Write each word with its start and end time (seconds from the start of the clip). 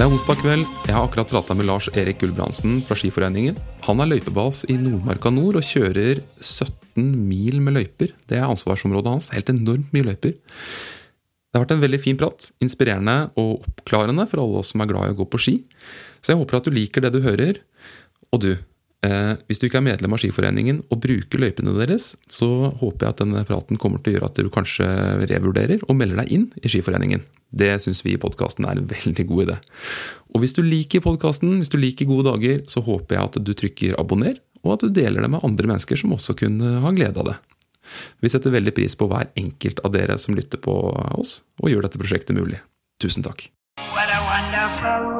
Det 0.00 0.06
er 0.06 0.14
onsdag 0.16 0.38
kveld. 0.40 0.62
Jeg 0.88 0.94
har 0.96 1.04
akkurat 1.04 1.28
prata 1.28 1.52
med 1.52 1.66
Lars 1.68 1.90
Erik 1.92 2.22
Gulbrandsen 2.22 2.78
fra 2.86 2.96
Skiforeningen. 2.96 3.58
Han 3.84 4.00
er 4.00 4.08
løypebas 4.08 4.62
i 4.72 4.78
Nordmarka 4.80 5.28
nord 5.28 5.58
og 5.60 5.66
kjører 5.68 6.22
17 6.40 7.04
mil 7.28 7.58
med 7.60 7.76
løyper. 7.76 8.14
Det 8.24 8.38
er 8.38 8.46
ansvarsområdet 8.46 9.12
hans. 9.12 9.28
Helt 9.34 9.52
enormt 9.52 9.92
mye 9.92 10.06
løyper. 10.06 10.32
Det 10.32 11.52
har 11.52 11.66
vært 11.66 11.74
en 11.76 11.84
veldig 11.84 12.00
fin 12.00 12.16
prat. 12.16 12.48
Inspirerende 12.64 13.18
og 13.36 13.58
oppklarende 13.58 14.24
for 14.30 14.40
alle 14.40 14.62
oss 14.62 14.72
som 14.72 14.80
er 14.80 14.88
glad 14.88 15.10
i 15.10 15.12
å 15.12 15.18
gå 15.20 15.28
på 15.28 15.42
ski. 15.44 15.54
Så 16.24 16.32
jeg 16.32 16.40
håper 16.40 16.62
at 16.62 16.70
du 16.70 16.72
liker 16.78 17.04
det 17.04 17.12
du 17.12 17.20
hører. 17.26 17.60
Og 18.32 18.40
du, 18.40 18.54
hvis 19.00 19.56
du 19.56 19.64
ikke 19.64 19.78
er 19.80 19.86
medlem 19.86 20.12
av 20.12 20.20
Skiforeningen 20.20 20.82
og 20.92 20.98
bruker 21.00 21.40
løypene 21.40 21.72
deres, 21.78 22.10
så 22.28 22.68
håper 22.82 23.06
jeg 23.06 23.14
at 23.14 23.22
denne 23.22 23.44
praten 23.48 23.80
kommer 23.80 24.02
til 24.02 24.12
å 24.12 24.18
gjøre 24.18 24.28
at 24.28 24.40
du 24.40 24.50
kanskje 24.52 24.88
revurderer 25.30 25.86
og 25.86 25.96
melder 25.96 26.20
deg 26.20 26.34
inn 26.36 26.48
i 26.60 26.68
Skiforeningen. 26.68 27.24
Det 27.50 27.72
syns 27.82 28.04
vi 28.04 28.14
i 28.14 28.20
podkasten 28.20 28.68
er 28.68 28.78
en 28.78 28.90
veldig 28.90 29.24
god 29.30 29.46
idé. 29.46 29.56
Og 30.34 30.44
hvis 30.44 30.54
du 30.54 30.60
liker 30.62 31.02
podkasten, 31.04 31.56
hvis 31.62 31.72
du 31.72 31.78
liker 31.80 32.08
Gode 32.10 32.28
dager, 32.28 32.60
så 32.70 32.82
håper 32.84 33.16
jeg 33.16 33.30
at 33.30 33.40
du 33.40 33.52
trykker 33.56 33.96
abonner, 34.00 34.36
og 34.60 34.76
at 34.76 34.84
du 34.84 34.92
deler 34.94 35.24
det 35.24 35.32
med 35.32 35.46
andre 35.46 35.72
mennesker 35.72 35.98
som 35.98 36.14
også 36.14 36.36
kunne 36.38 36.78
ha 36.84 36.92
glede 36.94 37.22
av 37.22 37.32
det. 37.32 37.38
Vi 38.22 38.30
setter 38.30 38.54
veldig 38.54 38.74
pris 38.76 38.94
på 38.98 39.08
hver 39.10 39.32
enkelt 39.40 39.80
av 39.86 39.94
dere 39.96 40.18
som 40.20 40.36
lytter 40.36 40.60
på 40.62 40.76
oss, 41.16 41.40
og 41.62 41.72
gjør 41.72 41.88
dette 41.88 42.00
prosjektet 42.02 42.36
mulig. 42.36 42.60
Tusen 43.02 43.26
takk. 43.26 43.48
What 43.80 44.12
a 44.12 44.20
wonderful. 44.28 45.19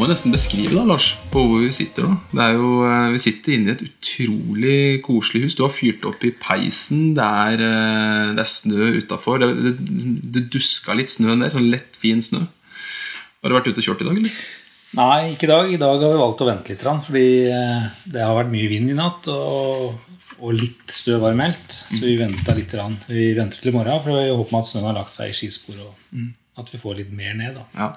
Må 0.00 0.06
jo 0.06 0.14
nesten 0.14 0.32
beskrive 0.32 0.72
da, 0.72 0.82
Lars, 0.88 1.10
på 1.28 1.42
hvor 1.44 1.58
vi 1.60 1.66
sitter 1.76 2.06
nå. 2.08 2.14
Det 2.30 2.40
er 2.40 2.54
jo, 2.56 2.68
eh, 2.88 3.10
vi 3.12 3.18
sitter 3.20 3.52
inne 3.52 3.68
i 3.68 3.74
et 3.74 3.82
utrolig 3.84 4.78
koselig 5.04 5.42
hus. 5.42 5.56
Du 5.58 5.60
har 5.66 5.74
fyrt 5.74 6.06
opp 6.08 6.24
i 6.24 6.30
peisen. 6.32 7.10
Det 7.18 7.26
er, 7.26 7.60
eh, 7.66 8.30
det 8.32 8.40
er 8.40 8.48
snø 8.48 8.94
utafor. 8.96 9.42
Det, 9.44 9.50
det, 9.60 9.74
det 10.38 10.44
duska 10.54 10.96
litt 10.96 11.12
snø 11.12 11.36
ned. 11.36 11.52
Sånn 11.52 11.68
lett, 11.68 12.00
fin 12.00 12.24
snø. 12.24 12.40
Har 12.48 13.52
du 13.52 13.58
vært 13.58 13.68
ute 13.68 13.84
og 13.84 13.90
kjørt 13.90 14.00
i 14.00 14.08
dag, 14.08 14.22
eller? 14.22 14.40
Nei, 15.02 15.20
ikke 15.34 15.50
i 15.50 15.52
dag. 15.52 15.76
I 15.76 15.80
dag 15.84 16.08
har 16.08 16.16
vi 16.16 16.24
valgt 16.24 16.44
å 16.46 16.48
vente 16.48 16.72
litt, 16.72 16.88
fordi 17.12 17.28
eh, 17.52 17.88
det 18.16 18.24
har 18.24 18.40
vært 18.40 18.56
mye 18.56 18.72
vind 18.72 18.96
i 18.96 18.96
natt. 18.96 19.28
Og, 19.28 20.20
og 20.40 20.56
litt 20.56 20.96
støv 20.96 21.26
var 21.28 21.36
meldt, 21.36 21.76
så 21.76 22.06
vi 22.06 22.16
venta 22.24 22.56
litt. 22.56 22.72
Vi 23.04 23.34
venter 23.36 23.60
til 23.60 23.74
i 23.74 23.76
morgen, 23.76 24.00
for 24.00 24.16
vi 24.16 24.32
håper 24.32 24.64
at 24.64 24.72
snøen 24.72 24.94
har 24.94 25.02
lagt 25.04 25.12
seg 25.12 25.28
i 25.28 25.36
skispor, 25.36 25.76
og 25.84 26.30
at 26.56 26.72
vi 26.72 26.80
får 26.80 27.02
litt 27.04 27.12
mer 27.12 27.36
ned. 27.36 27.60
da. 27.60 27.68
Ja. 27.76 27.96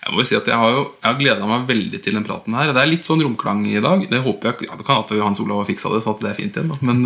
Jeg 0.00 0.14
må 0.14 0.22
jo 0.22 0.28
si 0.30 0.36
at 0.38 0.48
jeg 0.48 0.56
har, 0.56 0.70
jo, 0.72 0.84
jeg 0.96 1.06
har 1.06 1.18
gleda 1.18 1.48
meg 1.50 1.66
veldig 1.68 2.00
til 2.04 2.16
den 2.16 2.24
praten 2.26 2.56
her. 2.56 2.72
Det 2.72 2.82
er 2.82 2.88
litt 2.88 3.08
sånn 3.08 3.20
romklang 3.24 3.66
i 3.68 3.82
dag. 3.84 4.06
Det 4.08 4.22
håper 4.24 4.50
jeg, 4.50 4.68
ja, 4.70 4.78
det 4.80 4.86
kan 4.88 5.02
at 5.02 5.12
Hans 5.20 5.42
Olav 5.44 5.60
har 5.62 5.68
fiksa 5.68 5.92
det, 5.92 6.00
så 6.04 6.14
at 6.14 6.22
det 6.24 6.30
er 6.32 6.38
fint 6.38 6.56
igjen. 6.56 6.72
Da. 6.72 6.78
Men 6.88 7.02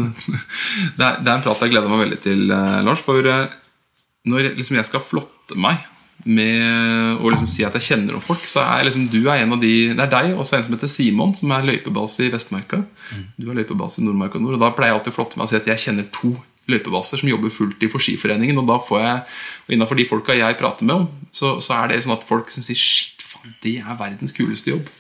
det 0.99 1.09
er, 1.09 1.19
det 1.19 1.27
er 1.27 1.35
en 1.35 1.45
prat 1.47 1.65
jeg 1.65 1.75
gleder 1.75 1.91
meg 1.91 2.05
veldig 2.05 2.21
til, 2.23 2.47
eh, 2.55 2.79
Lars. 2.87 3.03
For 3.05 3.33
eh, 3.33 3.59
når 4.31 4.55
liksom 4.55 4.79
jeg 4.79 4.89
skal 4.89 5.05
flotte 5.05 5.59
meg 5.59 5.83
med 6.25 7.21
å 7.21 7.29
liksom 7.29 7.49
si 7.51 7.67
at 7.67 7.75
jeg 7.77 7.89
kjenner 7.89 8.15
noen 8.15 8.25
folk, 8.25 8.47
så 8.49 8.63
er 8.63 8.87
liksom, 8.87 9.09
du 9.13 9.27
er 9.27 9.43
en 9.43 9.57
av 9.57 9.61
de 9.61 9.75
Det 9.93 10.07
er 10.07 10.13
deg 10.13 10.39
og 10.39 10.47
så 10.47 10.57
en 10.57 10.65
som 10.65 10.77
heter 10.77 10.91
Simon, 10.91 11.35
som 11.37 11.53
er 11.53 11.67
løypebase 11.67 12.29
i 12.29 12.33
Vestmarka. 12.33 12.81
Du 13.37 13.51
er 13.51 13.59
løypebase 13.59 14.01
i 14.01 14.07
Nordmarka 14.07 14.41
Nord. 14.41 14.57
Og 14.57 14.63
da 14.63 14.73
pleier 14.77 14.95
jeg 14.95 15.01
alltid 15.01 15.13
å 15.13 15.19
flotte 15.19 15.41
meg 15.41 15.49
og 15.49 15.53
si 15.53 15.59
at 15.59 15.69
jeg 15.75 15.83
kjenner 15.89 16.09
to 16.15 16.33
løypebaser 16.71 17.21
som 17.21 17.31
jobber 17.31 17.53
fulltid 17.53 17.93
for 17.93 18.03
Skiforeningen. 18.03 18.59
Og 18.63 18.69
da 18.69 18.79
får 18.83 19.01
jeg, 19.03 19.23
og 19.67 19.77
innenfor 19.77 20.01
de 20.01 20.09
folka 20.11 20.37
jeg 20.39 20.59
prater 20.61 20.89
med 20.89 21.03
om, 21.03 21.09
så, 21.35 21.57
så 21.65 21.81
er 21.83 21.93
det 21.93 22.03
sånn 22.05 22.17
at 22.17 22.27
folk 22.29 22.53
som 22.55 22.67
sier 22.67 22.79
Shit, 22.79 23.25
faen, 23.25 23.55
det 23.65 23.79
er 23.83 24.01
verdens 24.01 24.35
kuleste 24.37 24.75
jobb. 24.75 24.91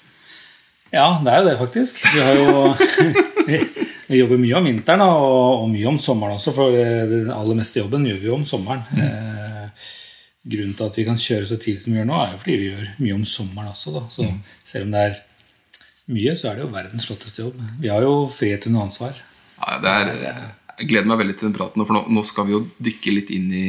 Ja, 0.94 1.08
det 1.24 1.32
er 1.32 1.42
jo 1.42 1.48
det, 1.48 1.56
faktisk. 1.58 2.04
Vi, 2.06 2.22
har 2.22 2.38
jo, 2.38 2.70
vi, 3.48 3.58
vi 4.12 4.20
jobber 4.20 4.38
mye 4.38 4.60
om 4.60 4.70
vinteren 4.70 5.02
og, 5.08 5.64
og 5.64 5.68
mye 5.72 5.90
om 5.90 5.98
sommeren 5.98 6.38
også, 6.38 6.54
for 6.54 6.74
den 6.74 7.32
aller 7.34 7.58
meste 7.58 7.80
jobben 7.80 8.06
gjør 8.06 8.20
vi 8.22 8.30
jo 8.30 8.38
om 8.38 8.46
sommeren. 8.46 8.84
Eh, 8.94 9.86
grunnen 10.54 10.74
til 10.76 10.86
at 10.86 10.98
vi 11.00 11.06
kan 11.08 11.20
kjøre 11.20 11.48
så 11.50 11.58
tidlig 11.58 11.82
som 11.82 11.94
vi 11.94 12.00
gjør 12.00 12.10
nå, 12.10 12.18
er 12.20 12.34
jo 12.34 12.42
fordi 12.42 12.58
vi 12.60 12.68
gjør 12.70 12.90
mye 13.00 13.16
om 13.16 13.24
sommeren 13.28 13.72
også. 13.72 13.94
Da. 13.96 14.04
Så 14.12 14.28
selv 14.62 14.86
om 14.86 14.94
det 14.94 15.06
er 15.08 15.22
mye, 16.14 16.36
så 16.36 16.50
er 16.50 16.58
det 16.58 16.66
jo 16.66 16.74
verdens 16.74 17.08
flotteste 17.08 17.46
jobb. 17.46 17.62
Vi 17.80 17.90
har 17.90 18.04
jo 18.04 18.18
frihet 18.32 18.68
under 18.70 18.84
ansvar. 18.84 19.18
Ja, 19.58 19.78
det 19.80 19.94
er, 19.94 20.44
jeg 20.78 20.90
gleder 20.90 21.10
meg 21.10 21.20
veldig 21.22 21.36
til 21.38 21.48
den 21.48 21.56
praten, 21.56 21.84
for 21.84 21.96
nå, 21.96 22.04
nå 22.12 22.24
skal 22.26 22.48
vi 22.48 22.56
jo 22.56 22.64
dykke 22.82 23.14
litt 23.14 23.30
inn 23.34 23.52
i 23.54 23.68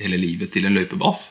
hele 0.00 0.20
livet 0.20 0.52
til 0.52 0.68
en 0.68 0.76
løypebas. 0.76 1.30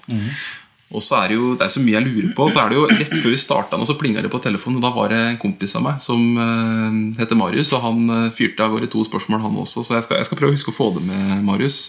Og 0.90 1.04
så 1.06 1.20
er 1.20 1.30
det 1.30 1.36
jo 1.38 1.52
det 1.54 1.68
er 1.68 1.74
så 1.74 1.82
mye 1.84 2.00
jeg 2.00 2.06
lurer 2.08 2.30
på. 2.38 2.48
Så 2.50 2.62
er 2.64 2.72
det 2.72 2.78
jo 2.80 2.88
Rett 2.90 3.12
før 3.14 3.34
vi 3.34 3.40
starta, 3.42 3.78
så 3.86 3.96
plinga 3.98 4.24
det 4.26 4.32
på 4.34 4.42
telefonen. 4.42 4.80
og 4.80 4.88
Da 4.88 4.90
var 4.96 5.12
det 5.14 5.20
en 5.22 5.38
kompis 5.42 5.76
av 5.78 5.84
meg 5.86 6.00
som 6.02 6.24
uh, 6.34 6.98
heter 7.20 7.38
Marius, 7.38 7.74
og 7.78 7.84
han 7.84 8.02
uh, 8.10 8.32
fyrte 8.34 8.66
av 8.66 8.74
gårde 8.74 8.90
to 8.90 9.04
spørsmål, 9.06 9.44
han 9.44 9.60
også. 9.62 9.86
Så 9.86 9.98
jeg 9.98 10.08
skal, 10.08 10.18
jeg 10.18 10.30
skal 10.30 10.40
prøve 10.42 10.56
å 10.56 10.58
huske 10.58 10.74
å 10.74 10.80
få 10.80 10.90
det 10.98 11.06
med, 11.06 11.44
Marius. 11.46 11.80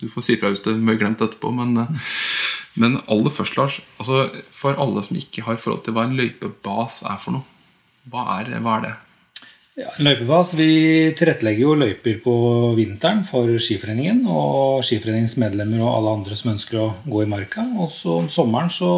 Du 0.00 0.08
får 0.08 0.24
si 0.24 0.38
ifra 0.38 0.52
hvis 0.52 0.64
du 0.64 0.72
har 0.72 1.00
glemt 1.02 1.20
etterpå. 1.20 1.52
Men, 1.52 1.76
uh, 1.84 2.16
men 2.80 2.96
aller 3.12 3.34
først, 3.34 3.60
Lars. 3.60 3.80
Altså, 4.00 4.24
for 4.56 4.80
alle 4.80 5.04
som 5.04 5.20
ikke 5.20 5.44
har 5.44 5.60
forhold 5.60 5.84
til 5.84 5.96
hva 5.96 6.08
en 6.08 6.16
løypebas 6.16 7.02
er 7.12 7.20
for 7.20 7.36
noe, 7.36 7.60
hva 8.08 8.24
er, 8.38 8.54
hva 8.64 8.78
er 8.78 8.88
det? 8.88 8.96
Ja, 9.80 9.88
en 9.96 10.04
løypebas, 10.04 10.52
Vi 10.58 10.72
tilrettelegger 11.16 11.62
jo 11.64 11.74
løyper 11.78 12.18
på 12.20 12.34
vinteren 12.76 13.22
for 13.24 13.48
Skiforeningen 13.56 14.26
og 14.28 14.82
Skiforeningens 14.84 15.38
medlemmer 15.40 15.80
og 15.86 15.94
alle 15.94 16.12
andre 16.18 16.36
som 16.36 16.52
ønsker 16.52 16.82
å 16.82 16.88
gå 17.06 17.22
i 17.24 17.30
marka. 17.30 17.64
Og 17.80 17.88
så 17.94 18.18
om 18.20 18.28
sommeren 18.28 18.68
så 18.72 18.90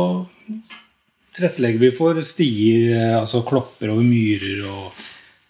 tilrettelegger 1.36 1.84
vi 1.84 1.92
for 1.94 2.18
stier, 2.26 2.88
eh, 2.96 3.14
altså 3.20 3.44
klopper 3.46 3.92
over 3.94 4.02
myrer 4.02 4.66
og 4.66 4.98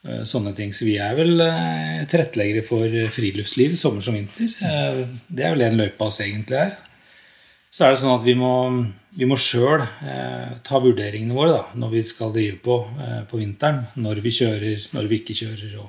eh, 0.04 0.22
sånne 0.28 0.53
ting. 0.59 0.75
Så 0.76 0.84
vi 0.84 0.98
er 1.00 1.16
vel 1.16 1.41
eh, 1.47 2.04
tilretteleggere 2.12 2.66
for 2.69 3.00
friluftsliv 3.16 3.78
sommer 3.81 4.04
som 4.04 4.19
vinter. 4.19 4.53
Det 5.32 5.47
er 5.47 5.56
vel 5.56 5.65
en 5.71 5.81
løypebas 5.81 6.21
egentlig 6.26 6.60
er. 6.66 6.76
Så 7.72 7.87
er 7.87 7.94
det 7.94 8.03
sånn 8.03 8.12
at 8.12 8.25
vi 8.27 8.34
må, 8.37 8.53
vi 9.16 9.27
må 9.28 9.38
sjøl 9.41 9.81
eh, 9.81 10.50
ta 10.66 10.81
vurderingene 10.83 11.33
våre 11.37 11.55
da, 11.55 11.62
når 11.81 11.94
vi 11.94 12.03
skal 12.05 12.34
drive 12.34 12.59
på 12.60 12.77
eh, 13.00 13.22
på 13.31 13.41
vinteren. 13.41 13.87
Når 13.97 14.21
vi 14.25 14.33
kjører, 14.37 14.83
når 14.93 15.09
vi 15.09 15.21
ikke 15.22 15.37
kjører 15.38 15.78
og 15.81 15.88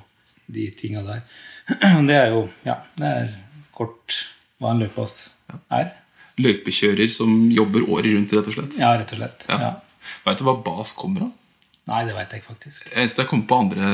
de 0.54 0.64
tinga 0.78 1.04
der. 1.04 1.20
Det 2.08 2.16
er 2.16 2.32
jo 2.32 2.42
ja, 2.64 2.78
det 3.00 3.10
er 3.10 3.30
kort 3.76 4.16
hva 4.60 4.72
en 4.72 4.82
løypebass 4.82 5.14
er. 5.72 5.92
Løpekjører 6.40 7.08
som 7.12 7.30
jobber 7.52 7.86
året 7.86 8.12
rundt, 8.12 8.32
rett 8.36 8.50
og 8.50 8.56
slett? 8.56 8.76
Ja, 8.80 8.90
rett 8.98 9.12
og 9.14 9.20
slett. 9.20 9.46
Ja. 9.48 9.60
Ja. 9.62 9.70
Veit 10.26 10.40
du 10.40 10.44
hva 10.48 10.56
bas 10.64 10.92
kommer 10.96 11.28
av? 11.28 11.32
Nei, 11.88 12.02
det 12.08 12.16
veit 12.16 12.32
jeg 12.32 12.40
ikke 12.40 12.54
faktisk. 12.54 12.88
Eneste 12.96 13.22
jeg 13.24 13.30
kommer 13.30 13.48
på 13.48 13.60
andre 13.60 13.88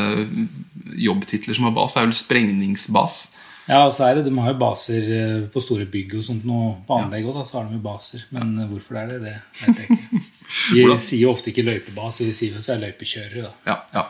jobbtitler 0.98 1.58
som 1.58 1.66
har 1.66 1.75
bas, 1.75 1.96
er 1.98 2.06
vel 2.06 2.14
sprengningsbas. 2.14 3.20
Ja, 3.68 3.84
og 3.84 3.92
så 3.94 4.06
er 4.08 4.18
det, 4.18 4.24
De 4.26 4.34
har 4.38 4.52
jo 4.52 4.58
baser 4.60 5.10
eh, 5.14 5.36
på 5.52 5.62
store 5.62 5.86
bygg 5.90 6.16
og 6.18 6.26
sånt 6.26 6.46
nå, 6.48 6.60
på 6.88 6.96
anlegg 6.96 7.28
da, 7.30 7.44
så 7.46 7.60
har 7.60 7.68
de 7.68 7.76
jo 7.78 7.84
baser. 7.84 8.24
Men 8.34 8.56
eh, 8.56 8.68
hvorfor 8.70 8.96
det 8.96 9.02
er 9.02 9.12
det, 9.12 9.20
det 9.36 9.68
vet 9.68 9.82
jeg 9.84 9.98
ikke. 9.98 10.22
Vi 10.74 10.98
sier 10.98 11.20
jo 11.22 11.30
ofte 11.30 11.52
ikke 11.52 11.62
løypebas, 11.62 12.24
vi 12.24 12.32
sier 12.34 12.56
jo 12.56 12.58
at 12.58 12.66
vi 12.66 12.72
er 12.74 12.80
løypekjørere. 12.88 13.44
da. 13.44 13.52
Ja, 13.70 13.76
ja. 13.94 14.02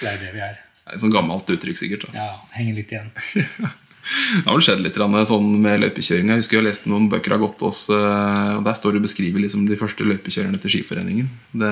Det 0.00 0.08
er 0.10 0.16
det 0.24 0.32
vi 0.34 0.42
er. 0.42 0.56
Det 0.58 0.90
er 0.90 0.96
et 0.96 1.04
sånn 1.04 1.14
gammelt 1.14 1.52
uttrykk, 1.54 1.78
sikkert. 1.78 2.08
Da. 2.08 2.24
Ja, 2.24 2.26
Henger 2.56 2.80
litt 2.80 2.94
igjen. 2.94 3.12
Det 4.04 4.42
har 4.44 4.58
vel 4.58 4.64
skjedd 4.66 4.82
litt 4.84 4.98
sånn 5.30 5.46
med 5.64 5.80
løypekjøring. 5.80 6.28
Jeg 6.28 6.42
husker 6.42 6.58
jeg 6.58 6.60
har 6.60 6.66
lest 6.66 6.88
noen 6.90 7.06
bøker 7.12 7.36
av 7.36 7.40
Gottaas, 7.40 7.86
eh, 7.94 8.50
og 8.58 8.66
der 8.66 8.76
står 8.76 8.92
det 8.92 9.00
og 9.00 9.06
beskriver 9.06 9.40
liksom 9.40 9.64
de 9.70 9.78
første 9.80 10.04
løypekjørerne 10.04 10.60
til 10.60 10.74
Skiforeningen. 10.74 11.30
Det, 11.54 11.70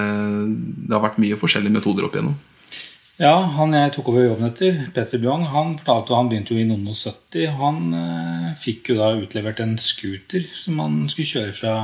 det 0.87 0.97
har 0.97 1.05
vært 1.05 1.21
mye 1.21 1.37
forskjellige 1.41 1.77
metoder 1.77 2.07
opp 2.09 2.17
igjennom. 2.17 2.39
Ja, 3.21 3.35
han 3.59 3.75
jeg 3.77 3.93
tok 3.93 4.09
over 4.09 4.25
jobben 4.25 4.49
etter, 4.49 4.79
Peter 4.97 5.21
Bjong, 5.21 5.45
han 5.53 5.75
fortalte 5.77 6.17
han 6.17 6.31
begynte 6.31 6.55
jo 6.55 6.63
i 6.63 6.65
noen 6.65 6.87
og 6.89 6.97
70. 6.97 7.51
Han 7.59 7.93
eh, 7.99 8.47
fikk 8.57 8.89
jo 8.93 8.97
da 8.99 9.11
utlevert 9.19 9.61
en 9.61 9.75
scooter 9.77 10.47
som 10.57 10.81
han 10.81 11.03
skulle 11.13 11.29
kjøre 11.29 11.53
fra 11.59 11.75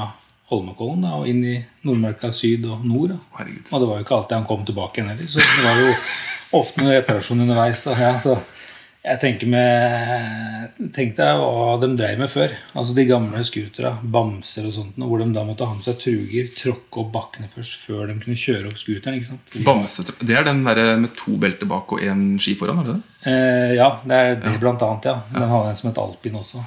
Holmenkollen 0.48 1.04
da, 1.04 1.18
og 1.20 1.28
inn 1.28 1.42
i 1.44 1.58
Nordmarka 1.84 2.30
syd 2.32 2.64
og 2.64 2.86
nord. 2.88 3.12
Da. 3.12 3.44
Og 3.44 3.82
det 3.82 3.90
var 3.90 3.98
jo 3.98 4.06
ikke 4.06 4.16
alltid 4.16 4.38
han 4.38 4.48
kom 4.48 4.64
tilbake 4.64 5.02
igjen 5.02 5.12
heller, 5.12 5.28
så 5.28 5.44
det 5.44 5.66
var 5.66 5.82
jo 5.82 5.90
ofte 6.62 6.80
noen 6.80 6.96
reparasjon 6.96 7.44
underveis. 7.44 7.84
Og, 7.92 8.00
ja, 8.00 8.14
så 8.16 8.38
jeg 9.04 9.20
tenker 9.22 9.48
med 9.50 10.88
Tenk 10.94 11.14
deg 11.16 11.38
hva 11.40 11.76
de 11.82 11.88
drev 11.98 12.20
med 12.20 12.30
før. 12.30 12.52
Altså 12.78 12.94
De 12.94 13.04
gamle 13.08 13.40
scootera, 13.46 13.92
bamser 14.02 14.66
og 14.68 14.74
sånt, 14.74 14.98
hvor 15.00 15.22
de 15.22 15.26
da 15.34 15.42
måtte 15.46 15.66
ha 15.66 15.74
med 15.74 15.82
seg 15.86 15.98
truger, 16.02 16.50
tråkke 16.54 17.02
opp 17.02 17.12
bakkene 17.14 17.50
først 17.50 17.80
før 17.86 18.10
de 18.10 18.18
kunne 18.22 18.38
kjøre 18.38 18.70
opp 18.70 18.78
scooteren. 18.78 19.18
ikke 19.18 19.30
sant? 19.32 19.54
Bamse, 19.66 20.04
det 20.22 20.36
er 20.38 20.46
den 20.46 20.62
der 20.66 20.96
med 21.02 21.14
to 21.18 21.38
belter 21.40 21.70
bak 21.70 21.94
og 21.96 22.02
én 22.04 22.24
ski 22.42 22.54
foran? 22.58 22.82
er 22.82 22.90
det 22.90 22.96
det? 22.98 23.14
Eh, 23.32 23.74
ja, 23.80 23.90
det 24.04 24.20
er 24.22 24.38
det 24.44 24.54
blant 24.62 24.84
annet, 24.86 25.10
ja. 25.10 25.16
Den 25.34 25.50
hadde 25.50 25.72
en 25.72 25.80
som 25.82 25.90
het 25.90 26.02
Alpin 26.04 26.38
også. 26.38 26.62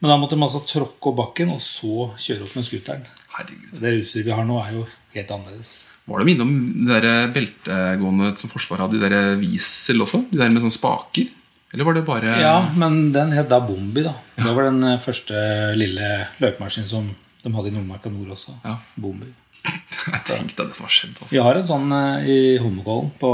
Men 0.00 0.12
da 0.12 0.18
måtte 0.20 0.36
de 0.36 0.44
altså 0.48 0.64
tråkke 0.66 1.12
opp 1.12 1.20
bakken, 1.22 1.54
og 1.54 1.62
så 1.62 2.10
kjøre 2.14 2.48
opp 2.48 2.58
med 2.58 2.66
scooteren. 2.66 3.06
Herregud. 3.36 3.78
Det 3.78 3.96
utstyret 4.00 4.26
vi 4.26 4.34
har 4.34 4.46
nå, 4.48 4.58
er 4.64 4.74
jo 4.80 4.86
helt 5.14 5.32
annerledes. 5.38 5.72
Var 6.06 6.22
de 6.22 6.34
innom 6.34 6.52
det 6.86 7.00
der 7.02 7.32
beltegående 7.34 8.34
som 8.38 8.50
Forsvaret 8.52 8.86
hadde, 8.86 9.00
de 9.00 9.08
der 9.10 9.40
Wiesel 9.40 10.02
også? 10.04 10.24
De 10.30 10.40
der 10.40 10.52
med 10.52 10.62
sånne 10.64 10.76
spaker? 10.76 11.30
Eller 11.76 11.84
var 11.84 11.96
det 11.98 12.06
bare 12.08 12.36
Ja, 12.40 12.54
men 12.80 13.10
den 13.12 13.34
het 13.36 13.50
da 13.52 13.58
Bombi, 13.60 14.00
da. 14.06 14.14
Det 14.40 14.52
var 14.56 14.70
den 14.70 14.80
eh, 14.88 14.94
første 15.04 15.36
lille 15.76 16.06
løpemaskinen 16.40 16.88
som 16.88 17.10
de 17.42 17.50
hadde 17.52 17.68
i 17.68 17.74
Nordmarka 17.74 18.08
nord 18.08 18.30
også. 18.32 18.54
Ja. 18.64 18.78
Bombi. 18.96 19.26
Jeg 19.66 20.22
tenkte 20.24 20.64
det 20.64 20.72
som 20.78 20.86
har 20.86 20.94
skjedd. 20.94 21.18
Altså. 21.20 21.28
Vi 21.34 21.42
har 21.44 21.58
en 21.60 21.66
sånn 21.68 21.92
eh, 21.92 22.28
i 22.32 22.36
Holmenkollen, 22.62 23.10
på, 23.20 23.32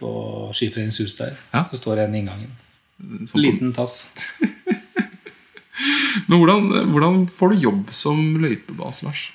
på 0.00 0.12
Skiforeningens 0.56 1.02
hus 1.04 1.18
der. 1.18 1.34
Ja. 1.52 1.66
Så 1.68 1.76
står 1.82 2.00
det 2.00 2.06
en 2.08 2.16
i 2.16 2.22
inngangen. 2.22 2.54
Sånn 3.28 3.44
Liten 3.44 3.74
tass. 3.76 4.06
Men 6.30 6.40
hvordan, 6.40 6.70
hvordan 6.94 7.18
får 7.28 7.52
du 7.52 7.60
jobb 7.66 7.92
som 7.96 8.22
løypebas, 8.40 9.02
Lars? 9.04 9.26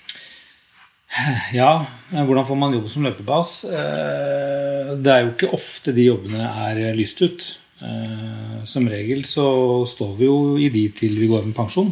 Ja, 1.55 1.85
hvordan 2.11 2.47
får 2.49 2.57
man 2.59 2.73
jobb 2.75 2.89
som 2.91 3.05
løpebas? 3.05 3.53
Eh, 3.69 4.89
Det 4.97 5.13
er 5.13 5.21
jo 5.27 5.31
ikke 5.35 5.53
ofte 5.55 5.93
de 5.95 6.09
jobbene 6.09 6.41
er 6.65 6.81
lyst 6.97 7.21
ut. 7.21 7.45
Eh, 7.85 8.63
Som 8.65 8.87
regel 8.89 9.21
så 9.29 9.45
står 9.85 10.15
vi 10.17 10.25
jo 10.25 10.37
i 10.57 10.69
de 10.73 10.87
til 10.97 11.13
vi 11.19 11.27
går 11.29 11.45
med 11.45 11.53
pensjon. 11.57 11.91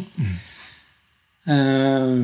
Eh, 1.46 2.14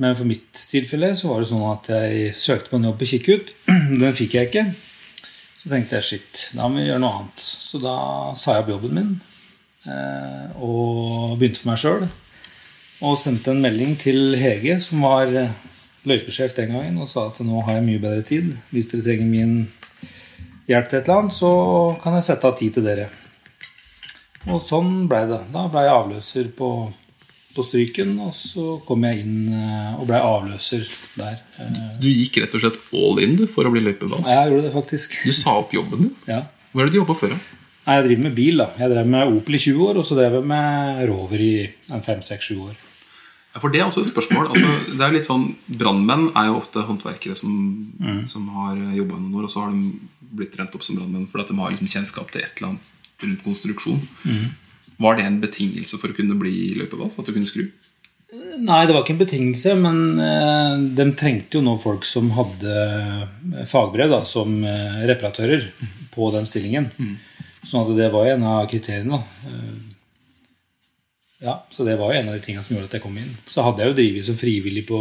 Men 0.00 0.16
for 0.16 0.24
mitt 0.24 0.52
tilfelle 0.70 1.12
så 1.18 1.28
var 1.30 1.42
det 1.42 1.50
sånn 1.50 1.66
at 1.70 1.90
jeg 1.92 2.34
søkte 2.38 2.70
på 2.72 2.78
en 2.80 2.88
jobb 2.90 2.98
på 3.02 3.08
Kikkut. 3.12 3.52
Den 4.02 4.14
fikk 4.16 4.34
jeg 4.38 4.50
ikke. 4.50 4.64
Så 5.60 5.68
tenkte 5.68 5.98
jeg 5.98 6.06
shit, 6.06 6.44
da 6.56 6.68
må 6.70 6.80
vi 6.80 6.86
gjøre 6.88 7.02
noe 7.02 7.18
annet. 7.20 7.42
Så 7.42 7.80
da 7.82 7.96
sa 8.40 8.54
jeg 8.56 8.64
opp 8.64 8.70
jobben 8.72 8.94
min 8.96 9.10
eh, 9.84 10.46
og 10.56 11.34
begynte 11.40 11.60
for 11.60 11.70
meg 11.72 11.82
sjøl. 11.82 12.06
Og 13.04 13.18
sendte 13.20 13.52
en 13.52 13.60
melding 13.64 13.92
til 14.00 14.34
Hege, 14.40 14.78
som 14.80 15.04
var 15.04 15.28
løypesjef 16.08 16.54
den 16.56 16.72
gangen, 16.72 16.96
og 17.00 17.08
sa 17.12 17.26
at 17.28 17.38
nå 17.44 17.60
har 17.66 17.76
jeg 17.78 17.86
mye 17.90 18.00
bedre 18.02 18.24
tid. 18.24 18.50
Hvis 18.72 18.88
dere 18.92 19.04
trenger 19.04 19.28
min 19.28 19.54
hjelp 20.70 20.88
til 20.90 20.98
et 21.00 21.08
eller 21.08 21.20
annet, 21.24 21.36
så 21.36 21.50
kan 22.02 22.16
jeg 22.18 22.26
sette 22.30 22.48
av 22.48 22.56
tid 22.58 22.76
til 22.78 22.86
dere. 22.86 23.08
Og 24.50 24.60
sånn 24.64 25.04
blei 25.10 25.26
det. 25.28 25.40
Da 25.52 25.66
blei 25.70 25.84
jeg 25.84 25.92
avløser 25.98 26.48
på, 26.56 26.70
på 27.54 27.64
Stryken, 27.66 28.14
og 28.24 28.32
så 28.36 28.78
kom 28.88 29.04
jeg 29.04 29.20
inn 29.24 29.52
eh, 29.52 29.90
og 30.00 30.06
blei 30.08 30.20
avløser 30.24 30.86
der. 31.20 31.38
Du, 31.60 31.80
Du 32.06 32.08
gikk 32.08 32.40
rett 32.40 32.56
og 32.56 32.62
slett 32.64 32.78
all 32.96 33.20
in 33.24 33.36
du, 33.36 33.44
for 33.50 33.68
å 33.68 33.72
bli 33.74 33.82
løypebas. 33.84 34.24
Jeg 34.30 34.50
gjorde 34.52 34.68
det 34.68 34.74
faktisk. 34.78 35.18
Du 35.28 35.32
sa 35.36 35.58
opp 35.60 35.74
jobben 35.76 36.06
din. 36.06 36.14
Ja. 36.30 36.42
Hva 36.72 36.84
er 36.84 36.88
det 36.88 36.96
du 36.96 37.02
jobba 37.02 37.18
før? 37.18 37.34
da? 37.36 37.40
Nei, 37.80 37.96
jeg 37.98 38.06
driver 38.06 38.22
med 38.28 38.34
bil. 38.36 38.60
da. 38.62 38.68
Jeg 38.78 38.92
drev 38.92 39.06
med 39.12 39.34
Opel 39.40 39.56
i 39.56 39.60
20 39.66 39.86
år, 39.90 39.98
og 40.00 40.06
så 40.06 40.16
drev 40.18 40.38
jeg 40.38 40.48
med 40.54 41.02
Rover 41.10 41.42
i 41.42 41.52
5-6-7 41.90 42.50
år. 42.68 42.74
For 43.58 43.72
Det 43.72 43.80
er 43.80 43.88
også 43.88 44.04
et 44.04 44.10
spørsmål. 44.12 44.52
Altså, 44.52 44.68
det 44.94 45.02
er 45.02 45.14
litt 45.16 45.26
sånn, 45.26 45.48
Brannmenn 45.80 46.28
er 46.38 46.50
jo 46.50 46.60
ofte 46.60 46.84
håndverkere 46.86 47.34
som, 47.34 47.52
som 48.30 48.46
har 48.54 48.78
jobba 48.94 49.18
noen 49.18 49.40
år, 49.40 49.48
og 49.48 49.50
så 49.50 49.64
har 49.64 49.74
de 49.74 49.90
blitt 50.30 50.52
trent 50.54 50.74
opp 50.78 50.84
som 50.86 50.94
brannmenn 51.00 51.26
fordi 51.26 51.50
de 51.50 51.58
har 51.58 51.72
liksom 51.74 51.90
kjennskap 51.90 52.30
til 52.30 52.44
et 52.44 52.60
eller 52.60 52.68
annet 52.68 53.24
rundt 53.24 53.42
konstruksjon. 53.42 53.98
Var 55.00 55.16
det 55.18 55.24
en 55.26 55.40
betingelse 55.42 55.98
for 55.98 56.12
å 56.12 56.16
kunne 56.16 56.36
bli 56.38 56.74
løypebas? 56.78 57.18
At 57.18 57.26
du 57.26 57.34
kunne 57.34 57.48
skru? 57.50 57.64
Nei, 58.62 58.84
det 58.86 58.94
var 58.94 59.02
ikke 59.02 59.16
en 59.16 59.22
betingelse, 59.24 59.74
men 59.82 59.96
eh, 60.22 60.74
de 60.94 61.06
trengte 61.18 61.58
jo 61.58 61.64
nå 61.66 61.74
folk 61.82 62.04
som 62.06 62.28
hadde 62.36 62.74
eh, 62.76 63.64
fagbrev 63.66 64.12
da, 64.12 64.20
som 64.28 64.60
eh, 64.62 65.00
reparatører 65.10 65.66
på 66.14 66.28
den 66.36 66.46
stillingen. 66.46 66.86
Sånn 67.66 67.82
at 67.82 67.90
det 67.98 68.12
var 68.14 68.30
en 68.30 68.46
av 68.46 68.68
kriteriene. 68.70 69.18
da. 69.18 69.89
Ja, 71.40 71.54
Så 71.72 71.84
det 71.86 71.96
var 71.98 72.12
jo 72.12 72.20
en 72.20 72.28
av 72.28 72.34
de 72.36 72.42
tingene 72.44 72.64
som 72.64 72.76
gjorde 72.76 72.90
at 72.90 72.98
jeg 72.98 73.02
kom 73.04 73.16
inn. 73.16 73.30
Så 73.48 73.62
hadde 73.64 73.80
jeg 73.84 73.92
jo 73.92 73.96
drevet 74.00 74.26
som 74.28 74.36
frivillig 74.36 74.82
på, 74.88 74.98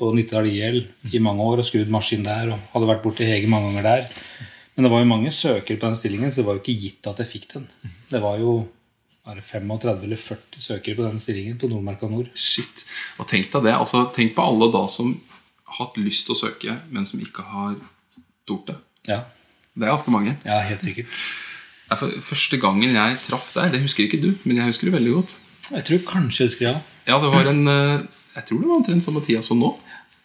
på 0.00 0.12
Nittedal 0.16 0.48
IL 0.48 0.78
i 1.12 1.20
mange 1.20 1.44
år 1.44 1.60
og 1.60 1.66
skrudd 1.68 1.90
maskin 1.92 2.24
der. 2.24 2.54
og 2.54 2.70
hadde 2.72 2.88
vært 2.88 3.02
borti 3.04 3.26
Hege 3.28 3.50
mange 3.52 3.68
ganger 3.72 3.82
der. 3.90 4.08
Men 4.76 4.86
det 4.86 4.92
var 4.94 5.02
jo 5.02 5.10
mange 5.10 5.30
søkere 5.34 5.76
på 5.76 5.88
den 5.90 5.96
stillingen, 5.98 6.30
så 6.32 6.40
det 6.40 6.46
var 6.48 6.56
jo 6.56 6.62
ikke 6.62 6.80
gitt 6.80 7.06
at 7.10 7.18
jeg 7.20 7.28
fikk 7.34 7.46
den. 7.52 7.64
Det 8.08 8.20
var 8.22 8.38
jo 8.40 8.52
bare 9.26 9.42
35 9.44 10.04
eller 10.06 10.16
40 10.16 10.62
søkere 10.62 10.96
på 10.96 11.04
den 11.04 11.18
stillingen 11.20 11.58
på 11.60 11.68
Nordmarka 11.68 12.08
Nord. 12.08 12.30
Shit. 12.38 12.84
Og 13.20 13.26
tenk 13.28 13.50
deg 13.52 13.66
det. 13.66 13.74
altså 13.76 14.06
Tenk 14.14 14.32
på 14.36 14.46
alle 14.46 14.70
da 14.72 14.86
som 14.88 15.10
har 15.68 15.82
hatt 15.82 15.98
lyst 16.00 16.24
til 16.30 16.36
å 16.36 16.38
søke, 16.46 16.78
men 16.94 17.04
som 17.04 17.20
ikke 17.20 17.44
har 17.44 17.74
tort 18.48 18.70
det. 18.70 18.78
Ja, 19.10 19.20
Det 19.74 19.84
er 19.84 19.92
ganske 19.92 20.10
mange. 20.14 20.38
ja 20.46 20.62
helt 20.64 20.80
sikkert. 20.82 21.12
Er 21.90 21.96
Første 22.24 22.56
gangen 22.60 22.94
jeg 22.94 23.18
traff 23.26 23.52
deg, 23.54 23.72
det 23.72 23.82
husker 23.82 24.06
ikke 24.06 24.20
du, 24.22 24.30
men 24.44 24.56
jeg 24.62 24.70
husker 24.72 24.88
det 24.88 24.94
veldig 24.96 25.12
godt. 25.18 25.36
Jeg 25.74 25.84
tror 25.88 26.06
kanskje 26.06 26.44
jeg 26.44 26.52
husker 26.52 26.70
ja. 26.70 26.78
Ja, 27.08 27.20
det 27.20 27.30
var 27.32 27.48
en 27.50 27.68
eh, 27.68 28.00
Jeg 28.36 28.48
tror 28.48 28.62
det 28.62 28.70
var 28.70 28.80
omtrent 28.80 29.04
samme 29.04 29.22
tida 29.24 29.42
som 29.44 29.60
nå. 29.60 29.72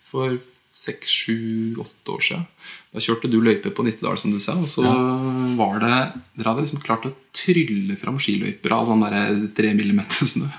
For 0.10 0.38
seks, 0.74 1.10
sju, 1.10 1.75
åtte 1.78 2.16
år 2.16 2.22
siden. 2.25 2.45
Da 2.94 3.01
kjørte 3.04 3.30
du 3.30 3.38
løype 3.45 3.69
på 3.69 3.84
Nittedal, 3.86 4.18
som 4.18 4.34
du 4.34 4.40
sa. 4.42 4.56
Og 4.57 4.66
så 4.69 4.81
var 5.57 5.78
det 5.84 5.98
Dere 6.34 6.50
hadde 6.50 6.66
liksom 6.66 6.81
klart 6.81 7.06
å 7.06 7.13
trylle 7.36 7.98
fram 8.00 8.18
skiløyper 8.22 8.74
av 8.74 8.88
sånn 8.90 9.04
der 9.06 9.36
tre 9.57 9.74
millimeter 9.78 10.30
snø. 10.30 10.50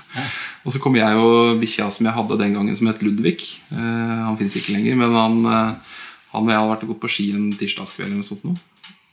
Og 0.63 0.71
så 0.71 0.79
kom 0.83 0.95
jeg 0.95 1.19
og 1.19 1.59
bikkja 1.59 1.89
som 1.91 2.07
jeg 2.07 2.15
hadde 2.15 2.39
den 2.39 2.55
gangen, 2.55 2.79
som 2.79 2.87
het 2.87 3.03
Ludvig. 3.03 3.41
Eh, 3.75 4.21
han 4.23 4.39
fins 4.39 4.55
ikke 4.59 4.77
lenger, 4.77 4.95
men 5.03 5.19
han, 5.19 5.37
eh, 5.51 5.97
han 6.31 6.47
og 6.47 6.53
jeg 6.53 6.61
hadde 6.61 6.71
vært 6.71 6.87
og 6.87 6.93
gått 6.93 7.03
på 7.03 7.11
ski 7.17 7.27
en 7.35 7.49
tirsdagskveld 7.51 8.07
eller 8.07 8.23
noe 8.23 8.29
sånt. 8.29 8.47
Nå. 8.47 8.55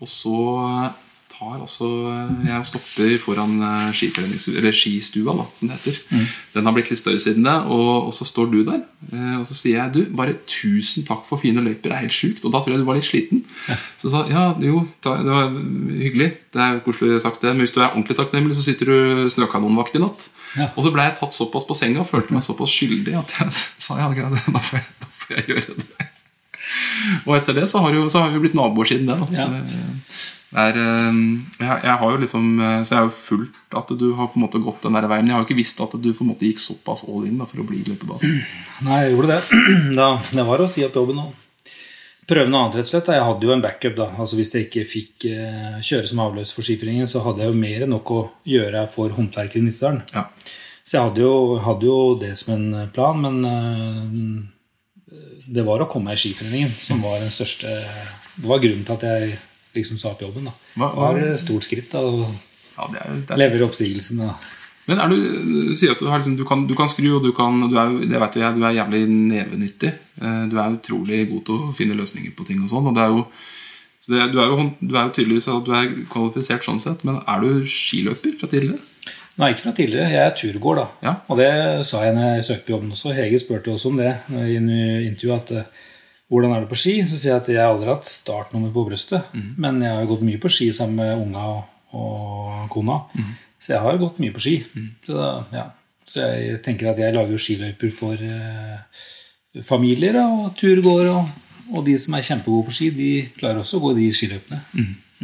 Og 0.02 0.10
så 0.10 0.38
tar 1.42 1.58
altså 1.58 1.86
jeg 2.46 2.66
stopper 2.68 3.14
foran 3.22 3.56
eh, 3.66 4.72
skistua, 4.72 5.34
da, 5.34 5.44
som 5.58 5.68
det 5.70 5.76
heter. 5.80 6.28
Den 6.54 6.68
har 6.68 6.74
blitt 6.76 6.90
litt 6.92 7.00
større 7.00 7.18
siden 7.22 7.42
det, 7.46 7.54
og, 7.66 8.06
og 8.06 8.12
så 8.14 8.26
står 8.28 8.50
du 8.52 8.60
der. 8.68 8.82
eh, 9.10 9.34
Og 9.40 9.46
så 9.48 9.56
sier 9.58 9.80
jeg 9.80 9.92
du, 9.96 10.00
bare 10.14 10.36
tusen 10.46 11.02
takk 11.08 11.24
for 11.26 11.40
fine 11.42 11.64
løyper, 11.64 11.90
det 11.90 11.96
er 11.96 12.04
helt 12.04 12.14
sjukt. 12.14 12.44
Og 12.46 12.52
da 12.54 12.60
tror 12.62 12.76
jeg 12.76 12.82
du 12.84 12.86
var 12.86 12.98
litt 13.00 13.08
sliten. 13.08 13.42
Så 13.98 14.12
sa 14.12 14.22
ja, 14.30 14.44
jo, 14.62 14.84
det 15.02 15.16
var 15.26 15.50
hyggelig. 15.50 16.30
Det 16.52 16.62
er 16.62 16.78
koselig 16.84 17.18
sagt, 17.24 17.42
det. 17.42 17.52
Men 17.56 17.64
hvis 17.66 17.74
du 17.74 17.80
er 17.82 17.90
ordentlig 17.90 18.16
takknemlig, 18.20 18.54
så 18.58 18.62
sitter 18.68 18.92
du 18.92 19.26
snøkanonvakt 19.34 19.98
i 19.98 20.02
natt. 20.04 20.28
Og 20.76 20.80
så 20.86 20.92
ble 20.94 21.08
jeg 21.08 21.18
tatt 21.18 21.34
såpass 21.36 21.66
på 21.68 21.74
senga 21.78 22.04
og 22.04 22.10
følte 22.12 22.36
meg 22.36 22.46
såpass 22.46 22.70
skyldig 22.78 23.18
at 23.18 23.36
jeg 23.40 23.56
sa 23.88 23.98
ja, 23.98 24.08
greit, 24.14 24.36
da 24.52 24.62
får 24.62 24.78
jeg, 24.78 24.88
da 25.02 25.10
får 25.18 25.36
jeg 25.40 25.48
gjøre 25.54 25.78
det. 25.82 26.08
Og 27.26 27.32
etter 27.34 27.56
det 27.58 27.64
så 27.68 27.80
har, 27.82 27.96
jo, 27.96 28.04
så 28.12 28.22
har 28.22 28.30
vi 28.32 28.44
blitt 28.44 28.54
naboer 28.56 28.86
siden 28.88 29.08
det. 29.10 29.16
Da. 29.18 29.26
Ja. 29.34 29.48
det 29.50 30.31
er, 30.52 30.76
eh, 30.76 31.20
jeg, 31.56 31.76
jeg 31.86 31.94
har 32.02 32.10
jo 32.12 32.20
liksom 32.20 32.48
eh, 32.60 32.80
Så 32.84 32.92
jeg 32.92 32.98
har 32.98 33.06
jo 33.06 33.14
fulgt 33.16 33.76
at 33.78 33.92
du 33.96 34.10
har 34.18 34.28
på 34.28 34.36
en 34.36 34.44
måte 34.44 34.60
gått 34.62 34.84
den 34.84 34.98
der 34.98 35.08
veien. 35.08 35.28
Jeg 35.28 35.36
har 35.36 35.44
jo 35.44 35.48
ikke 35.48 35.60
visst 35.62 35.80
at 35.80 35.94
du 35.96 36.10
på 36.12 36.26
en 36.26 36.32
måte 36.34 36.44
gikk 36.48 36.60
såpass 36.60 37.06
all 37.08 37.24
in 37.28 37.38
da, 37.40 37.48
for 37.48 37.62
å 37.62 37.68
bli 37.68 37.80
løpebas. 37.86 38.26
Nei, 38.86 39.04
jeg 39.06 39.14
gjorde 39.14 39.36
det. 39.36 39.40
Da, 39.98 40.10
det 40.36 40.44
var 40.48 40.64
å 40.64 40.68
si 40.70 40.84
opp 40.84 40.98
jobben 41.00 41.22
og 41.24 41.38
prøve 42.28 42.48
noe 42.48 42.66
annet, 42.66 42.78
rett 42.80 42.88
og 42.88 42.92
slett. 42.92 43.12
Jeg 43.16 43.26
hadde 43.28 43.48
jo 43.48 43.54
en 43.54 43.64
backup. 43.64 43.96
da. 43.98 44.08
Altså 44.20 44.38
Hvis 44.38 44.52
jeg 44.54 44.68
ikke 44.68 44.84
fikk 44.88 45.28
eh, 45.30 45.78
kjøre 45.80 46.10
som 46.10 46.24
avløs 46.24 46.52
for 46.54 46.66
skifringen, 46.66 47.08
så 47.10 47.24
hadde 47.24 47.44
jeg 47.44 47.52
jo 47.52 47.60
mer 47.64 47.86
enn 47.86 47.94
nok 47.96 48.12
å 48.12 48.22
gjøre 48.48 48.84
for 48.92 49.14
håndverkere 49.16 49.62
i 49.62 49.68
Nittedalen. 49.68 50.02
Ja. 50.12 50.26
Så 50.82 50.98
jeg 50.98 51.08
hadde 51.08 51.22
jo, 51.22 51.34
hadde 51.62 51.86
jo 51.86 51.98
det 52.18 52.34
som 52.40 52.56
en 52.56 52.90
plan, 52.92 53.20
men 53.22 54.50
det 55.46 55.64
var 55.66 55.82
å 55.82 55.88
komme 55.90 56.10
meg 56.10 56.18
i 56.18 56.22
Skiforeningen 56.24 56.72
som 56.74 57.00
var 57.04 57.20
den 57.20 57.30
største 57.30 57.70
Det 57.70 58.48
var 58.48 58.62
grunnen 58.62 58.84
til 58.86 58.96
at 58.96 59.04
jeg 59.06 59.36
liksom 59.74 59.98
sa 59.98 60.10
opp 60.14 60.22
jobben. 60.22 60.44
da. 60.48 60.52
Hva- 60.78 60.90
Det 60.94 61.04
var 61.04 61.22
et 61.34 61.40
stort 61.40 61.64
skritt 61.68 61.90
da, 61.92 62.00
og 62.00 62.26
Ja, 62.78 62.86
det 62.92 63.00
er, 63.02 63.14
det 63.28 63.30
er 63.30 63.36
Lever 63.42 63.64
oppsigelsen. 63.68 64.20
og... 64.26 64.34
Men 64.88 64.98
er 64.98 65.08
du, 65.12 65.16
du 65.70 65.76
sier 65.78 65.92
at 65.92 66.00
du, 66.00 66.06
har 66.10 66.18
liksom, 66.18 66.34
du, 66.36 66.42
kan, 66.44 66.66
du 66.66 66.74
kan 66.74 66.88
skru, 66.90 67.06
og 67.16 67.22
du, 67.22 67.30
kan, 67.36 67.60
du 67.70 67.76
er, 67.78 67.92
det 68.02 68.18
vet 68.18 68.34
jo 68.34 68.40
jeg, 68.42 68.54
du 68.56 68.64
er 68.66 68.72
jævlig 68.80 69.02
nevenyttig. 69.08 69.92
Eh, 70.20 70.40
Du 70.50 70.56
er 70.58 70.74
utrolig 70.74 71.20
god 71.30 71.44
til 71.46 71.54
å 71.54 71.72
finne 71.76 71.94
løsninger 71.94 72.32
på 72.34 72.46
ting 72.48 72.58
og 72.64 72.68
sånn. 72.72 72.88
Og 72.90 72.96
det 72.96 73.04
er 73.04 73.12
jo, 73.14 73.26
så 74.02 74.10
det, 74.16 74.24
du, 74.32 74.40
er 74.42 74.50
jo, 74.50 74.64
du 74.80 74.96
er 74.96 75.04
jo 75.06 75.12
tydeligvis 75.14 75.46
at 75.52 75.68
du 75.68 75.70
er 75.78 75.92
kvalifisert 76.10 76.66
sånn 76.66 76.80
sett, 76.82 77.04
men 77.06 77.20
er 77.22 77.44
du 77.44 77.62
skiløper 77.70 78.34
fra 78.40 78.50
tidligere? 78.50 78.80
Nei, 79.38 79.52
ikke 79.54 79.62
fra 79.68 79.72
tidligere. 79.78 80.10
Jeg 80.12 80.26
er 80.26 80.34
turgåer, 80.36 80.80
da. 80.82 80.88
Ja. 81.06 81.12
Og 81.30 81.38
det 81.38 81.52
sa 81.88 82.02
jeg 82.04 82.16
når 82.18 82.26
jeg 82.34 82.44
søkte 82.50 82.66
på 82.66 82.74
jobben 82.74 82.90
også. 82.92 83.14
Hege 83.16 83.38
spurte 83.40 83.70
også 83.72 83.88
om 83.94 83.96
det 84.02 84.10
i 84.34 84.56
intervjuet. 84.58 85.38
at 85.38 85.54
eh, 85.62 85.86
hvordan 86.32 86.54
er 86.54 86.64
det 86.64 86.70
på 86.70 86.78
ski, 86.80 86.94
så 87.04 87.18
sier 87.20 87.34
jeg 87.34 87.42
at 87.42 87.48
jeg 87.52 87.60
har 87.60 87.74
aldri 87.74 87.90
hatt 87.90 88.08
startnummer 88.08 88.72
på 88.72 88.86
brøstet. 88.88 89.32
Men 89.60 89.82
jeg 89.84 89.92
har 89.92 90.00
jo 90.00 90.14
gått 90.14 90.24
mye 90.24 90.40
på 90.40 90.50
ski 90.52 90.70
sammen 90.72 90.96
med 91.02 91.26
unga 91.26 91.42
og, 91.52 91.64
og 91.92 92.70
kona. 92.72 93.02
Så 93.60 93.74
jeg 93.74 93.84
har 93.84 94.00
gått 94.00 94.20
mye 94.22 94.32
på 94.32 94.40
ski. 94.42 94.54
Så, 95.06 95.18
ja. 95.52 95.66
så 96.08 96.30
jeg 96.32 96.62
tenker 96.64 96.88
at 96.90 97.02
jeg 97.02 97.14
lager 97.14 97.36
jo 97.36 97.42
skiløyper 97.44 97.92
for 97.94 98.16
eh, 98.16 99.02
familier 99.68 100.16
da, 100.16 100.24
og 100.32 100.56
turgåere. 100.58 101.12
Og, 101.12 101.76
og 101.76 101.84
de 101.86 101.98
som 102.00 102.16
er 102.16 102.24
kjempegode 102.26 102.70
på 102.70 102.76
ski, 102.78 102.88
de 102.96 103.10
klarer 103.36 103.60
også 103.60 103.78
å 103.78 103.84
gå 103.84 103.92
de 104.00 104.08
skiløypene. 104.16 104.62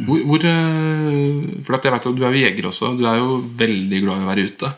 Hvor, 0.05 0.21
hvor, 0.29 0.45
eh, 0.47 1.57
for 1.65 1.75
at 1.75 1.89
jeg 1.89 1.95
vet 1.95 2.05
at 2.11 2.15
Du 2.15 2.23
er 2.23 2.37
jo 2.37 2.45
jeger 2.45 2.69
også. 2.69 2.93
Du 3.01 3.03
er 3.09 3.17
jo 3.17 3.41
veldig 3.59 4.05
glad 4.05 4.21
i 4.21 4.27
å 4.27 4.29
være 4.29 4.45
ute. 4.53 4.71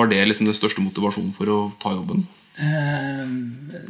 Var 0.00 0.10
det 0.10 0.24
liksom 0.26 0.48
den 0.48 0.56
største 0.56 0.82
motivasjonen 0.82 1.36
for 1.36 1.52
å 1.52 1.60
ta 1.78 1.92
jobben? 1.94 2.24
Eh, 2.56 3.24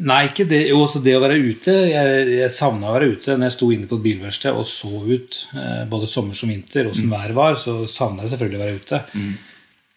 nei, 0.02 0.22
ikke 0.26 0.46
det. 0.50 0.64
Jo, 0.70 0.80
også 0.82 1.02
det 1.04 1.14
å 1.16 1.22
være 1.22 1.38
ute. 1.38 1.74
Jeg, 1.86 2.22
jeg 2.32 2.54
savna 2.54 2.90
å 2.90 2.96
være 2.96 3.10
ute. 3.14 3.36
Når 3.36 3.48
jeg 3.48 3.56
sto 3.56 3.68
inne 3.74 3.90
på 3.90 3.98
et 4.00 4.06
bilverksted 4.08 4.56
og 4.58 4.66
så 4.70 5.02
ut 5.06 5.38
eh, 5.54 5.84
både 5.90 6.08
sommer 6.10 6.38
som 6.38 6.50
vinter, 6.50 6.90
åssen 6.90 7.12
været 7.12 7.36
var, 7.36 7.58
så 7.62 7.84
savna 7.90 8.24
jeg 8.24 8.34
selvfølgelig 8.34 8.58
å 8.58 8.64
være 8.64 8.80
ute. 8.80 9.02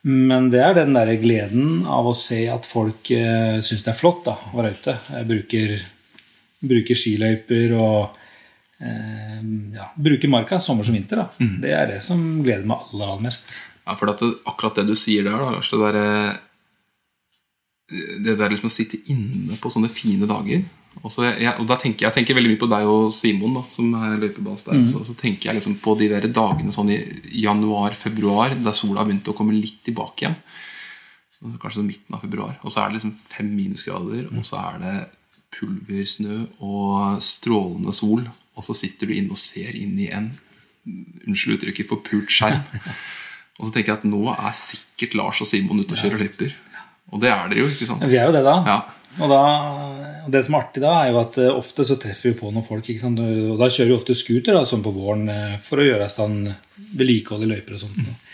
Men 0.09 0.51
det 0.53 0.61
er 0.63 0.77
den 0.77 0.93
der 0.95 1.11
gleden 1.19 1.81
av 1.89 2.07
å 2.07 2.15
se 2.17 2.43
at 2.51 2.67
folk 2.69 3.09
eh, 3.15 3.57
syns 3.65 3.83
det 3.85 3.93
er 3.93 3.99
flott 3.99 4.21
da, 4.29 4.37
å 4.51 4.61
være 4.61 4.75
ute. 4.77 4.95
Jeg 5.17 5.29
bruker, 5.33 5.73
bruker 6.69 7.01
skiløyper 7.01 7.73
og 7.79 8.19
eh, 8.85 9.41
ja, 9.79 9.89
bruker 9.97 10.31
marka 10.31 10.61
sommer 10.63 10.87
som 10.87 10.95
vinter. 10.95 11.25
Da. 11.25 11.49
Det 11.65 11.73
er 11.75 11.89
det 11.95 12.03
som 12.05 12.21
gleder 12.45 12.69
meg 12.69 12.85
aller, 12.85 13.15
aller 13.15 13.25
mest. 13.25 13.57
Ja, 13.89 13.97
for 13.97 14.13
at 14.13 14.21
det, 14.21 14.29
akkurat 14.45 14.77
det 14.77 14.85
du 14.91 14.95
sier 14.99 15.25
der, 15.25 15.41
da, 15.41 15.57
det 15.57 15.81
derre 15.81 16.13
det 17.89 18.35
der 18.37 18.51
liksom 18.51 18.69
å 18.69 18.73
sitte 18.73 18.99
inne 19.09 19.55
på 19.57 19.71
sånne 19.73 19.89
fine 19.89 20.27
dager 20.29 20.61
og, 20.99 21.11
så 21.13 21.27
jeg, 21.29 21.51
og 21.61 21.67
da 21.69 21.77
tenker 21.79 22.03
jeg, 22.03 22.09
jeg 22.09 22.15
tenker 22.17 22.35
veldig 22.35 22.51
mye 22.51 22.59
på 22.59 22.69
deg 22.71 22.89
og 22.89 23.11
Simon, 23.13 23.53
da, 23.55 23.61
som 23.71 23.91
er 23.95 24.17
løypebas 24.19 24.65
der. 24.67 24.81
Så, 24.89 25.03
så 25.07 25.15
tenker 25.15 25.49
jeg 25.49 25.59
liksom 25.59 25.77
på 25.79 25.93
de 25.99 26.09
der 26.11 26.25
dagene 26.33 26.73
sånn 26.75 26.89
i 26.91 26.97
januar-februar, 27.43 28.57
der 28.57 28.75
sola 28.75 29.03
har 29.03 29.07
begynt 29.07 29.29
å 29.31 29.35
komme 29.37 29.55
litt 29.55 29.79
tilbake 29.85 30.25
igjen. 30.25 30.35
Så 31.37 31.53
Kanskje 31.61 31.85
midten 31.85 32.17
av 32.17 32.25
februar. 32.25 32.57
Og 32.65 32.73
så 32.73 32.81
er 32.81 32.89
det 32.89 32.99
liksom 32.99 33.15
fem 33.31 33.53
minusgrader, 33.53 34.27
og 34.33 34.43
så 34.43 34.59
er 34.65 34.81
det 34.83 34.95
pulversnø 35.55 36.41
og 36.67 37.23
strålende 37.23 37.95
sol. 37.95 38.25
Og 38.57 38.65
så 38.65 38.75
sitter 38.75 39.07
du 39.07 39.15
inne 39.15 39.37
og 39.37 39.39
ser 39.39 39.77
inn 39.79 39.95
i 40.03 40.09
en 40.11 40.33
unnskyld 41.29 41.59
uttrykket, 41.59 41.87
forpult 41.87 42.33
skjerm. 42.33 42.59
Og 43.59 43.67
så 43.67 43.73
tenker 43.75 43.91
jeg 43.91 43.99
at 43.99 44.05
nå 44.07 44.21
er 44.31 44.53
sikkert 44.55 45.17
Lars 45.19 45.41
og 45.43 45.47
Simon 45.49 45.81
ute 45.81 45.91
og 45.91 45.99
kjører 45.99 46.21
løyper. 46.21 46.53
Og 47.09 47.21
det 47.21 47.31
er 47.33 47.51
dere 47.51 47.63
jo, 47.63 47.69
ikke 47.73 47.87
sant? 47.89 48.05
Vi 48.05 48.17
er 48.19 48.29
jo 48.29 48.35
det, 48.35 48.45
da. 48.45 48.55
Ja. 48.67 48.79
Og, 49.19 49.31
da, 49.31 49.41
og 50.27 50.31
det 50.31 50.43
som 50.45 50.55
er 50.55 50.63
artig 50.63 50.83
da, 50.83 50.93
er 51.01 51.11
jo 51.11 51.19
at 51.23 51.39
eh, 51.41 51.51
ofte 51.51 51.85
så 51.87 51.97
treffer 51.99 52.31
vi 52.31 52.39
på 52.39 52.51
noen 52.53 52.65
folk. 52.65 52.85
Ikke 52.85 53.01
sant? 53.01 53.19
Og 53.19 53.59
da 53.59 53.69
kjører 53.71 53.91
vi 53.91 53.97
ofte 53.97 54.17
scooter 54.17 54.57
da, 54.57 54.63
sånn 54.69 54.85
på 54.85 54.93
våren 54.95 55.25
eh, 55.33 55.55
for 55.65 55.81
å 55.81 55.87
gjøre 55.87 56.07
i 56.07 56.13
stand 56.13 56.51
vedlikehold 56.99 57.45
i 57.47 57.51
løyper 57.53 57.77
og 57.77 57.83
sånt. 57.83 58.27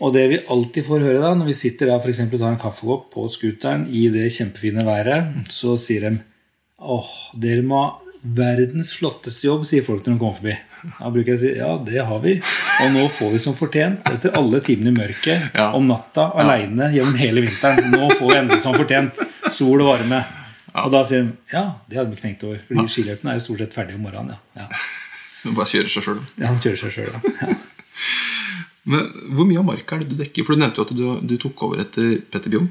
Og 0.00 0.14
det 0.16 0.26
vi 0.30 0.42
alltid 0.48 0.86
får 0.86 1.02
høre 1.04 1.20
da, 1.20 1.34
når 1.36 1.50
vi 1.50 1.58
sitter 1.58 1.90
der 1.90 2.00
for 2.00 2.12
eksempel, 2.12 2.38
og 2.38 2.46
tar 2.46 2.54
en 2.54 2.62
kaffekopp 2.62 3.10
på 3.12 3.26
scooteren 3.32 3.84
i 3.92 4.06
det 4.12 4.30
kjempefine 4.32 4.86
været, 4.86 5.50
så 5.52 5.74
sier 5.80 6.06
de 6.06 6.14
åh, 6.80 7.10
dere 7.36 7.66
må 7.66 7.82
ha 7.82 7.90
verdens 8.20 8.94
flotteste 8.96 9.48
jobb, 9.48 9.66
sier 9.68 9.84
folk 9.84 10.04
når 10.04 10.14
de 10.14 10.20
kommer 10.22 10.38
forbi. 10.38 10.54
Da 10.98 11.10
bruker 11.12 11.34
jeg 11.34 11.38
å 11.38 11.40
si 11.42 11.50
ja, 11.58 11.70
det 11.84 12.04
har 12.08 12.20
vi. 12.24 12.34
Og 12.40 12.92
nå 12.94 13.06
får 13.12 13.32
vi 13.34 13.40
som 13.42 13.54
fortjent, 13.58 14.00
etter 14.08 14.32
alle 14.38 14.60
timene 14.64 14.92
i 14.92 14.96
mørket, 14.96 15.50
Ja. 15.54 15.70
om 15.76 15.86
natta, 15.88 16.28
aleine 16.40 16.90
gjennom 16.94 17.16
hele 17.20 17.42
vinteren. 17.44 17.90
Nå 17.92 18.08
får 18.16 18.26
vi 18.30 18.36
endelig 18.38 18.60
som 18.64 18.74
fortjent 18.78 19.20
sol 19.52 19.82
og 19.84 19.90
varme. 19.92 20.22
Og 20.80 20.90
da 20.94 21.00
sier 21.04 21.24
de 21.26 21.32
ja, 21.56 21.64
det 21.90 21.98
hadde 21.98 22.10
vi 22.12 22.16
ikke 22.16 22.26
tenkt 22.28 22.44
over. 22.46 22.60
Fordi 22.68 22.86
skiløypene 22.94 23.32
er 23.34 23.40
jo 23.40 23.44
stort 23.48 23.58
sett 23.64 23.74
ferdige 23.74 23.98
om 23.98 24.04
morgenen. 24.06 24.36
Ja, 24.56 24.68
ja. 24.70 24.84
Du 25.42 25.50
bare 25.56 25.66
kjører 25.70 25.88
seg 25.88 26.04
sjøl. 26.04 26.18
ja 26.38 26.46
Han 26.52 26.58
kjører 26.62 26.80
seg 26.84 26.92
sjøl, 26.94 27.10
ja. 27.10 27.34
ja. 27.40 27.54
Men 28.90 29.10
hvor 29.36 29.46
mye 29.48 29.58
av 29.60 29.66
marka 29.68 29.96
er 29.96 30.04
det 30.04 30.14
du 30.14 30.16
dekker? 30.20 30.44
For 30.46 30.56
du 30.56 30.62
nevnte 30.62 30.80
jo 30.80 30.86
at 30.86 30.94
du, 30.96 31.04
du 31.28 31.34
tok 31.40 31.62
over 31.66 31.82
etter 31.84 32.14
Petter 32.32 32.52
Bjørn. 32.52 32.70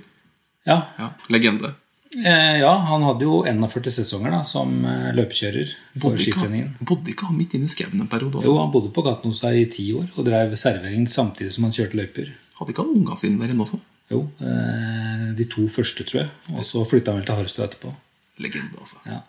ja. 0.65 0.79
Ja, 0.99 1.11
legende. 1.33 1.73
Eh, 2.17 2.55
ja, 2.63 2.71
han 2.89 3.03
hadde 3.05 3.21
jo 3.27 3.43
41 3.45 3.91
sesonger 3.93 4.31
da, 4.33 4.39
som 4.47 4.71
eh, 4.85 5.11
løpekjører 5.13 5.69
for 6.01 6.15
han- 6.41 6.71
bodde 6.81 7.11
ikke 7.13 7.27
han 7.27 7.37
midt 7.37 7.53
inne 7.53 7.69
i 7.69 7.73
skauen 7.73 8.01
en 8.01 8.07
periode 8.09 8.41
Jo, 8.45 8.55
han 8.57 8.71
bodde 8.73 8.89
på 8.95 9.03
gaten 9.05 9.29
hos 9.29 9.41
deg 9.45 9.59
i 9.59 9.65
ti 9.69 9.85
år 9.93 10.07
og 10.17 10.25
drev 10.25 10.55
servering 10.57 11.05
samtidig 11.07 11.51
som 11.53 11.67
han 11.67 11.75
kjørte 11.75 11.99
løyper. 11.99 12.31
Hadde 12.57 12.73
ikke 12.73 12.81
han 12.87 12.95
unga 12.97 13.15
sine 13.21 13.37
der 13.43 13.53
inne 13.53 13.61
også? 13.61 13.77
Jo, 14.09 14.23
eh, 14.41 15.27
de 15.37 15.45
to 15.45 15.67
første, 15.69 16.03
tror 16.03 16.23
jeg. 16.23 16.29
Og 16.57 16.65
så 16.65 16.81
flytta 16.89 17.13
han 17.13 17.19
vel 17.21 17.27
til 17.29 17.35
Harstad 17.43 17.67
etterpå. 17.69 17.93
Legende, 18.41 18.79
altså. 18.81 18.97
Ja, 19.05 19.19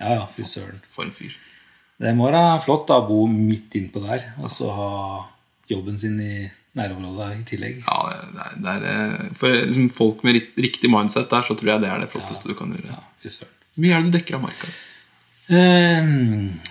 ja, 0.00 0.14
ja 0.14 0.26
fy 0.32 0.42
søren. 0.48 0.80
For 0.88 1.04
en 1.04 1.12
fyr. 1.12 1.36
Det 2.00 2.14
må 2.16 2.30
være 2.30 2.62
flott 2.64 2.86
da, 2.88 3.02
å 3.02 3.06
bo 3.06 3.26
midt 3.28 3.76
innpå 3.76 4.00
der, 4.00 4.24
og 4.40 4.48
så 4.48 4.70
ha 4.72 4.88
jobben 5.68 5.98
sin 6.00 6.16
i 6.24 6.50
nærområdet 6.78 7.40
i 7.40 7.46
tillegg. 7.48 7.80
Ja, 7.86 7.98
det 8.34 8.44
er, 8.44 8.60
det 8.62 8.74
er, 8.74 8.84
eh, 8.90 9.32
For 9.38 9.56
liksom, 9.56 9.88
folk 9.94 10.22
med 10.26 10.38
riktig 10.60 10.90
mindset 10.92 11.30
der, 11.32 11.42
så 11.46 11.56
tror 11.56 11.74
jeg 11.74 11.82
det 11.82 11.90
er 11.90 12.04
det 12.04 12.12
flotteste 12.12 12.50
du 12.50 12.54
kan 12.58 12.70
gjøre. 12.74 12.94
Ja. 12.94 13.02
Hvor 13.74 13.84
mye 13.84 13.96
er 13.96 14.04
det 14.04 14.12
du 14.12 14.16
dekker 14.18 14.38
av 14.38 14.46
marka? 14.46 14.70
Eh, 15.50 16.14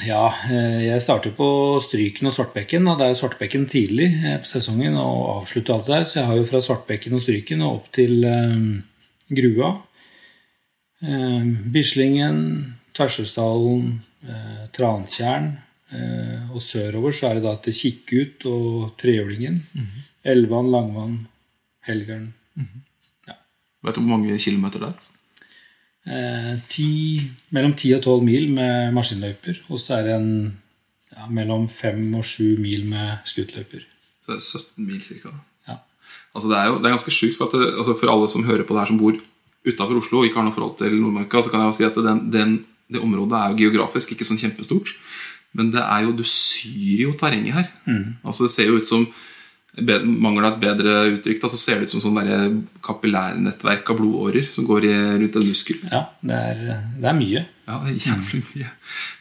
ja, 0.08 0.24
eh, 0.48 0.80
jeg 0.86 1.04
starter 1.04 1.36
på 1.36 1.50
Stryken 1.84 2.32
og 2.32 2.36
Svartbekken. 2.36 2.88
Og 2.88 3.00
det 3.00 3.10
er 3.10 3.20
Svartbekken 3.20 3.68
tidlig 3.72 4.10
på 4.24 4.52
sesongen 4.54 4.98
og 5.02 5.22
avslutter 5.42 5.76
alt 5.76 5.90
det 5.90 5.96
der. 5.98 6.10
Så 6.10 6.20
jeg 6.22 6.32
har 6.32 6.40
jo 6.40 6.50
fra 6.50 6.64
Svartbekken 6.64 7.20
og 7.20 7.24
Stryken 7.26 7.64
og 7.68 7.82
opp 7.82 7.94
til 8.00 8.24
Grua. 9.30 9.74
Bislingen, 11.72 12.40
Tversøysdalen, 12.96 14.00
Trantjern. 14.76 15.54
Eh, 15.90 16.52
og 16.54 16.62
sørover 16.62 17.16
så 17.16 17.30
er 17.30 17.40
det 17.40 17.48
da 17.48 17.56
til 17.64 17.78
Kikkut 17.78 18.46
og 18.50 18.92
Trehjulingen. 19.00 19.62
Elvan, 20.24 20.70
Langvann, 20.74 21.16
Helgeren. 21.88 22.34
Vet 23.80 23.96
du 23.96 24.04
hvor 24.04 24.18
mange 24.18 24.36
kilometer 24.42 24.84
det 24.84 24.90
er? 24.90 25.06
Eh, 26.10 26.56
ti, 26.72 26.90
mellom 27.56 27.74
10 27.76 27.94
og 28.00 28.02
12 28.04 28.26
mil 28.28 28.50
med 28.52 28.96
maskinløyper. 28.96 29.62
Og 29.70 29.80
så 29.80 30.00
er 30.00 30.08
det 30.08 30.16
en 30.18 30.32
ja, 31.14 31.28
mellom 31.30 31.68
5 31.72 32.02
og 32.20 32.26
7 32.26 32.60
mil 32.62 32.86
med 32.90 33.24
skuttløyper 33.28 33.86
Så 34.22 34.34
det 34.34 34.38
er 34.38 34.46
17 34.46 34.88
mil 34.88 35.02
cirka. 35.04 35.32
Ja. 35.68 35.80
Altså, 36.34 36.50
det 36.52 36.58
er 36.58 36.66
jo 36.70 36.80
det 36.80 36.90
er 36.90 36.98
ganske 36.98 37.16
sjukt. 37.16 37.38
For, 37.38 37.48
at 37.48 37.56
det, 37.56 37.72
altså, 37.78 37.96
for 38.00 38.12
alle 38.12 38.28
som 38.32 38.48
hører 38.48 38.66
på 38.66 38.76
det 38.76 38.84
her, 38.84 38.92
som 38.92 39.00
bor 39.00 39.16
utafor 39.68 40.00
Oslo 40.00 40.22
og 40.22 40.28
ikke 40.28 40.40
har 40.40 40.48
noe 40.48 40.56
forhold 40.56 40.78
til 40.80 41.00
Nordmarka, 41.00 41.44
så 41.44 41.52
kan 41.52 41.64
jeg 41.64 41.72
jo 41.72 41.78
si 41.78 41.88
at 41.88 42.00
den, 42.04 42.22
den, 42.34 42.58
det 42.92 43.04
området 43.04 43.40
er 43.40 43.54
jo 43.54 43.60
geografisk 43.64 44.12
ikke 44.16 44.28
sånn 44.28 44.40
kjempestort. 44.40 44.92
Men 45.58 45.72
det 45.74 45.82
er 45.82 46.06
jo, 46.06 46.14
du 46.14 46.26
syr 46.28 47.08
jo 47.08 47.16
terrenget 47.18 47.58
her. 47.58 47.74
Altså, 48.24 48.46
det 48.46 48.54
ser 48.54 48.70
jo 48.70 48.80
ut 48.82 48.90
som 48.90 49.08
Mangler 49.80 50.48
et 50.50 50.58
bedre 50.60 50.94
uttrykk, 51.14 51.38
da, 51.44 51.50
så 51.52 51.58
ser 51.60 51.78
det 51.80 51.88
ut 51.88 51.92
som 51.94 52.02
sånn 52.04 52.64
kapillærnettverk 52.84 53.92
av 53.94 54.00
blodårer 54.00 54.48
som 54.50 54.66
går 54.68 54.88
i, 54.90 54.94
rundt 55.22 55.38
en 55.40 55.46
muskel. 55.46 55.78
Ja, 55.92 56.02
det 56.26 56.40
er, 56.52 56.64
det 56.98 57.12
er 57.12 57.16
mye. 57.16 57.44
Ja, 57.70 57.78
det 57.86 57.94
er 57.94 58.10
jævlig 58.10 58.42
mye. 58.48 58.72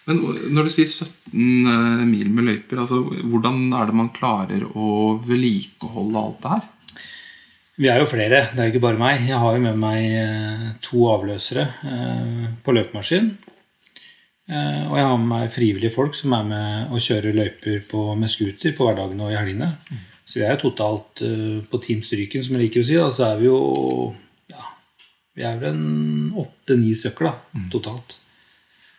Men 0.08 0.22
når 0.56 0.68
du 0.68 0.72
sier 0.72 0.88
17 0.88 1.68
eh, 1.68 2.04
mil 2.08 2.32
med 2.32 2.48
løyper, 2.48 2.80
altså, 2.80 3.02
hvordan 3.04 3.68
er 3.76 3.90
det 3.90 3.98
man 4.00 4.10
klarer 4.16 4.64
å 4.72 5.18
vedlikeholde 5.28 6.24
alt 6.24 6.40
det 6.42 6.54
her? 6.54 6.66
Vi 7.78 7.90
er 7.92 8.00
jo 8.02 8.08
flere, 8.10 8.40
det 8.50 8.58
er 8.58 8.70
jo 8.70 8.74
ikke 8.74 8.86
bare 8.88 8.98
meg. 8.98 9.28
Jeg 9.28 9.38
har 9.38 9.54
jo 9.54 9.62
med 9.62 9.76
meg 9.78 10.16
eh, 10.24 10.64
to 10.82 11.04
avløsere 11.12 11.68
eh, 11.92 12.48
på 12.64 12.74
løpemaskin. 12.74 13.30
Eh, 14.48 14.84
Og 14.88 14.96
jeg 14.96 15.04
har 15.06 15.16
med 15.20 15.28
meg 15.28 15.50
frivillige 15.52 15.92
folk 15.92 16.14
som 16.16 16.32
er 16.38 16.44
med 16.48 16.92
og 16.94 17.02
kjører 17.04 17.36
løyper 17.36 17.82
på, 17.90 18.04
med 18.16 18.30
scooter 18.32 18.72
på 18.76 18.86
hverdagen 18.88 19.20
og 19.20 19.32
i 19.32 19.36
helgene. 19.36 19.74
Så 20.28 20.40
vi 20.40 20.46
er 20.48 20.56
totalt 20.60 21.22
eh, 21.24 21.58
på 21.68 21.80
Team 21.84 22.00
Stryken, 22.04 22.44
som 22.44 22.56
jeg 22.56 22.66
liker 22.66 22.84
å 22.84 22.88
si. 22.88 22.96
Da, 22.96 23.10
så 23.12 23.28
er 23.32 23.42
vi 23.42 23.48
jo 23.50 23.58
ja, 24.52 24.64
Vi 25.36 25.44
er 25.44 25.60
vel 25.60 25.76
en 25.76 26.32
åtte-ni 26.40 26.94
stykker 26.96 27.28
da, 27.30 27.34
totalt. 27.72 28.18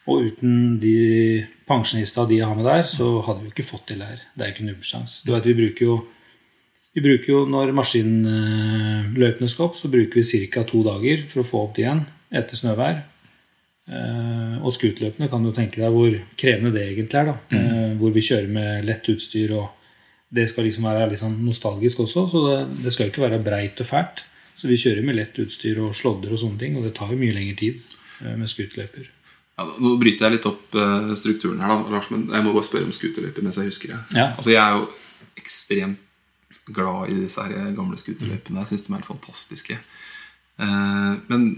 Og 0.09 0.23
uten 0.25 0.79
de 0.81 0.93
pensjonista 1.69 2.23
de 2.25 2.39
har 2.41 2.55
med 2.57 2.65
der, 2.65 2.81
så 2.87 3.19
hadde 3.27 3.43
vi 3.43 3.51
ikke 3.51 3.67
fått 3.67 3.89
til 3.91 3.99
det 4.01 4.07
her. 4.09 4.21
Det 4.33 4.45
er 4.45 4.53
ikke 4.55 4.65
nubbsjans. 4.69 5.19
Du 5.25 5.35
vet, 5.35 5.45
vi 5.45 5.57
bruker 5.59 5.85
jo 5.85 5.99
vi 6.97 7.03
bruker 7.05 7.29
jo, 7.29 7.39
Når 7.45 7.69
maskinløypene 7.77 9.47
skal 9.51 9.67
opp, 9.67 9.75
så 9.77 9.91
bruker 9.93 10.17
vi 10.17 10.47
ca. 10.49 10.63
to 10.65 10.81
dager 10.83 11.21
for 11.29 11.43
å 11.43 11.45
få 11.45 11.61
opp 11.67 11.75
det 11.77 11.83
igjen 11.85 12.01
etter 12.33 12.57
snøvær. 12.57 13.03
Eh, 13.89 14.55
Og 14.61 14.73
skutløpene 14.75 15.29
kan 15.31 15.43
du 15.43 15.51
tenke 15.55 15.81
deg 15.81 15.93
hvor 15.95 16.13
krevende 16.37 16.71
det 16.75 16.85
egentlig 16.91 17.19
er. 17.21 17.31
da. 17.31 17.35
Eh, 17.57 17.93
Hvor 17.99 18.11
vi 18.13 18.21
kjører 18.21 18.47
med 18.53 18.85
lett 18.85 19.07
utstyr, 19.09 19.53
og 19.57 19.69
det 20.31 20.47
skal 20.49 20.67
liksom 20.67 20.83
være 20.85 21.09
litt 21.09 21.19
sånn 21.23 21.39
nostalgisk 21.45 22.03
også. 22.05 22.25
Så 22.29 22.41
det, 22.47 22.57
det 22.83 22.93
skal 22.93 23.07
jo 23.07 23.13
ikke 23.13 23.25
være 23.29 23.43
breit 23.43 23.79
og 23.81 23.87
fælt. 23.89 24.25
Så 24.55 24.67
vi 24.67 24.77
kjører 24.77 25.05
med 25.07 25.15
lett 25.17 25.39
utstyr 25.41 25.79
og 25.81 25.95
slådder 25.95 26.33
og 26.35 26.41
sånne 26.41 26.59
ting, 26.59 26.75
og 26.77 26.83
det 26.85 26.93
tar 26.97 27.09
jo 27.13 27.17
mye 27.17 27.33
lengre 27.33 27.55
tid 27.57 27.79
eh, 28.25 28.35
med 28.37 28.51
skutløper. 28.51 29.07
Ja, 29.59 29.65
nå 29.81 29.95
bryter 29.99 30.27
jeg 30.27 30.37
litt 30.37 30.45
opp 30.47 30.75
strukturen 31.19 31.59
her, 31.59 31.67
da, 31.67 31.89
Lars, 31.91 32.05
men 32.13 32.29
jeg 32.31 32.43
må 32.45 32.53
bare 32.55 32.63
spørre 32.67 32.87
om 32.87 32.93
skuterløyper 32.95 33.43
mens 33.43 33.57
jeg 33.59 33.67
husker 33.67 33.91
det. 33.91 33.97
Ja. 34.15 34.29
Altså, 34.37 34.53
jeg 34.53 34.61
er 34.63 34.77
jo 34.77 34.85
ekstremt 35.41 36.61
glad 36.77 37.09
i 37.11 37.17
disse 37.25 37.43
her 37.43 37.73
gamle 37.75 37.97
skuterløypene. 37.99 38.61
Jeg 38.63 38.69
syns 38.71 38.85
de 38.87 38.93
er 38.95 39.03
fantastiske. 39.09 39.75
Eh, 40.63 41.11
men 41.27 41.49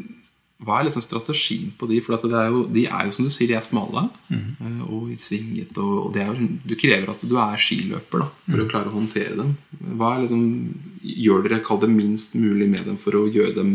hva 0.61 0.77
er 0.77 0.85
liksom 0.85 1.01
strategien 1.01 1.71
på 1.77 1.87
de? 1.89 1.97
For 2.05 2.13
er 2.29 2.51
jo, 2.53 2.65
de 2.69 2.83
er 2.85 3.07
jo 3.07 3.13
som 3.15 3.25
du 3.25 3.31
sier, 3.33 3.49
de 3.49 3.57
er 3.57 3.65
smale 3.65 4.03
mm. 4.29 4.83
og 4.93 5.09
svinget. 5.17 5.73
Og, 5.81 5.95
og 6.05 6.11
det 6.13 6.21
er 6.21 6.29
jo, 6.29 6.49
du 6.69 6.75
krever 6.77 7.09
at 7.09 7.25
du 7.25 7.33
er 7.41 7.61
skiløper 7.61 8.21
da, 8.21 8.27
for 8.45 8.61
å 8.61 8.67
klare 8.69 8.91
å 8.91 8.93
håndtere 8.93 9.39
dem. 9.39 9.55
Hva 9.97 10.15
er 10.15 10.27
liksom, 10.27 10.45
Gjør 11.01 11.47
dere 11.47 11.63
kall 11.65 11.79
det 11.81 11.89
minst 11.89 12.35
mulig 12.37 12.67
med 12.69 12.85
dem 12.85 12.97
for 13.01 13.17
å 13.17 13.23
gjøre 13.25 13.55
dem 13.57 13.71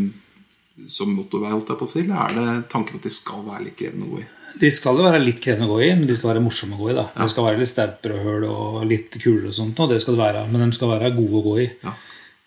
som 0.87 1.11
motorvei? 1.11 1.51
holdt 1.51 1.73
jeg 1.73 1.79
på 1.81 1.87
å 1.89 1.91
si, 1.91 2.05
Eller 2.05 2.23
er 2.23 2.37
det 2.37 2.69
tanken 2.71 3.01
at 3.01 3.03
de 3.03 3.11
skal 3.11 3.43
være 3.43 3.65
litt 3.65 3.75
krevende 3.75 4.07
å 4.07 4.13
gå 4.13 4.21
i? 4.23 4.27
De 4.57 4.69
skal 4.71 4.95
jo 4.95 5.03
være 5.03 5.19
litt 5.21 5.41
krevende 5.43 5.67
å 5.67 5.75
gå 5.75 5.81
i, 5.83 5.91
men 5.91 6.07
de 6.07 6.15
skal 6.15 6.31
være 6.31 6.45
morsomme 6.45 6.79
å 6.79 6.85
gå 6.85 6.93
i. 6.93 6.95
da. 6.97 7.03
Det 7.17 7.27
skal 7.33 7.49
være 7.49 7.59
litt 7.59 7.73
stauper 7.73 8.15
og 8.15 8.23
høl 8.29 8.47
og 8.47 8.77
litt 8.87 9.19
kuler 9.19 9.49
og 9.51 9.57
sånt, 9.59 9.83
og 9.83 9.91
det 9.91 9.99
skal 10.01 10.15
det 10.15 10.23
være. 10.23 10.45
Men 10.53 10.63
de 10.63 10.77
skal 10.79 10.93
være 10.95 11.11
gode 11.19 11.41
å 11.41 11.45
gå 11.49 11.57
i. 11.65 11.67
Ja. 11.83 11.97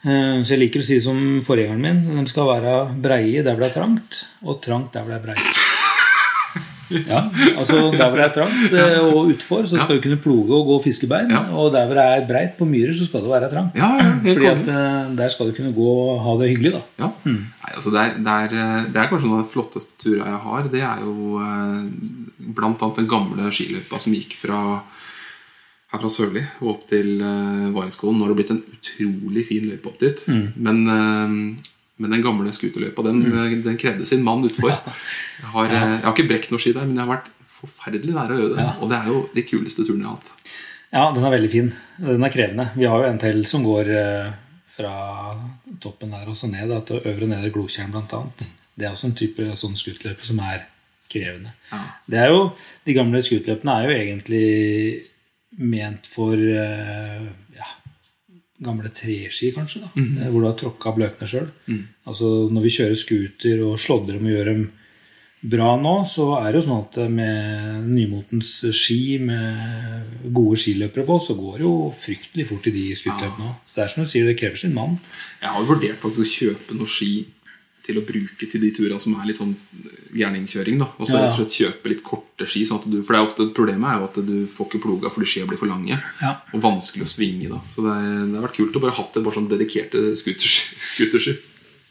Eh, 0.04 0.40
Så 0.42 0.54
jeg 0.56 0.62
liker 0.64 0.80
å 0.80 0.86
si 0.86 0.96
som 1.02 1.18
forgjengeren 1.44 1.80
min, 1.84 2.00
de 2.24 2.30
skal 2.30 2.48
være 2.48 2.76
breie 3.04 3.42
der 3.44 3.52
hvor 3.56 3.66
det 3.66 3.70
er 3.72 3.78
trangt, 3.80 4.22
og 4.44 4.62
trangt 4.64 4.94
der 4.96 5.04
hvor 5.04 5.12
det 5.16 5.20
er 5.20 5.26
breit. 5.30 5.60
Ja, 6.90 7.20
altså 7.54 7.92
Der 7.94 8.08
hvor 8.10 8.18
det 8.18 8.24
er 8.24 8.32
trangt 8.34 8.72
eh, 8.74 8.96
og 9.14 9.28
utfor, 9.30 9.62
så 9.62 9.78
skal 9.78 10.00
du 10.00 10.02
kunne 10.02 10.16
ploge 10.18 10.50
og 10.56 10.64
gå 10.66 10.78
fiskebein. 10.88 11.28
bein. 11.30 11.52
Og 11.54 11.68
der 11.70 11.84
hvor 11.86 11.94
det 11.94 12.02
er 12.16 12.24
breit 12.26 12.56
på 12.58 12.66
myrer, 12.66 12.90
så 12.98 13.06
skal 13.06 13.22
det 13.22 13.30
være 13.30 13.50
trangt. 13.52 13.76
Ja, 13.78 13.90
ja, 14.00 14.08
Fordi 14.24 14.48
at 14.50 14.70
eh, 14.74 15.12
der 15.20 15.30
skal 15.30 15.46
du 15.46 15.54
kunne 15.54 15.70
gå 15.76 15.86
og 15.86 16.18
ha 16.24 16.34
det 16.40 16.48
hyggelig. 16.50 16.72
da. 16.74 16.80
Ja. 17.04 17.10
Nei, 17.30 17.70
altså 17.76 17.92
det, 17.94 18.00
er, 18.02 18.16
det, 18.18 18.34
er, 18.58 18.88
det 18.90 18.98
er 19.04 19.06
kanskje 19.12 19.30
noen 19.30 19.38
av 19.38 19.46
de 19.46 19.52
flotteste 19.54 20.00
turene 20.02 20.32
jeg 20.32 20.42
har. 20.48 20.66
Det 20.74 20.82
er 20.82 21.06
jo 21.06 21.38
bl.a. 22.58 22.90
den 22.98 23.08
gamle 23.14 23.52
skiløypa 23.54 24.02
som 24.02 24.16
gikk 24.18 24.34
fra 24.42 24.60
her 25.90 25.98
fra 25.98 26.10
Sørli 26.12 26.42
og 26.60 26.70
opp 26.74 26.86
til 26.90 27.18
uh, 27.18 27.70
Vareskolen. 27.74 28.18
Nå 28.18 28.26
har 28.26 28.32
det 28.32 28.38
blitt 28.38 28.54
en 28.54 28.62
utrolig 28.76 29.44
fin 29.48 29.66
løype 29.66 29.90
opp 29.90 29.98
dit. 30.02 30.22
Men, 30.54 30.84
uh, 30.86 31.70
men 32.00 32.14
den 32.16 32.24
gamle 32.24 32.52
skuterløypa, 32.54 33.04
den, 33.04 33.24
mm. 33.26 33.62
den 33.66 33.78
krevde 33.80 34.06
sin 34.08 34.24
mann 34.26 34.44
utfor. 34.46 34.72
Jeg, 35.40 35.50
har, 35.54 35.70
eh, 35.72 35.92
jeg 35.96 36.04
har 36.04 36.12
ikke 36.12 36.28
brekt 36.28 36.50
noe 36.52 36.60
ski 36.60 36.74
der, 36.76 36.84
men 36.84 36.98
jeg 36.98 37.06
har 37.06 37.14
vært 37.14 37.28
forferdelig 37.48 38.12
nær 38.12 38.32
å 38.32 38.36
gjøre 38.36 38.56
det. 38.58 38.64
Og 38.84 38.90
det 38.90 38.96
er 38.98 39.06
jo 39.08 39.20
de 39.32 39.44
kuleste 39.48 39.86
turene 39.86 40.04
jeg 40.04 40.10
har 40.10 40.18
hatt. 40.18 40.50
Ja, 40.92 41.04
den 41.16 41.24
er 41.24 41.32
veldig 41.32 41.50
fin. 41.52 41.70
Den 41.96 42.26
er 42.26 42.32
krevende. 42.34 42.66
Vi 42.76 42.88
har 42.88 43.00
jo 43.00 43.08
en 43.08 43.20
til 43.22 43.40
som 43.48 43.64
går 43.64 43.88
uh, 43.96 44.28
fra 44.68 44.92
toppen 45.80 46.12
der 46.12 46.28
og 46.28 46.36
så 46.36 46.50
ned, 46.52 46.68
da, 46.68 46.82
til 46.84 47.00
øvre 47.00 47.24
og 47.24 47.32
nedre 47.32 47.52
Glokjern 47.54 47.92
bl.a. 47.94 48.20
Det 48.76 48.86
er 48.86 48.92
også 48.92 49.10
en 49.10 49.16
type 49.22 49.48
sånn 49.60 49.80
skuterløype 49.80 50.28
som 50.28 50.44
er 50.44 50.66
krevende. 51.10 51.56
Ja. 51.72 51.80
Det 52.06 52.20
er 52.20 52.34
jo, 52.34 52.44
De 52.84 52.96
gamle 52.96 53.24
skutløpene 53.24 53.76
er 53.76 53.88
jo 53.88 53.96
egentlig 53.96 54.44
ment 55.58 56.06
for 56.06 56.34
eh, 56.38 57.22
ja, 57.56 57.70
gamle 58.62 58.90
treski, 58.94 59.52
kanskje. 59.56 59.82
da, 59.84 59.90
eh, 59.94 60.28
Hvor 60.30 60.40
du 60.40 60.48
har 60.50 60.58
tråkka 60.58 60.94
bløkene 60.96 61.28
sjøl. 61.28 61.48
Mm. 61.66 61.86
Altså, 62.06 62.30
når 62.52 62.66
vi 62.66 62.76
kjører 62.76 63.00
scooter 63.00 63.64
og 63.66 63.80
slådder 63.80 64.20
om 64.20 64.28
og 64.28 64.36
gjør 64.36 64.52
dem 64.52 64.68
bra 65.40 65.72
nå, 65.80 65.94
så 66.04 66.26
er 66.36 66.50
det 66.50 66.60
jo 66.60 66.66
sånn 66.66 66.82
at 66.84 66.96
med 67.08 67.86
nymotens 67.88 68.50
ski 68.76 69.16
med 69.24 70.26
gode 70.36 70.58
skiløpere 70.60 71.06
på, 71.08 71.16
så 71.24 71.36
går 71.38 71.56
det 71.56 71.64
jo 71.64 71.76
fryktelig 71.96 72.44
fort 72.50 72.68
i 72.68 72.74
de 72.74 72.82
skuterløpene 72.98 73.48
òg. 73.48 73.54
Så 73.64 73.78
det 73.78 73.84
er 73.86 73.92
som 73.94 74.04
du 74.04 74.10
sier, 74.10 74.28
det 74.28 74.36
krever 74.36 74.60
sin 74.60 74.76
mann. 74.76 74.98
Jeg 75.40 75.48
har 75.48 75.62
jo 75.64 75.70
vurdert 75.72 76.02
faktisk 76.02 76.26
å 76.26 76.34
kjøpe 76.34 76.76
noen 76.76 76.92
ski 76.92 77.12
til 77.84 77.98
å 78.00 78.04
bruke 78.06 78.48
til 78.50 78.62
de 78.62 78.70
turene 78.76 79.00
som 79.02 79.16
er 79.18 79.28
litt 79.28 79.40
sånn 79.40 79.54
gærningkjøring. 80.16 80.80
da 80.80 80.88
Og 80.98 81.08
så 81.08 81.20
rett 81.20 81.34
og 81.34 81.38
slett 81.40 81.56
kjøpe 81.60 81.92
litt 81.92 82.02
korte 82.06 82.48
ski. 82.48 82.64
Sånn 82.68 82.80
at 82.82 82.88
du, 82.90 82.98
for 83.02 83.14
det 83.14 83.20
er 83.20 83.28
ofte 83.28 83.48
Problemet 83.56 83.90
er 83.90 84.00
jo 84.00 84.08
at 84.08 84.18
du 84.26 84.34
får 84.50 84.68
ikke 84.68 84.82
ploga 84.86 85.12
fordi 85.12 85.30
skia 85.32 85.48
blir 85.48 85.60
for 85.60 85.70
lange. 85.70 85.96
Ja. 86.20 86.34
Og 86.54 86.64
vanskelig 86.64 87.06
å 87.06 87.12
svinge. 87.12 87.52
da 87.52 87.60
Så 87.70 87.84
det, 87.86 87.94
er, 87.94 88.26
det 88.26 88.38
har 88.38 88.46
vært 88.48 88.58
kult 88.58 88.76
å 88.76 88.84
bare 88.84 88.96
hatt 88.98 89.16
det 89.16 89.24
bare 89.26 89.38
sånn 89.38 89.48
dedikerte 89.50 90.02
scooterski. 90.20 91.38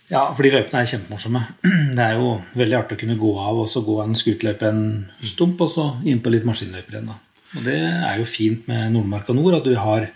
Ja, 0.10 0.24
for 0.34 0.42
de 0.42 0.52
løypene 0.56 0.82
er 0.82 0.90
kjempemorsomme. 0.90 1.42
Det 1.98 2.02
er 2.02 2.16
jo 2.18 2.40
veldig 2.58 2.78
artig 2.80 2.98
å 2.98 3.02
kunne 3.04 3.18
gå 3.22 3.34
av 3.38 3.60
og 3.62 3.68
så 3.70 3.84
gå 3.86 4.00
en 4.02 4.16
scooterløype 4.18 4.66
en 4.66 4.86
stump, 5.22 5.60
og 5.62 5.70
så 5.70 5.86
inn 6.10 6.22
på 6.24 6.32
litt 6.34 6.48
maskinløyper 6.50 6.96
igjen. 6.98 7.12
da. 7.12 7.18
Og 7.58 7.66
det 7.66 7.78
er 7.82 8.18
jo 8.18 8.26
fint 8.30 8.66
med 8.70 8.94
Nordmarka 8.94 9.34
Nord 9.38 9.60
at 9.60 9.68
du 9.70 9.76
har 9.78 10.08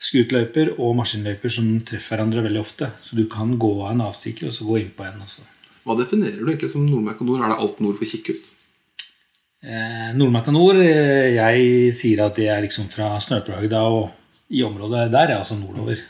skuterløyper 0.00 0.74
og 0.78 0.94
maskinløyper 1.00 1.52
som 1.52 1.72
treffer 1.86 2.16
hverandre 2.16 2.44
veldig 2.46 2.62
ofte. 2.62 2.88
Så 3.04 3.18
du 3.18 3.26
kan 3.30 3.52
gå 3.60 3.72
av 3.84 3.92
en 3.92 4.06
avstikker 4.08 4.48
og 4.48 4.56
så 4.56 4.68
gå 4.68 4.78
inn 4.80 4.94
på 4.96 5.04
en. 5.06 5.20
Også. 5.26 5.44
Hva 5.84 5.96
definerer 5.98 6.40
du 6.40 6.48
egentlig 6.48 6.72
som 6.72 6.86
Nordmarka 6.86 7.26
nord? 7.26 7.42
Er 7.44 7.52
det 7.52 7.60
alt 7.66 7.82
nord 7.84 8.00
for 8.00 8.08
kikkut? 8.08 8.54
Eh, 9.60 10.08
Nordmarka 10.16 10.52
Nord, 10.56 10.80
eh, 10.80 11.36
jeg 11.36 11.92
sier 11.92 12.24
at 12.24 12.38
det 12.40 12.48
er 12.48 12.62
liksom 12.64 12.88
fra 12.88 13.12
Snøpløhøgda 13.20 13.82
og 13.92 14.08
i 14.50 14.62
området 14.64 15.10
der, 15.12 15.34
er 15.34 15.38
altså 15.38 15.58
nordover. 15.60 16.00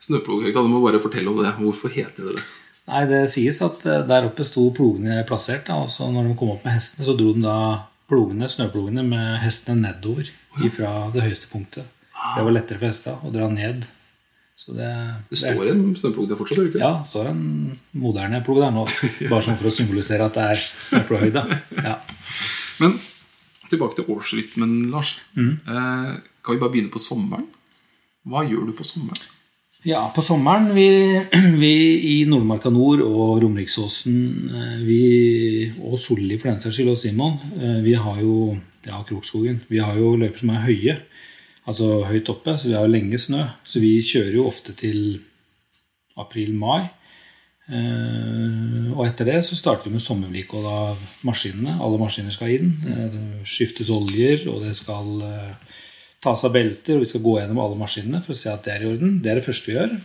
Snøploghøgda, 0.00 0.60
du 0.60 0.68
må 0.68 0.82
bare 0.84 1.00
fortelle 1.00 1.32
om 1.32 1.40
det. 1.40 1.54
Hvorfor 1.58 1.92
heter 1.92 2.28
det 2.28 2.36
det? 2.36 2.44
Nei, 2.90 3.04
det 3.08 3.22
sies 3.32 3.60
at 3.64 3.86
eh, 3.88 4.04
der 4.08 4.28
oppe 4.28 4.44
sto 4.44 4.66
plogene 4.76 5.22
plassert, 5.28 5.64
da, 5.68 5.78
og 5.80 5.88
så 5.92 6.10
når 6.12 6.28
de 6.28 6.36
kom 6.36 6.52
opp 6.52 6.66
med 6.66 6.76
hestene, 6.76 7.06
så 7.08 7.16
dro 7.16 7.32
de 7.32 7.44
da 7.44 7.56
plogene, 8.10 8.48
snøplogene 8.50 9.04
med 9.06 9.40
hestene 9.44 9.86
nedover 9.86 10.28
fra 10.74 10.92
det 11.14 11.24
høyeste 11.24 11.48
punktet. 11.52 11.88
Det 12.36 12.44
var 12.46 12.54
lettere 12.54 12.80
for 12.80 12.90
hestene 12.90 13.26
å 13.26 13.32
dra 13.34 13.48
ned. 13.52 13.86
Så 14.60 14.74
det, 14.76 14.88
Det 15.30 15.38
står 15.40 15.70
en 15.72 15.84
snøplog 15.96 16.26
der 16.28 16.36
fortsatt? 16.36 16.66
ikke? 16.68 16.82
Ja, 16.82 16.98
det 17.00 17.08
står 17.08 17.30
en 17.30 17.44
moderne 17.96 18.42
plog 18.44 18.60
der 18.60 18.74
nå. 18.74 18.84
Bare 19.30 19.44
sånn 19.46 19.56
for 19.56 19.70
å 19.70 19.72
symbolisere 19.72 20.26
at 20.28 20.36
det 20.36 20.48
er 20.52 20.64
snøplogehøyde. 20.64 21.44
Ja. 21.88 21.96
Men 22.80 22.98
tilbake 23.70 23.96
til 23.96 24.08
årsrytmen, 24.12 24.90
Lars. 24.92 25.14
Mm. 25.36 25.52
Eh, 25.64 26.12
kan 26.44 26.56
vi 26.56 26.60
bare 26.60 26.74
begynne 26.74 26.92
på 26.92 27.00
sommeren? 27.02 27.46
Hva 28.28 28.44
gjør 28.44 28.68
du 28.68 28.74
på 28.76 28.84
sommeren? 28.84 29.20
Ja, 29.88 30.02
på 30.12 30.20
sommeren 30.20 30.74
vi, 30.76 30.88
vi 31.62 31.74
i 32.10 32.16
Nordmarka 32.28 32.68
Nord 32.72 33.00
og 33.06 33.38
Romeriksåsen 33.40 34.18
eh, 34.52 34.74
vi, 34.84 35.02
og 35.80 35.96
Solli 36.00 36.36
for 36.36 36.50
den 36.50 36.60
saks 36.60 36.76
skyld, 36.76 36.92
og 36.92 37.00
Simon, 37.00 37.38
eh, 37.56 37.78
vi 37.86 37.96
har 37.96 38.20
jo 38.20 38.58
ja, 38.84 39.00
Krokskogen. 39.08 39.62
Vi 39.72 39.80
har 39.80 39.96
jo 39.96 40.18
løyper 40.20 40.40
som 40.42 40.52
er 40.52 40.66
høye, 40.66 40.98
altså 41.68 42.04
høyt 42.08 42.30
oppe, 42.32 42.56
så 42.56 42.70
vi 42.70 42.76
har 42.76 42.86
jo 42.86 42.94
lenge 42.94 43.18
snø. 43.20 43.44
Så 43.64 43.82
vi 43.82 43.98
kjører 44.04 44.38
jo 44.38 44.48
ofte 44.48 44.76
til 44.78 45.20
april-mai. 46.20 46.88
Eh, 47.70 48.88
og 48.96 49.04
etter 49.06 49.28
det 49.28 49.40
så 49.46 49.56
starter 49.58 49.86
vi 49.86 49.94
med 49.94 50.02
sommervedlikehold 50.02 50.66
av 50.66 51.02
maskinene. 51.26 51.76
Alle 51.78 52.00
maskiner 52.00 52.34
skal 52.34 52.54
inn. 52.56 52.72
Eh, 52.86 53.04
det 53.12 53.48
skiftes 53.48 53.92
oljer, 53.94 54.46
og 54.50 54.64
det 54.66 54.74
skal 54.78 55.20
eh, 55.26 55.76
tas 56.22 56.46
av 56.46 56.54
belter, 56.56 56.96
og 56.96 57.04
vi 57.04 57.10
skal 57.12 57.24
gå 57.24 57.36
gjennom 57.38 57.60
alle 57.62 57.78
maskinene 57.80 58.22
for 58.24 58.34
å 58.34 58.40
se 58.40 58.50
at 58.52 58.66
det 58.66 58.74
er 58.74 58.86
i 58.86 58.90
orden. 58.90 59.20
Det 59.22 59.32
er 59.32 59.38
det 59.40 59.46
første 59.46 59.70
vi 59.70 59.78
gjør. 59.78 60.00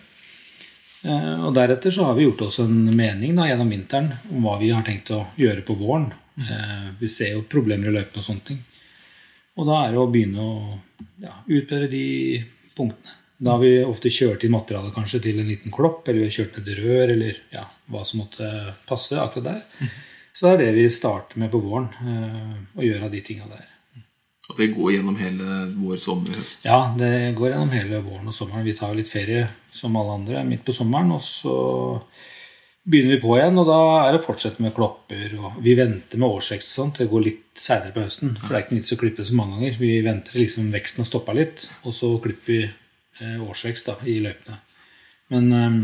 Og 1.05 1.51
deretter 1.53 1.93
så 1.93 2.07
har 2.07 2.15
vi 2.17 2.23
gjort 2.23 2.47
oss 2.47 2.55
en 2.63 2.87
mening 2.97 3.35
da, 3.37 3.43
gjennom 3.45 3.69
vinteren 3.69 4.07
om 4.33 4.47
hva 4.47 4.55
vi 4.57 4.71
har 4.73 4.81
tenkt 4.87 5.11
å 5.13 5.19
gjøre 5.37 5.61
på 5.67 5.75
våren. 5.77 6.07
Vi 6.97 7.09
ser 7.13 7.35
jo 7.35 7.43
problemer 7.45 7.91
i 7.91 7.93
løypene 7.93 8.23
og 8.23 8.25
sånne 8.25 8.47
ting. 8.47 8.63
Og 9.55 9.69
da 9.69 9.83
er 9.85 9.93
det 9.93 10.01
å 10.01 10.09
begynne 10.11 10.41
å 10.43 10.55
ja, 11.23 11.35
utbedre 11.45 11.87
de 11.91 12.07
punktene. 12.75 13.21
Da 13.37 13.57
har 13.57 13.59
vi 13.59 13.71
ofte 13.83 14.11
kjørt 14.11 14.45
inn 14.47 14.53
materialet 14.53 14.95
kanskje 14.95 15.19
til 15.25 15.39
en 15.41 15.49
liten 15.51 15.73
klopp, 15.73 16.05
eller 16.07 16.23
vi 16.23 16.27
har 16.29 16.35
kjørt 16.37 16.55
ned 16.55 16.69
et 16.71 16.77
rør, 16.79 17.11
eller 17.17 17.39
ja, 17.51 17.65
hva 17.91 18.03
som 18.07 18.21
måtte 18.23 18.51
passe 18.87 19.19
akkurat 19.19 19.49
der. 19.49 19.89
Så 20.35 20.47
det 20.47 20.53
er 20.53 20.61
det 20.63 20.75
vi 20.77 20.91
starter 20.91 21.39
med 21.43 21.51
på 21.51 21.59
våren, 21.63 21.89
eh, 21.99 22.53
å 22.79 22.85
gjøre 22.85 23.11
de 23.11 23.23
tinga 23.27 23.49
der. 23.51 23.67
Og 24.51 24.59
det 24.59 24.69
går 24.75 24.93
gjennom 24.93 25.17
hele 25.19 25.59
vår, 25.73 25.97
sommer, 25.99 26.37
høst? 26.37 26.67
Ja, 26.67 26.79
det 26.95 27.33
går 27.35 27.51
gjennom 27.51 27.71
hele 27.73 28.01
våren 28.05 28.29
og 28.29 28.35
sommeren. 28.37 28.65
Vi 28.67 28.75
tar 28.77 28.95
litt 28.95 29.09
ferie 29.09 29.47
som 29.73 29.95
alle 29.99 30.19
andre 30.19 30.43
midt 30.47 30.63
på 30.67 30.75
sommeren, 30.75 31.15
og 31.15 31.23
så 31.23 31.55
begynner 32.85 33.15
vi 33.15 33.21
på 33.23 33.33
igjen, 33.39 33.57
og 33.57 33.67
da 33.69 33.79
er 34.03 34.13
det 34.13 34.21
å 34.21 34.25
fortsette 34.27 34.61
med 34.61 34.73
klopper. 34.75 35.33
og 35.39 35.57
Vi 35.65 35.73
venter 35.77 36.21
med 36.21 36.29
årsvekst 36.29 36.71
og 36.71 36.77
sånn 36.77 36.93
til 36.93 37.05
Det 37.05 37.11
går 37.13 37.25
litt 37.25 37.43
seinere 37.57 37.93
på 37.95 38.05
høsten. 38.05 38.35
For 38.37 38.51
det 38.51 38.59
er 38.59 38.65
ikke 38.65 38.77
vits 38.77 38.93
å 38.93 38.99
klippe 39.01 39.25
så 39.25 39.37
mange 39.37 39.57
ganger. 39.57 39.79
Vi 39.81 39.91
venter 40.05 40.35
til 40.35 40.45
liksom 40.45 40.71
veksten 40.73 41.01
har 41.01 41.09
stoppa 41.09 41.35
litt, 41.37 41.65
og 41.83 41.95
så 41.97 42.11
klipper 42.21 42.51
vi 42.51 42.61
eh, 42.65 43.37
årsvekst 43.41 43.89
da, 43.89 43.97
i 44.05 44.19
løypene. 44.21 44.59
Men 45.33 45.51
eh, 45.57 45.79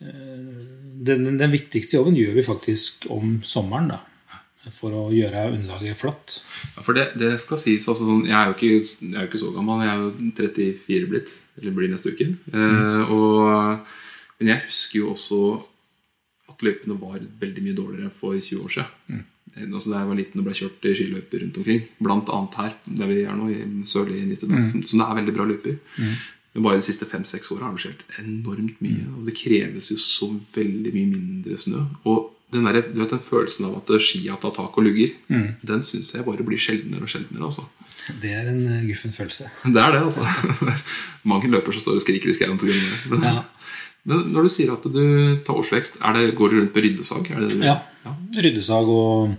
den, 0.00 1.28
den, 1.28 1.36
den 1.42 1.52
viktigste 1.52 1.98
jobben 1.98 2.16
gjør 2.16 2.38
vi 2.38 2.46
faktisk 2.46 3.08
om 3.12 3.40
sommeren, 3.44 3.92
da. 3.96 4.02
For 4.74 4.90
å 4.90 5.04
gjøre 5.14 5.44
underlaget 5.52 5.94
flatt. 6.00 6.40
Ja, 6.74 6.82
for 6.82 6.96
det, 6.96 7.12
det 7.20 7.36
skal 7.38 7.60
sies 7.62 7.84
altså 7.86 8.08
sånn, 8.08 8.24
jeg, 8.26 8.34
er 8.34 8.50
ikke, 8.50 8.80
jeg 8.80 9.12
er 9.12 9.20
jo 9.22 9.28
ikke 9.28 9.38
så 9.44 9.52
gammel, 9.54 9.84
jeg 9.84 9.92
er 9.92 10.00
jo 10.00 10.32
34 10.40 11.10
blitt. 11.12 11.36
Eller 11.60 11.76
blir 11.76 11.92
neste 11.92 12.10
uke. 12.10 12.26
Eh, 12.50 13.12
og, 13.14 13.92
men 14.38 14.52
jeg 14.52 14.64
husker 14.66 15.00
jo 15.00 15.14
også 15.14 15.40
at 16.52 16.62
løypene 16.64 16.98
var 17.00 17.24
veldig 17.40 17.64
mye 17.64 17.76
dårligere 17.76 18.12
for 18.14 18.36
20 18.36 18.62
år 18.64 18.76
siden. 18.76 18.92
Mm. 19.08 19.24
Altså 19.72 19.92
da 19.92 20.00
jeg 20.00 20.08
var 20.10 20.18
liten 20.18 20.40
og 20.40 20.46
ble 20.46 20.54
kjørt 20.58 20.86
i 20.88 20.94
skiløyper 20.98 21.42
rundt 21.42 21.58
omkring, 21.60 21.84
annet 22.04 22.56
her, 22.60 22.72
der 23.00 23.10
vi 23.10 23.18
er 23.24 23.36
nå, 23.38 23.50
i 23.50 23.60
sørlige 23.88 24.26
i 24.26 24.36
mm. 24.36 24.66
som, 24.70 24.82
som 24.82 25.00
det 25.00 25.06
er 25.06 25.18
veldig 25.20 25.36
bra 25.36 25.46
løyper. 25.48 25.78
Men 26.56 26.64
bare 26.64 26.80
de 26.80 26.86
siste 26.86 27.08
fem-seks 27.08 27.50
åra 27.52 27.68
har 27.68 27.76
det 27.76 27.84
skjedd 27.84 28.04
enormt 28.22 28.80
mye. 28.84 29.04
Altså, 29.12 29.26
det 29.28 29.36
kreves 29.36 29.90
jo 29.92 29.98
så 30.00 30.30
veldig 30.54 30.92
mye 30.94 31.10
mindre 31.12 31.58
snø. 31.60 31.82
Og 32.08 32.32
den, 32.54 32.64
der, 32.64 32.80
du 32.80 33.00
vet, 33.02 33.10
den 33.12 33.22
følelsen 33.22 33.66
av 33.68 33.80
at 33.80 33.90
skia 34.00 34.38
tar 34.40 34.54
tak 34.56 34.76
og 34.78 34.86
lugger, 34.86 35.12
den 35.66 35.84
syns 35.84 36.14
jeg 36.14 36.24
bare 36.24 36.46
blir 36.46 36.60
sjeldnere 36.60 37.04
og 37.04 37.12
sjeldnere. 37.12 37.50
Altså. 37.50 37.66
Det 38.22 38.32
er 38.38 38.48
en 38.52 38.62
eh, 38.70 38.84
guffen 38.86 39.12
følelse. 39.12 39.48
Det 39.74 39.82
er 39.82 39.96
det, 39.96 40.02
altså. 40.06 40.24
Mange 41.30 41.50
løper 41.50 41.74
som 41.74 41.82
står 41.82 41.98
og 41.98 42.04
skriker 42.04 42.30
i 42.30 42.36
skauen 42.38 42.60
pga. 42.60 42.72
det. 42.72 43.22
Ja. 43.24 43.42
Når 44.06 44.46
du 44.46 44.50
sier 44.52 44.70
at 44.70 44.84
du 44.86 45.02
tar 45.42 45.58
årsvekst, 45.58 45.98
det, 46.14 46.26
går 46.38 46.52
du 46.52 46.60
rundt 46.60 46.74
med 46.76 46.84
ryddesag? 46.84 47.26
Det 47.26 47.48
det 47.50 47.66
Ja. 47.66 47.80
Ja. 48.06 48.12
Ryddesag 48.44 48.88
og, 48.88 49.34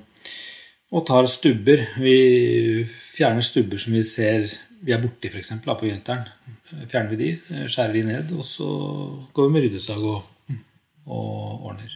og 0.91 1.05
tar 1.07 1.29
stubber. 1.31 1.85
Vi 2.03 2.17
fjerner 3.15 3.45
stubber 3.45 3.79
som 3.79 3.95
vi 3.95 4.03
ser 4.03 4.49
vi 4.83 4.93
er 4.93 5.01
borti, 5.01 5.29
f.eks. 5.31 5.53
på 5.65 5.77
vinteren. 5.81 6.27
Fjerner 6.89 7.13
vi 7.13 7.19
de, 7.21 7.29
skjærer 7.69 7.95
de 7.95 8.03
ned, 8.07 8.33
og 8.37 8.45
så 8.45 8.67
går 9.33 9.47
vi 9.47 9.55
med 9.55 9.65
ryddesag 9.65 10.03
og, 10.03 10.51
og 11.07 11.65
ordner. 11.71 11.95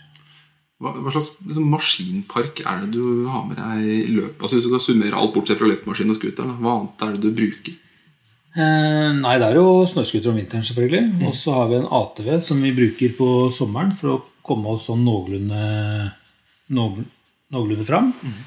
Hva, 0.81 0.95
hva 0.97 1.11
slags 1.13 1.35
liksom, 1.45 1.67
maskinpark 1.69 2.63
er 2.65 2.81
det 2.81 2.95
du 2.95 3.27
har 3.29 3.43
med 3.45 3.59
deg 3.59 3.85
i 3.85 4.15
løpet? 4.15 4.39
Altså 4.41 4.57
Hvis 4.57 4.65
du 4.65 4.71
kan 4.73 4.81
summere 4.81 5.19
alt 5.19 5.35
bortsett 5.35 5.59
fra 5.61 5.69
løpemaskin 5.69 6.09
og 6.09 6.17
scooter, 6.17 6.49
hva 6.57 6.77
annet 6.79 7.05
er 7.05 7.17
det 7.17 7.21
du 7.21 7.35
bruker? 7.37 7.75
Eh, 8.51 9.09
nei, 9.15 9.37
det 9.39 9.47
er 9.47 9.57
jo 9.59 9.85
snøscooter 9.87 10.31
om 10.33 10.39
vinteren, 10.39 10.65
selvfølgelig. 10.67 11.27
Og 11.27 11.35
så 11.37 11.55
har 11.55 11.69
vi 11.71 11.77
en 11.79 11.91
ATV 12.01 12.31
som 12.43 12.59
vi 12.63 12.73
bruker 12.75 13.13
på 13.15 13.29
sommeren 13.55 13.93
for 13.95 14.15
å 14.15 14.21
komme 14.43 14.73
oss 14.73 14.89
sånn 14.89 15.05
noenlunde, 15.07 15.61
noenlunde 16.75 17.85
fram. 17.87 18.11
Mm. 18.11 18.41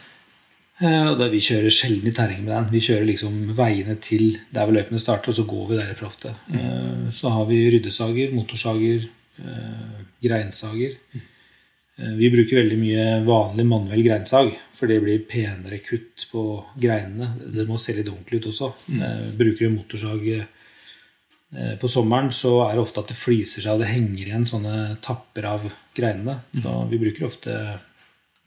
og 1.12 1.20
da, 1.20 1.28
vi 1.30 1.38
kjører 1.44 1.70
sjelden 1.72 2.10
i 2.10 2.14
terreng 2.16 2.42
med 2.42 2.52
den. 2.52 2.70
Vi 2.72 2.82
kjører 2.82 3.06
liksom 3.08 3.36
veiene 3.56 3.94
til 4.02 4.34
der 4.52 4.66
hvor 4.66 4.76
løypene 4.76 5.00
starter, 5.00 5.30
og 5.30 5.38
så 5.38 5.46
går 5.48 5.68
vi 5.70 5.78
derfra 5.78 6.08
ofte. 6.10 6.34
Mm. 6.50 7.12
så 7.14 7.30
har 7.36 7.46
vi 7.48 7.62
ryddesager, 7.76 8.34
motorsager, 8.34 9.06
eh, 9.40 10.02
greinsager. 10.24 10.98
Eh, 11.14 12.14
Vi 12.18 12.30
bruker 12.30 12.60
veldig 12.60 12.78
mye 12.80 13.04
vanlig 13.24 13.66
manuell 13.70 14.02
greinsag, 14.02 14.50
for 14.74 14.90
det 14.90 15.00
blir 15.04 15.22
penere 15.30 15.78
kutt 15.84 16.26
på 16.32 16.42
greinene. 16.80 17.32
Det 17.54 17.66
må 17.68 17.78
se 17.78 17.94
litt 17.96 18.08
ordentlig 18.10 18.40
ut 18.42 18.50
også. 18.52 18.72
Eh, 18.98 19.28
Bruker 19.38 19.68
du 19.68 19.74
motorsag 19.76 20.24
eh, 20.34 21.74
på 21.80 21.88
sommeren, 21.90 22.32
så 22.34 22.56
er 22.68 22.74
det 22.74 22.82
ofte 22.82 23.00
at 23.04 23.12
det 23.12 23.18
fliser 23.18 23.62
seg, 23.62 23.76
og 23.76 23.84
det 23.84 23.92
henger 23.92 24.26
igjen 24.26 24.46
sånne 24.50 24.96
tapper 25.04 25.46
av 25.52 25.68
greinene. 25.94 26.40
Så 26.58 26.74
vi 26.90 26.98
bruker 27.02 27.28
ofte 27.28 27.58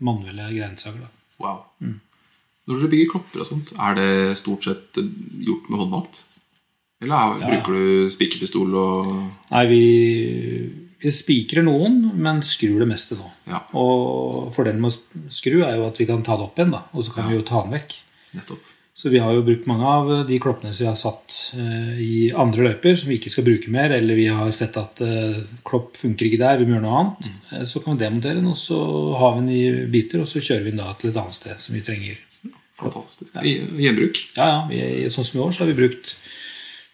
manuelle 0.04 0.50
greinsager. 0.54 1.06
Da. 1.06 1.14
Wow. 1.40 1.62
Når 2.68 2.82
dere 2.82 2.90
bygger 2.92 3.12
klopper 3.14 3.42
og 3.46 3.48
sånt, 3.48 3.72
er 3.80 3.96
det 3.96 4.10
stort 4.38 4.66
sett 4.68 4.98
gjort 5.00 5.70
med 5.72 5.80
håndmakt? 5.80 6.26
Eller 7.02 7.14
er, 7.16 7.40
Ja. 7.40 7.48
bruker 7.54 7.78
du 7.78 8.10
spikerpistol 8.10 8.74
og 8.76 9.10
Nei, 9.52 9.66
vi 9.70 9.82
spikrer 11.14 11.66
noen, 11.66 12.00
men 12.18 12.42
skrur 12.46 12.80
det 12.82 12.90
meste 12.90 13.18
nå. 13.20 13.28
Ja. 13.50 13.62
Og 13.78 14.50
fordelen 14.56 14.82
med 14.82 14.94
å 14.96 15.30
skru 15.34 15.62
er 15.62 15.78
jo 15.78 15.86
at 15.90 16.00
vi 16.02 16.08
kan 16.10 16.24
ta 16.26 16.38
det 16.40 16.48
opp 16.48 16.58
igjen, 16.58 16.74
da, 16.74 16.86
og 16.94 17.06
så 17.06 17.14
kan 17.14 17.30
vi 17.30 17.38
jo 17.38 17.46
ta 17.46 17.62
den 17.66 17.78
vekk. 17.78 18.00
nettopp? 18.38 18.74
Så 18.98 19.12
vi 19.14 19.20
har 19.22 19.30
jo 19.30 19.44
brukt 19.46 19.68
mange 19.70 19.86
av 19.86 20.08
de 20.26 20.40
kloppene 20.42 20.72
som 20.74 20.88
vi 20.88 20.90
har 20.90 20.98
satt 20.98 21.36
uh, 21.54 21.98
i 22.02 22.32
andre 22.34 22.64
løyper, 22.72 22.96
som 22.98 23.12
vi 23.12 23.20
ikke 23.20 23.30
skal 23.30 23.46
bruke 23.46 23.70
mer, 23.70 23.94
eller 23.94 24.18
vi 24.18 24.26
har 24.34 24.50
sett 24.58 24.80
at 24.82 25.04
uh, 25.06 25.38
klopp 25.70 26.00
funker 26.00 26.26
ikke 26.26 26.40
der, 26.42 26.58
vi 26.58 26.66
må 26.66 26.80
gjøre 26.80 26.86
noe 26.88 27.02
annet. 27.04 27.30
Eh, 27.54 27.66
så 27.70 27.84
kan 27.84 27.94
vi 27.94 28.02
demontere 28.02 28.40
den, 28.40 28.48
og 28.50 28.58
så 28.58 28.80
har 29.22 29.36
vi 29.36 29.44
den 29.44 29.52
i 29.54 29.86
biter, 29.94 30.24
og 30.24 30.32
så 30.32 30.42
kjører 30.42 30.66
vi 30.66 30.74
den 30.74 30.82
da 30.82 30.96
til 30.98 31.12
et 31.12 31.20
annet 31.22 31.38
sted 31.38 31.62
som 31.62 31.78
vi 31.78 31.84
trenger. 31.86 32.18
Fantastisk. 32.82 33.38
I- 33.46 33.60
Gjenbruk? 33.86 34.18
Ja, 34.34 34.50
ja, 34.50 34.58
vi, 34.74 34.82
Sånn 35.14 35.30
som 35.30 35.38
i 35.38 35.46
år 35.46 35.54
så 35.54 35.64
har 35.64 35.70
vi 35.70 35.78
brukt 35.78 36.16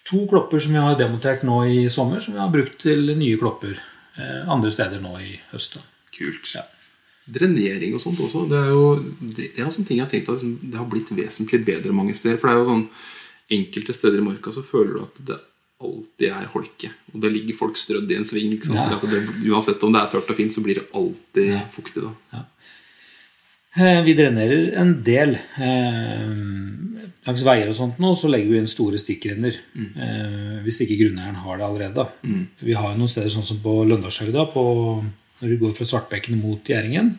to 0.04 0.26
klopper 0.28 0.60
som 0.60 0.76
vi 0.76 0.84
har 0.84 1.00
demontert 1.00 1.48
nå 1.48 1.62
i 1.72 1.88
sommer, 1.88 2.20
som 2.20 2.36
vi 2.36 2.44
har 2.44 2.52
brukt 2.52 2.82
til 2.84 3.16
nye 3.16 3.40
klopper 3.40 3.80
andre 4.22 4.72
steder 4.74 5.02
nå 5.04 5.16
i 5.22 5.34
høst. 5.52 5.80
Kult. 6.14 6.54
Ja. 6.54 6.66
Drenering 7.34 7.96
og 7.96 8.02
sånt 8.04 8.20
også. 8.20 8.44
Det 8.52 8.60
er 8.60 8.70
jo 8.74 8.86
det 9.22 9.50
er 9.56 9.72
sånne 9.72 9.88
ting 9.88 10.02
jeg 10.02 10.06
har 10.06 10.12
tenkt 10.12 10.30
at 10.30 10.42
liksom, 10.42 10.58
det 10.62 10.80
har 10.80 10.90
blitt 10.92 11.14
vesentlig 11.16 11.64
bedre 11.66 11.96
mange 11.96 12.16
steder. 12.18 12.38
For 12.38 12.50
det 12.50 12.54
er 12.54 12.62
jo 12.62 12.70
sånn 12.70 12.86
enkelte 13.54 13.96
steder 13.96 14.22
i 14.22 14.26
marka 14.28 14.54
så 14.54 14.64
føler 14.66 14.98
du 14.98 15.04
at 15.04 15.22
det 15.32 15.40
alltid 15.84 16.30
er 16.30 16.52
holke. 16.54 16.90
Og 17.14 17.22
det 17.24 17.32
ligger 17.34 17.60
folk 17.60 17.80
strødd 17.80 18.12
i 18.12 18.18
en 18.20 18.28
sving. 18.28 18.54
Ja. 18.72 18.88
Det, 19.02 19.22
uansett 19.50 19.84
om 19.84 19.96
det 19.96 20.04
er 20.04 20.12
tørt 20.14 20.32
og 20.32 20.38
fint, 20.38 20.56
så 20.56 20.64
blir 20.64 20.80
det 20.80 20.90
alltid 20.96 21.56
fuktig. 21.74 22.06
da 22.06 22.14
Eh, 22.34 22.50
Vi 23.74 24.14
drenerer 24.14 24.76
en 24.78 24.92
del. 25.06 25.34
Eh, 25.58 26.28
langs 27.26 27.44
veier 27.48 27.72
og 27.72 27.78
sånt 27.78 27.98
nå, 28.04 28.12
så 28.20 28.30
legger 28.30 28.52
vi 28.52 28.60
inn 28.62 28.70
store 28.70 29.00
stikkrenner. 29.02 29.58
Eh, 29.74 30.60
hvis 30.66 30.84
ikke 30.86 31.00
grunneieren 31.00 31.40
har 31.42 31.58
det 31.58 31.66
allerede. 31.66 32.06
Mm. 32.22 32.44
Vi 32.60 32.78
har 32.78 32.92
jo 32.92 33.02
noen 33.02 33.12
steder 33.12 33.34
sånn 33.34 33.48
som 33.48 33.64
på 33.64 33.80
Løndalshøgda, 33.90 34.46
når 34.54 35.50
du 35.50 35.58
går 35.64 35.74
fra 35.78 35.90
Svartbekken 35.90 36.38
mot 36.42 36.62
Gjæringen. 36.70 37.16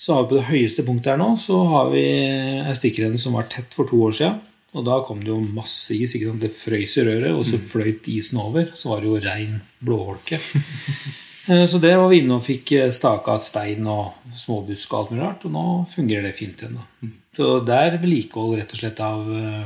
Så 0.00 0.14
har 0.14 0.24
vi 0.24 0.30
på 0.32 0.38
det 0.38 0.48
høyeste 0.48 0.84
punktet 0.86 1.12
her 1.12 1.18
nå 1.20 1.34
så 1.36 1.58
har 1.74 1.90
vi 1.92 2.04
ei 2.04 2.76
stikkrenne 2.76 3.20
som 3.20 3.34
var 3.36 3.48
tett 3.52 3.74
for 3.76 3.88
to 3.88 3.98
år 4.06 4.14
siden. 4.16 4.38
Og 4.70 4.84
da 4.86 5.00
kom 5.02 5.18
det 5.20 5.32
jo 5.32 5.40
masse 5.42 5.96
is. 5.96 6.14
ikke 6.14 6.30
sant? 6.30 6.44
Det 6.44 6.52
frøys 6.54 6.94
i 7.00 7.04
røret, 7.08 7.32
og 7.34 7.42
så 7.46 7.58
fløyt 7.58 8.06
isen 8.12 8.38
over. 8.38 8.68
Så 8.78 8.92
var 8.92 9.02
det 9.02 9.10
jo 9.10 9.18
rein 9.24 9.58
blåholke. 9.82 10.38
Eh, 11.48 11.66
Så 11.66 11.78
det 11.80 11.96
var 11.96 12.08
vi 12.10 12.20
inne 12.20 12.36
og 12.36 12.44
fikk 12.44 12.72
eh, 12.76 12.90
staka 12.94 13.34
et 13.38 13.46
stein 13.46 13.86
og 13.88 14.12
småbusk 14.36 14.92
og 14.92 14.98
alt 15.00 15.10
mulig 15.14 15.24
rart, 15.24 15.44
og 15.48 15.52
nå 15.54 15.64
fungerer 15.94 16.28
det 16.28 16.34
fint 16.36 16.60
igjen. 16.62 16.76
da. 16.80 17.10
Så 17.36 17.50
det 17.64 17.76
er 17.78 17.98
vedlikehold 18.02 18.58
rett 18.58 18.72
og 18.74 18.80
slett 18.80 19.00
av 19.00 19.30
eh, 19.36 19.64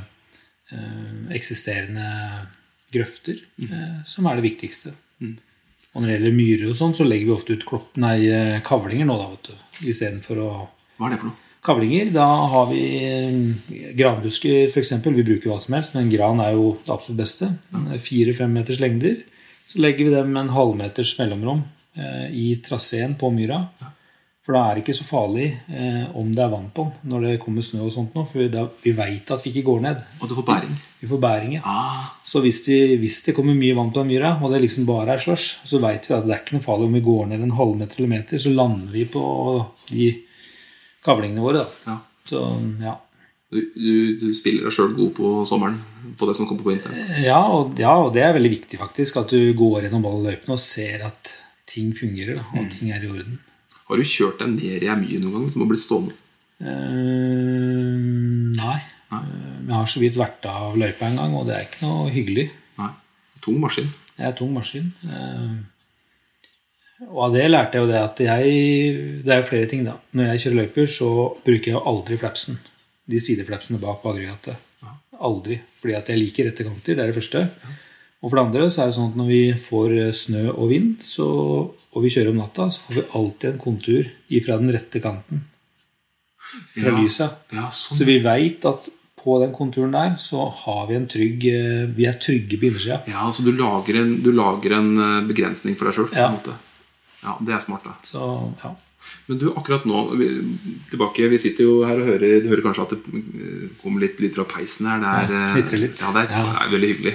eksisterende 1.35 2.07
grøfter 2.95 3.41
eh, 3.65 3.97
som 4.07 4.27
er 4.31 4.39
det 4.39 4.47
viktigste. 4.51 4.93
Og 5.95 6.03
når 6.03 6.09
det 6.09 6.15
gjelder 6.17 6.35
myrer 6.35 6.71
og 6.73 6.77
sånn, 6.79 6.95
så 6.99 7.05
legger 7.07 7.29
vi 7.29 7.35
ofte 7.37 7.55
ut 7.55 7.65
klopp, 7.69 7.93
nei, 8.03 8.17
kavlinger 8.67 9.07
nå, 9.07 9.15
da, 9.21 9.29
vet 9.31 9.51
du. 9.53 9.89
Istedenfor 9.93 10.41
å 10.43 10.49
Hva 10.99 11.07
er 11.07 11.15
det 11.15 11.21
for 11.23 11.29
noe? 11.31 11.41
Kavlinger, 11.65 12.11
da 12.13 12.25
har 12.51 12.67
vi 12.69 12.81
granbusker 13.97 14.67
f.eks. 14.69 14.91
Vi 15.05 15.23
bruker 15.25 15.49
hva 15.53 15.61
som 15.63 15.77
helst, 15.79 15.95
men 15.97 16.11
gran 16.13 16.43
er 16.43 16.57
jo 16.59 16.75
det 16.85 16.93
absolutt 16.93 17.21
beste. 17.23 17.49
Fire-fem 18.05 18.53
meters 18.53 18.81
lengder. 18.83 19.23
Så 19.67 19.81
legger 19.83 20.05
vi 20.05 20.15
dem 20.15 20.33
med 20.33 20.45
en 20.45 20.55
halvmeters 20.55 21.15
mellomrom 21.19 21.63
eh, 21.97 22.27
i 22.31 22.49
traseen 22.65 23.17
på 23.19 23.31
myra. 23.35 23.65
For 24.45 24.53
da 24.53 24.61
er 24.69 24.77
det 24.77 24.83
ikke 24.85 24.97
så 24.99 25.07
farlig 25.09 25.47
eh, 25.73 26.03
om 26.21 26.29
det 26.29 26.43
er 26.45 26.51
vann 26.53 26.67
på 26.75 26.85
den 26.85 27.13
når 27.15 27.23
det 27.25 27.39
kommer 27.41 27.65
snø 27.65 27.87
og 27.87 27.95
sånt 27.95 28.13
nå. 28.17 28.27
For 28.29 28.51
da, 28.53 28.67
vi 28.83 28.93
veit 28.93 29.31
at 29.33 29.41
vi 29.41 29.55
ikke 29.55 29.65
går 29.71 29.81
ned. 29.87 30.03
Og 30.21 30.29
du 30.29 30.35
får 30.37 30.47
bæring. 30.51 30.75
Vi 31.01 31.09
får 31.09 31.23
bæring, 31.23 31.55
ja. 31.57 31.63
Ah, 31.65 32.03
Så 32.29 32.43
hvis, 32.45 32.61
vi, 32.69 32.79
hvis 33.01 33.23
det 33.25 33.35
kommer 33.37 33.57
mye 33.57 33.77
vann 33.77 33.93
på 33.93 34.03
den 34.03 34.13
myra, 34.13 34.35
og 34.43 34.53
det 34.53 34.61
liksom 34.67 34.85
bare 34.89 35.17
er 35.17 35.23
slush, 35.25 35.65
så 35.65 35.81
veit 35.81 36.11
vi 36.11 36.17
at 36.17 36.29
det 36.29 36.37
er 36.37 36.45
ikke 36.45 36.59
noe 36.59 36.67
farlig 36.67 36.91
om 36.91 36.99
vi 36.99 37.05
går 37.09 37.31
ned 37.33 37.47
en 37.47 37.57
halvmeter 37.57 38.03
eller 38.03 38.13
meter, 38.19 38.43
så 38.45 38.53
lander 38.53 38.93
vi 38.93 39.07
på 39.09 39.25
de 39.89 40.11
kavlingene 41.05 41.45
våre. 41.45 41.65
da. 41.65 41.95
ja. 41.95 41.97
Så 42.25 42.41
ja. 42.81 42.95
Du, 43.55 44.19
du, 44.19 44.29
spiller 44.35 44.67
deg 44.67 44.75
sjøl 44.75 44.97
god 44.97 45.13
på 45.15 45.29
sommeren 45.47 45.77
på 46.19 46.27
det 46.27 46.35
som 46.35 46.49
kommer 46.49 46.65
på 46.65 46.73
vinteren. 46.73 46.97
Ja 47.23 47.39
ja, 47.79 47.93
og 48.03 48.11
det 48.17 48.25
er 48.27 48.35
veldig 48.35 48.51
viktig, 48.51 48.81
faktisk. 48.81 49.21
At 49.23 49.31
du 49.31 49.53
går 49.55 49.85
gjennom 49.87 50.07
alle 50.11 50.33
løypene 50.33 50.57
og 50.57 50.63
ser 50.63 51.05
at 51.07 51.37
ting 51.71 51.93
fungerer, 51.97 52.41
og 52.53 52.65
mm. 52.65 52.71
ting 52.75 52.91
er 52.95 53.05
i 53.05 53.11
orden. 53.11 53.39
Har 53.85 54.01
du 54.01 54.09
kjørt 54.09 54.41
deg 54.43 54.57
ned 54.57 54.83
i 54.83 54.91
ei 54.91 54.97
mye 54.99 55.21
noen 55.23 55.37
gang 55.37 55.53
som 55.53 55.63
har 55.63 55.71
blitt 55.71 55.85
stående? 55.85 56.17
Uh, 56.65 58.51
nei. 58.57 58.79
nei. 59.13 59.23
Jeg 59.69 59.75
har 59.75 59.91
så 59.91 60.03
vidt 60.03 60.19
vært 60.19 60.49
av 60.51 60.79
løypa 60.81 61.11
en 61.11 61.21
gang, 61.21 61.39
og 61.39 61.47
det 61.49 61.57
er 61.57 61.69
ikke 61.69 61.85
noe 61.85 62.11
hyggelig. 62.15 62.49
Nei. 62.81 62.91
Tung 63.45 63.63
maskin. 63.63 63.91
Det 64.17 64.29
er 64.29 64.37
tung 64.39 64.53
maskin. 64.57 64.91
Uh, 65.07 65.55
Og 67.11 67.25
av 67.27 67.35
det 67.35 67.49
lærte 67.51 67.77
jeg 67.77 67.85
jo 67.85 67.91
det 67.91 68.01
at 68.01 68.21
jeg 68.23 68.43
Det 69.27 69.33
er 69.35 69.43
jo 69.43 69.49
flere 69.49 69.71
ting, 69.71 69.83
da. 69.87 69.99
Når 70.15 70.33
jeg 70.33 70.45
kjører 70.45 70.61
løyper, 70.63 70.87
så 70.91 71.11
bruker 71.45 71.71
jeg 71.71 71.77
jo 71.77 71.85
aldri 71.91 72.19
flapsen. 72.21 72.61
De 73.11 73.21
sideflapsene 73.21 73.81
bak 73.83 74.01
på 74.03 74.13
aggregatet. 74.15 74.57
Aldri. 75.21 75.59
Fordi 75.81 75.95
at 75.99 76.09
jeg 76.11 76.19
liker 76.21 76.49
rette 76.49 76.65
kanter. 76.67 76.97
Det 76.97 77.03
er 77.05 77.11
det 77.13 77.17
første. 77.19 77.43
Og 78.25 78.31
for 78.33 78.39
det 78.39 78.45
andre 78.47 78.69
så 78.73 78.83
er 78.83 78.89
det 78.91 78.97
sånn 78.97 79.11
at 79.13 79.17
når 79.21 79.27
vi 79.29 79.41
får 79.61 79.93
eh, 80.01 80.13
snø 80.17 80.45
og 80.55 80.71
vind, 80.73 80.95
så, 81.05 81.27
og 81.69 81.99
vi 82.05 82.11
kjører 82.15 82.33
om 82.33 82.39
natta, 82.41 82.71
så 82.73 82.81
får 82.87 82.97
vi 82.97 83.05
alltid 83.21 83.51
en 83.51 83.61
kontur 83.61 84.09
ifra 84.33 84.57
den 84.63 84.73
rette 84.73 85.03
kanten. 85.05 85.43
Fra 86.75 86.89
Ja. 86.91 86.99
lyset. 87.03 87.37
Ja, 87.53 87.69
sånn. 87.71 87.99
Så 87.99 88.07
vi 88.09 88.19
veit 88.25 88.65
at 88.69 88.89
på 89.25 89.39
den 89.41 89.53
konturen 89.57 89.93
der 89.93 90.17
så 90.21 90.43
har 90.65 90.87
vi 90.89 90.97
en 90.99 91.07
trygg 91.09 91.45
eh, 91.49 91.85
Vi 91.97 92.05
er 92.09 92.17
trygge 92.21 92.59
på 92.61 92.67
innersida. 92.69 92.99
Ja, 93.09 93.29
så 93.33 93.45
du 93.45 93.53
lager 93.57 93.97
en, 94.01 94.17
du 94.25 94.33
lager 94.33 94.79
en 94.81 94.91
eh, 95.01 95.21
begrensning 95.29 95.77
for 95.77 95.89
deg 95.89 95.97
sjøl? 96.01 96.11
Ja. 96.17 96.33
ja, 97.25 97.37
det 97.41 97.55
er 97.57 97.61
smart, 97.65 97.85
da. 97.85 97.95
Så 98.09 98.25
ja. 98.65 98.73
Men 99.29 99.39
du, 99.41 99.47
akkurat 99.57 99.85
nå 99.89 100.03
vi, 100.21 100.27
tilbake, 100.91 101.29
vi 101.33 101.39
sitter 101.41 101.65
jo 101.65 101.77
her 101.89 101.97
og 102.01 102.07
hører 102.11 102.43
Du 102.45 102.49
hører 102.53 102.63
kanskje 102.67 102.83
at 102.87 102.91
det 102.97 103.01
eh, 103.21 103.69
kommer 103.83 104.01
litt 104.05 104.19
lyd 104.21 104.35
fra 104.37 104.45
peisen 104.45 104.87
her. 104.91 105.01
Det 105.01 105.13
er, 105.13 105.33
Ja, 105.33 105.47
eh, 105.65 105.79
litt. 105.81 106.01
Ja, 106.01 106.11
det 106.13 106.25
er, 106.25 106.33
det 106.35 106.65
er 106.65 106.73
veldig 106.75 106.91
hyggelig. 106.95 107.15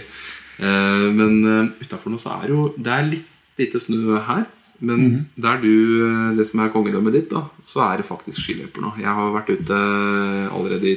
Uh, 0.60 1.08
men 1.15 1.36
uh, 1.47 1.69
utafor 1.80 2.12
nå 2.12 2.17
så 2.19 2.34
er 2.41 2.49
jo 2.52 2.63
Det 2.75 2.91
er 2.91 3.06
litt 3.08 3.30
lite 3.60 3.80
snø 3.80 4.17
her. 4.25 4.45
Men 4.80 4.99
Mhm. 5.04 5.25
der 5.43 5.58
du, 5.60 5.71
eh, 6.08 6.36
det 6.38 6.45
som 6.47 6.62
er 6.63 6.69
kongedømmet 6.71 7.12
ditt, 7.12 7.30
da, 7.30 7.41
så 7.67 7.82
er 7.84 7.97
det 7.99 8.06
faktisk 8.08 8.39
skiløyper 8.39 8.80
nå. 8.80 8.93
Jeg 8.97 9.12
har 9.12 9.34
vært 9.36 9.49
ute 9.52 9.75
allerede 10.56 10.88
i 10.93 10.95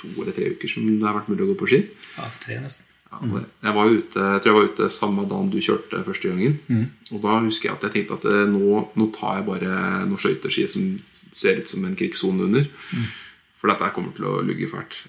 to 0.00 0.08
eller 0.18 0.34
tre 0.34 0.48
uker 0.50 0.68
som 0.72 0.82
det 0.88 1.06
har 1.06 1.14
vært 1.14 1.28
mulig 1.30 1.44
å 1.46 1.50
gå 1.52 1.58
på 1.60 1.68
ski. 1.70 1.78
ja 2.16 2.26
tre, 2.42 2.58
nesten. 2.58 2.89
Ja, 3.10 3.42
jeg, 3.66 3.74
var 3.74 3.90
ute, 3.90 4.24
jeg 4.34 4.42
tror 4.42 4.50
jeg 4.50 4.56
var 4.56 4.68
ute 4.70 4.88
samme 4.94 5.24
dagen 5.28 5.50
du 5.50 5.58
kjørte 5.58 6.02
første 6.06 6.30
gangen. 6.30 6.58
Mm. 6.70 6.84
Og 7.10 7.22
da 7.24 7.38
husker 7.42 7.70
jeg 7.70 7.78
at 7.78 7.86
jeg 7.88 7.96
tenkte 7.96 8.18
at 8.20 8.28
eh, 8.30 8.44
nå, 8.50 8.84
nå 8.96 9.08
tar 9.16 9.40
jeg 9.40 9.48
bare 9.48 9.78
noen 10.06 10.20
skøyteski 10.20 10.66
som 10.70 10.92
ser 11.30 11.58
ut 11.62 11.70
som 11.70 11.86
en 11.86 11.96
krigssone 11.98 12.46
under. 12.46 12.68
Mm. 12.94 13.08
For 13.60 13.72
dette 13.72 13.90
kommer 13.96 14.14
til 14.16 14.28
å 14.30 14.38
lugge 14.46 14.70
fælt. 14.70 15.02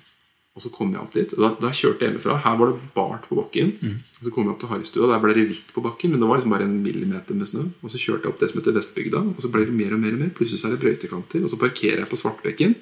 Og 0.51 0.59
så 0.59 0.69
kom 0.73 0.89
jeg 0.91 0.99
opp 0.99 1.13
dit. 1.15 1.31
Da, 1.39 1.53
da 1.61 1.69
kjørte 1.71 2.03
jeg 2.03 2.11
hjemmefra. 2.11 2.35
Her 2.43 2.57
var 2.59 2.73
det 2.73 2.89
bart 2.95 3.27
på 3.29 3.37
bakken. 3.37 3.69
Og 4.03 4.25
Så 4.25 4.33
kom 4.35 4.43
jeg 4.43 4.51
opp 4.51 4.59
til 4.59 4.71
Harrystua. 4.73 5.07
Der 5.07 5.21
ble 5.23 5.35
det 5.37 5.45
hvitt 5.47 5.71
på 5.71 5.83
bakken, 5.85 6.11
men 6.11 6.19
det 6.19 6.27
var 6.27 6.41
liksom 6.41 6.51
bare 6.51 6.67
en 6.67 6.81
millimeter 6.83 7.37
med 7.39 7.47
snø. 7.47 7.63
Og 7.79 7.93
så 7.93 8.01
kjørte 8.01 8.27
jeg 8.27 8.33
opp 8.33 8.41
det 8.41 8.49
som 8.51 8.59
heter 8.59 8.75
Vestbygda, 8.75 9.21
og 9.31 9.39
så 9.39 9.51
ble 9.53 9.63
det 9.69 9.77
mer 9.77 9.95
og 9.95 10.03
mer. 10.03 10.17
og 10.17 10.25
mer 10.25 10.33
Plutselig 10.35 10.67
er 10.67 10.75
det 10.75 10.81
brøytekanter. 10.83 11.45
Og 11.47 11.53
så 11.53 11.61
parkerer 11.61 12.03
jeg 12.03 12.11
på 12.11 12.19
Svartbekken, 12.19 12.75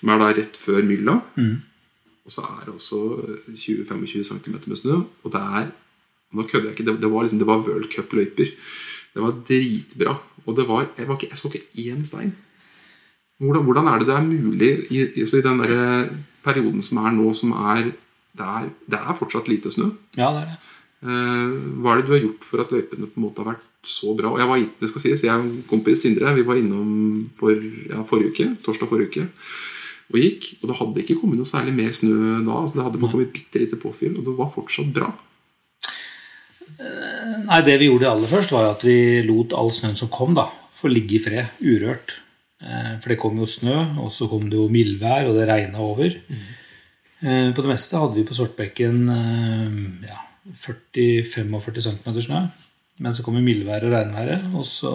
som 0.00 0.10
er 0.10 0.24
da 0.24 0.32
rett 0.40 0.58
før 0.58 0.82
mylla. 0.88 1.20
Og 2.26 2.34
så 2.34 2.42
er 2.42 2.64
det 2.66 2.74
også 2.74 3.00
20-25 3.54 4.24
cm 4.26 4.56
med 4.66 4.80
snø. 4.80 5.00
Og 5.24 5.32
det 5.32 5.42
er 5.42 5.74
Nå 6.34 6.42
kødder 6.42 6.72
jeg 6.72 6.74
ikke. 6.74 6.84
Det, 6.90 7.00
det 7.00 7.08
var 7.12 7.22
liksom, 7.22 7.38
det 7.38 7.46
var 7.46 7.60
World 7.62 7.86
Cup-løyper. 7.92 8.48
Det 9.14 9.22
var 9.22 9.36
dritbra. 9.48 10.16
Og 10.44 10.56
det 10.56 10.64
var, 10.68 10.88
jeg, 10.98 11.06
var 11.08 11.14
ikke, 11.14 11.28
jeg 11.30 11.38
så 11.38 11.50
ikke 11.54 11.92
én 11.94 12.02
stein. 12.04 12.32
Hvordan, 13.38 13.62
hvordan 13.62 13.86
er 13.86 13.98
det 13.98 14.08
det 14.08 14.16
er 14.16 14.26
mulig 14.26 14.70
i, 14.90 15.04
i, 15.06 15.22
i 15.22 15.42
den 15.44 15.62
der 15.62 16.08
perioden 16.44 16.82
som 16.82 16.98
er 17.04 17.14
nå, 17.14 17.30
som 17.32 17.52
er 17.52 17.92
det, 18.36 18.46
er 18.46 18.66
det 18.90 18.98
er 18.98 19.18
fortsatt 19.18 19.48
lite 19.48 19.70
snø. 19.72 19.92
Ja, 20.18 20.32
det 20.34 20.42
er 20.42 20.50
det. 20.50 20.58
Eh, 21.06 21.54
hva 21.78 21.94
er 21.94 22.00
det 22.00 22.08
du 22.08 22.12
har 22.16 22.22
gjort 22.24 22.44
for 22.48 22.64
at 22.64 22.74
løypene 22.74 23.06
på 23.06 23.20
en 23.20 23.26
måte 23.28 23.44
har 23.44 23.52
vært 23.54 23.64
så 23.86 24.12
bra? 24.18 24.34
Og 24.34 24.42
jeg 24.42 24.50
var, 24.50 24.66
det 24.82 24.90
skal 24.90 25.04
sies, 25.04 25.24
jeg 25.28 25.46
og 25.46 25.62
kompis 25.70 26.02
Sindre 26.02 26.34
vi 26.36 26.44
var 26.48 26.58
innom 26.58 27.22
for, 27.38 27.54
ja, 27.54 28.02
forrige 28.08 28.34
uke, 28.34 28.50
torsdag 28.66 28.90
forrige 28.90 29.12
uke 29.12 29.28
og 30.12 30.18
gikk. 30.20 30.48
Og 30.60 30.68
det 30.70 30.76
hadde 30.80 31.02
ikke 31.02 31.18
kommet 31.20 31.40
noe 31.40 31.48
særlig 31.48 31.74
mer 31.76 31.94
snø 31.96 32.42
da. 32.46 32.58
altså 32.60 32.78
Det 32.78 32.84
hadde 32.86 33.00
bare 33.02 33.14
kommet 33.14 33.32
bitte 33.34 33.62
lite 33.62 33.78
påfyll, 33.80 34.18
og 34.18 34.26
det 34.28 34.36
var 34.38 34.52
fortsatt 34.54 34.92
bra. 34.96 35.10
Nei, 37.46 37.62
Det 37.64 37.78
vi 37.80 37.88
gjorde 37.88 38.10
aller 38.10 38.30
først, 38.30 38.52
var 38.52 38.70
at 38.74 38.84
vi 38.84 39.22
lot 39.26 39.54
all 39.56 39.72
snøen 39.72 39.96
som 39.98 40.10
kom, 40.12 40.34
da, 40.36 40.46
få 40.76 40.90
ligge 40.92 41.18
i 41.18 41.22
fred, 41.24 41.58
urørt. 41.62 42.20
Eh, 42.62 42.92
For 43.00 43.12
det 43.12 43.18
kom 43.22 43.38
jo 43.38 43.46
snø, 43.48 43.78
og 44.02 44.12
så 44.12 44.28
kom 44.28 44.50
det 44.50 44.58
jo 44.58 44.68
mildvær, 44.72 45.28
og 45.30 45.38
det 45.38 45.48
regna 45.48 45.82
over. 45.82 46.14
Mm. 46.28 46.46
På 47.56 47.62
det 47.64 47.70
meste 47.70 47.96
hadde 47.96 48.18
vi 48.18 48.26
på 48.28 48.36
Svartbekken 48.36 48.98
eh, 49.08 50.08
ja, 50.10 50.18
40-45 50.52 51.80
cm 51.88 52.20
snø. 52.28 52.42
Men 53.02 53.14
så 53.16 53.24
kom 53.24 53.36
jo 53.36 53.44
mildværet 53.44 53.88
og 53.88 53.92
regnværet, 53.92 54.44
og 54.56 54.64
så 54.64 54.92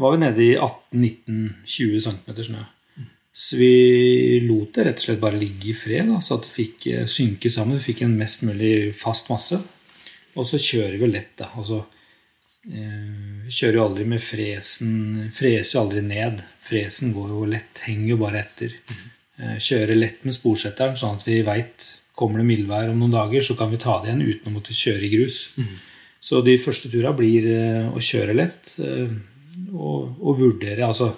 var 0.00 0.14
vi 0.14 0.20
nede 0.24 0.42
i 0.44 0.56
18-19-20 0.56 2.00
cm 2.08 2.42
snø. 2.50 2.64
Så 3.36 3.56
vi 3.56 4.40
lot 4.46 4.76
det 4.76 4.84
rett 4.86 5.00
og 5.00 5.08
slett 5.08 5.22
bare 5.22 5.38
ligge 5.40 5.72
i 5.72 5.74
fred, 5.74 6.06
da, 6.06 6.20
så 6.22 6.36
at 6.36 6.44
det 6.46 6.52
fikk 6.54 6.84
eh, 6.92 7.06
synke 7.10 7.50
sammen. 7.50 7.80
Vi 7.80 7.88
fikk 7.88 8.04
en 8.06 8.14
mest 8.14 8.44
mulig 8.46 8.92
fast 8.94 9.26
masse. 9.32 9.58
Og 10.38 10.46
så 10.46 10.60
kjører 10.62 11.00
vi 11.00 11.08
lett, 11.10 11.32
da. 11.40 11.48
Altså, 11.58 11.80
eh, 12.70 13.42
vi 13.48 13.56
kjører 13.56 13.80
jo 13.80 13.88
aldri 13.88 14.06
med 14.12 14.22
fresen 14.22 14.94
Freser 15.34 15.80
jo 15.80 15.82
aldri 15.82 16.04
ned. 16.06 16.44
Fresen 16.62 17.10
går 17.16 17.34
jo 17.34 17.42
lett, 17.56 17.82
henger 17.88 18.12
jo 18.12 18.20
bare 18.22 18.44
etter. 18.44 18.78
Eh, 19.40 19.58
kjører 19.58 19.98
lett 19.98 20.22
med 20.28 20.38
sporsetteren, 20.38 20.94
sånn 20.94 21.18
at 21.18 21.26
vi 21.26 21.42
veit 21.46 21.90
Kommer 22.14 22.38
det 22.38 22.46
mildvær 22.46 22.92
om 22.92 23.00
noen 23.00 23.10
dager, 23.10 23.42
så 23.42 23.56
kan 23.58 23.72
vi 23.72 23.80
ta 23.82 23.96
det 23.98 24.12
igjen 24.12 24.20
uten 24.22 24.46
å 24.46 24.54
måtte 24.54 24.70
kjøre 24.70 25.02
i 25.02 25.08
grus. 25.10 25.38
Så 26.22 26.38
de 26.46 26.52
første 26.62 26.86
tura 26.92 27.10
blir 27.10 27.48
å 27.90 27.98
kjøre 27.98 28.36
lett 28.38 28.76
og, 28.78 30.12
og 30.22 30.38
vurdere. 30.38 30.86
Altså, 30.86 31.08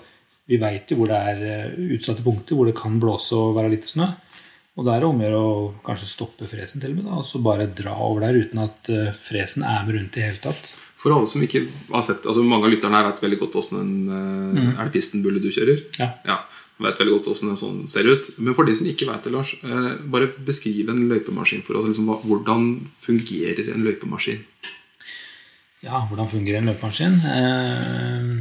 vi 0.46 0.58
veit 0.62 0.90
jo 0.90 1.00
hvor 1.00 1.10
det 1.10 1.18
er 1.32 1.44
eh, 1.50 1.76
utsatte 1.96 2.24
punkter 2.26 2.58
hvor 2.58 2.68
det 2.68 2.76
kan 2.78 3.00
blåse 3.02 3.36
og 3.38 3.56
være 3.58 3.72
litt 3.74 3.88
snø. 3.88 4.08
Og 4.76 4.84
da 4.84 4.92
er 4.92 5.02
det 5.02 5.08
om 5.08 5.20
å 5.20 5.24
gjøre 5.24 5.38
å 5.40 5.52
kanskje 5.86 6.10
stoppe 6.10 6.48
fresen 6.50 6.82
til 6.82 6.92
og 6.92 6.98
med, 6.98 7.06
da, 7.08 7.20
og 7.22 7.24
så 7.24 7.40
bare 7.44 7.70
dra 7.72 7.94
over 8.04 8.26
der 8.26 8.36
uten 8.36 8.60
at 8.66 8.90
eh, 8.92 9.14
fresen 9.16 9.64
er 9.66 9.86
med 9.86 9.96
rundt 9.96 10.18
i 10.18 10.20
det 10.20 10.26
hele 10.28 10.42
tatt. 10.44 10.74
For 10.96 11.14
alle 11.14 11.28
som 11.30 11.42
ikke 11.44 11.62
har 11.92 12.02
sett 12.04 12.24
altså 12.24 12.42
Mange 12.44 12.66
av 12.66 12.72
lytterne 12.72 12.96
her 12.96 13.10
vet 13.10 13.24
veldig 13.24 13.38
godt 13.42 13.58
åssen 13.60 13.76
en 13.78 13.90
mm. 14.08 14.70
Er 14.72 14.86
det 14.86 14.94
pistenbulle 14.94 15.42
du 15.44 15.50
kjører? 15.52 15.82
Ja. 16.00 16.08
ja 16.26 16.38
vet 16.82 16.98
veldig 17.00 17.14
godt 17.14 17.28
hvordan 17.30 17.52
en 17.52 17.60
sånn 17.60 17.76
ser 17.88 18.08
ut. 18.08 18.30
Men 18.36 18.56
for 18.56 18.68
de 18.68 18.74
som 18.76 18.88
ikke 18.88 19.06
vet 19.08 19.24
det, 19.24 19.32
Lars, 19.32 19.54
bare 20.12 20.28
beskriv 20.44 20.90
en 20.92 21.06
løypemaskin 21.08 21.62
for 21.64 21.78
oss. 21.78 21.86
Liksom, 21.88 22.10
hvordan 22.28 22.66
fungerer 23.00 23.70
en 23.72 23.86
løypemaskin? 23.86 24.42
Ja, 25.86 26.00
hvordan 26.08 26.26
fungerer 26.26 26.58
en 26.58 26.66
løpemaskin? 26.66 27.20
Eh, 27.30 28.32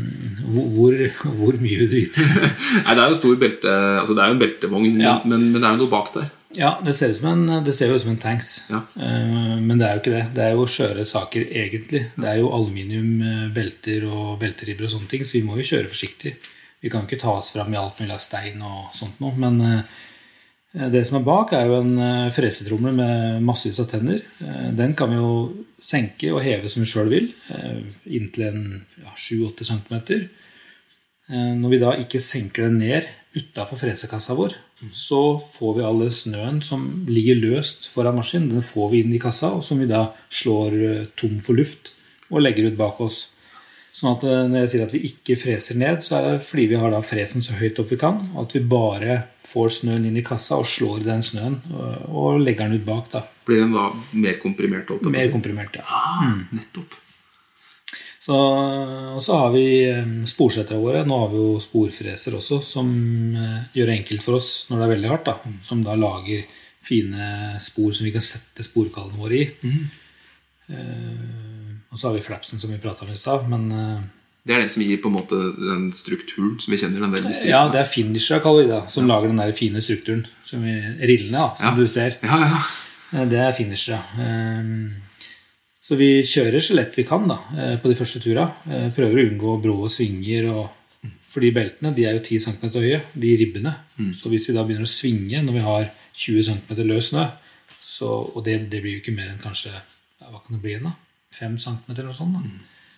hvor, 0.55 0.95
hvor, 1.37 1.57
mye 1.61 1.77
vil 1.81 1.89
du 1.89 1.93
vite? 1.99 2.25
Nei, 2.85 2.95
Det 2.95 3.03
er 3.03 3.11
jo 3.11 3.19
stor 3.19 3.35
belte, 3.41 3.75
altså 4.01 4.15
det 4.17 4.23
er 4.23 4.31
jo 4.31 4.37
en 4.37 4.41
beltevogn, 4.41 4.97
Ja. 5.03 5.19
men, 5.25 5.51
men 5.51 5.61
det 5.61 5.67
er 5.69 5.75
jo 5.77 5.83
noe 5.83 5.93
bak 5.93 6.09
der. 6.15 6.31
Ja, 6.55 6.71
det 6.85 6.93
ser, 6.95 7.11
en, 7.27 7.45
det 7.65 7.73
ser 7.75 7.91
jo 7.91 7.97
ut 7.99 8.01
som 8.05 8.13
en 8.13 8.19
tanks. 8.21 8.51
Ja. 8.71 8.79
Eh, 8.95 9.57
Men 9.59 9.77
det 9.77 9.87
er 9.87 9.97
jo 9.97 10.01
ikke 10.03 10.13
det. 10.13 10.23
Det 10.37 10.43
er 10.45 10.53
jo 10.55 10.67
skjøre 10.71 11.03
saker, 11.07 11.47
egentlig. 11.51 12.05
Det 12.15 12.29
er 12.31 12.39
jo 12.39 12.51
aluminium, 12.55 13.09
eh, 13.21 13.47
belter 13.55 14.05
og 14.07 14.37
belteribber 14.39 14.87
og 14.87 14.93
sånne 14.95 15.11
ting, 15.11 15.25
så 15.27 15.35
vi 15.35 15.43
må 15.47 15.57
jo 15.59 15.67
kjøre 15.67 15.91
forsiktig. 15.91 16.35
Vi 16.81 16.91
kan 16.93 17.03
jo 17.03 17.09
ikke 17.09 17.19
ta 17.25 17.33
oss 17.35 17.51
fram 17.55 17.73
i 17.73 17.79
alt 17.81 17.99
mulig 17.99 18.15
av 18.15 18.23
stein 18.23 18.61
og 18.63 18.93
sånt 18.95 19.19
noe. 19.23 19.35
Men 19.41 19.59
eh, 19.67 19.99
det 20.91 21.05
som 21.07 21.21
er 21.21 21.27
bak, 21.27 21.53
er 21.55 21.69
jo 21.69 21.77
en 21.79 21.93
fresetromle 21.95 22.31
fresetrommel 22.35 22.97
med 22.97 23.43
massevis 23.47 23.79
av 23.79 23.87
tenner. 23.91 24.19
Eh, 24.43 24.71
Den 24.75 24.95
kan 24.97 25.09
vi 25.11 25.19
jo 25.21 25.65
senke 25.79 26.31
og 26.33 26.43
heve 26.43 26.69
som 26.71 26.83
vi 26.83 26.89
sjøl 26.89 27.11
vil, 27.11 27.29
eh, 27.53 27.83
inntil 28.17 28.47
en 28.49 28.85
ja, 29.03 29.13
7-8 29.15 29.63
cm. 29.63 30.29
Eh, 31.29 31.53
Når 31.55 31.69
vi 31.69 31.79
da 31.81 31.93
ikke 31.95 32.19
senker 32.19 32.67
den 32.67 32.79
ned 32.79 33.07
utafor 33.35 33.77
fresekassa 33.77 34.35
vår, 34.35 34.55
så 34.91 35.39
får 35.39 35.75
vi 35.77 35.83
all 35.83 36.01
snøen 36.11 36.61
som 36.63 37.05
ligger 37.07 37.39
løst 37.39 37.89
foran 37.89 38.15
maskinen, 38.15 38.49
den 38.49 38.61
får 38.61 38.91
vi 38.91 39.03
inn 39.03 39.13
i 39.15 39.19
kassa, 39.19 39.53
og 39.55 39.63
som 39.63 39.79
vi 39.79 39.87
da 39.87 40.09
slår 40.29 40.75
eh, 40.89 41.05
tom 41.15 41.39
for 41.39 41.55
luft 41.55 41.93
og 42.31 42.41
legger 42.41 42.67
ut 42.67 42.77
bak 42.77 42.99
oss. 43.01 43.31
Sånn 43.95 44.11
at 44.11 44.25
eh, 44.27 44.41
når 44.51 44.65
jeg 44.65 44.71
sier 44.73 44.83
at 44.85 44.95
vi 44.97 45.03
ikke 45.07 45.37
freser 45.39 45.77
ned, 45.79 46.01
så 46.03 46.17
er 46.17 46.25
det 46.27 46.43
fordi 46.43 46.65
vi 46.73 46.79
har 46.81 46.91
da 46.91 46.99
fresen 47.05 47.45
så 47.45 47.55
høyt 47.55 47.79
opp 47.79 47.93
vi 47.93 47.99
kan, 48.01 48.19
og 48.33 48.41
at 48.43 48.57
vi 48.57 48.63
bare 48.75 49.21
får 49.47 49.71
snøen 49.77 50.09
inn 50.09 50.19
i 50.19 50.25
kassa 50.25 50.57
og 50.59 50.67
slår 50.67 51.05
den 51.05 51.23
snøen 51.23 51.55
og, 52.09 52.41
legger 52.43 52.67
den 52.67 52.81
ut 52.81 52.85
bak. 52.87 53.07
da. 53.13 53.23
Blir 53.47 53.63
den 53.63 53.75
da 53.77 53.87
mer 54.19 54.35
komprimert? 54.41 54.91
Holdt 54.91 55.07
Mer 55.13 55.31
komprimert, 55.31 55.79
ja. 55.79 55.85
Ah, 55.87 56.35
nettopp. 56.51 56.99
Så, 58.25 58.35
og 59.15 59.21
så 59.21 59.37
har 59.37 59.51
vi 59.53 59.65
eh, 59.85 60.13
sporsetterne 60.27 60.81
våre. 60.81 61.03
Nå 61.05 61.17
har 61.21 61.29
vi 61.29 61.39
jo 61.39 61.59
sporfreser 61.61 62.35
også, 62.39 62.57
som 62.65 62.89
eh, 63.37 63.57
gjør 63.77 63.91
det 63.91 63.97
enkelt 63.99 64.25
for 64.25 64.39
oss 64.39 64.49
når 64.71 64.81
det 64.81 64.85
er 64.85 64.93
veldig 64.95 65.11
hardt. 65.13 65.29
da, 65.29 65.55
Som 65.61 65.83
da 65.85 65.93
lager 65.99 66.41
fine 66.85 67.59
spor 67.63 67.93
som 67.93 68.09
vi 68.09 68.13
kan 68.15 68.25
sette 68.25 68.65
sporkallene 68.65 69.21
våre 69.21 69.39
i. 69.39 69.45
Eh, 70.73 71.44
og 71.95 71.99
så 72.01 72.09
har 72.09 72.17
vi 72.17 72.25
flapsen, 72.25 72.59
som 72.59 72.71
vi 72.73 72.77
prata 72.83 73.05
om 73.05 73.11
i 73.13 73.15
stad. 73.15 73.45
Men 73.47 73.69
eh, 73.71 73.99
Det 74.45 74.53
er 74.53 74.59
den 74.65 74.69
som 74.73 74.83
gir 74.83 74.99
på 75.01 75.07
en 75.07 75.15
måte 75.15 75.37
den 75.55 75.85
strukturen 75.95 76.57
som 76.59 76.73
vi 76.73 76.79
kjenner. 76.81 77.05
den 77.05 77.13
veldig 77.15 77.47
ja, 77.47 77.61
det 77.71 77.79
er 77.79 77.87
finisher, 77.87 78.41
kaller 78.43 78.65
vi 78.65 78.71
det, 78.73 78.81
Som 78.91 79.05
som 79.05 79.07
lager 79.13 79.31
den 79.31 79.39
der 79.39 79.53
fine 79.55 79.81
strukturen. 79.81 80.25
Som 80.43 80.65
vi, 80.67 80.75
rillene, 81.07 81.39
da, 81.39 81.55
som 81.55 81.71
Ja. 81.71 81.75
du 81.79 81.87
ser. 81.87 82.17
Ja, 82.21 82.39
ja. 82.43 82.59
Eh, 83.13 83.25
Det 83.31 83.39
er 83.39 83.53
finisher, 83.55 83.95
ja. 83.95 84.01
Eh, 84.25 84.91
Så 85.85 85.95
vi 85.95 86.09
kjører 86.25 86.59
så 86.65 86.73
lett 86.75 86.95
vi 86.97 87.03
kan 87.07 87.27
da, 87.29 87.37
på 87.81 87.87
de 87.87 87.95
første 87.95 88.19
tura. 88.19 88.51
Eh, 88.69 88.89
Prøver 88.91 89.21
å 89.21 89.25
unngå 89.29 89.55
brå 89.61 89.87
svinger. 89.87 90.49
Og, 90.51 90.69
for 91.21 91.39
de 91.41 91.51
beltene 91.51 91.93
de 91.95 92.05
er 92.09 92.13
jo 92.17 92.23
10 92.25 92.39
cm 92.39 92.71
høye, 92.73 93.01
de 93.13 93.37
ribbene. 93.37 93.75
Så 94.17 94.27
hvis 94.33 94.49
vi 94.49 94.55
da 94.55 94.63
begynner 94.65 94.83
å 94.87 94.89
svinge 94.89 95.43
når 95.45 95.53
vi 95.53 95.63
har 95.71 95.91
20 96.15 96.43
cm 96.43 96.83
løs 96.89 97.11
snø, 97.13 97.25
og 98.35 98.43
det, 98.43 98.69
det 98.69 98.81
blir 98.81 98.97
jo 98.97 99.01
ikke 99.03 99.15
mer 99.15 99.29
enn 99.31 99.39
kanskje 99.39 99.71
hva 100.25 100.41
kan 100.43 100.55
det 100.57 100.61
bli 100.63 100.71
igjen 100.73 100.89
da? 100.89 100.93
5 101.39 101.57
cm 101.61 101.91
eller 101.95 102.11
da. 102.11 102.43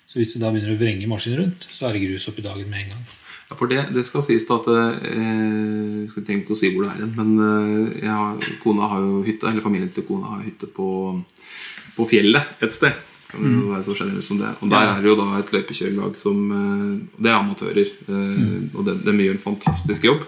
Så 0.07 0.21
hvis 0.21 0.33
du 0.33 0.39
da 0.39 0.51
begynner 0.53 0.75
å 0.75 0.79
vrenge 0.79 1.07
maskinen 1.11 1.41
rundt, 1.41 1.65
så 1.67 1.87
er 1.89 1.97
det 1.97 2.05
grus 2.05 2.27
oppi 2.31 2.45
dagen 2.45 2.69
med 2.71 2.85
en 2.85 2.93
gang. 2.93 3.07
Ja, 3.47 3.55
for 3.55 3.67
det, 3.71 3.81
det 3.95 4.03
skal 4.07 4.23
sies 4.23 4.45
da 4.47 4.57
at 4.59 4.65
eh, 4.67 6.07
Jeg 6.07 6.23
tenke 6.27 6.43
ikke 6.45 6.55
å 6.55 6.59
si 6.59 6.71
hvor 6.73 6.83
det 6.83 6.93
er 6.93 7.01
hen, 7.03 7.13
men 7.15 7.91
eh, 7.99 8.07
har, 8.07 8.41
kona 8.63 8.89
har 8.91 9.03
jo 9.03 9.21
hytte, 9.27 9.47
eller 9.51 9.63
familien 9.63 9.91
til 9.91 10.03
kona 10.07 10.33
har 10.35 10.45
hytte 10.47 10.67
på, 10.71 10.87
på 11.95 12.07
fjellet 12.09 12.63
et 12.63 12.75
sted. 12.75 12.95
Kan 13.27 13.43
mm. 13.43 13.63
være 13.73 13.83
så 13.83 13.95
generelt 13.95 14.23
som 14.23 14.39
det. 14.39 14.53
Og 14.63 14.71
der 14.71 14.85
Ja. 14.87 14.95
er 14.95 15.03
det 15.03 15.11
jo 15.11 15.17
da 15.19 15.27
et 15.39 15.51
løypekjørerlag 15.55 16.15
som 16.15 16.43
eh, 16.55 16.93
Det 17.19 17.31
er 17.31 17.39
amatører. 17.39 17.91
eh, 18.07 18.75
Og 18.75 18.87
de, 18.87 18.95
de 19.03 19.17
gjør 19.25 19.35
en 19.35 19.45
fantastisk 19.49 20.07
jobb. 20.07 20.23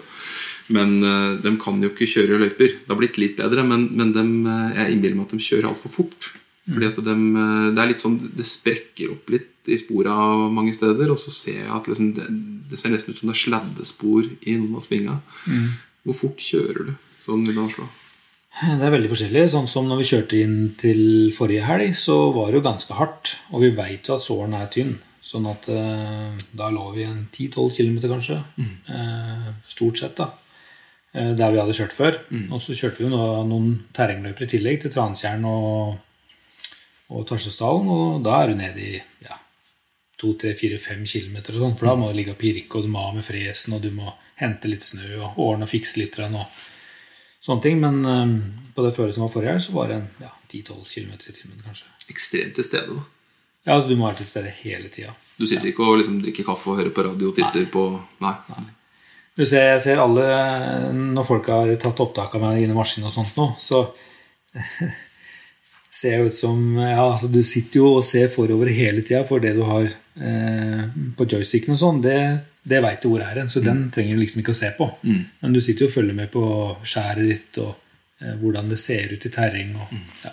Men 0.76 1.00
eh, 1.02 1.38
de 1.42 1.54
kan 1.60 1.80
jo 1.82 1.90
ikke 1.92 2.08
kjøre 2.08 2.40
løyper. 2.40 2.76
Det 2.84 2.92
har 2.92 3.00
blitt 3.00 3.18
litt 3.20 3.36
bedre, 3.40 3.64
men, 3.66 3.88
men 3.96 4.12
eh, 4.44 4.76
jeg 4.82 4.96
innbiller 4.96 5.16
meg 5.16 5.28
at 5.28 5.36
de 5.36 5.44
kjører 5.48 5.70
altfor 5.72 5.92
fort. 5.96 6.30
Fordi 6.68 6.88
at 6.90 6.98
dem, 7.04 7.22
eh, 7.36 7.70
Det 7.74 7.82
er 7.82 7.88
litt 7.88 8.04
sånn, 8.04 8.18
det 8.36 8.46
sprekker 8.46 9.14
opp 9.14 9.30
litt 9.30 9.68
i 9.70 9.78
spora 9.80 10.14
mange 10.50 10.74
steder. 10.76 11.10
Og 11.10 11.18
så 11.18 11.30
ser 11.30 11.62
jeg 11.64 11.70
at 11.70 11.86
liksom 11.88 12.14
det, 12.14 12.26
det 12.70 12.78
ser 12.78 12.92
nesten 12.92 13.14
ut 13.14 13.18
som 13.18 13.30
det 13.30 13.36
er 13.36 13.44
sladdespor 13.44 14.28
i 14.42 14.58
noen 14.58 14.76
av 14.76 14.84
svinga. 14.84 15.20
Hvor 16.04 16.16
fort 16.16 16.40
kjører 16.40 16.90
du? 16.90 16.94
Sånn 17.20 17.44
vil 17.46 17.58
jeg 17.58 17.74
slå. 17.76 17.88
Det 18.60 18.82
er 18.82 18.92
veldig 18.92 19.10
forskjellig. 19.12 19.44
Sånn 19.52 19.68
som 19.70 19.86
når 19.88 20.00
vi 20.00 20.08
kjørte 20.10 20.40
inn 20.40 20.56
til 20.80 21.02
forrige 21.36 21.66
helg, 21.68 21.94
så 21.96 22.16
var 22.34 22.50
det 22.50 22.60
jo 22.60 22.66
ganske 22.66 22.96
hardt. 22.98 23.36
Og 23.54 23.64
vi 23.64 23.70
veit 23.76 24.08
jo 24.08 24.16
at 24.16 24.24
såren 24.26 24.56
er 24.58 24.68
tynn. 24.72 24.96
Sånn 25.30 25.46
at 25.46 25.68
eh, 25.70 26.38
da 26.56 26.70
lå 26.72 26.88
vi 26.96 27.04
en 27.06 27.26
10-12 27.30 27.74
km 27.76 27.98
kanskje. 28.10 28.38
Eh, 28.90 29.50
stort 29.68 30.00
sett, 30.00 30.16
da. 30.18 30.30
Eh, 31.12 31.32
der 31.38 31.52
vi 31.54 31.60
hadde 31.60 31.76
kjørt 31.76 31.94
før. 31.94 32.18
Og 32.50 32.62
så 32.64 32.74
kjørte 32.76 33.02
vi 33.02 33.08
jo 33.08 33.20
noen 33.46 33.74
terrengløyper 33.96 34.48
i 34.48 34.50
tillegg 34.56 34.82
til 34.82 34.94
Transtjern 34.94 35.46
og, 35.48 36.00
og 37.10 37.26
Tarsesdalen. 37.28 37.90
Og 37.90 38.24
da 38.24 38.40
er 38.40 38.50
du 38.50 38.58
nede 38.58 38.82
i 38.82 38.96
ja, 39.26 39.36
2-3-4-5 40.22 41.04
km, 41.04 41.38
sånn, 41.50 41.76
for 41.78 41.90
da 41.90 41.96
må 41.98 42.10
du 42.10 42.18
ligge 42.18 42.34
og 42.34 42.40
pirke, 42.40 42.78
og 42.78 42.86
du 42.86 42.92
må 42.92 43.04
ha 43.04 43.14
med 43.14 43.26
fresen, 43.26 43.76
og 43.76 43.84
du 43.84 43.92
må 43.94 44.12
hente 44.40 44.70
litt 44.70 44.86
snø 44.86 45.20
og 45.20 45.40
ordne 45.40 45.68
og 45.68 45.72
fikse 45.72 46.00
litt. 46.00 46.18
Og 46.20 46.42
sånne 47.44 47.64
ting. 47.66 47.80
Men 47.82 48.02
um, 48.04 48.34
på 48.76 48.84
det 48.86 48.94
føret 48.96 49.16
som 49.16 49.26
var 49.26 49.32
forrige 49.34 49.56
helg, 49.56 49.64
så 49.66 49.76
var 49.76 49.90
det 49.90 50.00
en 50.00 50.10
ja, 50.26 50.34
10-12 50.50 50.84
km 50.94 51.16
i 51.16 51.38
timen, 51.38 51.64
kanskje. 51.64 51.90
Ekstremt 52.12 52.58
til 52.58 52.66
stede, 52.66 52.98
da. 52.98 53.08
Ja, 53.66 53.74
altså 53.76 53.90
Du 53.90 53.96
må 53.98 54.06
være 54.08 54.22
til 54.22 54.28
stede 54.30 54.52
hele 54.62 54.88
tida. 54.88 55.12
Du 55.36 55.46
sitter 55.46 55.68
ikke 55.68 55.84
og 55.84 55.98
liksom 56.00 56.20
drikker 56.22 56.46
kaffe 56.48 56.72
og 56.72 56.78
hører 56.80 56.94
på 56.96 57.04
radio 57.04 57.28
og 57.28 57.36
titter 57.36 57.66
på 57.72 57.84
Nei. 58.24 58.34
Du 59.36 59.44
ser, 59.44 59.74
jeg 59.74 59.82
ser 59.84 60.00
alle 60.02 60.24
Når 60.96 61.26
folk 61.28 61.48
har 61.52 61.70
tatt 61.80 62.00
opptak 62.02 62.34
av 62.36 62.42
meg 62.44 62.62
inne 62.62 62.74
i 62.74 62.78
maskinen 62.78 63.10
og 63.10 63.14
sånt 63.14 63.36
nå, 63.36 63.50
så 63.60 63.84
ser 65.90 66.20
jo 66.20 66.28
ut 66.30 66.36
som 66.38 66.60
ja, 66.78 67.02
altså 67.02 67.26
Du 67.32 67.40
sitter 67.42 67.80
jo 67.80 67.88
og 67.98 68.04
ser 68.06 68.28
forover 68.30 68.70
hele 68.74 69.02
tida, 69.02 69.24
for 69.26 69.42
det 69.42 69.56
du 69.56 69.64
har 69.66 69.88
eh, 69.90 70.84
på 71.18 71.26
joysticken 71.26 71.74
og 71.74 71.80
sånn, 71.80 72.00
det, 72.04 72.18
det 72.62 72.78
veit 72.84 73.02
du 73.02 73.08
hvor 73.10 73.24
er 73.26 73.40
hen. 73.42 73.50
Så 73.50 73.62
den 73.64 73.88
trenger 73.94 74.14
du 74.14 74.22
liksom 74.22 74.42
ikke 74.44 74.54
å 74.54 74.60
se 74.60 74.70
på. 74.78 74.86
Men 75.40 75.56
du 75.56 75.60
sitter 75.60 75.86
jo 75.86 75.90
og 75.90 75.96
følger 75.96 76.14
med 76.20 76.30
på 76.34 76.44
skjæret 76.86 77.26
ditt 77.26 77.58
og 77.64 77.72
eh, 78.22 78.36
hvordan 78.42 78.70
det 78.70 78.78
ser 78.78 79.10
ut 79.16 79.26
i 79.26 79.32
terreng. 79.34 79.74
Og, 79.82 79.96
ja, 80.24 80.32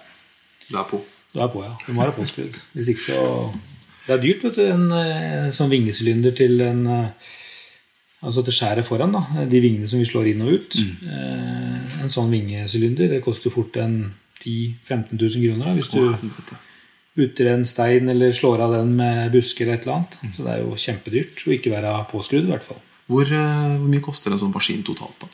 Du 0.68 0.78
er 0.78 0.86
på. 0.92 1.02
du 1.34 1.42
er 1.42 1.50
på, 1.56 1.64
ja. 1.66 1.74
Du 1.88 1.94
må 1.96 2.04
være 2.06 2.16
påskrudd. 2.20 2.62
Hvis 2.76 2.92
ikke 2.94 3.06
så 3.08 3.24
Det 4.08 4.14
er 4.16 4.22
dyrt, 4.24 4.44
vet 4.46 4.62
du. 4.62 4.64
En 4.72 4.86
eh, 5.02 5.50
sånn 5.58 5.74
vingesylinder 5.74 6.38
til 6.38 6.62
en 6.62 6.86
eh, 6.88 7.34
Altså 8.26 8.42
til 8.42 8.56
skjæret 8.58 8.86
foran, 8.86 9.12
da. 9.14 9.44
De 9.46 9.60
vingene 9.62 9.86
som 9.88 10.00
vi 10.02 10.06
slår 10.10 10.32
inn 10.32 10.40
og 10.42 10.54
ut. 10.56 10.78
Eh, 11.06 12.00
en 12.02 12.10
sånn 12.10 12.32
vingesylinder 12.34 13.12
det 13.12 13.20
koster 13.22 13.54
fort 13.54 13.78
en 13.78 14.00
10 14.48 14.80
000-15 14.88 15.20
000 15.20 15.44
kroner 15.44 15.78
hvis 15.78 15.92
du 15.94 16.56
butter 17.18 17.50
en 17.50 17.66
stein 17.66 18.10
eller 18.14 18.34
slår 18.36 18.62
av 18.68 18.76
den 18.78 18.94
med 19.00 19.32
busker 19.34 19.66
eller 19.66 19.80
et 19.80 19.88
eller 19.88 19.96
annet. 19.98 20.20
Så 20.36 20.46
det 20.46 20.54
er 20.54 20.62
jo 20.62 20.78
kjempedyrt 20.78 21.46
å 21.48 21.56
ikke 21.56 21.74
være 21.74 21.96
påskrudd, 22.12 22.46
i 22.46 22.54
hvert 22.54 22.68
fall. 22.68 22.82
Hvor, 23.08 23.26
eh, 23.26 23.74
hvor 23.80 23.90
mye 23.90 24.04
koster 24.06 24.34
en 24.34 24.42
sånn 24.42 24.54
maskin 24.54 24.84
totalt, 24.86 25.18
da? 25.24 25.32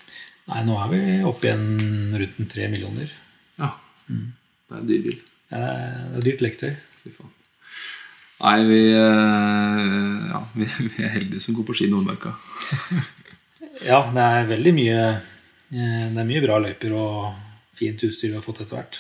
Nei, 0.54 0.64
nå 0.68 0.78
er 0.80 0.90
vi 0.92 1.02
oppe 1.28 1.48
igjen 1.50 2.18
rundt 2.20 2.42
tre 2.52 2.68
millioner. 2.72 3.12
Ja. 3.60 3.72
Det 4.08 4.76
er 4.76 4.82
en 4.82 4.90
dyr 4.90 5.06
bil. 5.08 5.22
Det 5.50 5.60
er, 5.60 5.96
det 6.14 6.20
er 6.22 6.28
dyrt 6.28 6.44
leketøy. 6.46 6.74
Fy 7.04 7.14
faen. 7.18 7.34
Nei, 8.44 8.58
vi, 8.68 8.80
eh, 9.00 10.32
ja, 10.32 10.42
vi, 10.54 10.68
vi 10.96 11.04
er 11.04 11.14
heldige 11.18 11.44
som 11.44 11.58
går 11.58 11.68
på 11.68 11.78
ski 11.80 11.90
i 11.90 11.94
Nordmarka. 11.94 12.36
Ja, 13.84 13.98
det 14.14 14.22
er 14.22 14.46
veldig 14.48 14.72
mye 14.78 14.98
eh, 15.10 16.04
Det 16.14 16.20
er 16.22 16.28
mye 16.28 16.44
bra 16.46 16.60
løyper 16.62 16.94
og 16.96 17.43
fint 17.78 18.04
utstyr 18.06 18.32
vi 18.32 18.38
har 18.38 18.46
fått 18.46 18.62
etter 18.64 18.80
hvert. 18.80 19.00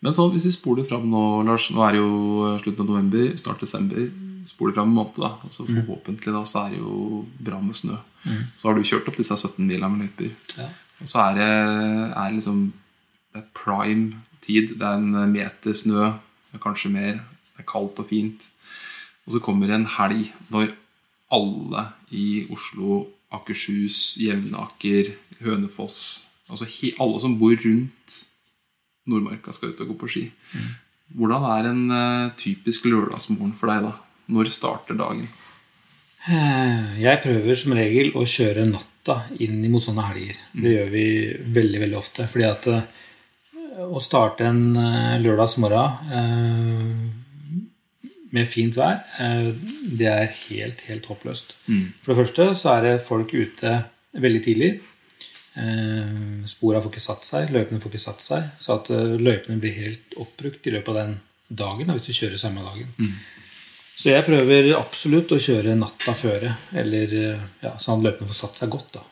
Men 0.00 0.16
så 0.16 0.26
hvis 0.32 0.46
vi 0.48 0.54
spoler 0.54 0.86
fram 0.88 1.08
nå, 1.12 1.22
Lars 1.44 1.68
Nå 1.74 1.82
er 1.84 1.96
det 1.96 2.00
jo 2.00 2.52
slutten 2.62 2.86
av 2.86 2.92
november, 2.92 3.32
start 3.40 3.64
desember. 3.64 4.06
Spoler 4.48 4.76
fram 4.76 4.88
en 4.88 4.96
måned, 4.96 5.18
da. 5.20 5.34
Og 5.44 5.52
så 5.52 5.66
forhåpentlig 5.68 6.32
da, 6.32 6.44
så 6.48 6.64
er 6.64 6.74
det 6.74 6.80
jo 6.80 7.24
bra 7.44 7.60
med 7.60 7.76
snø. 7.76 7.98
Så 8.56 8.68
har 8.68 8.76
du 8.76 8.86
kjørt 8.86 9.10
opp 9.10 9.18
disse 9.20 9.36
17 9.36 9.60
milene 9.66 9.90
med 9.92 10.08
løyper. 10.08 10.32
Ja. 10.56 10.70
Og 11.00 11.08
så 11.08 11.26
er 11.26 11.36
det, 11.40 11.50
er 12.16 12.36
liksom 12.36 12.70
Det 13.30 13.38
er 13.44 13.50
prime 13.54 14.24
tid. 14.42 14.72
Det 14.80 14.86
er 14.86 14.96
en 14.98 15.30
meter 15.30 15.76
snø, 15.76 16.08
kanskje 16.58 16.90
mer. 16.90 17.20
Det 17.52 17.62
er 17.62 17.68
kaldt 17.68 18.00
og 18.02 18.08
fint. 18.08 18.48
Og 19.26 19.36
så 19.36 19.42
kommer 19.44 19.68
det 19.68 19.76
en 19.76 19.90
helg 19.98 20.32
når 20.50 20.72
alle 21.30 21.84
i 22.10 22.46
Oslo, 22.50 23.04
Akershus, 23.30 24.16
Jevnaker, 24.18 25.12
Hønefoss 25.44 26.29
Altså 26.50 26.66
alle 27.00 27.20
som 27.22 27.38
bor 27.40 27.54
rundt 27.64 28.16
Nordmarka, 29.10 29.52
skal 29.54 29.72
ut 29.72 29.80
og 29.82 29.92
gå 29.92 29.98
på 30.02 30.08
ski. 30.12 30.24
Hvordan 31.16 31.46
er 31.50 31.68
en 31.70 31.84
uh, 31.90 32.32
typisk 32.38 32.84
lørdagsmorgen 32.86 33.54
for 33.58 33.72
deg, 33.72 33.86
da? 33.88 33.94
Når 34.30 34.50
starter 34.54 34.94
dagen? 34.98 35.24
Eh, 36.30 37.00
Jeg 37.00 37.22
prøver 37.24 37.56
som 37.58 37.72
regel 37.74 38.12
å 38.14 38.26
kjøre 38.28 38.68
natta 38.68 39.16
inn 39.42 39.64
mot 39.72 39.82
sånne 39.82 40.04
helger. 40.10 40.36
Det 40.52 40.74
gjør 40.76 40.92
vi 40.92 41.06
veldig 41.56 41.80
veldig 41.82 41.98
ofte. 41.98 42.28
Fordi 42.30 42.46
at 42.46 42.68
eh, 42.70 42.84
å 43.88 44.02
starte 44.04 44.46
en 44.46 44.62
lørdagsmorgen 45.24 46.12
eh, 46.14 46.92
med 48.36 48.46
fint 48.46 48.76
vær, 48.78 49.00
eh, 49.18 49.48
det 49.98 50.06
er 50.12 50.28
helt, 50.44 50.84
helt 50.86 51.08
håpløst. 51.10 51.56
For 52.04 52.12
det 52.12 52.20
første 52.20 52.50
så 52.60 52.76
er 52.76 52.86
det 52.86 52.94
folk 53.08 53.32
ute 53.34 53.80
veldig 54.20 54.42
tidlig. 54.44 54.70
Eh, 55.58 56.46
Spora 56.46 56.80
får 56.82 56.92
ikke 56.92 57.02
satt 57.02 57.26
seg, 57.26 57.50
løypene 57.54 57.80
får 57.82 57.92
ikke 57.92 58.04
satt 58.04 58.24
seg. 58.24 58.46
Så 58.60 58.76
at 58.76 58.90
eh, 58.94 59.16
løypene 59.18 59.60
blir 59.62 59.76
helt 59.76 60.16
oppbrukt 60.20 60.66
i 60.66 60.74
løpet 60.76 60.92
av 60.92 61.00
den 61.02 61.16
dagen 61.50 61.90
hvis 61.90 62.06
du 62.06 62.14
kjører 62.14 62.40
samme 62.40 62.64
dagen. 62.64 62.90
Så 64.00 64.14
jeg 64.14 64.24
prøver 64.24 64.70
absolutt 64.78 65.32
å 65.34 65.40
kjøre 65.42 65.74
natta 65.76 66.14
føre, 66.16 66.54
eller 66.82 67.16
eh, 67.18 67.48
ja, 67.66 67.74
sånn 67.82 68.00
at 68.00 68.10
løpene 68.10 68.30
får 68.30 68.40
satt 68.44 68.62
seg 68.62 68.72
godt. 68.72 69.00
da. 69.00 69.04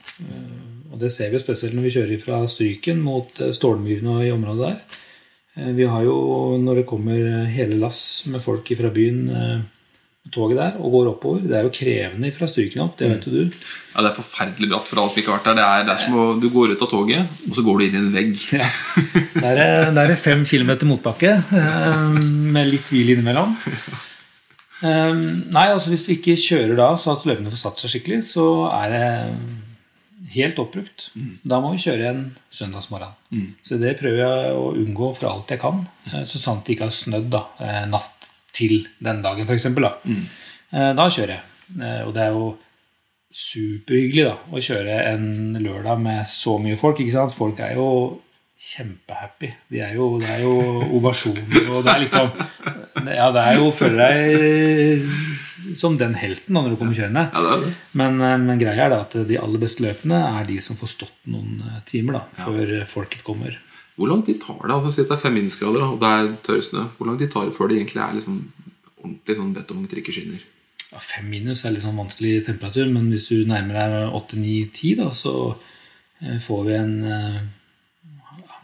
Og 0.93 1.03
det 1.03 1.11
ser 1.15 1.31
vi 1.31 1.39
jo 1.39 1.43
spesielt 1.43 1.77
når 1.77 1.89
vi 1.89 1.95
kjører 1.99 2.23
fra 2.23 2.41
Stryken 2.49 3.03
mot 3.05 3.43
Stålmyrene 3.55 4.23
i 4.25 4.33
området 4.35 4.71
der. 4.71 5.03
Vi 5.75 5.85
har 5.91 6.05
jo, 6.07 6.15
når 6.63 6.81
det 6.81 6.87
kommer 6.87 7.47
hele 7.51 7.77
lass 7.83 8.01
med 8.31 8.41
folk 8.43 8.71
fra 8.79 8.93
byen 8.95 9.67
på 10.29 10.35
toget 10.37 10.59
der 10.61 10.75
og 10.79 10.93
går 10.93 11.09
oppover 11.15 11.41
Det 11.49 11.57
er 11.59 11.65
jo 11.67 11.73
krevende 11.73 12.31
fra 12.37 12.47
Stryken 12.51 12.83
opp, 12.85 12.97
det 13.01 13.09
vet 13.11 13.25
jo 13.27 13.33
du. 13.33 13.57
Ja, 13.95 14.03
Det 14.05 14.11
er 14.13 14.17
forferdelig 14.19 14.69
bratt 14.71 14.87
for 14.91 15.01
alle 15.01 15.11
som 15.15 15.21
ikke 15.23 15.33
har 15.33 15.39
vært 15.41 15.49
der. 15.49 15.57
Det 15.59 15.67
er, 15.67 15.87
det 15.89 15.95
er 15.95 16.03
som 16.05 16.19
å, 16.21 16.27
Du 16.43 16.49
går 16.53 16.75
ut 16.77 16.85
av 16.85 16.91
toget, 16.93 17.39
og 17.49 17.57
så 17.57 17.65
går 17.67 17.79
du 17.81 17.85
inn 17.89 17.97
i 17.97 18.03
en 18.03 18.13
vegg. 18.15 18.35
Ja. 18.59 18.69
Der 19.39 19.63
er, 19.65 19.91
der 19.97 20.13
er 20.13 20.21
fem 20.21 20.45
kilometer 20.49 20.87
motbakke 20.91 21.33
eh, 21.41 22.21
med 22.55 22.69
litt 22.71 22.93
hvil 22.93 23.15
innimellom. 23.17 23.57
Eh, 24.83 25.15
Nei, 25.55 25.65
altså 25.73 25.91
Hvis 25.91 26.05
vi 26.09 26.19
ikke 26.21 26.37
kjører 26.39 26.77
da 26.79 26.91
så 27.01 27.17
at 27.17 27.25
løpene 27.27 27.51
får 27.55 27.63
satt 27.65 27.81
seg 27.83 27.95
skikkelig, 27.97 28.21
så 28.31 28.45
er 28.71 28.93
det 28.95 29.07
helt 30.35 30.59
oppbrukt. 30.61 31.09
Da 31.49 31.59
må 31.65 31.73
vi 31.73 31.81
kjøre 31.83 32.11
en 32.13 32.23
søndagsmorgen. 32.53 33.15
Så 33.65 33.79
det 33.81 33.95
prøver 34.01 34.21
jeg 34.23 34.57
å 34.59 34.67
unngå 34.77 35.13
for 35.17 35.31
alt 35.33 35.51
jeg 35.55 35.63
kan. 35.63 35.87
eh, 36.13 36.25
Så 36.29 36.39
sant 36.43 36.67
det 36.67 36.77
ikke 36.77 36.91
har 36.91 36.95
snødd 36.95 37.31
da, 37.33 37.45
natt 37.91 38.35
til 38.53 38.87
den 39.05 39.23
dagen, 39.23 39.47
f.eks. 39.49 39.69
Da. 39.77 39.93
Mm. 40.05 40.25
da 40.97 41.09
kjører 41.11 41.35
jeg. 41.37 41.45
Eh, 41.81 42.01
Og 42.07 42.15
det 42.17 42.23
er 42.25 42.33
jo 42.37 42.47
superhyggelig 43.29 44.25
da, 44.25 44.37
å 44.57 44.63
kjøre 44.63 44.95
en 45.13 45.27
lørdag 45.61 46.01
med 46.01 46.25
så 46.33 46.57
mye 46.63 46.79
folk. 46.81 47.01
ikke 47.03 47.13
sant? 47.15 47.35
Folk 47.37 47.61
er 47.61 47.75
jo 47.77 47.89
kjempehappy. 48.59 49.53
De 49.71 49.83
er 49.85 49.93
jo, 49.95 50.15
det 50.23 50.31
er 50.39 50.43
jo 50.43 50.55
ovasjoner, 50.99 51.69
og 51.71 51.85
det 51.87 51.93
er 51.95 52.01
liksom 52.07 52.33
Ja, 53.15 53.29
det 53.31 53.45
er 53.45 53.61
jo 53.61 53.69
Føler 53.71 54.01
deg 54.03 55.05
som 55.79 55.99
den 56.01 56.15
helten 56.17 56.57
da, 56.57 56.63
når 56.65 56.73
du 56.75 56.79
kommer 56.81 56.97
kjørende. 56.97 57.27
Ja, 57.29 57.43
det 57.45 57.67
det. 57.69 57.73
Men, 58.01 58.17
eh, 58.25 58.37
men 58.41 58.59
greia 58.61 58.87
er 58.89 58.95
da 58.95 59.03
at 59.05 59.15
de 59.29 59.37
aller 59.39 59.61
beste 59.63 59.85
løpene 59.85 60.19
er 60.41 60.47
de 60.49 60.57
som 60.65 60.79
får 60.81 60.95
stått 60.97 61.19
noen 61.31 61.61
eh, 61.69 61.81
timer 61.87 62.19
da, 62.19 62.23
før 62.41 62.73
folket 62.89 63.23
kommer. 63.27 63.59
Hvor 63.99 64.13
lang 64.13 64.23
tid 64.23 64.39
tar 64.41 64.61
det? 64.63 64.75
altså 64.77 64.93
Si 64.95 65.03
at 65.03 65.11
det 65.11 65.17
er 65.17 65.25
fem 65.25 65.35
minusgrader 65.35 65.83
og 65.83 65.99
det 65.99 66.13
er 66.15 66.31
tørrsnø. 66.47 66.85
Hvor 66.97 67.11
lang 67.11 67.19
tid 67.19 67.33
tar 67.33 67.49
det 67.49 67.57
før 67.57 67.71
det 67.71 67.81
egentlig 67.81 68.03
er 68.05 68.15
liksom 68.15 68.39
ordentlig 69.03 69.39
sånn 69.41 69.57
betongtrikke 69.57 70.15
skinner? 70.15 70.45
Ja, 70.89 71.01
fem 71.03 71.27
minus 71.29 71.65
er 71.67 71.75
litt 71.75 71.85
sånn 71.85 71.99
vanskelig 71.99 72.47
temperatur, 72.47 72.87
men 72.95 73.11
hvis 73.13 73.27
du 73.29 73.43
nærmer 73.49 73.77
deg 73.77 74.17
åtte, 74.17 74.39
ni, 74.41 74.63
ti, 74.73 74.95
så 75.13 75.35
eh, 76.23 76.39
får 76.41 76.63
vi 76.65 76.77
en 76.79 76.95
uh, 77.05 77.41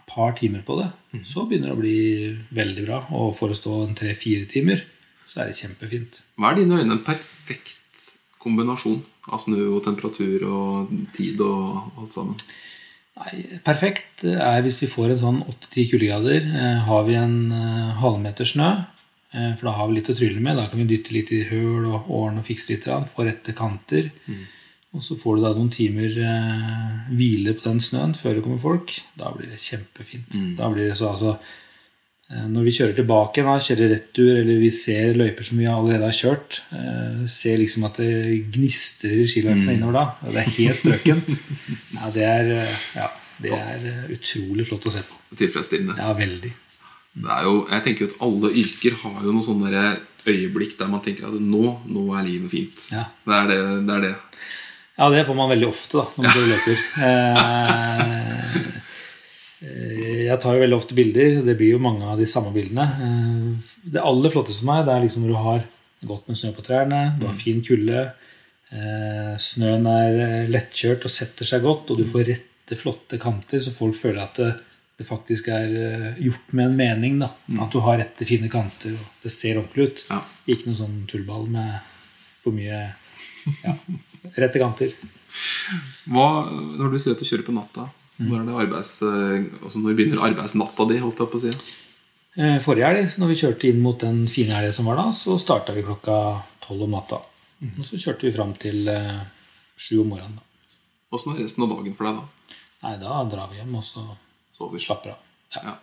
par 0.09 0.33
timer 0.39 0.63
på 0.65 0.79
det. 0.79 0.89
Så 1.27 1.45
begynner 1.45 1.69
det 1.69 1.75
å 1.75 1.81
bli 1.83 1.97
veldig 2.55 2.85
bra. 2.87 3.01
Og 3.19 3.35
for 3.37 3.51
å 3.51 3.57
stå 3.57 3.77
tre-fire 3.99 4.47
timer, 4.49 4.81
så 5.27 5.43
er 5.43 5.51
det 5.51 5.59
kjempefint. 5.59 6.21
Hva 6.39 6.53
er 6.53 6.61
dine 6.61 6.79
øyne 6.79 6.97
en 6.97 7.05
perfekt 7.05 7.75
kombinasjon 8.41 9.01
av 9.33 9.41
snø 9.41 9.61
og 9.75 9.83
temperatur 9.85 10.47
og 10.49 10.95
tid 11.15 11.43
og 11.43 11.99
alt 11.99 12.15
sammen? 12.15 12.39
Nei, 13.15 13.45
perfekt 13.63 14.25
er 14.27 14.59
hvis 14.65 14.81
vi 14.83 14.91
får 14.91 15.13
en 15.13 15.21
sånn 15.21 15.37
8-10 15.45 15.87
kuldegrader. 15.93 16.49
Eh, 16.51 16.81
har 16.89 17.05
vi 17.07 17.15
en 17.15 17.37
eh, 17.55 17.93
halvmeter 18.01 18.47
snø, 18.49 18.71
eh, 19.31 19.53
for 19.55 19.69
da 19.69 19.75
har 19.77 19.87
vi 19.87 19.97
litt 19.99 20.11
å 20.11 20.17
trylle 20.17 20.43
med. 20.43 20.59
Da 20.59 20.67
kan 20.71 20.81
vi 20.81 20.89
dytte 20.89 21.15
litt 21.15 21.31
i 21.31 21.45
høl 21.47 21.87
og 21.93 22.09
årene 22.11 22.43
og 22.43 22.47
fikse 22.49 22.73
litt. 22.73 22.89
Få 23.13 23.27
rette 23.27 23.55
kanter. 23.55 24.11
Og 24.95 25.03
så 25.03 25.15
får 25.19 25.37
du 25.37 25.43
da 25.43 25.51
noen 25.55 25.71
timer 25.75 26.13
hvile 27.11 27.51
på 27.57 27.65
den 27.65 27.81
snøen 27.83 28.13
før 28.15 28.37
det 28.37 28.43
kommer 28.45 28.61
folk. 28.63 28.93
Da 29.19 29.31
blir 29.35 29.49
det 29.51 29.59
kjempefint. 29.63 30.37
Da 30.55 30.69
blir 30.71 30.87
det 30.87 30.95
så 30.99 31.09
altså 31.11 31.33
Når 32.25 32.63
vi 32.65 32.71
kjører 32.73 32.95
tilbake, 32.97 33.43
da, 33.45 33.51
kjører 33.61 33.91
retur, 33.93 34.31
eller 34.39 34.57
vi 34.57 34.71
ser 34.73 35.13
løyper 35.13 35.45
som 35.45 35.59
vi 35.61 35.67
allerede 35.69 36.07
har 36.07 36.15
kjørt, 36.15 36.63
eh, 36.73 37.19
ser 37.29 37.59
liksom 37.61 37.85
at 37.85 37.99
det 38.01 38.49
gnistrer 38.55 39.19
i 39.21 39.27
skiløypene 39.29 39.75
innover 39.77 39.93
da. 39.99 40.05
Det 40.33 40.41
er 40.41 40.49
helt 40.57 40.79
strøkent. 40.81 41.29
Ja, 41.95 42.09
det 42.11 42.25
er, 42.25 42.49
eh, 42.57 42.73
ja, 42.97 43.05
det 43.45 43.51
er 43.53 43.85
eh, 43.91 44.09
utrolig 44.17 44.65
flott 44.67 44.87
å 44.89 44.91
se 44.95 45.01
på. 45.05 45.13
Tilfredsstillende. 45.37 45.95
Ja, 46.01 46.09
veldig. 46.17 46.51
Det 47.15 47.35
jo, 47.45 47.53
jeg 47.71 47.81
tenker 47.85 48.03
at 48.09 48.17
Alle 48.25 48.47
yrker 48.59 48.93
har 49.05 49.17
jo 49.23 49.31
noen 49.31 49.45
sånne 49.45 49.69
øyeblikk 50.25 50.73
der 50.79 50.89
man 50.91 51.03
tenker 51.05 51.23
at 51.29 51.35
nå, 51.39 51.63
nå 51.87 52.03
er 52.17 52.23
livet 52.27 52.49
fint. 52.51 52.77
Ja. 52.91 53.03
Det 53.23 53.33
er 53.37 53.45
det. 53.51 53.59
det, 53.85 53.93
er 53.95 54.01
det. 54.09 54.15
Ja, 54.97 55.05
det 55.13 55.27
får 55.27 55.35
man 55.37 55.51
veldig 55.53 55.69
ofte 55.69 55.97
da, 56.01 56.05
når 56.17 56.23
man 56.25 56.41
ja. 56.41 56.45
løper. 56.55 56.77
Eh, 59.65 59.71
eh, 59.71 60.04
jeg 60.25 60.39
tar 60.43 60.55
jo 60.57 60.61
veldig 60.65 60.77
ofte 60.77 60.95
bilder. 60.97 61.39
Det 61.45 61.55
blir 61.59 61.75
jo 61.75 61.81
mange 61.83 62.05
av 62.11 62.19
de 62.19 62.25
samme 62.29 62.51
bildene. 62.55 62.85
Eh, 63.05 63.71
Det 63.95 64.01
aller 64.01 64.33
flotteste 64.33 64.63
for 64.63 64.71
meg 64.71 64.85
det 64.87 64.93
er 64.95 65.03
liksom 65.05 65.25
når 65.25 65.33
du 65.33 65.41
har 65.45 65.65
godt 66.05 66.27
med 66.29 66.37
snø 66.37 66.51
på 66.53 66.63
trærne, 66.65 66.99
du 67.19 67.25
har 67.27 67.35
fin 67.37 67.61
kulde, 67.65 68.01
eh, 68.73 69.33
snøen 69.41 69.85
er 69.89 70.19
eh, 70.25 70.47
lettkjørt 70.53 71.05
og 71.07 71.13
setter 71.13 71.45
seg 71.49 71.63
godt, 71.65 71.91
og 71.93 71.97
du 72.01 72.05
får 72.09 72.25
rette, 72.29 72.77
flotte 72.77 73.17
kanter, 73.21 73.59
så 73.61 73.73
folk 73.73 73.95
føler 73.97 74.21
at 74.23 74.37
det, 74.41 74.51
det 74.99 75.05
faktisk 75.07 75.49
er 75.53 75.73
gjort 76.21 76.53
med 76.57 76.69
en 76.71 76.77
mening. 76.77 77.19
da. 77.19 77.29
At 77.61 77.71
du 77.73 77.79
har 77.85 77.97
rette, 78.01 78.25
fine 78.25 78.49
kanter, 78.49 78.93
og 78.97 79.23
det 79.25 79.31
ser 79.33 79.57
ordentlig 79.61 79.89
ut. 79.91 80.05
Ja. 80.09 80.21
Ikke 80.47 80.69
noen 80.69 80.79
sånn 80.79 80.97
tullball 81.09 81.47
med 81.51 81.75
for 82.43 82.53
mye 82.55 82.83
ja, 83.65 83.75
rette 84.41 84.61
kanter. 84.61 84.93
Hva, 86.09 86.27
når 86.79 86.93
du 86.93 86.97
sier 87.01 87.13
at 87.15 87.21
du 87.21 87.25
kjører 87.27 87.45
på 87.47 87.55
natta, 87.55 87.87
når, 88.19 88.41
er 88.41 88.45
det 88.47 88.55
arbeids, 88.65 88.91
eh, 89.03 89.45
altså 89.63 89.81
når 89.83 89.97
begynner 89.97 90.23
arbeidsnatta 90.29 90.85
di? 90.91 90.99
holdt 91.03 91.19
jeg 91.19 91.31
på 91.33 91.39
å 91.39 91.43
si? 91.43 91.51
Eh, 92.39 92.57
Forrige 92.63 92.89
helg, 92.91 93.15
når 93.19 93.31
vi 93.31 93.37
kjørte 93.41 93.69
inn 93.69 93.81
mot 93.83 93.99
den 93.99 94.25
fine 94.31 94.55
helga 94.55 94.73
som 94.75 94.87
var 94.89 94.99
da, 95.01 95.09
så 95.15 95.35
starta 95.41 95.75
vi 95.75 95.83
klokka 95.87 96.17
tolv 96.63 96.85
om 96.87 96.95
natta. 96.95 97.19
Og 97.65 97.83
så 97.87 97.97
kjørte 97.99 98.27
vi 98.27 98.33
fram 98.35 98.53
til 98.59 98.87
eh, 98.91 99.19
sju 99.79 100.01
om 100.03 100.11
morgenen. 100.13 100.35
da. 100.39 100.43
Åssen 101.15 101.35
er 101.35 101.43
resten 101.43 101.63
av 101.63 101.71
dagen 101.75 101.95
for 101.95 102.07
deg 102.09 102.19
da? 102.19 102.55
Nei, 102.85 102.95
da 103.01 103.19
drar 103.31 103.51
vi 103.51 103.59
hjem, 103.61 103.75
og 103.79 103.83
så 103.87 104.03
Sover. 104.55 104.79
slapper 104.79 105.15
av. 105.15 105.19
Ja. 105.55 105.61
Ja. 105.71 105.75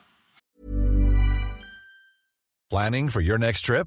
Planning 2.71 3.09
for 3.11 3.21
your 3.21 3.39
next 3.39 3.67
trip? 3.67 3.87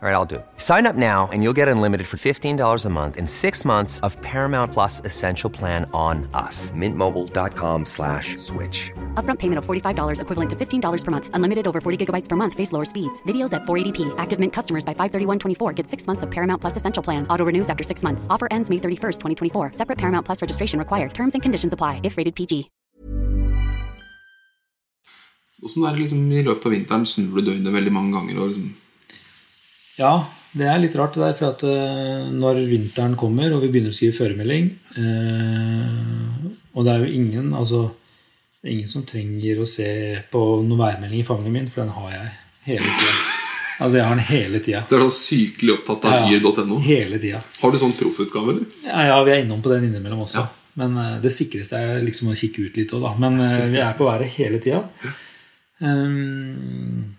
All 0.00 0.08
right, 0.08 0.14
I'll 0.14 0.24
do. 0.24 0.36
it. 0.36 0.46
Sign 0.58 0.86
up 0.86 0.94
now 0.94 1.28
and 1.32 1.42
you'll 1.42 1.58
get 1.58 1.66
unlimited 1.66 2.06
for 2.06 2.18
$15 2.18 2.84
a 2.84 2.88
month 2.88 3.16
and 3.16 3.28
six 3.28 3.64
months 3.64 3.98
of 4.06 4.16
Paramount 4.22 4.72
Plus 4.72 5.02
Essential 5.04 5.50
Plan 5.50 5.90
on 5.92 6.30
us. 6.34 6.70
Mintmobile.com 6.70 7.84
slash 7.84 8.36
switch. 8.36 8.92
Upfront 9.14 9.40
payment 9.40 9.58
of 9.58 9.66
$45 9.66 10.20
equivalent 10.20 10.50
to 10.50 10.56
$15 10.56 11.04
per 11.04 11.10
month. 11.10 11.30
Unlimited 11.34 11.66
over 11.66 11.80
40 11.80 12.06
gigabytes 12.06 12.28
per 12.28 12.36
month. 12.36 12.54
Face 12.54 12.70
lower 12.72 12.84
speeds. 12.84 13.20
Videos 13.24 13.52
at 13.52 13.62
480p. 13.62 14.14
Active 14.18 14.38
Mint 14.38 14.52
customers 14.52 14.84
by 14.84 14.94
531.24 14.94 15.74
get 15.74 15.88
six 15.88 16.06
months 16.06 16.22
of 16.22 16.30
Paramount 16.30 16.60
Plus 16.60 16.76
Essential 16.76 17.02
Plan. 17.02 17.26
Auto 17.28 17.44
renews 17.44 17.68
after 17.68 17.82
six 17.82 18.04
months. 18.04 18.28
Offer 18.30 18.46
ends 18.52 18.70
May 18.70 18.76
31st, 18.78 19.18
2024. 19.18 19.72
Separate 19.72 19.98
Paramount 19.98 20.24
Plus 20.24 20.40
registration 20.40 20.78
required. 20.78 21.12
Terms 21.12 21.34
and 21.34 21.42
conditions 21.42 21.72
apply 21.72 22.00
if 22.04 22.16
rated 22.16 22.36
PG. 22.36 22.70
Åssen 25.64 25.82
er 25.88 25.96
det 25.96 26.04
liksom 26.04 26.20
i 26.30 26.42
løpet 26.46 26.66
av 26.66 26.70
vinteren 26.70 27.02
snur 27.06 27.40
du 27.40 27.48
døgnet 27.50 27.74
veldig 27.74 27.90
mange 27.92 28.12
ganger? 28.14 28.38
og 28.38 28.52
liksom 28.52 28.68
Ja, 29.98 30.12
det 30.56 30.68
er 30.70 30.80
litt 30.80 30.94
rart 30.96 31.16
det 31.16 31.24
der. 31.24 31.36
For 31.38 31.52
at 31.52 31.64
eh, 31.66 32.28
når 32.32 32.62
vinteren 32.70 33.16
kommer, 33.18 33.52
og 33.54 33.64
vi 33.64 33.70
begynner 33.72 33.92
å 33.92 33.96
skrive 33.96 34.16
føremelding 34.16 34.68
eh, 34.96 36.52
Og 36.74 36.86
det 36.86 36.94
er 36.94 37.02
jo 37.04 37.16
ingen 37.18 37.50
altså, 37.58 37.84
det 38.58 38.70
er 38.70 38.76
ingen 38.76 38.90
som 38.90 39.06
trenger 39.08 39.62
å 39.62 39.68
se 39.68 39.90
på 40.32 40.44
noen 40.62 40.80
værmelding 40.80 41.22
i 41.22 41.26
familien 41.26 41.60
min, 41.60 41.68
for 41.72 41.84
den 41.84 41.94
har 41.96 42.14
jeg 42.14 42.30
hele 42.70 42.94
tida. 42.94 43.18
Altså, 43.78 44.00
jeg 44.00 44.06
har 44.08 44.16
den 44.18 44.26
hele 44.26 44.58
tida. 44.58 44.80
Du 44.90 44.96
er 44.96 45.04
sånn 45.04 45.14
sykelig 45.14 45.76
opptatt 45.76 46.08
av 46.10 46.32
yr.no. 46.34 46.80
Hele 46.82 47.20
tida. 47.22 47.38
Har 47.60 47.70
du 47.70 47.78
sånn 47.78 47.94
proffutgave, 47.94 48.54
eller? 48.54 48.72
Ja, 48.88 49.04
ja, 49.12 49.20
vi 49.22 49.34
er 49.36 49.44
innom 49.44 49.62
på 49.62 49.70
den 49.70 49.86
innimellom 49.86 50.24
også. 50.24 50.42
Ja. 50.42 50.74
Men 50.82 50.98
eh, 50.98 51.14
det 51.22 51.30
sikreste 51.34 51.78
er 51.78 52.02
liksom 52.02 52.32
å 52.32 52.38
kikke 52.38 52.66
ut 52.66 52.80
litt 52.80 52.94
òg, 52.98 53.06
da. 53.06 53.14
Men 53.22 53.38
vi 53.70 53.78
er 53.82 53.94
på 53.98 54.10
været 54.10 54.34
hele 54.34 54.58
tida. 54.62 54.82
Um, 55.78 57.14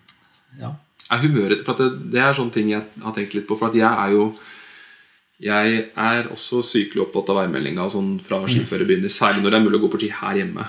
ja. 0.59 0.73
Er 1.09 1.23
humøret 1.23 1.65
For 1.65 1.79
det, 1.79 1.89
det 2.13 2.21
er 2.21 2.37
sånne 2.37 2.53
ting 2.53 2.71
jeg 2.73 2.85
har 3.03 3.13
tenkt 3.15 3.33
litt 3.37 3.47
på. 3.49 3.57
For 3.57 3.73
jeg 3.75 3.89
er 3.89 4.13
jo 4.13 4.29
Jeg 5.39 5.85
er 5.95 6.27
også 6.33 6.59
sykelig 6.67 7.05
opptatt 7.05 7.29
av 7.31 7.37
værmeldinga 7.39 7.85
sånn 7.89 8.17
fra 8.19 8.41
skiføret 8.43 8.89
begynner. 8.89 9.11
Særlig 9.13 9.39
når 9.45 9.53
det 9.53 9.59
er 9.59 9.63
mulig 9.63 9.79
å 9.79 9.83
gå 9.85 9.91
på 9.93 10.01
ski 10.01 10.09
her 10.11 10.35
hjemme. 10.41 10.65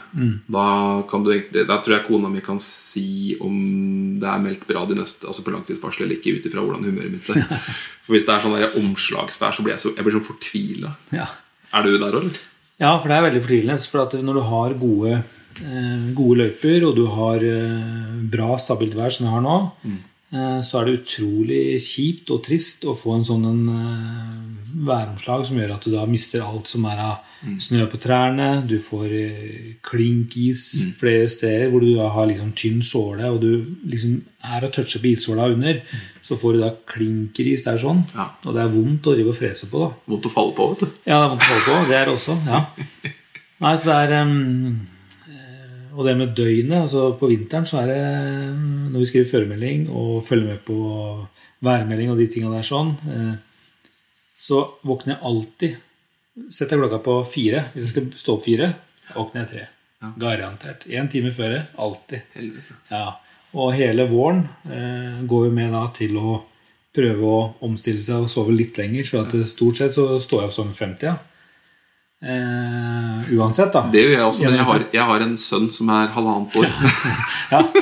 Da, 0.46 0.66
kan 1.10 1.24
du 1.26 1.32
da 1.58 1.80
tror 1.82 1.96
jeg 1.96 2.06
kona 2.06 2.30
mi 2.30 2.42
kan 2.44 2.60
si 2.62 3.34
om 3.42 3.56
det 4.20 4.28
er 4.30 4.44
meldt 4.44 4.62
bra 4.68 4.84
de 4.86 4.94
neste 5.00 5.26
Altså 5.26 5.42
på 5.42 5.50
langtidsvarsel 5.56 6.06
eller 6.06 6.20
ikke, 6.20 6.36
ut 6.38 6.46
ifra 6.46 6.62
hvordan 6.62 6.86
humøret 6.86 7.10
mitt 7.16 7.26
er. 7.34 7.42
For 8.06 8.14
hvis 8.14 8.28
det 8.28 8.36
er 8.36 8.44
sånn 8.46 8.56
der 8.60 8.78
omslagsvær, 8.78 9.56
så 9.58 9.66
blir 9.66 9.74
jeg, 9.74 9.82
så, 9.82 9.92
jeg 9.96 10.06
blir 10.06 10.18
sånn 10.20 10.28
fortvila. 10.30 10.94
ja. 11.18 11.26
Er 11.70 11.84
du 11.86 11.92
der 12.02 12.16
òg? 12.18 12.38
Ja, 12.80 12.96
for 12.98 13.06
det 13.10 13.16
er 13.18 13.26
veldig 13.28 13.42
fortvilende. 13.44 13.82
For 13.92 14.02
at 14.02 14.14
når 14.24 14.38
du 14.40 14.42
har 14.48 14.72
gode, 14.80 15.18
eh, 15.62 16.06
gode 16.16 16.38
løyper, 16.40 16.86
og 16.88 16.96
du 16.96 17.04
har 17.12 17.44
eh, 17.46 18.14
bra, 18.32 18.56
stabilt 18.58 18.96
vær, 18.98 19.12
som 19.14 19.28
vi 19.28 19.34
har 19.34 19.44
nå, 19.44 19.56
eh, 19.86 19.98
så 20.62 20.78
er 20.80 20.84
det 20.86 20.98
utrolig 21.00 21.62
kjipt 21.82 22.30
og 22.30 22.44
trist 22.46 22.84
å 22.86 22.92
få 22.94 23.16
en 23.16 23.24
sånn 23.26 23.46
en, 23.48 23.64
eh, 23.74 24.36
væromslag 24.86 25.42
som 25.48 25.56
gjør 25.58 25.72
at 25.74 25.82
du 25.84 25.90
da 25.90 26.04
mister 26.06 26.44
alt 26.46 26.68
som 26.70 26.84
er 26.86 27.00
av 27.02 27.16
snø 27.58 27.86
på 27.90 27.98
trærne. 27.98 28.62
Du 28.68 28.76
får 28.78 29.06
eh, 29.10 29.72
klinkis 29.82 30.62
flere 31.00 31.26
steder 31.28 31.70
hvor 31.72 31.82
du 31.82 31.96
har 31.98 32.28
liksom 32.30 32.52
tynn 32.54 32.78
såle, 32.86 33.26
og 33.32 33.40
du 33.42 33.64
liksom 33.90 34.20
er 34.46 34.64
og 34.68 34.72
toucher 34.76 35.02
på 35.02 35.10
issåla 35.16 35.48
under. 35.50 35.80
Så 36.22 36.38
får 36.38 36.54
du 36.54 36.60
da 36.62 36.70
klinkeris 36.86 37.64
der 37.66 37.76
sånn, 37.82 38.04
Ja. 38.14 38.28
og 38.46 38.54
det 38.54 38.62
er 38.62 38.70
vondt 38.76 39.02
å 39.10 39.14
drive 39.16 39.32
og 39.34 39.38
frese 39.40 39.66
på. 39.72 39.82
da. 39.82 39.90
Vondt 40.06 40.26
å 40.30 40.32
falle 40.32 40.54
på, 40.54 40.68
vet 40.70 40.86
du. 40.86 40.86
Ja, 41.10 41.18
det 41.18 41.24
er 41.26 41.30
vondt 41.34 41.42
å 41.42 41.50
falle 41.50 41.66
på. 41.66 41.88
Det 41.90 41.96
er 41.98 42.04
det 42.04 42.14
også. 42.14 42.38
ja. 42.46 42.64
Nei, 43.60 43.74
så 43.76 43.90
det 43.90 43.98
er 44.06 44.12
eh, 44.20 44.74
Og 45.94 46.06
det 46.06 46.16
med 46.18 46.34
døgnet 46.38 46.84
altså 46.84 47.10
På 47.18 47.30
vinteren 47.30 47.66
så 47.68 47.82
er 47.82 47.90
det 47.90 48.00
ehm, 48.00 48.90
Når 48.92 49.02
vi 49.02 49.08
skriver 49.10 49.30
føremelding 49.30 49.86
og 49.90 50.24
følger 50.26 50.52
med 50.52 50.64
på 50.66 50.76
værmelding 51.60 52.12
og 52.12 52.20
de 52.20 52.26
tinga 52.32 52.48
der 52.54 52.64
sånn, 52.64 52.94
eh, 53.12 53.34
så 54.40 54.62
våkner 54.86 55.16
jeg 55.16 55.24
alltid 55.28 56.46
Setter 56.48 56.78
jeg 56.78 56.86
klokka 56.86 57.00
på 57.04 57.16
fire. 57.28 57.66
Hvis 57.74 57.82
jeg 57.82 57.90
skal 57.90 58.06
stå 58.22 58.36
opp 58.38 58.44
fire, 58.46 58.68
våkner 59.12 59.42
jeg 59.42 59.48
tre. 59.50 59.64
Garantert. 60.16 60.86
Én 60.88 61.10
time 61.12 61.34
før. 61.36 61.58
Alltid. 61.76 62.38
Ja, 62.88 63.18
og 63.52 63.74
hele 63.76 64.06
våren 64.08 64.46
eh, 64.70 65.18
går 65.28 65.48
jo 65.48 65.52
med 65.58 65.74
da 65.74 65.82
til 65.92 66.16
å 66.16 66.38
prøve 66.96 67.26
å 67.28 67.40
omstille 67.66 68.00
seg 68.02 68.24
og 68.24 68.32
sove 68.32 68.54
litt 68.56 68.78
lenger. 68.80 69.04
For 69.10 69.26
at 69.26 69.50
stort 69.50 69.82
sett 69.82 69.94
så 69.98 70.06
står 70.22 70.46
jeg 70.46 70.52
opp 70.52 70.56
som 70.56 70.72
50. 70.72 71.10
Ja. 71.10 71.18
Eh, 72.20 73.30
uansett, 73.38 73.72
da. 73.72 73.86
Det 73.92 74.02
gjør 74.04 74.16
jeg 74.16 74.26
også, 74.26 74.46
men 74.46 74.58
jeg 74.58 74.68
har, 74.68 74.86
jeg 74.92 75.08
har 75.10 75.24
en 75.24 75.36
sønn 75.40 75.70
som 75.72 75.92
er 75.96 76.12
halvannet 76.16 76.60
år. 76.60 76.72
Ja. 77.50 77.64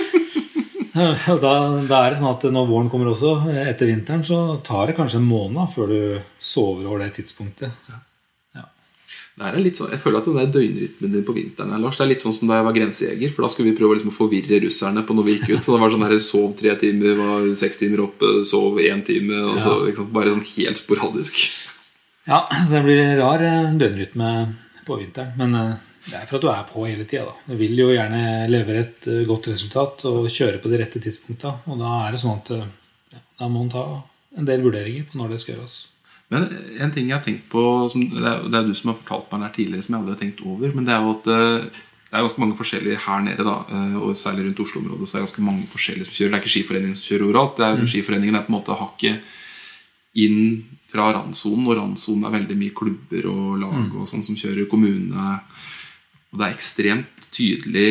Da, 0.98 1.50
da 1.86 1.98
er 2.02 2.10
det 2.10 2.16
sånn 2.18 2.32
at 2.32 2.42
når 2.50 2.64
våren 2.66 2.88
kommer 2.90 3.12
også, 3.12 3.36
etter 3.54 3.86
vinteren, 3.86 4.24
så 4.26 4.56
tar 4.66 4.88
det 4.90 4.96
kanskje 4.96 5.20
en 5.20 5.28
måned 5.28 5.70
før 5.70 5.92
du 5.92 6.00
sover 6.42 6.88
over 6.88 7.04
det 7.04 7.12
tidspunktet. 7.20 7.70
Det 9.38 9.46
er 9.46 9.60
litt 9.62 9.78
sånn, 9.78 9.92
jeg 9.94 10.02
føler 10.02 10.18
at 10.18 10.26
den 10.26 10.38
der 10.40 10.48
døgnrytmen 10.50 11.12
din 11.14 11.22
på 11.26 11.34
vinteren 11.36 11.78
Lars, 11.78 12.00
det 12.00 12.02
er 12.02 12.10
litt 12.10 12.24
sånn 12.24 12.34
som 12.34 12.50
da 12.50 12.58
jeg 12.58 12.66
var 12.66 12.74
grensejeger. 12.74 13.30
For 13.34 13.46
da 13.46 13.50
skulle 13.52 13.70
vi 13.70 13.78
prøve 13.78 13.94
liksom 13.94 14.10
å 14.10 14.16
forvirre 14.16 14.58
russerne 14.64 15.04
på 15.06 15.14
når 15.14 15.26
vi 15.28 15.36
gikk 15.36 15.52
ut. 15.52 15.62
Så 15.62 15.76
det 15.76 15.82
var 15.84 15.94
sånn 15.94 16.02
der, 16.02 16.14
Sov 16.24 16.48
tre 16.58 16.74
timer, 16.80 17.14
var 17.20 17.46
seks 17.60 17.78
timer 17.78 18.02
oppe, 18.08 18.32
sov 18.48 18.80
én 18.82 19.04
time. 19.06 19.38
Og 19.52 19.60
så, 19.62 19.76
liksom, 19.86 20.10
bare 20.16 20.34
sånn 20.34 20.48
helt 20.56 20.82
sporadisk. 20.82 21.38
Ja, 22.28 22.48
så 22.68 22.74
det 22.74 22.82
blir 22.84 23.16
rar 23.16 23.40
eh, 23.40 23.70
døgnrytme 23.80 24.30
på 24.84 24.96
vinteren. 25.00 25.32
Men 25.40 25.54
eh, 25.56 25.86
det 26.10 26.18
er 26.18 26.26
for 26.28 26.36
at 26.36 26.42
du 26.44 26.48
er 26.52 26.66
på 26.68 26.84
hele 26.84 27.06
tida. 27.08 27.30
Du 27.48 27.54
vil 27.56 27.72
jo 27.80 27.88
gjerne 27.88 28.44
levere 28.52 28.82
et 28.84 29.08
eh, 29.08 29.22
godt 29.28 29.48
resultat 29.48 30.04
og 30.10 30.28
kjøre 30.28 30.60
på 30.60 30.68
de 30.68 30.80
rette 30.82 31.00
tidspunkta. 31.00 31.54
Og 31.72 31.80
da 31.80 31.94
er 32.04 32.12
det 32.12 32.20
sånn 32.20 32.42
at 32.42 32.52
ja, 32.52 33.22
da 33.40 33.48
må 33.48 33.62
man 33.62 33.72
ta 33.72 33.84
en 34.36 34.48
del 34.48 34.60
vurderinger 34.66 35.08
på 35.08 35.22
når 35.22 35.32
det 35.32 35.40
skal 35.40 35.56
gjøres. 35.56 35.78
Men 36.28 36.44
en 36.76 36.92
ting 36.92 37.08
jeg 37.08 37.16
har 37.16 37.24
tenkt 37.24 37.48
på 37.48 37.64
som, 37.88 38.04
det, 38.12 38.20
er, 38.20 38.60
du 38.66 38.74
som 38.76 38.92
har 38.92 39.00
fortalt 39.00 39.30
meg 39.30 39.38
den 39.38 39.46
her 39.46 39.56
tidligere, 39.56 39.86
som 39.86 39.94
jeg 39.94 40.02
aldri 40.02 40.16
har 40.18 40.22
tenkt 40.26 40.44
over. 40.44 40.76
Men 40.76 40.84
det 40.84 40.92
er 40.92 41.06
jo 41.06 41.14
at 41.16 41.24
det 41.32 42.16
er 42.18 42.26
ganske 42.26 42.42
mange 42.44 42.58
forskjellige 42.60 43.00
her 43.06 43.24
nede, 43.24 43.44
da, 43.48 43.56
og 44.02 44.12
særlig 44.16 44.50
rundt 44.50 44.60
Oslo-området. 44.66 45.08
så 45.08 45.16
er 45.16 45.22
det 45.22 45.28
ganske 45.30 45.48
mange 45.48 45.64
forskjellige 45.72 46.10
som 46.10 46.18
kjører. 46.18 46.34
Det 46.34 46.36
er 46.36 46.44
ikke 46.44 46.52
Skiforeningen 46.58 47.00
som 47.00 47.08
kjører 47.08 47.28
overalt. 47.30 47.56
det 47.56 47.68
er 47.68 47.92
Skiforeningen 47.94 48.36
er 48.36 48.44
på 48.44 48.52
en 48.52 48.58
måte 48.58 48.76
hakket 48.76 49.36
inn 50.24 50.64
fra 50.88 51.10
randsonen, 51.12 51.66
og 51.68 51.76
randsonen 51.78 52.28
er 52.28 52.36
veldig 52.38 52.56
mye 52.58 52.76
klubber 52.76 53.28
og 53.28 53.58
lag 53.60 53.90
og 53.92 54.08
sånn 54.08 54.24
som 54.24 54.38
kjører 54.38 54.68
kommune. 54.70 55.34
Og 56.32 56.40
det 56.40 56.46
er 56.46 56.56
ekstremt 56.56 57.28
tydelig 57.34 57.90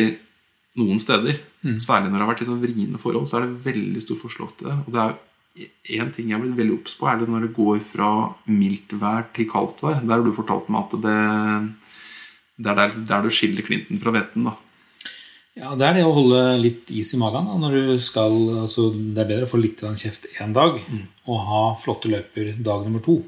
noen 0.78 1.00
steder. 1.02 1.38
Særlig 1.82 2.10
når 2.10 2.18
det 2.18 2.24
har 2.24 2.30
vært 2.32 2.44
liksom 2.44 2.60
vriene 2.62 3.00
forhold, 3.02 3.26
så 3.30 3.38
er 3.38 3.46
det 3.46 3.64
veldig 3.64 4.02
stor 4.04 4.20
forskjell 4.20 4.46
ofte. 4.46 4.76
Og 4.86 4.92
det 4.94 5.04
er 5.04 6.02
en 6.02 6.12
ting 6.14 6.28
jeg 6.30 6.36
har 6.36 6.44
blitt 6.44 6.58
veldig 6.58 6.76
obs 6.78 6.94
på, 6.98 7.08
er 7.10 7.18
det 7.18 7.28
når 7.30 7.48
det 7.48 7.56
går 7.56 7.80
fra 7.82 8.10
mildt 8.46 8.94
vær 9.00 9.26
til 9.34 9.48
kaldt 9.50 9.82
vær. 9.82 9.98
Der 10.02 10.14
har 10.14 10.24
du 10.26 10.34
fortalt 10.36 10.70
meg 10.70 10.86
at 10.86 10.96
det, 11.02 11.18
det 12.62 12.72
er 12.72 12.80
der, 12.82 12.96
der 13.10 13.26
du 13.26 13.30
skiller 13.34 13.66
klinten 13.66 13.98
fra 14.02 14.14
hveten. 14.14 14.46
da. 14.46 14.54
Ja, 15.58 15.74
Det 15.74 15.86
er 15.88 15.96
det 15.98 16.04
å 16.06 16.14
holde 16.14 16.40
litt 16.62 16.90
is 16.94 17.10
i 17.16 17.18
magen. 17.18 17.48
Da, 17.50 17.58
når 17.58 17.74
du 17.74 18.02
skal, 18.04 18.34
altså, 18.62 18.92
det 18.94 19.24
er 19.24 19.30
bedre 19.32 19.48
å 19.48 19.50
få 19.50 19.58
litt 19.58 19.82
kjeft 19.82 20.28
én 20.38 20.54
dag 20.54 20.78
og 21.28 21.38
ha 21.48 21.62
flotte 21.80 22.10
løyper 22.10 22.54
dag 22.64 22.84
nummer 22.88 23.04
to. 23.04 23.20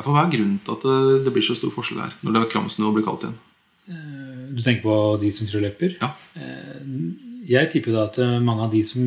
For 0.00 0.10
Hva 0.10 0.26
er 0.26 0.32
grunnen 0.34 0.58
til 0.66 0.74
at 0.74 0.82
det, 0.84 1.24
det 1.26 1.32
blir 1.34 1.44
så 1.46 1.54
stor 1.54 1.70
forskjell 1.74 2.02
her 2.02 2.14
når 2.26 2.34
det 2.34 2.40
er 2.42 2.52
kramsnø 2.56 2.88
og 2.90 2.96
blir 2.98 3.06
kaldt 3.06 3.28
igjen? 3.28 3.40
Du 4.54 4.62
tenker 4.62 4.82
på 4.86 4.96
de 5.22 5.30
som 5.34 5.48
kjører 5.50 5.68
løyper? 5.68 5.94
Ja, 6.00 6.10
Jeg 7.44 7.68
tipper 7.72 7.92
da 7.92 8.04
at 8.08 8.16
eh, 8.22 8.38
mange 8.40 8.64
av 8.64 8.70
de 8.72 8.80
som 8.88 9.02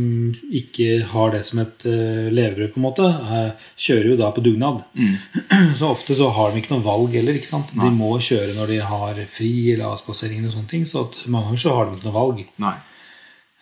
ikke 0.60 1.00
har 1.10 1.32
det 1.34 1.40
som 1.48 1.62
et 1.64 1.86
eh, 1.90 2.28
levebrød, 2.30 2.70
på 2.76 2.78
en 2.78 2.86
måte, 2.86 3.08
eh, 3.08 3.70
kjører 3.82 4.12
jo 4.12 4.18
da 4.20 4.28
på 4.36 4.44
dugnad. 4.46 4.84
Så 5.80 5.90
ofte 5.90 6.14
så 6.20 6.28
har 6.36 6.52
de 6.54 6.62
ikke 6.62 6.76
noe 6.76 6.86
valg 6.86 7.16
heller. 7.18 7.34
ikke 7.40 7.50
sant? 7.50 7.74
De 7.80 7.90
må 7.96 8.12
kjøre 8.22 8.54
når 8.60 8.74
de 8.76 8.78
har 8.92 9.24
fri 9.32 9.50
eller 9.74 9.90
avspasering. 9.90 10.46
og 10.46 10.54
sånne 10.54 10.70
ting, 10.70 10.86
Så 10.86 11.08
mange 11.26 11.50
ganger 11.50 11.64
så 11.64 11.74
har 11.80 11.90
de 11.90 11.98
ikke 11.98 12.10
noe 12.12 12.20
valg. 12.20 12.46
Nei. 12.62 12.76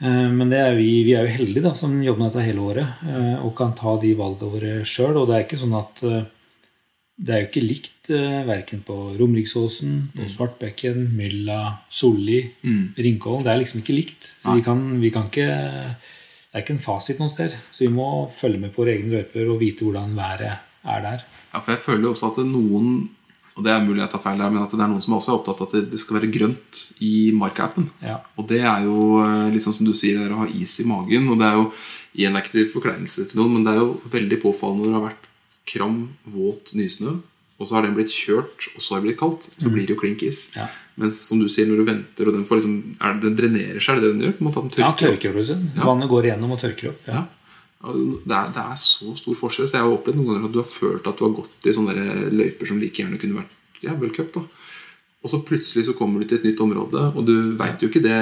Eh, 0.04 0.30
Men 0.32 0.52
det 0.52 0.60
er 0.60 0.76
vi, 0.76 1.04
vi 1.08 1.14
er 1.16 1.28
jo 1.28 1.36
heldige 1.38 1.64
da, 1.64 1.74
som 1.78 1.96
jobber 2.04 2.26
med 2.26 2.34
dette 2.34 2.48
hele 2.50 2.64
året 2.64 3.06
eh, 3.08 3.36
og 3.46 3.54
kan 3.58 3.76
ta 3.78 3.96
de 4.02 4.12
valgene 4.18 4.52
våre 4.52 4.74
sjøl. 4.88 5.22
Og 5.22 5.30
det 5.30 5.38
er 5.38 5.46
ikke 5.46 5.62
sånn 5.62 5.78
at 5.80 6.04
eh, 6.10 6.24
det 7.16 7.32
er 7.32 7.42
jo 7.42 7.48
ikke 7.48 7.64
likt 7.64 8.10
verken 8.46 8.82
på 8.84 8.96
Romeriksåsen, 9.16 9.94
på 10.18 10.26
Svartbekken, 10.30 11.06
Mylla, 11.16 11.62
Solli, 11.88 12.42
Ringkollen. 13.00 13.46
Det 13.46 13.54
er 13.54 13.62
liksom 13.62 13.80
ikke 13.80 13.96
likt. 13.96 14.28
Så 14.44 14.58
vi 14.58 14.64
kan, 14.66 14.82
vi 15.00 15.14
kan 15.16 15.30
ikke 15.32 15.48
Det 15.48 16.60
er 16.60 16.66
ikke 16.66 16.76
en 16.76 16.84
fasit 16.84 17.22
noe 17.24 17.32
sted. 17.32 17.56
Så 17.72 17.86
vi 17.86 17.94
må 17.96 18.28
følge 18.36 18.60
med 18.60 18.76
på 18.76 18.84
våre 18.84 18.98
egne 18.98 19.16
løyper 19.16 19.48
og 19.48 19.62
vite 19.64 19.88
hvordan 19.88 20.12
været 20.20 20.60
er 20.84 21.02
der. 21.08 21.24
Ja, 21.54 21.62
for 21.62 21.72
jeg 21.72 21.84
føler 21.88 22.10
jo 22.10 22.12
også 22.12 22.34
at 22.34 22.44
noen 22.52 22.92
og 23.56 23.64
det 23.64 23.72
er 23.72 23.84
mulig 23.86 24.02
jeg 24.04 24.12
tar 24.12 24.22
feil 24.24 24.38
der, 24.42 24.50
men 24.52 24.64
at 24.66 24.72
det 24.76 24.82
er 24.84 24.90
noen 24.92 25.02
som 25.04 25.14
også 25.16 25.32
er 25.32 25.38
opptatt 25.40 25.62
av 25.64 25.70
at 25.72 25.92
det 25.92 26.00
skal 26.02 26.18
være 26.20 26.32
grønt 26.34 26.82
i 27.00 27.32
markappen. 27.32 27.90
Ja. 28.04 28.18
Og 28.36 28.48
det 28.50 28.60
er 28.68 28.84
jo 28.84 29.22
liksom 29.54 29.74
som 29.78 29.86
du 29.88 29.94
sier, 29.96 30.18
det 30.20 30.26
er 30.28 30.34
å 30.36 30.42
ha 30.44 30.48
is 30.52 30.74
i 30.84 30.88
magen. 30.90 31.30
Og 31.32 31.40
det 31.40 31.48
er 31.48 31.56
jo 31.62 31.70
igjen 32.16 32.36
ikke 32.42 32.66
forkleinelse 32.74 33.30
til 33.30 33.40
noen, 33.40 33.54
men 33.56 33.64
det 33.68 33.72
er 33.76 33.80
jo 33.84 33.94
veldig 34.12 34.42
påfallende 34.44 34.84
når 34.84 34.92
det 34.92 35.00
har 35.00 35.08
vært 35.10 35.30
kram, 35.72 35.96
våt 36.30 36.76
nysnø, 36.78 37.16
og 37.56 37.64
så 37.70 37.78
har 37.78 37.86
den 37.88 37.96
blitt 37.96 38.12
kjørt, 38.12 38.68
og 38.76 38.84
så 38.84 38.94
har 38.96 39.00
det 39.02 39.08
blitt 39.08 39.20
kaldt. 39.22 39.48
Så 39.56 39.72
blir 39.72 39.88
det 39.88 39.96
jo 39.96 40.02
klink 40.02 40.22
is. 40.28 40.50
Ja. 40.58 40.68
Mens 41.00 41.22
som 41.24 41.40
du 41.40 41.48
sier, 41.48 41.68
når 41.72 41.80
du 41.80 41.86
venter, 41.88 42.28
og 42.28 42.36
den 42.36 42.44
får 42.48 42.60
liksom 42.60 42.76
er 43.00 43.16
det, 43.16 43.22
Den 43.30 43.38
drenerer 43.40 43.80
seg, 43.80 43.96
er 43.96 44.02
det 44.02 44.04
det 44.04 44.12
den 44.12 44.26
gjør? 44.28 44.36
Den 44.40 44.52
Ja, 44.52 44.92
tørker 44.92 44.92
opp. 44.92 45.00
tørker 45.00 45.30
opp. 45.32 45.36
liksom. 45.40 45.64
Ja. 45.78 45.84
Vannet 45.88 46.12
går 46.12 46.28
igjennom 46.28 46.52
og 46.52 46.60
tørker 46.60 46.90
opp. 46.92 47.08
Ja. 47.08 47.14
Ja. 47.14 47.24
Det 47.84 48.34
er, 48.34 48.50
det 48.56 48.64
er 48.64 48.78
så 48.82 49.12
stor 49.20 49.38
forskjell. 49.38 49.68
Så 49.70 49.78
jeg 49.78 49.86
har 49.86 49.94
opplevd 49.94 50.18
noen 50.18 50.32
ganger 50.32 50.48
at 50.48 50.56
du 50.56 50.62
har 50.62 50.70
følt 50.70 51.08
at 51.10 51.20
du 51.20 51.26
har 51.28 51.36
gått 51.38 51.68
i 51.68 51.76
sånne 51.76 51.96
løyper 52.34 52.70
som 52.70 52.82
like 52.82 53.04
gjerne 53.04 53.20
kunne 53.22 53.42
vært 53.42 53.84
ja, 53.86 53.94
cup. 54.16 54.34
da 54.34 54.42
Og 55.22 55.32
så 55.32 55.44
plutselig 55.46 55.86
så 55.86 55.96
kommer 55.98 56.22
du 56.22 56.28
til 56.30 56.40
et 56.40 56.48
nytt 56.50 56.64
område, 56.64 57.12
og 57.14 57.26
du 57.28 57.56
veit 57.60 57.82
jo 57.82 57.92
ikke 57.92 58.04
det 58.04 58.20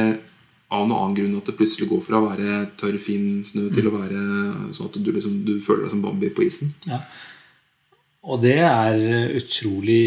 av 0.73 0.87
noen 0.87 0.97
annen 0.97 1.17
grunn 1.17 1.37
at 1.37 1.49
det 1.49 1.57
plutselig 1.59 1.89
går 1.91 2.01
fra 2.01 2.19
å 2.19 2.25
være 2.25 2.63
tørr, 2.79 2.97
fin 3.01 3.43
snø 3.45 3.67
til 3.75 3.89
å 3.89 3.93
være 3.93 4.23
sånn 4.73 4.89
at 4.89 4.97
du, 4.97 5.11
liksom, 5.13 5.43
du 5.45 5.53
føler 5.61 5.85
deg 5.85 5.93
som 5.93 6.01
Bambi 6.01 6.31
på 6.33 6.47
isen. 6.47 6.73
Ja. 6.89 7.03
Og 8.23 8.39
det 8.39 8.55
er 8.63 9.33
utrolig 9.35 10.03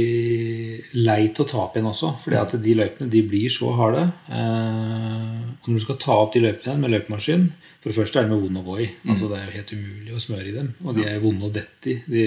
leit 0.96 1.36
å 1.36 1.44
tape 1.44 1.76
igjen 1.76 1.90
også. 1.90 2.14
For 2.22 2.56
de 2.64 2.76
løypene 2.78 3.12
de 3.12 3.20
blir 3.28 3.52
så 3.52 3.74
harde. 3.76 4.06
Eh, 4.32 5.26
når 5.66 5.78
du 5.80 5.84
skal 5.84 5.98
ta 6.02 6.16
opp 6.22 6.34
de 6.34 6.42
løypene 6.44 6.78
med 6.78 6.92
løypemaskin 6.94 7.48
For 7.82 7.90
det 7.90 7.96
første 7.96 8.20
er 8.20 8.28
de 8.28 8.36
vonde 8.38 8.60
å 8.62 8.66
gå 8.66 8.76
i. 8.84 8.86
Altså 9.08 9.28
Det 9.30 9.38
er 9.38 9.46
jo 9.48 9.56
helt 9.56 9.72
umulig 9.76 10.14
å 10.14 10.22
smøre 10.22 10.48
i 10.50 10.54
dem. 10.54 10.68
Og 10.84 10.94
de 10.96 11.04
er 11.06 11.18
vonde 11.22 11.46
å 11.48 11.52
dette 11.54 11.90
i. 11.92 11.96
De, 12.10 12.22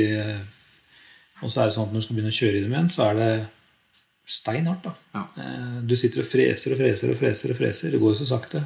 og 1.44 1.52
så 1.52 1.62
er 1.64 1.70
det 1.70 1.76
sånn 1.78 1.88
at 1.88 1.94
når 1.94 2.02
du 2.02 2.06
skal 2.06 2.18
begynne 2.18 2.34
å 2.34 2.40
kjøre 2.40 2.60
i 2.60 2.64
dem 2.66 2.76
igjen, 2.76 2.92
så 2.92 3.06
er 3.10 3.18
det 3.20 3.30
steinhardt. 4.30 4.84
da. 4.84 4.94
Ja. 5.16 5.24
Eh, 5.44 5.80
Du 5.88 5.96
sitter 5.96 6.22
og 6.24 6.28
freser 6.30 6.76
og 6.76 6.82
freser 6.82 7.14
og 7.14 7.18
freser. 7.18 7.52
og 7.54 7.58
freser. 7.58 7.92
Det 7.92 8.00
går 8.02 8.14
jo 8.14 8.20
så 8.20 8.28
sakte. 8.30 8.64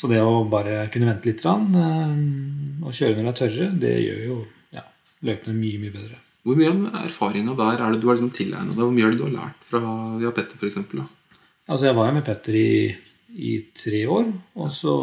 Så 0.00 0.08
det 0.08 0.20
å 0.24 0.48
bare 0.48 0.88
kunne 0.92 1.10
vente 1.10 1.28
litt 1.28 1.44
eh, 1.44 2.86
og 2.86 2.94
kjøre 2.96 3.16
når 3.18 3.26
det 3.26 3.32
er 3.34 3.40
tørre, 3.42 3.70
det 3.82 3.94
gjør 4.00 4.20
jo 4.26 4.36
ja, 4.72 4.84
løpene 5.26 5.54
mye, 5.58 5.78
mye 5.82 5.92
bedre. 5.92 6.16
Hvor 6.46 6.56
mye 6.56 6.70
av 6.72 7.04
erfaringa 7.04 7.52
der 7.58 7.82
er 7.84 7.92
det 7.92 8.00
du 8.00 8.06
har 8.08 8.16
liksom 8.16 8.32
tilegna 8.32 8.72
deg? 8.72 8.80
Hvor 8.80 8.94
mye 8.96 9.04
er 9.06 9.10
det 9.12 9.20
du 9.20 9.26
har 9.26 9.34
lært 9.36 9.66
fra 9.68 9.80
ja, 10.22 10.30
Petter, 10.32 10.56
f.eks.? 10.56 10.78
Altså, 11.68 11.86
jeg 11.86 11.96
var 11.98 12.08
jo 12.08 12.14
med 12.16 12.24
Petter 12.24 12.56
i, 12.56 12.70
i 13.34 13.58
tre 13.76 14.06
år, 14.10 14.30
og 14.58 14.72
så 14.72 14.94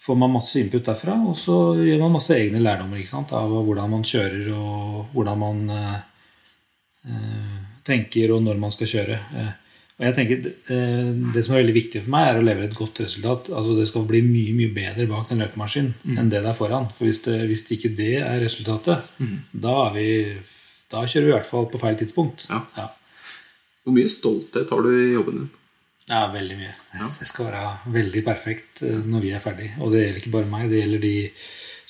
får 0.00 0.16
man 0.16 0.32
masse 0.32 0.60
input 0.60 0.84
derfra, 0.86 1.14
og 1.28 1.36
så 1.38 1.56
gjør 1.76 2.04
man 2.04 2.14
masse 2.16 2.34
egne 2.34 2.62
lærdommer 2.62 3.02
sant? 3.06 3.34
av 3.36 3.52
hvordan 3.52 3.90
man 3.92 4.06
kjører, 4.06 4.46
og 4.56 5.10
hvordan 5.14 5.42
man 5.42 5.60
eh, 5.76 5.98
eh, 7.10 7.58
tenker, 7.86 8.32
og 8.34 8.46
når 8.46 8.62
man 8.62 8.72
skal 8.74 8.90
kjøre. 8.90 9.18
Eh, 9.36 9.50
og 10.00 10.06
jeg 10.06 10.16
tenker, 10.16 10.46
eh, 10.72 11.10
Det 11.34 11.44
som 11.44 11.54
er 11.54 11.60
veldig 11.60 11.76
viktig 11.76 12.02
for 12.02 12.14
meg, 12.14 12.28
er 12.30 12.40
å 12.40 12.46
levere 12.46 12.70
et 12.70 12.78
godt 12.78 13.02
resultat. 13.04 13.50
altså 13.52 13.76
Det 13.76 13.86
skal 13.88 14.08
bli 14.08 14.22
mye 14.24 14.54
mye 14.56 14.72
bedre 14.72 15.06
bak 15.06 15.28
den 15.28 15.44
løpemaskinen 15.44 16.16
enn 16.16 16.32
det 16.32 16.40
det 16.40 16.48
er 16.48 16.56
foran. 16.56 16.88
For 16.88 17.04
hvis, 17.04 17.20
det, 17.28 17.36
hvis 17.46 17.66
ikke 17.76 17.94
det 17.94 18.16
er 18.22 18.40
resultatet, 18.40 18.98
da, 19.52 19.76
er 19.86 19.92
vi, 19.94 20.08
da 20.90 21.04
kjører 21.04 21.26
vi 21.26 21.32
i 21.34 21.36
hvert 21.36 21.50
fall 21.52 21.68
på 21.68 21.82
feil 21.82 22.00
tidspunkt. 22.00 22.48
Ja. 22.48 22.64
Ja. 22.76 22.88
Hvor 23.84 23.96
mye 23.96 24.08
stolthet 24.08 24.70
har 24.70 24.82
du 24.82 24.90
i 24.90 25.12
jobben 25.12 25.42
din? 25.42 25.50
Ja, 26.10 26.26
veldig 26.32 26.56
mye. 26.58 26.76
Det 26.98 27.26
skal 27.28 27.48
være 27.50 27.64
veldig 27.94 28.22
perfekt 28.26 28.82
eh, 28.86 29.02
når 29.06 29.24
vi 29.24 29.32
er 29.34 29.42
ferdig. 29.42 29.68
Og 29.78 29.92
det 29.94 30.04
gjelder 30.04 30.22
ikke 30.22 30.32
bare 30.34 30.50
meg. 30.50 30.70
Det 30.70 30.80
gjelder 30.80 31.04
de 31.04 31.12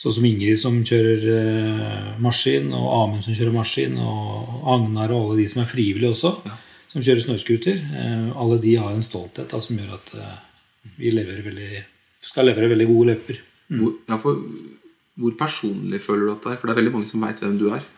sånn 0.01 0.17
som 0.17 0.27
Ingrid 0.29 0.61
som 0.61 0.81
kjører 0.87 1.25
eh, 1.37 2.11
maskin, 2.25 2.69
og 2.77 2.89
Amund 2.99 3.25
som 3.25 3.37
kjører 3.37 3.57
maskin, 3.57 3.97
og 4.01 4.67
Agnar 4.75 5.15
og 5.17 5.31
alle 5.31 5.39
de 5.41 5.47
som 5.53 5.63
er 5.65 5.71
frivillige 5.71 6.13
også, 6.13 6.35
som 6.93 7.05
kjører 7.05 7.25
snøscooter. 7.25 7.81
Eh, 8.03 8.27
alle 8.45 8.61
de 8.61 8.75
har 8.83 8.93
en 8.93 9.07
stolthet 9.07 9.49
da, 9.49 9.63
som 9.65 9.81
gjør 9.81 9.97
at 9.97 10.13
vi 11.01 11.15
veldig, 11.17 11.71
skal 12.25 12.49
levere 12.49 12.75
veldig 12.75 12.91
gode 12.91 13.15
løper. 13.15 13.41
Hvor, 13.71 13.97
ja, 14.09 14.21
for, 14.21 14.45
hvor 15.21 15.37
personlig 15.39 16.03
føler 16.05 16.29
du 16.29 16.35
at 16.35 16.45
det 16.45 16.53
er? 16.53 16.61
For 16.61 16.69
det 16.69 16.75
er 16.75 16.83
veldig 16.83 16.95
mange 16.99 17.09
som 17.09 17.25
veit 17.25 17.41
hvem 17.41 17.57
du 17.61 17.71
er. 17.73 17.89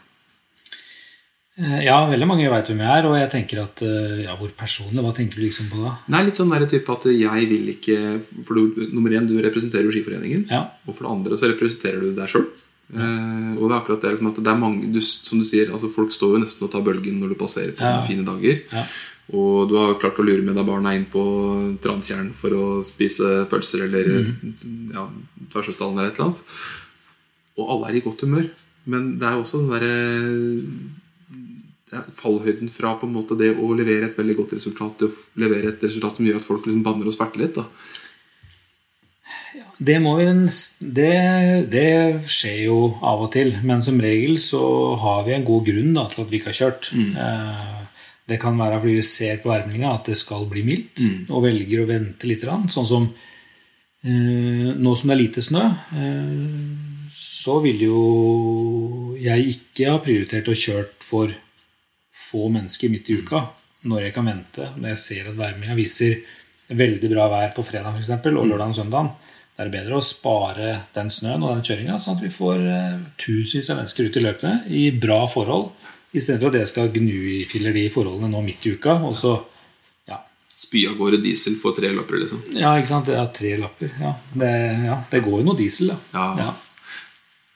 Eh, 1.61 1.85
Ja, 1.85 1.99
veldig 2.09 2.27
mange 2.31 2.49
veit 2.49 2.69
hvem 2.71 2.81
jeg 2.81 2.89
er, 3.03 3.07
og 3.11 3.17
jeg 3.19 3.29
tenker 3.35 3.63
at 3.67 3.83
eh, 3.85 4.23
ja, 4.25 4.37
Hvor 4.41 4.49
personlig? 4.57 5.03
Hva 5.05 5.13
tenker 5.17 5.37
du 5.37 5.45
liksom 5.45 5.69
på 5.73 5.83
da? 5.85 5.95
Nei, 6.15 6.23
litt 6.29 6.39
sånn 6.41 6.49
der 6.55 6.65
type 6.71 6.89
at 6.95 7.05
jeg 7.13 7.49
vil 7.51 7.69
ikke 7.75 7.99
For 8.47 8.57
du, 8.57 8.87
nummer 8.95 9.13
én, 9.13 9.27
du 9.29 9.37
representerer 9.45 9.85
jo 9.85 9.93
Skiforeningen. 9.93 10.47
Ja. 10.51 10.63
Og 10.87 10.97
for 10.97 11.05
det 11.05 11.13
andre 11.13 11.37
så 11.41 11.51
representerer 11.53 12.01
du 12.01 12.13
deg 12.17 12.31
sjøl. 12.33 12.47
Eh, 12.93 13.53
og 13.59 13.63
det 13.67 13.73
er 13.73 13.79
akkurat 13.79 14.03
det 14.05 14.15
liksom, 14.15 14.31
at 14.33 14.41
det 14.45 14.53
er 14.53 14.61
mange 14.61 14.89
du, 14.93 15.01
Som 15.05 15.41
du 15.41 15.47
sier, 15.49 15.71
altså 15.73 15.89
folk 15.93 16.13
står 16.13 16.35
jo 16.39 16.43
nesten 16.47 16.67
og 16.67 16.73
tar 16.73 16.85
bølgen 16.89 17.21
når 17.21 17.35
du 17.35 17.41
passerer 17.45 17.73
på 17.77 17.85
Ja. 17.85 17.93
sånne 17.99 18.09
fine 18.09 18.25
dager. 18.29 18.63
Ja. 18.73 18.87
Og 19.33 19.69
du 19.71 19.77
har 19.79 19.95
klart 20.01 20.19
å 20.21 20.25
lure 20.27 20.43
med 20.45 20.57
deg 20.59 20.67
barna 20.67 20.97
inn 20.97 21.07
på 21.09 21.23
Transtjern 21.85 22.33
for 22.37 22.53
å 22.57 22.65
spise 22.85 23.45
pølser 23.49 23.87
eller 23.87 24.09
mm. 24.27 24.91
ja, 24.97 25.05
Tversøsdalen 25.53 26.01
eller 26.01 26.11
et 26.11 26.19
eller 26.19 26.33
annet. 26.33 26.43
Og 27.61 27.71
alle 27.77 27.93
er 27.93 28.01
i 28.01 28.05
godt 28.05 28.25
humør. 28.27 28.49
Men 28.89 29.13
det 29.21 29.29
er 29.29 29.37
jo 29.39 29.45
også 29.45 29.63
den 29.63 29.71
derre 29.73 29.95
er 31.99 32.07
fallhøyden 32.17 32.71
fra 32.73 32.95
på 33.01 33.07
en 33.09 33.13
måte 33.17 33.37
det 33.39 33.51
å 33.57 33.73
levere 33.77 34.07
et 34.09 34.17
veldig 34.19 34.37
godt 34.39 34.55
resultat 34.57 34.95
til 35.03 35.11
å 35.11 35.43
levere 35.45 35.73
et 35.75 35.83
resultat 35.85 36.17
som 36.17 36.27
gjør 36.29 36.39
at 36.41 36.47
folk 36.47 36.65
liksom 36.69 36.85
banner 36.87 37.07
og 37.11 37.15
sverter 37.17 37.43
litt. 37.45 37.59
da 37.59 37.67
Det, 39.83 39.99
må 40.01 40.15
vi, 40.19 40.27
nest- 40.33 40.81
det, 40.81 41.69
det 41.73 41.89
skjer 42.31 42.59
jo 42.69 42.79
av 43.03 43.25
og 43.27 43.33
til, 43.35 43.51
men 43.67 43.83
som 43.85 43.99
regel 44.01 44.39
så 44.41 44.63
har 45.03 45.25
vi 45.27 45.35
en 45.37 45.45
god 45.49 45.67
grunn 45.67 45.93
da, 45.97 46.07
til 46.13 46.23
at 46.25 46.31
vi 46.31 46.39
ikke 46.39 46.53
har 46.53 46.61
kjørt. 46.61 46.93
Mm. 46.95 47.13
Det 48.31 48.39
kan 48.41 48.57
være 48.57 48.79
fordi 48.81 48.95
vi 49.01 49.03
ser 49.05 49.41
på 49.43 49.51
værmeldinga 49.51 49.91
at 49.97 50.07
det 50.13 50.17
skal 50.21 50.47
bli 50.49 50.63
mildt, 50.65 51.03
og 51.29 51.43
velger 51.45 51.83
å 51.83 51.89
vente 51.91 52.29
litt. 52.31 52.45
Sånn 52.71 52.87
som 52.89 53.09
eh, 54.07 54.71
nå 54.79 54.95
som 54.97 55.11
det 55.11 55.17
er 55.17 55.23
lite 55.25 55.43
snø, 55.45 55.65
eh, 55.99 57.13
så 57.19 57.59
vil 57.65 57.83
jo 57.89 58.01
jeg 59.19 59.57
ikke 59.57 59.91
ha 59.91 59.99
prioritert 60.05 60.49
å 60.49 60.55
kjørt 60.57 60.95
for 61.03 61.35
få 62.13 62.49
mennesker 62.53 62.93
midt 62.93 63.11
i 63.11 63.19
uka 63.23 63.43
når 63.89 64.07
jeg 64.07 64.15
kan 64.15 64.29
vente. 64.29 64.69
Når 64.79 64.93
jeg 64.93 65.03
ser 65.03 65.29
at 65.31 65.39
værmeldinga 65.39 65.77
viser 65.79 66.19
veldig 66.73 67.11
bra 67.13 67.29
vær 67.33 67.55
på 67.57 67.65
fredag 67.67 67.99
eksempel, 67.99 68.39
og 68.39 68.49
lørdag 68.49 68.73
og 68.73 68.79
søndag. 68.79 69.13
Da 69.53 69.65
er 69.65 69.69
det 69.69 69.75
bedre 69.75 69.99
å 69.99 70.05
spare 70.05 70.69
den 70.95 71.11
snøen 71.13 71.43
og 71.43 71.57
den 71.57 71.65
kjøringa, 71.67 71.99
sånn 72.01 72.17
at 72.17 72.25
vi 72.25 72.31
får 72.33 72.63
eh, 72.63 73.01
tusenvis 73.21 73.73
av 73.73 73.83
mennesker 73.83 74.09
ut 74.09 74.17
i 74.17 74.23
løpene 74.25 74.55
i 74.73 74.85
bra 74.97 75.23
forhold, 75.29 75.73
istedenfor 76.17 76.53
at 76.53 76.63
jeg 76.63 76.71
skal 76.71 76.93
gnufille 76.95 77.75
de 77.75 77.89
forholdene 77.93 78.31
nå 78.33 78.45
midt 78.47 78.69
i 78.69 78.77
uka. 78.79 78.97
Og 79.09 79.19
så, 79.19 79.37
Spy 80.63 80.85
av 80.87 80.99
gårde 80.99 81.19
diesel 81.23 81.57
for 81.59 81.75
tre 81.75 81.91
lapper, 81.95 82.21
liksom. 82.23 82.43
ja 82.55 82.75
ikke 82.79 82.91
sant? 82.91 83.09
Er 83.11 83.31
tre 83.35 83.55
lapper. 83.59 83.91
Ja, 83.99 84.13
det, 84.39 84.51
ja, 84.85 84.99
det 85.11 85.23
går 85.25 85.41
jo 85.41 85.47
noe 85.49 85.59
diesel, 85.59 85.91
da. 85.91 86.27
Ja. 86.39 86.51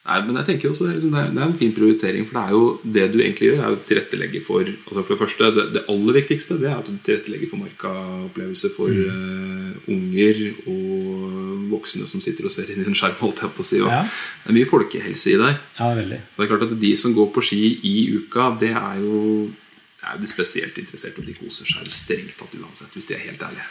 Nei, 0.07 0.21
men 0.23 0.37
jeg 0.39 0.47
tenker 0.47 0.71
også 0.71 0.85
det 0.87 0.91
er, 0.93 0.99
liksom, 1.01 1.15
det 1.17 1.23
er- 1.43 1.47
en 1.47 1.55
fin 1.59 1.73
prioritering, 1.75 2.27
for 2.29 2.39
det 2.39 2.43
er 2.47 2.53
jo 2.55 2.81
det 2.97 3.07
du 3.13 3.19
egentlig 3.19 3.49
gjør, 3.51 3.63
er 3.67 3.75
å 3.75 3.81
tilrettelegge 3.89 4.43
for 4.47 4.63
altså 4.63 5.03
For 5.03 5.15
det 5.17 5.19
første, 5.25 5.49
det, 5.57 5.65
det 5.75 5.83
aller 5.91 6.15
viktigste 6.21 6.59
det 6.61 6.69
er 6.71 6.77
at 6.79 6.87
du 6.87 6.95
tilrettelegger 7.03 7.51
for 7.51 7.63
markaopplevelse 7.65 8.71
for 8.77 8.89
eh, 8.95 9.73
unger 9.91 10.43
og 10.71 11.67
voksne 11.73 12.07
som 12.07 12.23
sitter 12.23 12.47
og 12.47 12.55
ser 12.55 12.71
inn 12.71 12.85
i 12.85 12.87
en 12.87 12.95
skjerm. 12.95 13.19
holdt 13.19 13.43
jeg 13.43 13.51
på 13.57 13.65
å 13.65 13.67
si 13.67 13.79
Ja. 13.83 14.03
Det 14.07 14.51
er 14.53 14.59
mye 14.61 14.71
folkehelse 14.71 15.33
i 15.35 15.39
deg. 15.43 15.59
Ja, 15.81 15.91
veldig. 15.99 16.21
Så 16.31 16.39
det 16.39 16.47
er 16.47 16.53
klart 16.55 16.67
at 16.71 16.79
de 16.81 16.93
som 16.97 17.15
går 17.15 17.33
på 17.35 17.43
ski 17.43 17.63
i 17.83 17.97
uka, 18.17 18.53
det 18.61 18.71
er 18.79 19.01
jo 19.03 19.51
det 19.51 20.13
er 20.13 20.15
jo 20.21 20.23
de 20.23 20.29
spesielt 20.31 20.77
interesserte, 20.79 21.19
og 21.19 21.27
de 21.27 21.35
koser 21.35 21.67
seg 21.67 21.89
strengt 21.91 22.37
tatt 22.39 22.55
uansett, 22.55 22.93
hvis 22.95 23.09
de 23.09 23.15
er 23.17 23.25
helt 23.27 23.43
ærlige. 23.43 23.67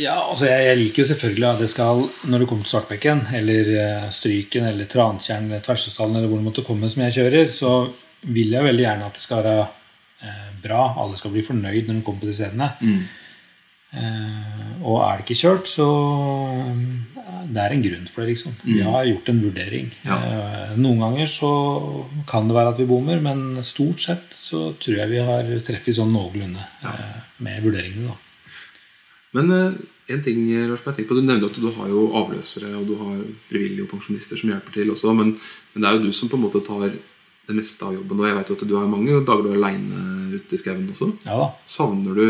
Ja, 0.00 0.14
altså 0.30 0.46
jeg, 0.48 0.64
jeg 0.70 0.78
liker 0.80 1.02
jo 1.02 1.08
selvfølgelig 1.10 1.48
at 1.50 1.58
det 1.60 1.68
skal, 1.68 1.98
når 2.32 2.42
det 2.42 2.46
kommer 2.48 2.64
til 2.64 2.72
Svartbekken, 2.72 3.26
eller 3.36 3.72
eh, 3.76 4.06
Stryken, 4.14 4.64
eller 4.70 4.88
Trantjern, 4.88 5.50
eller 5.50 5.60
Tversesdalen, 5.66 6.16
eller 6.16 6.30
hvor 6.32 6.40
det 6.40 6.46
måtte 6.46 6.64
komme 6.64 6.88
som 6.92 7.02
jeg 7.04 7.16
kjører, 7.18 7.50
så 7.52 7.72
vil 8.32 8.54
jeg 8.56 8.64
veldig 8.64 8.86
gjerne 8.86 9.08
at 9.10 9.18
det 9.18 9.24
skal 9.26 9.42
være 9.44 9.66
eh, 10.24 10.46
bra. 10.64 10.86
Alle 11.02 11.20
skal 11.20 11.34
bli 11.34 11.44
fornøyd 11.44 11.90
når 11.90 11.98
de 12.00 12.06
kommer 12.06 12.24
på 12.24 12.30
de 12.30 12.38
stedene. 12.40 12.70
Eh, 13.92 14.80
og 14.80 15.02
er 15.04 15.20
det 15.20 15.26
ikke 15.26 15.40
kjørt, 15.42 15.68
så 15.68 15.88
eh, 16.56 17.44
det 17.52 17.60
er 17.60 17.76
en 17.76 17.84
grunn 17.84 18.08
for 18.08 18.22
det. 18.24 18.32
liksom. 18.32 18.56
Vi 18.64 18.80
har 18.86 19.04
gjort 19.10 19.28
en 19.28 19.44
vurdering. 19.44 19.92
Ja. 20.08 20.16
Eh, 20.24 20.74
noen 20.80 21.04
ganger 21.04 21.28
så 21.28 21.52
kan 22.32 22.48
det 22.48 22.56
være 22.56 22.72
at 22.72 22.80
vi 22.80 22.88
bommer, 22.88 23.20
men 23.20 23.60
stort 23.66 24.00
sett 24.08 24.32
så 24.32 24.70
tror 24.80 25.02
jeg 25.02 25.12
vi 25.12 25.20
har 25.28 25.52
treffet 25.68 26.00
sånn 26.00 26.16
noenlunde 26.16 26.64
eh, 26.88 27.16
med 27.44 27.60
vurderingene. 27.68 28.08
da. 28.14 28.31
Men 29.36 29.52
eh, 29.56 29.80
en 30.12 30.20
ting 30.24 30.42
Lars, 30.68 30.82
jeg 30.84 31.06
på, 31.08 31.14
Du 31.16 31.22
nevner 31.22 31.46
at 31.48 31.56
du 31.62 31.70
har 31.72 31.88
jo 31.88 32.08
avløsere 32.20 32.72
og 32.76 32.84
du 32.90 32.96
har 33.00 33.20
frivillige 33.48 33.86
og 33.86 33.92
pensjonister 33.94 34.36
som 34.36 34.50
hjelper 34.52 34.74
til 34.74 34.90
også. 34.92 35.14
Men, 35.16 35.32
men 35.72 35.84
det 35.84 35.88
er 35.88 35.96
jo 35.98 36.04
du 36.08 36.12
som 36.16 36.28
på 36.32 36.36
en 36.40 36.44
måte 36.48 36.60
tar 36.66 36.88
det 36.90 37.56
meste 37.56 37.86
av 37.86 37.94
jobben. 37.96 38.20
Og 38.20 38.28
jeg 38.28 38.36
vet 38.38 38.50
jo 38.52 38.56
at 38.58 38.66
du 38.68 38.76
har 38.78 38.90
mange 38.90 39.22
dager 39.24 39.46
du 39.46 39.50
er 39.54 39.58
aleine 39.60 40.02
ute 40.36 40.56
i 40.56 40.60
skauen 40.60 40.84
også. 40.92 41.08
Ja. 41.26 41.48
Savner 41.68 42.14
du 42.18 42.26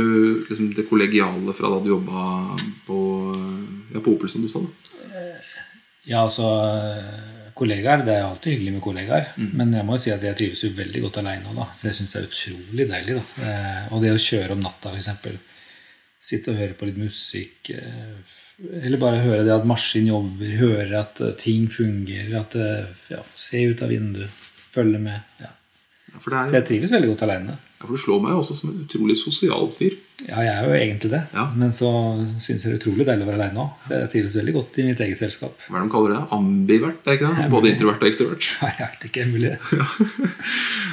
liksom, 0.49 0.71
det 0.77 0.87
kollegiale 0.89 1.55
fra 1.57 1.71
da 1.75 1.81
du 1.85 1.91
jobba 1.93 2.23
på, 2.87 2.99
ja, 3.95 4.01
på 4.01 4.15
Opel, 4.17 4.31
som 4.33 4.43
du 4.45 4.49
sa? 4.53 4.63
da? 4.63 4.97
Ja, 6.09 6.23
altså 6.25 6.47
eh, 6.67 7.29
Kollegaer, 7.55 8.01
Det 8.07 8.15
er 8.17 8.25
alltid 8.27 8.55
hyggelig 8.57 8.73
med 8.79 8.83
kollegaer. 8.83 9.27
Men 9.53 9.75
jeg 9.77 9.85
må 9.87 9.99
jo 9.99 10.03
si 10.07 10.11
at 10.15 10.23
jeg 10.25 10.39
trives 10.39 10.63
jo 10.65 10.71
veldig 10.75 11.03
godt 11.05 11.19
aleine 11.21 11.53
òg. 11.53 11.67
Så 11.77 11.91
jeg 11.91 11.99
syns 11.99 12.15
det 12.15 12.21
er 12.23 12.29
utrolig 12.31 12.87
deilig. 12.91 13.19
da. 13.19 13.49
Eh, 13.49 13.93
Og 13.95 14.03
det 14.03 14.15
å 14.15 14.23
kjøre 14.23 14.57
om 14.57 14.63
natta, 14.65 14.91
f.eks. 14.95 15.51
Sitte 16.23 16.53
og 16.53 16.61
høre 16.61 16.77
på 16.79 16.87
litt 16.87 17.01
musikk. 17.03 17.71
eh, 17.75 18.39
Eller 18.85 19.01
bare 19.03 19.23
høre 19.25 19.43
det 19.47 19.55
at 19.57 19.67
maskin 19.67 20.07
jobber, 20.07 20.53
høre 20.61 21.01
at 21.01 21.21
eh, 21.21 21.33
ting 21.41 21.67
fungerer. 21.73 22.37
at 22.45 22.55
eh, 22.55 22.87
ja, 23.11 23.23
Se 23.35 23.65
ut 23.73 23.83
av 23.83 23.91
vinduet, 23.91 24.31
følge 24.77 25.01
med. 25.03 25.21
Ja. 25.43 25.51
Ja, 26.13 26.21
det 26.21 26.49
Så 26.51 26.57
jeg 26.59 26.67
trives 26.69 26.91
veldig 26.93 27.09
godt 27.15 27.23
aleine. 27.25 27.55
ja, 27.57 27.87
for 27.87 27.97
du 27.97 28.01
slår 28.03 28.19
meg 28.23 28.35
jo 28.35 28.41
også 28.43 28.55
som 28.55 28.71
en 28.71 28.83
utrolig 28.85 29.15
sosial 29.17 29.71
fyr. 29.73 29.95
Ja, 30.29 30.43
jeg 30.45 30.53
er 30.53 30.67
jo 30.69 30.75
egentlig 30.77 31.11
det. 31.11 31.23
Men 31.57 31.73
så 31.75 31.89
syns 32.39 32.63
jeg 32.63 32.69
det 32.69 32.75
er 32.77 32.79
utrolig 32.83 33.07
deilig 33.09 33.25
å 33.25 33.31
være 33.33 33.39
aleine 33.41 33.63
òg. 33.65 33.71
Så 33.83 33.97
jeg 33.97 34.11
trives 34.13 34.37
veldig 34.39 34.55
godt 34.59 34.79
i 34.79 34.85
mitt 34.87 35.01
eget 35.03 35.19
selskap. 35.19 35.57
Hva 35.67 35.81
er 35.81 35.81
det 35.81 35.89
de 35.89 35.95
kaller 35.97 36.13
det? 36.15 36.21
Ambivert? 36.37 37.01
er 37.03 37.09
det 37.11 37.17
ikke 37.19 37.33
det? 37.41 37.49
Både 37.57 37.73
introvert 37.73 38.05
og 38.05 38.11
ekstrovert. 38.13 38.51
Nei, 38.63 38.73
jeg 38.79 38.93
vet 38.93 39.09
ikke. 39.09 39.27
Mulig. 39.33 39.55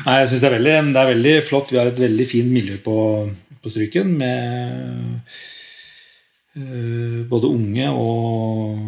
Nei, 0.08 0.16
jeg 0.24 0.32
synes 0.32 0.42
det 0.42 0.50
er, 0.50 0.56
veldig, 0.56 0.74
det 0.96 1.04
er 1.04 1.12
veldig 1.12 1.36
flott. 1.52 1.76
Vi 1.76 1.78
har 1.84 1.92
et 1.92 2.02
veldig 2.08 2.28
fint 2.32 2.52
miljø 2.56 2.80
på, 2.88 2.96
på 3.64 3.70
Stryken 3.74 4.14
med 4.20 5.20
eh, 6.56 7.26
både 7.30 7.48
unge 7.52 7.90
og 7.92 8.80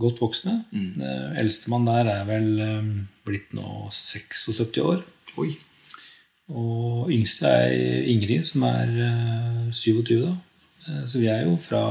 godt 0.00 0.20
voksne. 0.24 0.58
Mm. 0.72 1.02
Eldstemann 1.40 1.86
der 1.88 2.10
er 2.14 2.24
vel 2.28 2.48
eh, 2.64 2.90
blitt 3.26 3.54
nå 3.56 3.86
76 3.92 4.80
år. 4.84 5.04
Oi. 5.40 5.52
Og 6.54 7.08
yngste 7.12 7.48
er 7.48 8.04
Ingrid, 8.12 8.44
som 8.48 8.66
er 8.68 8.90
eh, 9.06 9.70
27. 9.72 10.18
da. 10.26 10.34
Eh, 10.88 11.04
Så 11.08 11.22
vi 11.22 11.30
er 11.32 11.46
jo 11.46 11.56
fra 11.60 11.84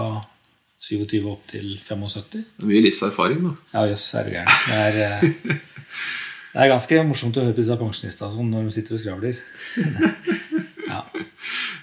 27 0.83 1.23
opp 1.31 1.45
til 1.49 1.77
75. 1.79 2.25
Det 2.31 2.43
er 2.65 2.69
mye 2.69 2.83
livserfaring, 2.85 3.45
da. 3.47 3.53
Ja, 3.73 3.85
jøss, 3.93 4.09
er 4.19 4.27
du 4.27 4.33
gæren. 4.35 4.51
Det 4.67 4.77
er, 4.83 4.99
eh, 5.07 5.21
det 6.53 6.61
er 6.65 6.73
ganske 6.75 7.03
morsomt 7.07 7.39
å 7.39 7.45
høre 7.47 7.55
på 7.55 7.63
disse 7.63 7.79
pensjonistene 7.79 8.33
sånn 8.35 8.51
når 8.53 8.67
de 8.67 8.75
sitter 8.77 8.97
og 8.97 9.01
skravler. 9.01 9.39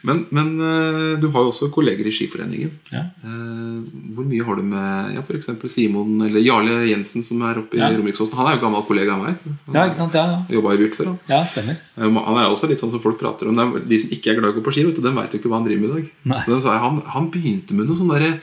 Men, 0.06 0.22
men 0.32 0.50
eh, 0.64 1.18
du 1.20 1.26
har 1.34 1.42
jo 1.44 1.50
også 1.52 1.68
kolleger 1.74 2.06
i 2.08 2.12
Skiforeningen. 2.14 2.70
Ja. 2.92 3.02
Eh, 3.24 3.80
Hvor 4.16 4.24
mye 4.28 4.44
har 4.46 4.56
du 4.56 4.62
med 4.64 5.16
ja, 5.16 5.24
f.eks. 5.24 5.50
Simon 5.74 6.22
eller 6.26 6.40
Jarle 6.40 6.78
Jensen, 6.88 7.24
som 7.26 7.42
er 7.44 7.60
oppe 7.60 7.76
i 7.76 7.82
Ja. 7.82 7.90
Romeriksåsen? 7.92 8.36
Han 8.38 8.48
er 8.48 8.56
jo 8.56 8.62
gammel 8.64 8.86
kollega 8.88 9.16
av 9.18 9.26
meg. 9.26 9.42
Han 9.66 9.76
ja, 9.76 9.84
ikke 9.90 9.98
sant? 10.00 10.16
Ja, 10.16 10.24
ja. 10.32 10.40
Jobba 10.56 10.72
i 10.76 10.80
Vyrt 10.80 10.96
før. 10.96 11.10
Han. 11.12 11.18
ja 11.28 11.42
stemmer. 11.48 11.76
Eh, 11.98 12.08
Han 12.08 12.40
er 12.40 12.48
også 12.48 12.70
litt 12.70 12.80
sånn 12.80 12.92
som 12.94 13.02
folk 13.04 13.20
prater 13.20 13.50
om. 13.52 13.60
De 13.84 13.98
som 14.00 14.10
ikke 14.16 14.32
er 14.32 14.40
glad 14.40 14.50
i 14.50 14.54
å 14.54 14.58
gå 14.60 14.64
på 14.70 14.72
ski, 14.78 14.86
vet 14.88 14.96
du, 14.96 15.04
de 15.04 15.12
veit 15.20 15.36
jo 15.36 15.42
ikke 15.42 15.52
hva 15.52 15.60
han 15.60 15.68
driver 15.68 15.84
med 15.84 15.90
i 15.90 15.94
dag. 16.00 16.10
Nei. 16.32 16.40
Så 16.46 16.54
de 16.56 16.60
sa, 16.64 16.78
han, 16.86 17.02
han 17.16 17.28
begynte 17.34 17.76
med 17.76 17.88
noe 17.90 17.98
sånn 18.00 18.10
derre 18.14 18.34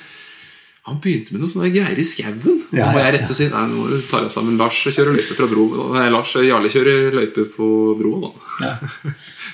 han 0.88 1.02
begynte 1.04 1.34
med 1.36 1.42
noe 1.44 1.52
sånne 1.52 1.68
greier 1.74 2.00
i 2.00 2.04
skauen. 2.08 2.38
Så 2.40 2.78
Ja, 2.78 2.86
må 2.96 3.02
ja, 3.02 3.10
jeg 3.10 3.18
rette 3.18 3.34
og 3.34 3.36
si 3.36 3.50
nei, 3.52 3.64
nå 3.68 3.76
må 3.76 3.90
du 3.92 3.98
ta 4.08 4.22
deg 4.24 4.32
sammen. 4.32 4.56
Lars 4.56 4.78
kjører 4.88 5.18
løype 5.18 5.36
fra 5.36 5.48
bro. 5.52 5.66
Nei, 5.98 6.06
Lars 6.14 6.32
Jarle 6.40 6.70
kjører 6.72 7.12
løype 7.18 7.44
på 7.58 7.68
broa, 8.00 8.30
da. 8.30 8.30
Ja. 8.64 8.70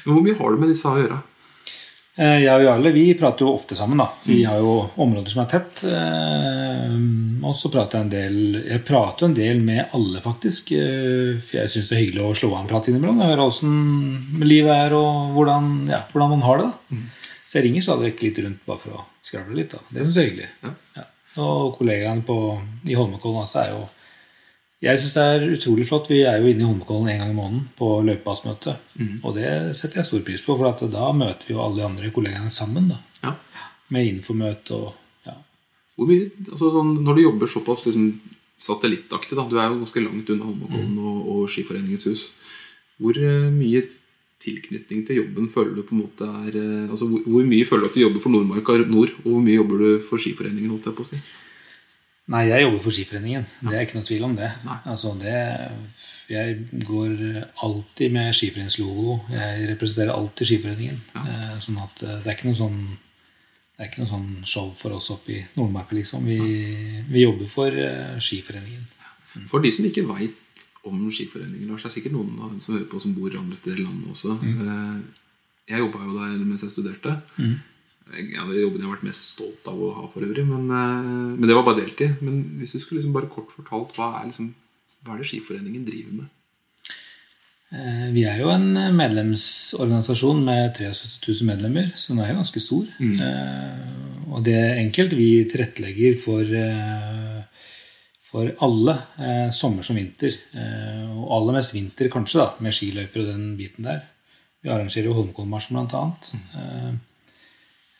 Men 0.06 0.12
hvor 0.14 0.22
mye 0.28 0.38
har 0.38 0.54
du 0.54 0.62
med 0.62 0.70
disse 0.76 0.92
å 0.92 1.00
gjøre? 1.02 1.18
Eh, 2.16 2.44
Jeg 2.44 2.54
og 2.54 2.62
Jarle 2.68 2.92
vi 2.94 3.08
prater 3.18 3.42
jo 3.48 3.56
ofte 3.58 3.76
sammen. 3.76 3.98
da. 3.98 4.06
Vi 4.28 4.44
har 4.46 4.60
jo 4.62 4.74
områder 5.02 5.30
som 5.34 5.42
er 5.44 5.50
tett. 5.50 5.84
eh, 5.90 6.94
Og 7.44 7.56
så 7.58 7.72
prater 7.74 7.98
jeg 7.98 8.04
en 8.06 8.10
del 8.14 8.64
Jeg 8.70 8.84
prater 8.86 9.26
en 9.26 9.34
del 9.34 9.60
med 9.60 9.90
alle, 9.94 10.22
faktisk. 10.22 10.72
eh, 10.78 11.40
For 11.42 11.58
jeg 11.58 11.70
syns 11.74 11.90
det 11.90 11.98
er 11.98 12.04
hyggelig 12.06 12.22
å 12.28 12.36
slå 12.38 12.52
av 12.54 12.62
en 12.62 12.68
prat 12.70 12.88
innimellom. 12.88 13.18
Jeg 13.20 13.32
hører 13.34 13.48
åssen 13.48 14.44
livet 14.46 14.72
er, 14.76 14.94
og 14.94 15.34
hvordan, 15.34 15.90
ja, 15.90 16.04
hvordan 16.14 16.30
man 16.30 16.42
har 16.42 16.58
det. 16.58 16.66
da. 16.92 16.98
Så 17.48 17.60
jeg 17.60 17.64
ringer 17.66 17.82
stadig 17.82 18.14
vekk 18.14 18.22
litt 18.24 18.40
rundt 18.46 18.66
bare 18.66 18.78
for 18.80 18.92
å 18.92 19.04
skravle 19.22 19.56
litt. 19.56 19.72
da. 19.72 19.80
Det 19.92 20.06
syns 20.06 20.16
jeg 20.16 20.24
er 20.26 20.30
hyggelig. 20.32 20.50
Ja. 20.96 21.04
Og 21.44 21.78
kollegaene 21.80 22.24
på, 22.24 22.38
i 22.86 22.94
Holmenkollen 22.94 23.42
også 23.42 23.64
er 23.66 23.70
jo 23.74 23.88
Jeg 24.84 25.00
syns 25.00 25.14
det 25.16 25.24
er 25.24 25.46
utrolig 25.56 25.86
flott. 25.88 26.10
Vi 26.12 26.20
er 26.28 26.42
jo 26.42 26.50
inne 26.52 26.66
i 26.66 26.68
Holmenkollen 26.68 27.08
en 27.14 27.22
gang 27.22 27.32
i 27.32 27.38
måneden 27.38 27.62
på 27.78 27.88
løypebassmøte. 28.04 28.74
Og 29.24 29.38
det 29.38 29.48
setter 29.80 30.02
jeg 30.02 30.10
stor 30.10 30.24
pris 30.28 30.44
på, 30.44 30.58
for 30.60 30.68
at 30.68 30.84
da 30.92 31.12
møter 31.16 31.48
vi 31.48 31.56
jo 31.56 31.62
alle 31.64 31.80
de 31.80 31.86
andre 31.88 32.12
kollegaene 32.12 32.52
sammen. 32.52 32.90
da. 32.92 33.00
Ja. 33.24 33.32
Med 33.96 34.10
infomøte 34.10 34.76
og 34.76 34.90
ja. 35.30 35.38
Mye, 36.04 36.28
altså, 36.50 36.74
sånn, 36.74 36.98
når 37.06 37.16
du 37.16 37.22
jobber 37.24 37.48
såpass 37.48 37.86
liksom, 37.88 38.10
satellittaktig, 38.60 39.38
da, 39.40 39.46
du 39.48 39.56
er 39.56 39.70
jo 39.70 39.80
ganske 39.86 40.04
langt 40.04 40.32
unna 40.34 40.50
Holmenkollen 40.50 40.98
og, 41.00 41.22
og 41.32 41.46
Skiforeningens 41.54 42.08
hus, 42.10 42.26
hvor 43.00 43.18
eh, 43.18 43.48
mye 43.54 43.86
tilknytning 44.44 45.06
til 45.08 45.22
jobben 45.22 45.48
føler 45.52 45.78
du 45.78 45.86
på 45.88 45.96
en 45.96 46.04
måte 46.04 46.28
er 46.28 46.58
eh, 46.60 46.90
altså, 46.90 47.08
hvor, 47.08 47.24
hvor 47.24 47.48
mye 47.48 47.68
føler 47.70 47.86
du 47.86 47.92
at 47.92 47.96
du 47.96 48.04
jobber 48.04 48.24
for 48.24 48.36
Nordmarka 48.36 48.76
Nord, 48.84 49.16
og 49.24 49.30
hvor 49.30 49.46
mye 49.46 49.58
jobber 49.62 49.86
du 49.86 49.90
for 50.04 50.20
Skiforeningen? 50.20 50.74
holdt 50.74 50.92
jeg 50.92 50.98
på 50.98 51.06
å 51.06 51.12
si? 51.14 51.22
Nei, 52.32 52.46
jeg 52.48 52.64
jobber 52.64 52.80
for 52.86 52.96
Skiforeningen. 52.96 53.46
Det 53.68 53.74
er 53.76 53.84
ikke 53.84 53.98
noe 54.00 54.08
tvil 54.08 54.24
om 54.30 54.36
det. 54.38 54.48
Altså, 54.88 55.12
det 55.20 55.36
jeg 56.32 56.86
går 56.88 57.16
alltid 57.66 58.14
med 58.14 58.34
skiforeningslogo. 58.36 59.18
Jeg 59.34 59.66
representerer 59.74 60.14
alltid 60.14 60.48
Skiforeningen. 60.48 61.02
Ja. 61.16 61.58
Sånn 61.64 61.82
at 61.84 62.04
eh, 62.06 62.22
det 62.24 62.32
er 62.32 62.38
ikke 62.38 62.52
noe 62.52 62.60
sånn 62.60 62.78
det 63.74 63.82
er 63.82 63.90
ikke 63.90 64.04
noe 64.04 64.12
sånn 64.12 64.30
show 64.46 64.68
for 64.78 64.94
oss 64.96 65.10
oppe 65.12 65.34
i 65.34 65.40
Nordmarka, 65.58 65.96
liksom. 65.98 66.28
Vi, 66.30 66.38
vi 67.10 67.24
jobber 67.24 67.50
for 67.50 67.74
eh, 67.74 68.16
Skiforeningen. 68.22 68.86
For 69.50 69.64
de 69.64 69.72
som 69.74 69.88
ikke 69.90 70.06
veit 70.06 70.66
om 70.88 71.02
Skiforeningen, 71.10 71.68
Lars, 71.72 71.84
det 71.84 71.90
er 71.90 71.96
sikkert 71.98 72.16
noen 72.16 72.38
av 72.38 72.54
dem 72.54 72.62
som 72.62 72.76
hører 72.76 72.88
på 72.92 73.02
som 73.02 73.16
bor 73.18 73.34
andre 73.40 73.58
steder 73.58 73.82
i 73.82 73.86
landet 73.88 74.14
også. 74.14 74.38
Mm. 74.44 75.04
Jeg 75.72 75.82
jobba 75.82 76.04
jo 76.06 76.16
der 76.20 76.44
mens 76.44 76.66
jeg 76.66 76.76
studerte. 76.76 77.16
En 78.12 78.40
av 78.44 78.50
de 78.52 78.60
jobbene 78.62 78.82
jeg 78.84 78.88
har 78.90 78.96
vært 78.98 79.08
mest 79.08 79.30
stolt 79.34 79.68
av 79.72 79.80
å 79.80 79.94
ha 79.96 80.08
for 80.12 80.26
øvrig. 80.28 80.44
Men, 80.46 80.66
eh, 80.70 81.38
men 81.40 81.48
det 81.48 81.56
var 81.56 81.64
bare 81.64 81.82
deltid. 81.82 82.20
Men 82.22 82.44
hvis 82.60 82.74
du 82.76 82.80
skulle 82.80 83.00
liksom 83.02 83.14
bare 83.16 83.30
kort 83.32 83.52
fortalt, 83.56 83.96
hva 83.96 84.20
er, 84.22 84.28
liksom, 84.30 84.54
hva 85.06 85.14
er 85.16 85.22
det 85.24 85.28
Skiforeningen 85.32 85.86
driver 85.88 86.14
med? 86.20 86.28
Eh, 87.74 88.12
Vi 88.14 88.24
er 88.30 88.38
jo 88.44 88.50
en 88.54 88.68
medlemsorganisasjon 89.00 90.44
med 90.46 90.76
73 90.76 91.42
000 91.42 91.48
medlemmer, 91.50 91.88
så 91.96 92.14
den 92.14 92.20
er 92.22 92.30
jo 92.34 92.42
ganske 92.42 92.62
stor. 92.62 92.86
Mm. 93.00 94.34
Og 94.34 94.44
det 94.46 94.54
er 94.60 94.82
enkelt. 94.84 95.14
Vi 95.18 95.44
tilrettelegger 95.50 96.20
for, 96.22 96.42
eh, 96.44 97.44
for 98.22 98.52
alle, 98.62 98.98
eh, 99.18 99.50
sommer 99.52 99.84
som 99.84 99.96
vinter. 99.96 100.34
Eh, 100.54 101.10
Og 101.24 101.32
aller 101.32 101.54
mest 101.54 101.74
vinter, 101.74 102.10
kanskje, 102.10 102.40
da, 102.40 102.54
med 102.60 102.74
skiløyper 102.74 103.22
og 103.22 103.28
den 103.32 103.58
biten 103.58 103.84
der. 103.86 104.02
Vi 104.62 104.70
arrangerer 104.70 105.06
jo 105.06 105.14
Holmenkollmarsjen, 105.14 105.72
blant 105.78 105.94
annet. 105.94 106.36
Eh, 106.54 106.88
eh, 106.90 106.92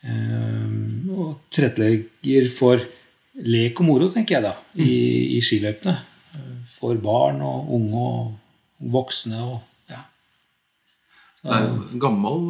Og 0.04 1.28
tilrettelegger 1.54 2.50
for 2.52 2.82
lek 3.44 3.80
og 3.82 3.88
moro, 3.88 4.10
tenker 4.14 4.38
jeg, 4.38 4.46
da, 4.46 4.54
i, 4.76 5.38
i 5.38 5.42
skiløypene. 5.44 5.96
For 6.76 7.00
barn 7.00 7.40
og 7.46 7.70
unge 7.78 8.02
og 8.04 8.90
voksne 8.94 9.40
og 9.40 9.60
ja. 9.92 10.02
Det 11.44 11.54
er 11.56 11.64
jo 11.64 11.78
en 11.78 12.02
gammel, 12.04 12.50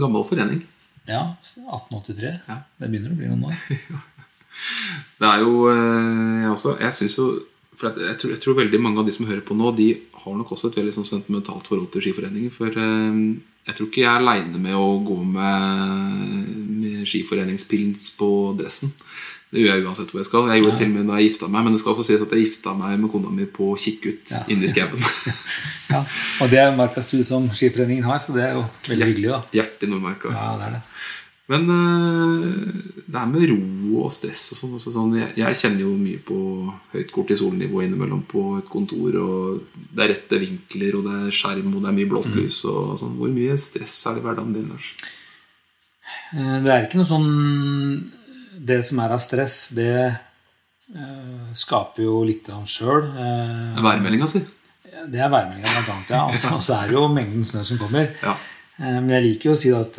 gammel 0.00 0.24
forening. 0.24 0.62
Ja, 1.06 1.36
1883. 1.44 2.32
Ja. 2.48 2.62
Det 2.80 2.88
begynner 2.90 3.12
å 3.12 3.18
bli 3.18 3.30
noen 3.30 3.50
år. 3.50 3.60
Det 5.20 5.28
er 5.28 5.42
jo 5.44 5.66
eh, 5.68 6.38
Jeg, 6.40 6.48
også, 6.48 6.70
jeg 6.80 6.94
synes 6.96 7.16
jo 7.18 7.26
for 7.76 7.92
jeg, 8.00 8.16
tror, 8.16 8.30
jeg 8.32 8.40
tror 8.40 8.56
veldig 8.56 8.78
mange 8.80 9.02
av 9.02 9.08
de 9.08 9.12
som 9.12 9.26
hører 9.28 9.42
på 9.44 9.52
nå, 9.52 9.68
de 9.76 9.90
har 10.22 10.36
nok 10.38 10.54
også 10.54 10.70
et 10.70 10.78
veldig 10.80 10.94
sånn 10.96 11.08
sentimentalt 11.08 11.66
forhold 11.68 11.90
til 11.92 12.06
Skiforeningen. 12.06 12.48
For 12.54 12.72
eh, 12.72 13.18
jeg 13.66 13.74
tror 13.74 13.86
ikke 13.88 14.02
jeg 14.04 14.10
er 14.12 14.20
aleine 14.22 14.58
med 14.62 14.74
å 14.78 14.88
gå 15.06 15.16
med, 15.26 17.06
skiforeningspils 17.06 18.10
på 18.18 18.28
dressen. 18.58 18.92
Det 19.50 19.62
gjør 19.62 19.76
jeg 19.78 19.84
uansett 19.86 20.10
hvor 20.10 20.20
jeg 20.20 20.26
skal. 20.28 20.48
Jeg 20.50 20.62
gjorde 20.62 20.72
det 20.74 20.80
til 20.82 20.88
og 20.90 20.94
med 20.96 21.06
da 21.10 21.18
jeg 21.20 21.28
gifta 21.30 21.48
meg, 21.48 21.64
men 21.64 21.74
det 21.76 21.80
skal 21.80 21.92
også 21.94 22.04
sies 22.08 22.22
at 22.24 22.32
jeg 22.34 22.42
gifta 22.48 22.72
meg 22.76 22.96
med 22.98 23.10
kona 23.12 23.30
mi 23.32 23.46
på 23.46 23.68
Kikkut 23.78 24.32
Ja. 24.34 24.42
inni 24.52 24.68
skauen. 24.70 25.02
Ja. 25.86 26.00
Og 26.42 26.48
det 26.50 26.58
er 26.58 26.72
markastue 26.74 27.22
som 27.22 27.44
Skiforeningen 27.54 28.02
har, 28.08 28.18
så 28.18 28.32
det 28.34 28.42
er 28.42 28.56
jo 28.56 28.64
veldig 28.88 29.06
hyggelig. 29.06 29.28
da. 29.30 29.38
Hjertet 29.54 29.84
i 29.86 29.90
Nordmarka. 29.92 30.32
Ja, 30.34 30.48
det 30.58 30.64
er 30.66 30.72
det. 30.74 30.80
Men 31.48 31.62
eh, 31.70 32.46
det 33.06 33.20
her 33.20 33.28
med 33.30 33.44
ro 33.52 34.00
og 34.02 34.10
stress 34.10 34.48
og 34.52 34.58
sånn, 34.58 34.80
sånn 34.82 35.12
jeg, 35.14 35.28
jeg 35.38 35.58
kjenner 35.60 35.84
jo 35.84 35.92
mye 35.98 36.18
på 36.26 36.38
høyt 36.94 37.12
kortisolnivå 37.14 37.84
innimellom 37.84 38.24
på 38.26 38.42
et 38.58 38.66
kontor. 38.72 39.14
og 39.22 39.84
Det 39.94 40.02
er 40.02 40.10
rette 40.14 40.40
vinkler, 40.42 40.96
og 40.98 41.06
det 41.06 41.14
er 41.28 41.36
skjerm, 41.38 41.70
og 41.76 41.84
det 41.84 41.92
er 41.92 41.96
mye 42.00 42.10
blått 42.10 42.32
lys. 42.34 42.58
og 42.66 42.96
sånn. 42.98 43.14
Hvor 43.20 43.30
mye 43.30 43.54
stress 43.62 43.94
er 44.10 44.16
det 44.18 44.24
i 44.24 44.26
hverdagen 44.26 44.56
din? 44.56 44.68
Lars? 44.74 44.90
Eh, 46.34 46.56
Det 46.66 46.72
er 46.74 46.86
ikke 46.88 46.98
noe 46.98 47.10
sånn 47.14 47.30
Det 48.66 48.80
som 48.88 48.98
er 49.04 49.12
av 49.14 49.20
stress, 49.22 49.56
det 49.78 49.92
eh, 50.02 51.46
skaper 51.54 52.02
jo 52.08 52.24
litt 52.26 52.50
sjøl. 52.66 53.06
Det 53.14 53.30
er 53.78 53.86
Værmeldinga 53.86 54.26
si. 54.34 54.42
Det 55.06 55.20
er 55.22 55.28
værmeldinga, 55.30 55.70
blant 55.86 55.90
annet. 55.94 56.10
Ja. 56.10 56.54
Og 56.56 56.62
så- 56.64 56.74
er 56.82 56.88
det 56.90 56.96
jo 56.98 57.06
mengden 57.12 57.44
snø 57.46 57.62
som 57.68 57.78
kommer. 57.78 58.10
Ja. 58.22 58.34
Men 58.80 59.08
jeg 59.14 59.22
liker 59.28 59.50
jo 59.50 59.54
å 59.54 59.60
si 59.60 59.70
at 59.72 59.98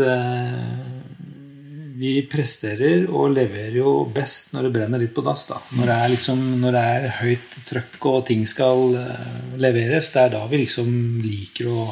vi 1.98 2.14
presterer 2.30 3.08
og 3.10 3.32
leverer 3.34 3.78
jo 3.80 3.92
best 4.14 4.52
når 4.54 4.68
det 4.68 4.74
brenner 4.76 5.02
litt 5.02 5.14
på 5.16 5.24
dass. 5.26 5.48
da. 5.50 5.58
Når 5.78 5.90
det 5.90 5.96
er, 5.96 6.10
liksom, 6.14 6.42
når 6.62 6.76
det 6.76 6.84
er 6.94 7.08
høyt 7.22 7.56
trøkk 7.70 8.08
og 8.12 8.26
ting 8.28 8.44
skal 8.50 8.98
eh, 9.00 9.38
leveres, 9.62 10.12
det 10.14 10.26
er 10.26 10.34
da 10.36 10.44
vi 10.52 10.62
liksom 10.62 10.92
liker 11.24 11.72
å, 11.72 11.86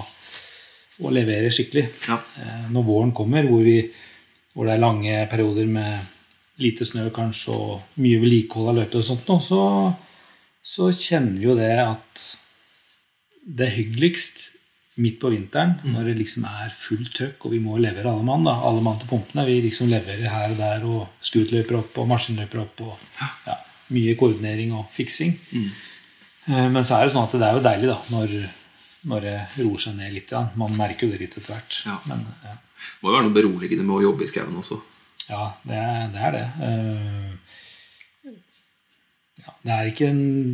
å 1.05 1.13
levere 1.15 1.49
skikkelig. 1.53 1.85
Ja. 2.09 2.19
Eh, 2.41 2.67
Når 2.75 2.85
våren 2.85 3.15
kommer, 3.17 3.47
hvor, 3.49 3.63
vi, 3.65 3.79
hvor 4.53 4.69
det 4.69 4.75
er 4.75 4.83
lange 4.83 5.25
perioder 5.31 5.69
med 5.69 6.11
lite 6.61 6.85
snø 6.87 7.09
kanskje, 7.15 7.55
og 7.55 8.01
mye 8.03 8.21
vedlikehold 8.21 8.71
av 8.71 8.81
løyper 8.81 9.01
og 9.01 9.07
sånt, 9.09 9.25
nå, 9.27 9.39
så, 9.43 9.63
så 10.61 10.91
kjenner 10.93 11.39
vi 11.39 11.49
jo 11.49 11.57
det 11.57 11.73
at 11.81 12.27
det 13.45 13.67
er 13.67 13.77
hyggeligst 13.79 14.51
midt 15.01 15.17
på 15.19 15.29
vinteren 15.33 15.73
når 15.91 16.09
det 16.09 16.13
liksom 16.21 16.45
er 16.47 16.69
fullt 16.71 17.11
trøkk 17.17 17.47
og 17.47 17.51
vi 17.55 17.59
må 17.59 17.75
levere 17.83 18.11
alle 18.11 18.23
mann. 18.23 18.45
da, 18.47 18.53
alle 18.63 18.83
mann 18.85 18.99
til 19.01 19.09
pumpene. 19.11 19.43
Vi 19.47 19.57
liksom 19.65 19.89
leverer 19.91 20.29
her 20.31 20.53
og 20.53 20.57
der 20.59 20.85
og 20.87 21.01
scooterløper 21.19 21.79
opp 21.81 21.97
og 21.99 22.07
maskinløper 22.13 22.61
opp. 22.63 22.81
og 22.87 22.95
ja, 23.47 23.57
Mye 23.95 24.15
koordinering 24.17 24.71
og 24.73 24.87
fiksing. 24.89 25.35
Mm. 25.51 25.69
Men 26.73 26.85
så 26.85 26.97
er 26.99 27.05
det 27.05 27.13
sånn 27.13 27.27
at 27.27 27.35
det 27.37 27.45
er 27.45 27.57
jo 27.57 27.65
deilig 27.65 27.89
da, 27.91 27.97
når, 28.13 28.33
når 29.11 29.27
det 29.27 29.35
roer 29.59 29.83
seg 29.83 29.97
ned 29.99 30.13
litt. 30.15 30.31
Ja. 30.33 30.45
Man 30.57 30.73
merker 30.77 31.05
jo 31.05 31.13
det 31.13 31.21
litt 31.21 31.37
etter 31.37 31.53
hvert. 31.53 31.79
Ja. 31.85 31.99
Men 32.09 32.23
ja, 32.45 32.55
Må 33.01 33.09
jo 33.11 33.15
være 33.17 33.27
noe 33.27 33.35
beroligende 33.35 33.85
med 33.85 33.99
å 33.99 34.03
jobbe 34.07 34.25
i 34.25 34.29
skauen 34.31 34.57
også. 34.61 34.79
ja 35.29 35.51
det, 35.65 35.77
er, 35.81 36.07
det 36.13 36.23
er 36.29 36.35
det. 36.39 36.45
Det, 39.45 39.73
er 39.73 39.89
ikke 39.89 40.09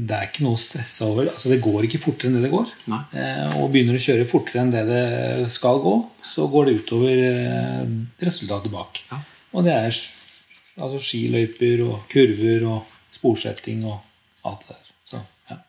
det 0.07 0.15
er 0.15 0.27
ikke 0.27 0.43
noe 0.45 0.57
å 0.57 0.61
stresse 0.61 1.07
over. 1.07 1.27
Altså, 1.31 1.51
det 1.51 1.61
går 1.63 1.87
ikke 1.87 2.01
fortere 2.03 2.31
enn 2.31 2.37
det 2.39 2.45
det 2.45 2.53
går. 2.53 2.71
Eh, 2.91 3.57
og 3.59 3.71
begynner 3.73 3.97
å 3.97 4.03
kjøre 4.03 4.27
fortere 4.29 4.63
enn 4.63 4.73
det 4.73 4.83
det 4.87 5.03
skal 5.51 5.81
gå, 5.83 5.95
så 6.23 6.47
går 6.51 6.67
det 6.67 6.75
utover 6.81 7.23
eh, 7.27 7.95
resultatet 8.23 8.71
bak. 8.73 9.01
Ja. 9.11 9.19
Og 9.55 9.67
det 9.67 9.75
er 9.75 9.89
altså, 9.91 10.99
skiløyper 10.99 11.83
og 11.87 12.05
kurver 12.11 12.67
og 12.71 12.93
sporsetting 13.15 13.83
og 13.87 13.99
alt 14.47 14.67
det 14.67 14.77
der. 14.77 14.93
Så, 15.11 15.23
ja. 15.51 15.59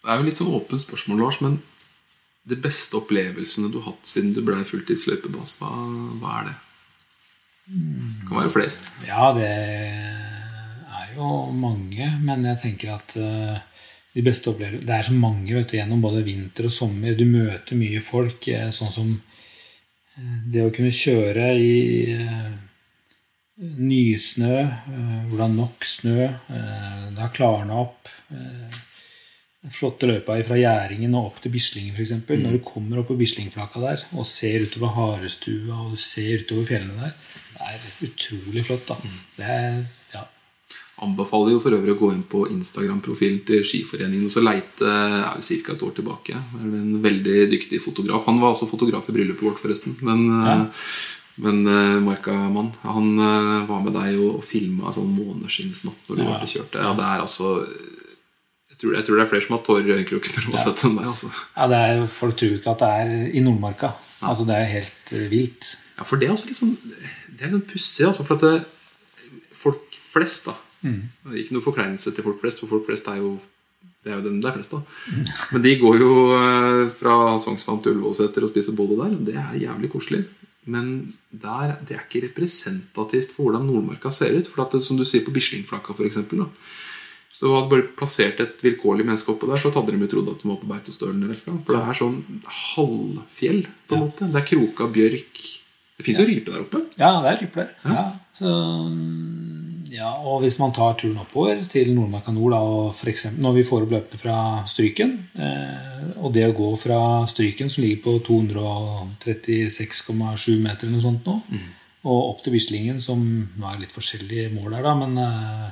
Det 0.00 0.12
er 0.12 0.20
jo 0.20 0.28
litt 0.28 0.40
sånn 0.40 0.52
åpent 0.56 0.84
spørsmål, 0.84 1.24
Lars, 1.24 1.40
men 1.44 1.60
de 2.44 2.60
beste 2.60 3.00
opplevelsene 3.00 3.72
du 3.72 3.80
har 3.80 3.94
hatt 3.94 4.08
siden 4.08 4.34
du 4.36 4.42
ble 4.44 4.60
fulltidsløypebass, 4.68 5.56
hva, 5.60 5.72
hva 6.20 6.36
er 6.42 6.50
det? 6.50 6.58
Det 7.64 8.28
kan 8.28 8.42
være 8.42 8.52
flere. 8.52 8.74
ja, 9.08 9.30
det 9.32 9.52
jo 11.16 11.30
mange, 11.56 12.08
men 12.22 12.44
jeg 12.50 12.60
tenker 12.62 12.94
at 12.94 13.16
eh, 13.20 13.58
de 14.14 14.22
beste 14.22 14.50
opplevelsene 14.52 14.86
Det 14.86 14.94
er 14.96 15.06
så 15.08 15.16
mange 15.18 15.54
vet 15.56 15.70
du, 15.70 15.76
gjennom 15.78 16.02
både 16.04 16.22
vinter 16.26 16.68
og 16.68 16.74
sommer. 16.74 17.16
Du 17.18 17.24
møter 17.26 17.78
mye 17.78 18.02
folk. 18.04 18.48
eh, 18.48 18.70
Sånn 18.74 18.92
som 18.94 19.10
eh, 19.14 20.38
det 20.52 20.64
å 20.66 20.72
kunne 20.74 20.94
kjøre 20.94 21.52
i 21.58 21.74
nysnø, 23.54 24.54
hvor 25.28 25.38
det 25.38 25.44
er 25.44 25.52
nok 25.54 25.84
snø. 25.86 26.24
Det 26.50 27.20
har 27.20 27.30
klarna 27.36 27.76
opp. 27.84 28.08
flotte 29.70 30.08
løypa 30.10 30.34
fra 30.44 30.58
Gjæringen 30.58 31.14
og 31.14 31.28
opp 31.28 31.38
til 31.40 31.54
Bislingen 31.54 31.94
f.eks. 31.94 32.08
eksempel 32.10 32.42
Når 32.42 32.56
du 32.56 32.64
kommer 32.66 32.98
opp 33.00 33.12
på 33.12 33.16
Bislingflaka 33.20 33.80
der 33.80 34.02
og 34.18 34.26
ser 34.26 34.66
utover 34.66 34.90
Harestua 34.96 35.78
og 35.86 35.94
ser 36.02 36.42
utover 36.42 36.66
fjellene 36.68 36.98
der, 37.06 37.14
det 37.54 37.70
er 37.70 38.08
utrolig 38.08 38.64
flott. 38.66 38.90
da. 38.90 38.98
Det 39.38 39.46
er, 39.54 39.78
ja, 40.16 40.24
Anbefaler 41.02 41.56
jo 41.56 41.60
for 41.62 41.74
øvrig 41.74 41.90
å 41.96 41.98
gå 41.98 42.08
inn 42.14 42.22
på 42.30 42.44
Instagram-profilen 42.54 43.40
til 43.48 43.64
Skiforeningen 43.66 44.28
og 44.28 44.30
så 44.30 44.42
leite 44.44 44.86
er 44.86 45.40
vi 45.42 45.56
ca. 45.66 45.72
et 45.74 45.82
år 45.82 45.94
tilbake. 45.96 46.36
Det 46.52 46.60
er 46.62 46.76
en 46.78 47.00
veldig 47.02 47.38
dyktig 47.50 47.80
fotograf. 47.82 48.28
Han 48.30 48.38
var 48.38 48.54
også 48.54 48.68
fotograf 48.70 49.08
i 49.10 49.14
bryllupet 49.16 49.42
vårt, 49.42 49.58
forresten. 49.58 49.96
Men, 50.06 50.22
ja. 50.46 50.54
men 51.42 51.64
eh, 51.66 51.96
Marka-mann, 52.04 52.70
han 52.86 53.10
eh, 53.18 53.66
var 53.66 53.82
med 53.82 53.96
deg 53.98 54.20
og, 54.22 54.36
og 54.38 54.46
filma 54.46 54.92
sånn 54.94 55.10
måneskinnsnatt 55.16 56.06
når 56.12 56.20
du 56.20 56.24
Ja. 56.28 56.38
kjørte. 56.54 56.84
Ja, 56.86 56.92
det 56.94 57.08
er 57.10 57.24
altså 57.26 57.56
jeg 58.74 58.78
tror, 58.78 58.94
jeg 58.98 59.06
tror 59.06 59.18
det 59.18 59.22
er 59.24 59.30
flere 59.30 59.42
som 59.44 59.54
har 59.54 59.62
tårer 59.66 59.86
i 59.90 59.96
øyekroken 59.98 60.34
når 60.34 60.46
de 60.46 60.52
har 60.56 60.62
sett 60.64 60.80
den 60.82 60.96
der. 60.98 61.06
altså. 61.10 61.28
ja 61.56 61.66
det 61.70 61.76
er, 61.88 62.06
Folk 62.10 62.36
tror 62.38 62.54
ikke 62.56 62.72
at 62.74 62.80
det 62.82 62.88
er 63.02 63.12
i 63.38 63.42
Nordmarka. 63.42 63.90
Altså 64.30 64.46
Det 64.48 64.56
er 64.60 64.70
helt 64.78 65.12
eh, 65.14 65.26
vilt. 65.30 65.74
Ja, 65.98 66.06
for 66.06 66.18
det 66.22 66.26
er 66.28 66.32
også 66.34 66.48
litt 66.50 66.58
sånn 66.58 66.72
Det 66.78 67.42
er 67.42 67.50
litt 67.50 67.54
sånn 67.58 67.66
pussig, 67.70 68.06
altså. 68.08 68.26
For 68.26 68.38
at 68.38 68.46
det, 68.46 69.42
folk 69.58 69.98
flest, 70.14 70.46
da 70.50 70.54
Ikke 70.84 71.56
noe 71.56 71.64
forkleinelse 71.64 72.14
til 72.14 72.26
folk 72.26 72.40
flest, 72.42 72.62
for 72.62 72.76
folk 72.76 72.88
flest 72.88 73.10
er 73.12 73.20
jo 73.22 73.34
det 74.04 74.12
er 74.12 74.18
jo 74.18 74.26
den 74.26 74.40
det 74.42 74.50
er 74.50 74.56
flest, 74.58 74.74
da. 74.74 74.82
Men 75.54 75.62
de 75.64 75.70
går 75.80 75.94
jo 75.96 76.10
eh, 76.36 76.82
fra 76.92 77.14
Sognsvann 77.40 77.80
til 77.80 77.94
Ullevålseter 77.94 78.44
og 78.44 78.50
spiser 78.52 78.76
bolle 78.76 78.98
der. 79.00 79.14
Det 79.30 79.36
er 79.40 79.62
jævlig 79.62 79.88
koselig. 79.94 80.20
Men 80.68 81.14
der, 81.28 81.78
det 81.84 81.96
er 81.96 82.04
ikke 82.04 82.26
representativt 82.26 83.32
for 83.32 83.48
hvordan 83.48 83.64
Nordmarka 83.68 84.12
ser 84.12 84.36
ut. 84.36 84.48
For 84.48 84.64
at 84.64 84.76
det, 84.76 84.82
som 84.84 85.00
du 85.00 85.04
sier 85.08 85.24
på 85.24 85.32
Bislingflakka, 85.32 85.96
eksempel. 86.04 86.44
Hvis 86.44 87.42
du 87.42 87.48
hadde 87.50 87.70
bare 87.72 87.88
plassert 87.98 88.40
et 88.44 88.60
vilkårlig 88.64 89.06
menneske 89.08 89.32
oppå 89.32 89.48
der, 89.50 89.60
så 89.60 89.72
hadde 89.74 89.96
de 89.96 90.04
jo 90.04 90.10
trodd 90.12 90.32
at 90.34 90.44
de 90.44 90.50
var 90.52 90.60
på 90.60 90.70
Beitostølen. 90.70 91.34
For 91.40 91.72
det 91.72 91.80
er 91.82 92.00
sånn 92.00 92.20
halvfjell, 92.60 93.64
på 93.88 93.96
en 93.96 94.04
måte. 94.04 94.28
Det 94.28 94.40
er 94.40 94.48
kroka 94.52 94.88
bjørk. 94.94 95.44
Det 95.94 96.06
fins 96.06 96.20
jo 96.20 96.28
rype 96.28 96.52
der 96.52 96.62
oppe. 96.64 96.84
Ja, 97.00 97.10
det 97.24 97.32
er 97.32 97.42
rype 97.42 97.64
der. 97.64 97.74
Ja. 97.88 98.04
Så, 98.36 98.52
ja, 99.94 100.10
og 100.26 100.40
hvis 100.42 100.56
man 100.58 100.72
tar 100.74 100.96
turen 100.98 101.20
oppover 101.22 101.60
til 101.70 101.92
Nordmarka 101.94 102.32
nord, 102.34 102.50
da, 102.54 102.58
og 102.58 102.94
for 102.98 103.06
eksempel, 103.12 103.42
når 103.46 103.52
vi 103.60 103.64
får 103.68 103.82
opp 103.86 103.92
løpene 103.94 104.18
fra 104.20 104.36
Stryken 104.70 105.10
eh, 105.38 106.18
Og 106.24 106.32
det 106.34 106.44
å 106.48 106.56
gå 106.56 106.70
fra 106.80 106.98
Stryken, 107.30 107.70
som 107.70 107.82
ligger 107.84 108.00
på 108.04 108.12
236,7 108.26 110.60
meter 110.62 110.86
eller 110.86 110.96
noe 110.96 111.02
sånt 111.04 111.26
nå, 111.28 111.34
og 112.04 112.18
opp 112.34 112.40
til 112.44 112.52
Bislingen, 112.52 112.98
som 113.00 113.20
nå 113.56 113.64
er 113.70 113.78
litt 113.80 113.94
forskjellige 113.94 114.50
mål 114.52 114.74
her, 114.76 114.82
da, 114.84 114.92
men 115.00 115.12
eh, 115.22 115.68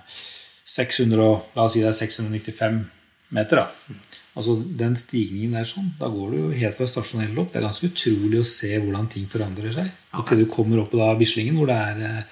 600, 0.73 1.20
og- 1.20 1.43
la 1.57 1.62
oss 1.66 1.73
si 1.77 1.81
det 1.83 1.91
er 1.91 1.99
695 1.99 2.79
meter, 3.37 3.57
da. 3.62 3.66
Altså 4.33 4.55
Den 4.79 4.95
stigningen 4.97 5.53
der 5.59 5.66
sånn, 5.68 5.91
da 5.99 6.07
går 6.09 6.31
du 6.33 6.37
jo 6.39 6.55
helt 6.57 6.77
fra 6.79 6.87
stasjonell 6.89 7.37
opp. 7.43 7.51
Det 7.53 7.59
er 7.61 7.66
ganske 7.66 7.89
utrolig 7.91 8.39
å 8.41 8.49
se 8.49 8.70
hvordan 8.81 9.11
ting 9.12 9.27
forandrer 9.29 9.73
seg. 9.77 9.91
Og 10.16 10.25
til 10.29 10.41
du 10.41 10.47
kommer 10.49 10.81
opp 10.81 10.89
på 10.95 11.01
da 11.03 11.11
Bislingen, 11.20 11.57
hvor 11.61 11.68
det 11.68 11.77
er 11.77 11.97
eh, 12.07 12.25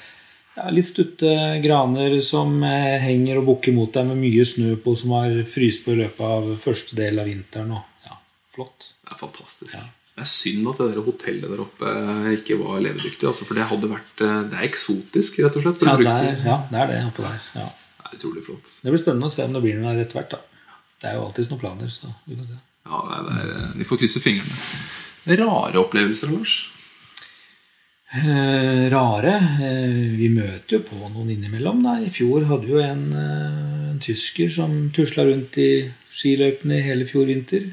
litt 0.74 0.88
stutte 0.88 1.30
graner 1.64 2.18
som 2.24 2.58
eh, 2.66 2.98
henger 3.02 3.40
og 3.40 3.48
bukker 3.48 3.74
mot 3.76 3.92
deg 3.94 4.08
med 4.10 4.20
mye 4.20 4.44
snø 4.46 4.74
på, 4.82 4.94
som 4.98 5.14
har 5.16 5.38
fryst 5.48 5.86
på 5.86 5.94
i 5.94 6.00
løpet 6.02 6.20
av 6.26 6.50
første 6.60 6.98
del 6.98 7.20
av 7.22 7.30
vinteren. 7.30 7.72
Og, 7.76 8.06
ja, 8.08 8.18
flott. 8.52 8.92
Det 9.04 9.14
er 9.14 9.20
fantastisk. 9.20 9.74
Det 10.10 10.26
er 10.26 10.28
synd 10.28 10.66
at 10.68 10.80
det 10.82 10.88
der 10.90 11.04
hotellet 11.06 11.48
der 11.48 11.62
oppe 11.64 11.92
ikke 12.34 12.58
var 12.60 12.82
levedyktig. 12.84 13.28
Altså, 13.30 13.46
for 13.48 13.56
det 13.56 13.68
hadde 13.70 13.88
vært 13.92 14.24
eh, 14.26 14.40
Det 14.50 14.58
er 14.58 14.66
eksotisk, 14.68 15.40
rett 15.46 15.60
og 15.60 15.66
slett. 15.66 15.84
Ja, 15.86 15.96
å 15.96 16.02
det 16.02 16.16
er, 16.16 16.42
ja, 16.44 16.58
det 16.68 16.82
er 16.82 16.92
det 16.92 17.02
oppe 17.08 17.24
der. 17.24 17.44
Ja. 17.56 17.68
Det 18.00 18.08
er 18.10 18.18
utrolig 18.18 18.44
flott. 18.44 18.72
Det 18.84 18.92
blir 18.92 19.02
spennende 19.02 19.30
å 19.30 19.34
se 19.34 19.46
om 19.46 19.54
det 19.56 19.62
blir 19.64 19.78
noe 19.80 19.94
der 19.94 20.04
etter 20.04 20.20
hvert. 20.20 20.34
da. 20.34 20.74
Det 21.00 21.08
er 21.08 21.16
jo 21.16 21.24
alltid 21.28 21.54
noen 21.54 21.62
planer, 21.62 21.92
så 21.92 22.10
vi 22.26 22.36
får 22.36 22.50
se. 22.50 22.58
Ja, 22.90 23.00
det 23.06 23.16
er, 23.16 23.30
det 23.30 23.56
er, 23.62 23.72
Vi 23.78 23.86
får 23.88 24.00
krysse 24.02 24.20
fingrene. 24.20 24.60
Rare 25.40 25.80
opplevelser, 25.80 26.32
Lars. 26.34 26.58
Eh, 28.10 28.90
rare. 28.90 29.36
Eh, 29.62 30.08
vi 30.18 30.26
møter 30.34 30.76
jo 30.76 30.82
på 30.82 30.96
noen 31.12 31.28
innimellom. 31.30 31.84
Da. 31.84 31.92
I 32.02 32.10
fjor 32.10 32.42
hadde 32.48 32.66
vi 32.66 32.74
jo 32.74 32.82
en, 32.82 33.04
eh, 33.14 33.90
en 33.92 34.00
tysker 34.02 34.50
som 34.50 34.90
tusla 34.90 35.28
rundt 35.28 35.58
i 35.58 35.86
skiløypene 36.10 36.80
i 36.80 36.86
hele 36.88 37.06
fjor 37.06 37.26
vinter. 37.26 37.70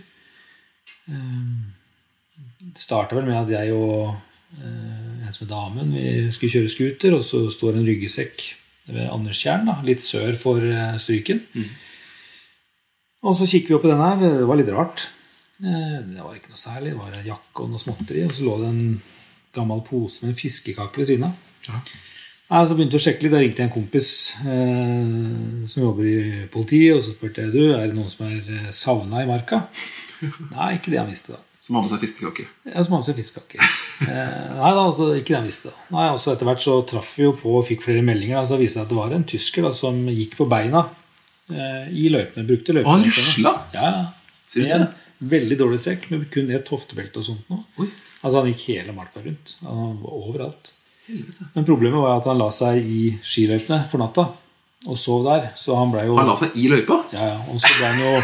Det 1.07 2.77
starta 2.77 3.15
vel 3.15 3.25
med 3.25 3.39
at 3.39 3.49
jeg 3.49 3.73
og 3.73 4.13
eh, 4.61 5.25
en 5.25 5.33
som 5.33 5.47
heter 5.47 5.57
Amund, 5.57 5.95
vi 5.95 6.29
skulle 6.29 6.53
kjøre 6.53 6.69
scooter, 6.69 7.15
og 7.15 7.23
så 7.23 7.49
står 7.49 7.77
en 7.79 7.87
ryggesekk 7.87 8.43
ved 8.93 9.09
Anderstjern, 9.09 9.65
litt 9.83 10.01
sør 10.01 10.37
for 10.37 10.61
Stryken. 10.99 11.41
Og 13.23 13.35
så 13.35 13.47
kikker 13.49 13.69
vi 13.69 13.75
opp 13.75 13.81
på 13.87 13.89
den 13.89 14.05
her. 14.05 14.37
Det 14.37 14.47
var 14.47 14.55
litt 14.55 14.69
rart. 14.69 15.09
Det 15.57 16.21
var 16.21 16.35
ikke 16.35 16.53
noe 16.53 16.61
særlig. 16.61 16.93
Det 16.93 16.99
var 17.01 17.17
en 17.17 17.25
jakke 17.25 17.63
og 17.63 17.71
noe 17.71 17.81
småtteri, 17.81 18.23
og 18.27 18.35
så 18.37 18.45
lå 18.45 18.59
det 18.61 18.69
en 18.69 18.83
gammel 19.57 19.81
pose 19.87 20.23
med 20.23 20.33
en 20.33 20.39
fiskekake 20.39 21.01
ved 21.01 21.09
siden 21.09 21.27
av. 21.29 21.33
Nei, 22.47 22.61
så 22.63 22.77
begynte 22.77 22.95
jeg 22.95 23.01
å 23.01 23.05
sjekke 23.09 23.25
litt. 23.25 23.33
Da 23.33 23.41
ringte 23.41 23.59
jeg 23.63 23.67
en 23.67 23.73
kompis 23.73 24.11
eh, 24.47 25.65
som 25.67 25.83
jobber 25.83 26.07
i 26.07 26.45
politiet, 26.53 26.95
og 26.95 27.03
så 27.03 27.11
spurte 27.11 27.43
jeg 27.43 27.51
du, 27.51 27.63
er 27.75 27.89
det 27.89 27.97
noen 27.97 28.11
som 28.13 28.29
er 28.29 28.71
savna 28.71 29.25
i 29.25 29.27
marka. 29.27 29.65
Nei, 30.55 30.77
ikke 30.77 30.93
det 30.93 31.01
han 31.01 31.11
visste, 31.11 31.35
da. 31.35 31.43
Som 31.67 31.75
har 31.75 31.83
med 31.83 31.91
seg 31.91 32.03
fiskekake. 32.05 32.45
Ja, 32.69 32.79
som 32.79 32.93
har 32.95 33.01
med 33.01 33.07
seg 33.09 33.17
fiskekake. 33.17 33.59
Eh, 34.07 34.35
nei, 34.55 34.69
da, 34.71 34.85
altså, 34.85 35.09
ikke 35.17 35.33
det 35.33 35.39
han 35.41 35.47
visste. 35.49 35.73
Nei, 35.91 36.05
altså 36.13 36.31
Etter 36.31 36.47
hvert 36.47 36.63
så 36.63 36.77
traff 36.87 37.09
vi 37.17 37.25
jo 37.25 37.33
på 37.35 37.57
og 37.59 37.65
fikk 37.67 37.83
flere 37.83 38.05
meldinger. 38.07 38.37
Altså, 38.39 38.55
det 38.55 38.63
viste 38.69 38.79
seg 38.79 38.85
at 38.85 38.93
det 38.93 38.99
var 39.01 39.15
en 39.17 39.25
tysker 39.27 39.67
da, 39.67 39.73
som 39.75 39.97
gikk 40.07 40.37
på 40.39 40.47
beina 40.47 40.85
eh, 41.51 41.89
i 41.91 42.07
løypene. 42.13 42.45
Brukte 42.47 42.77
løypene. 42.77 42.87
Og 42.87 42.95
han 42.95 43.03
rusla? 43.09 43.53
Ja, 43.75 43.91
Ser 44.47 44.63
du 44.63 44.71
det? 44.71 44.87
En 45.21 45.29
veldig 45.31 45.57
dårlig 45.59 45.79
sekk 45.81 46.09
med 46.13 46.27
kun 46.33 46.51
ett 46.53 46.67
hoftebelte 46.73 47.21
og 47.21 47.25
sånt. 47.29 47.47
Nå. 47.49 47.61
Altså 48.23 48.41
Han 48.41 48.51
gikk 48.51 48.65
hele 48.73 48.93
marka 48.97 49.23
rundt. 49.23 49.55
Han 49.65 49.95
var 50.03 50.17
overalt. 50.23 50.73
Men 51.55 51.65
problemet 51.65 52.01
var 52.03 52.17
at 52.19 52.25
han 52.27 52.37
la 52.41 52.49
seg 52.51 52.83
i 52.83 53.01
skiløypene 53.23 53.85
for 53.87 54.01
natta 54.03 54.27
og 54.87 54.97
sov 54.99 55.23
der. 55.25 55.49
Så 55.57 55.75
han 55.77 55.89
ble 55.93 56.03
jo 56.05 56.17
Han 56.19 56.27
la 56.27 56.35
seg 56.39 56.55
i 56.59 56.67
løypa? 56.69 57.01
ja, 57.15 57.31
ja. 57.33 57.39
Og 57.51 57.59
så 57.63 57.71
ble 57.71 57.87
han 57.87 58.03
jo 58.03 58.21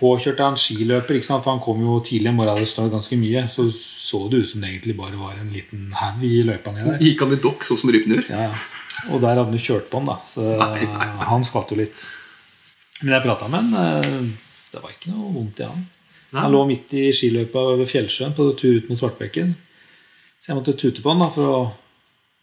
påkjørt 0.00 0.38
av 0.40 0.54
en 0.54 0.60
skiløper, 0.60 1.18
ikke 1.18 1.26
sant? 1.26 1.42
for 1.44 1.52
han 1.52 1.60
kom 1.60 1.80
jo 1.84 1.98
tidlig 2.04 2.30
i 2.30 2.36
morgen. 2.36 2.60
og 2.62 2.68
stod 2.68 2.92
ganske 2.92 3.16
mye. 3.20 3.42
Så 3.52 3.66
så 3.72 4.22
det 4.32 4.38
ut 4.44 4.48
som 4.52 4.60
det 4.62 4.70
egentlig 4.70 4.96
bare 4.96 5.16
var 5.20 5.34
en 5.40 5.50
liten 5.52 5.90
haug 5.92 6.22
i 6.24 6.42
løypa 6.46 6.72
nedi 6.72 6.86
der. 6.88 7.02
Gikk 7.04 7.24
han 7.26 7.34
i 7.36 7.40
dokk, 7.48 7.64
sånn 7.68 7.80
som 7.82 7.92
rypen 7.92 8.14
gjør? 8.16 8.30
Ja, 8.32 8.46
ja. 8.48 8.54
Og 9.12 9.20
der 9.20 9.34
hadde 9.36 9.44
han 9.50 9.58
kjørt 9.66 9.90
på 9.92 10.00
han, 10.00 10.08
da. 10.08 10.16
Så 10.24 10.46
han 11.32 11.44
skvatt 11.44 11.74
jo 11.74 11.80
litt. 11.82 12.06
Men 13.02 13.16
jeg 13.18 13.26
prata 13.26 13.48
med 13.52 13.76
han. 13.76 14.32
Det 14.70 14.82
var 14.82 14.92
ikke 14.94 15.14
noe 15.14 15.32
vondt 15.34 15.62
i 15.62 15.68
han. 15.68 15.88
Han 16.36 16.52
lå 16.54 16.62
midt 16.68 16.92
i 16.94 17.08
skiløypa 17.16 17.64
ved 17.80 17.88
Fjellsjøen 17.90 18.36
på 18.36 18.52
tur 18.58 18.76
ut 18.78 18.90
mot 18.90 19.00
Svartbekken. 19.00 19.56
Så 20.38 20.52
jeg 20.52 20.60
måtte 20.60 20.76
tute 20.78 21.02
på 21.02 21.10
han 21.10 21.24
da, 21.24 21.30
for 21.34 21.56
å 21.56 21.62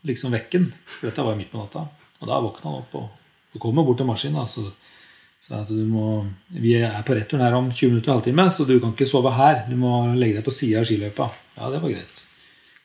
liksom 0.07 0.35
vekke 0.35 0.59
han. 0.59 0.67
For 0.97 1.07
dette 1.07 1.23
var 1.23 1.39
midt 1.39 1.53
på 1.53 1.61
natta. 1.61 1.85
Og 2.19 2.27
da 2.27 2.41
våkna 2.43 2.67
han 2.67 2.83
opp 2.83 2.97
og, 2.99 3.23
og 3.55 3.63
kom 3.63 3.79
bort 3.79 4.01
til 4.01 4.09
maskinen. 4.09 4.41
Da, 4.41 4.47
så 4.49 4.67
så 5.47 5.61
må, 5.87 6.25
vi 6.59 6.73
er 6.81 7.03
på 7.07 7.15
returen 7.15 7.45
her 7.45 7.53
om 7.55 7.69
20 7.71 7.93
minutter 7.93 8.11
og 8.11 8.17
halvtime, 8.17 8.49
så 8.51 8.65
du 8.67 8.73
kan 8.83 8.91
ikke 8.91 9.07
sove 9.07 9.31
her. 9.31 9.61
Du 9.69 9.77
må 9.79 10.01
legge 10.17 10.41
deg 10.41 10.43
på 10.43 10.51
sida 10.51 10.81
av 10.81 10.89
skiløypa. 10.89 11.29
Ja, 11.55 11.69
det 11.71 11.79
var 11.83 11.93
greit. 11.93 12.23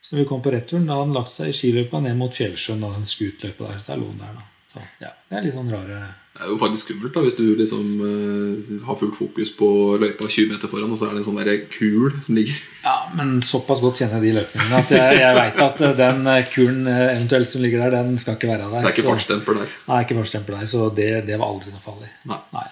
Så 0.02 0.18
vi 0.18 0.26
kom 0.28 0.42
på 0.44 0.52
returen, 0.54 0.86
da 0.86 0.94
hadde 0.94 1.08
han 1.08 1.16
lagt 1.16 1.34
seg 1.34 1.50
i 1.50 1.56
skiløypa 1.56 1.98
ned 2.04 2.14
mot 2.20 2.34
Fjellsjøen. 2.34 2.84
Da, 2.84 2.92
den 2.94 3.08
skutløypa 3.08 3.66
der, 3.66 3.80
så 3.80 3.90
der 3.90 4.02
lå 4.02 4.12
han 4.12 4.22
der 4.22 4.36
da. 4.38 4.46
Så, 4.72 4.80
ja, 5.02 5.10
det 5.28 5.36
er 5.36 5.42
litt 5.44 5.52
sånn 5.52 5.68
rare 5.68 5.96
Det 6.32 6.46
er 6.46 6.48
jo 6.48 6.54
faktisk 6.56 6.86
skummelt 6.86 7.12
da, 7.12 7.22
hvis 7.26 7.34
du 7.36 7.42
liksom 7.58 7.88
uh, 8.00 8.70
har 8.86 8.96
fullt 8.96 9.18
fokus 9.18 9.50
på 9.58 9.68
løypa 10.00 10.24
20 10.24 10.48
meter 10.54 10.70
foran, 10.72 10.94
og 10.94 10.96
så 10.96 11.10
er 11.10 11.12
det 11.12 11.20
en 11.20 11.26
sånn 11.26 11.40
der 11.42 11.66
kul 11.68 12.08
som 12.24 12.38
ligger 12.38 12.56
Ja, 12.86 12.94
men 13.18 13.34
såpass 13.44 13.82
godt 13.84 14.00
kjenner 14.00 14.16
jeg 14.16 14.30
de 14.30 14.34
løypene 14.40 14.80
at 14.80 14.94
jeg, 14.96 15.20
jeg 15.20 15.38
veit 15.38 15.62
at 15.66 15.84
den 16.00 16.24
eh, 16.32 16.40
kulen 16.54 16.88
eh, 16.88 17.04
eventuelt 17.18 17.52
som 17.52 17.64
ligger 17.66 17.84
der, 17.84 17.98
den 18.08 18.16
skal 18.22 18.38
ikke 18.38 18.52
være 18.54 18.64
der. 18.64 18.78
Det 18.78 18.94
er 18.94 18.96
ikke 18.96 19.08
fartstempel 19.10 19.60
fartsdemper 19.60 19.60
der. 19.60 19.76
Nei, 19.92 20.00
ikke 20.06 20.18
fartsdemper 20.22 20.58
der, 20.58 20.72
så 20.72 20.88
det, 20.96 21.10
det 21.28 21.38
var 21.38 21.52
aldri 21.52 21.76
noe 21.76 21.84
farlig. 21.84 22.12
Nei. 22.32 22.66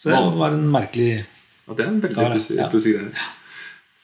Så 0.00 0.12
det 0.12 0.26
var 0.40 0.56
en 0.56 0.68
merkelig 0.72 1.10
Ja, 1.20 1.76
det 1.76 1.84
er 1.84 1.90
en 1.92 2.02
veldig 2.02 2.70
pussig 2.72 2.96
Ja. 2.96 3.04
greie. 3.04 3.32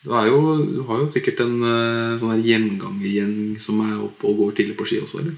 Du, 0.00 0.12
jo, 0.28 0.38
du 0.64 0.80
har 0.88 1.02
jo 1.02 1.08
sikkert 1.12 1.42
en 1.44 1.58
eh, 1.60 2.18
sånn 2.20 2.40
gjengangergjeng 2.44 3.56
som 3.60 3.80
er 3.84 3.98
oppe 4.00 4.28
og 4.28 4.38
går 4.44 4.60
tidlig 4.60 4.76
på 4.78 4.86
ski 4.88 5.00
også, 5.04 5.24
eller? 5.24 5.36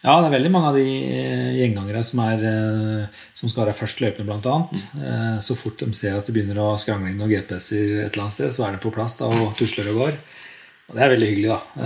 Ja, 0.00 0.14
det 0.16 0.30
er 0.30 0.32
veldig 0.38 0.50
mange 0.54 0.68
av 0.70 0.76
de 0.80 0.84
eh, 1.12 1.48
gjengangere 1.58 2.00
som, 2.08 2.22
er, 2.24 2.40
eh, 2.48 3.18
som 3.36 3.50
skal 3.52 3.66
være 3.66 3.76
først 3.76 4.00
løpende, 4.00 4.24
blant 4.30 4.46
annet. 4.48 4.84
Eh, 4.96 5.34
Så 5.44 5.56
fort 5.58 5.82
de 5.82 5.90
ser 5.96 6.16
at 6.16 6.24
det 6.24 6.32
begynner 6.36 6.60
å 6.62 6.70
skrangle 6.80 7.10
inn 7.12 7.20
noen 7.20 7.28
GPS-er 7.34 8.06
et 8.06 8.14
eller 8.14 8.24
annet 8.24 8.36
sted, 8.38 8.54
så 8.56 8.64
er 8.64 8.76
de 8.78 8.80
på 8.80 8.92
plass 8.94 9.18
da, 9.20 9.28
og 9.28 9.52
tusler 9.58 9.90
og 9.92 10.00
går. 10.00 10.16
Og 10.88 10.96
det 10.96 11.04
er 11.04 11.12
veldig 11.12 11.28
hyggelig, 11.28 11.50
da. 11.52 11.84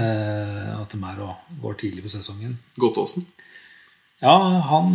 At 0.78 0.94
de 0.94 1.00
er 1.10 1.18
og 1.26 1.58
går 1.60 1.74
tidlig 1.82 2.06
på 2.06 2.12
sesongen. 2.14 2.54
Godtåsen? 2.80 3.26
Ja, 4.22 4.32
han 4.70 4.94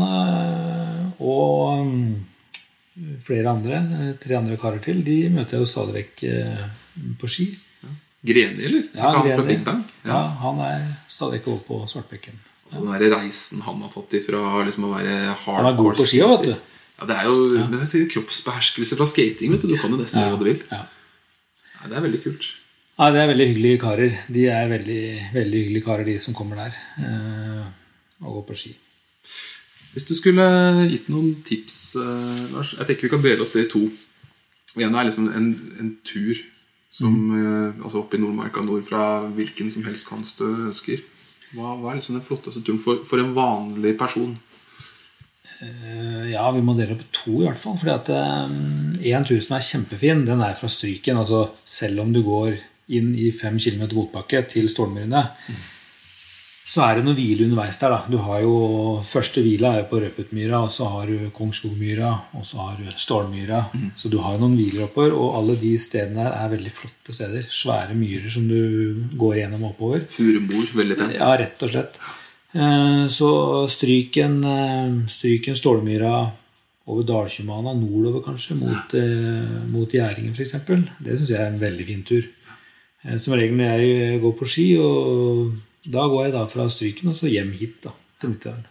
og 1.20 1.84
mm, 1.86 3.20
flere 3.28 3.51
andre, 3.51 3.84
tre 4.17 4.39
andre 4.39 4.57
karer 4.57 4.82
til, 4.82 5.03
de 5.05 5.20
møter 5.30 5.59
jeg 5.59 5.67
jo 5.67 5.70
stadig 5.70 5.97
vekk 5.99 6.24
på 7.22 7.30
ski. 7.30 7.51
Greni, 8.26 8.65
eller? 8.65 8.88
Ja, 8.97 9.11
Greni. 9.22 9.59
Ja, 10.07 10.24
han 10.41 10.63
er 10.65 10.88
stadig 11.05 11.38
vekk 11.43 11.51
over 11.53 11.65
på 11.67 11.82
Svartbekken. 11.93 12.39
Altså 12.70 12.84
Den 12.86 13.01
der 13.01 13.15
reisen 13.17 13.63
han 13.65 13.80
har 13.82 13.89
tatt 13.89 14.13
ifra 14.13 14.61
liksom 14.61 14.86
å 14.86 14.91
være 14.93 15.13
hardcore 15.32 15.57
Han 15.57 15.70
er 15.72 15.78
god 15.80 15.97
på 15.97 16.05
ski 16.05 16.20
òg, 16.22 16.34
vet 16.36 16.51
du. 16.51 16.76
Ja, 16.99 17.07
det 17.09 17.15
er 17.15 17.30
jo 17.30 17.38
ja. 17.55 17.86
sier 17.89 18.09
kroppsbeherskelse 18.11 18.97
fra 18.99 19.07
skating. 19.09 19.55
vet 19.55 19.63
Du 19.65 19.72
Du 19.72 19.78
kan 19.80 19.89
jo 19.89 19.97
nesten 19.97 20.22
gjøre 20.22 20.36
hva 20.36 20.41
du 20.41 20.49
vil. 20.51 20.61
Ja. 20.70 20.84
Nei, 21.80 21.89
det 21.89 21.97
er 21.97 22.05
veldig 22.05 22.22
kult. 22.28 22.49
Ja, 22.99 23.07
det 23.15 23.22
er 23.22 23.30
veldig 23.32 23.47
hyggelige 23.53 23.80
karer. 23.80 24.20
De 24.36 24.45
er 24.51 24.70
veldig, 24.70 25.03
veldig 25.34 25.63
hyggelige 25.63 25.86
karer, 25.88 26.05
de 26.05 26.17
som 26.20 26.36
kommer 26.36 26.59
der 26.59 26.78
eh, 26.99 27.65
og 28.22 28.34
går 28.38 28.45
på 28.49 28.57
ski. 28.59 28.74
Hvis 29.93 30.05
du 30.05 30.13
skulle 30.20 30.45
gitt 30.91 31.07
noen 31.09 31.32
tips, 31.47 31.95
eh, 31.97 32.41
Lars 32.53 32.76
Jeg 32.78 32.86
tenker 32.86 33.07
vi 33.07 33.13
kan 33.15 33.24
dele 33.24 33.45
opp 33.45 33.55
det 33.55 33.65
i 33.65 33.72
to. 33.72 33.86
Det 34.76 34.86
ene 34.86 34.99
er 34.99 35.07
liksom 35.07 35.32
en, 35.32 35.47
en 35.80 35.93
tur 36.05 36.36
som, 36.91 37.15
eh, 37.39 37.80
altså 37.80 38.03
opp 38.03 38.13
i 38.13 38.20
Nordmarka 38.20 38.61
nord 38.67 38.84
fra 38.89 39.24
hvilken 39.34 39.72
som 39.72 39.88
helst 39.88 40.09
kant 40.11 40.36
du 40.38 40.45
ønsker. 40.67 40.99
Hva, 41.56 41.74
hva 41.80 41.91
er 41.91 42.00
liksom 42.00 42.20
den 42.20 42.26
flotteste 42.26 42.62
turen 42.66 42.82
for, 42.82 43.02
for 43.08 43.22
en 43.22 43.34
vanlig 43.38 43.95
person? 44.00 44.36
Eh, 45.60 46.30
ja, 46.32 46.45
vi 46.56 46.62
må 46.64 46.76
dele 46.78 46.95
opp 46.95 47.06
to 47.16 47.39
i 47.41 47.47
hvert 47.47 47.60
fall. 47.60 47.78
fordi 47.80 47.95
at 47.95 48.12
én 49.12 49.26
tur 49.28 49.41
som 49.43 49.58
er 49.58 49.66
kjempefin, 49.66 50.26
den 50.28 50.43
er 50.45 50.56
fra 50.60 50.70
Stryken. 50.72 51.18
altså 51.18 51.50
Selv 51.66 52.06
om 52.06 52.14
du 52.14 52.22
går 52.24 52.60
inn 52.95 53.12
i 53.18 53.30
fem 53.36 53.58
km 53.62 53.88
motbakke 53.93 54.43
til 54.50 54.70
Stålmyrene, 54.72 55.26
så 56.70 56.84
er 56.86 56.99
det 56.99 57.05
noe 57.07 57.17
hvile 57.17 57.47
underveis 57.47 57.80
der. 57.82 57.89
da. 57.95 58.03
Du 58.11 58.17
har 58.22 58.43
jo 58.43 58.55
Første 59.09 59.41
hvila 59.41 59.72
er 59.74 59.80
jo 59.82 59.88
på 59.89 60.01
Røpetmyra, 60.03 60.59
og 60.61 60.70
så 60.74 60.86
har 60.93 61.07
du 61.09 61.32
Kongsskogmyra, 61.34 62.11
og 62.38 62.45
så 62.45 62.59
har 62.61 62.76
du 62.78 62.91
Stålmyra. 62.93 63.63
Så 63.97 64.11
du 64.13 64.20
har 64.22 64.36
jo 64.36 64.43
noen 64.43 64.57
hviler 64.59 64.86
oppover, 64.86 65.15
og 65.17 65.38
alle 65.39 65.55
de 65.57 65.72
stedene 65.82 66.28
der 66.28 66.36
er 66.38 66.51
veldig 66.53 66.74
flotte 66.76 67.15
steder. 67.15 67.47
Svære 67.49 67.95
myrer 67.97 68.30
som 68.30 68.45
du 68.47 69.01
går 69.17 69.39
gjennom 69.41 69.63
oppover. 69.72 70.05
Furumor, 70.13 70.67
veldig 70.78 70.97
pent. 70.99 71.15
Ja, 71.17 71.32
rett 71.41 71.65
og 71.65 71.74
slett. 71.74 71.97
Så 72.53 73.09
Så 73.20 73.32
Stryken, 73.70 74.39
stryk 75.09 75.47
en 75.49 75.55
Stålmyra 75.55 76.32
over 76.89 77.03
Daltjumana, 77.03 77.74
nordover 77.78 78.22
kanskje, 78.26 78.55
mot, 78.57 78.93
eh, 78.97 79.65
mot 79.70 79.89
Gjæringen 79.89 80.34
f.eks. 80.34 80.53
Det 80.99 81.17
syns 81.17 81.30
jeg 81.30 81.39
er 81.39 81.51
en 81.51 81.59
veldig 81.59 81.86
fin 81.86 82.03
tur. 82.03 82.24
Eh, 83.05 83.17
Som 83.17 83.34
regel 83.34 83.57
når 83.57 83.80
jeg 83.80 84.22
går 84.22 84.34
på 84.39 84.47
ski, 84.47 84.78
og 84.78 85.53
da 85.86 86.09
går 86.11 86.27
jeg 86.27 86.36
da 86.36 86.43
fra 86.49 86.67
Stryken 86.71 87.13
og 87.13 87.17
så 87.17 87.32
hjem 87.32 87.53
hit, 87.55 87.80
da, 87.86 87.95
til 88.19 88.34
Nittedalen. 88.34 88.67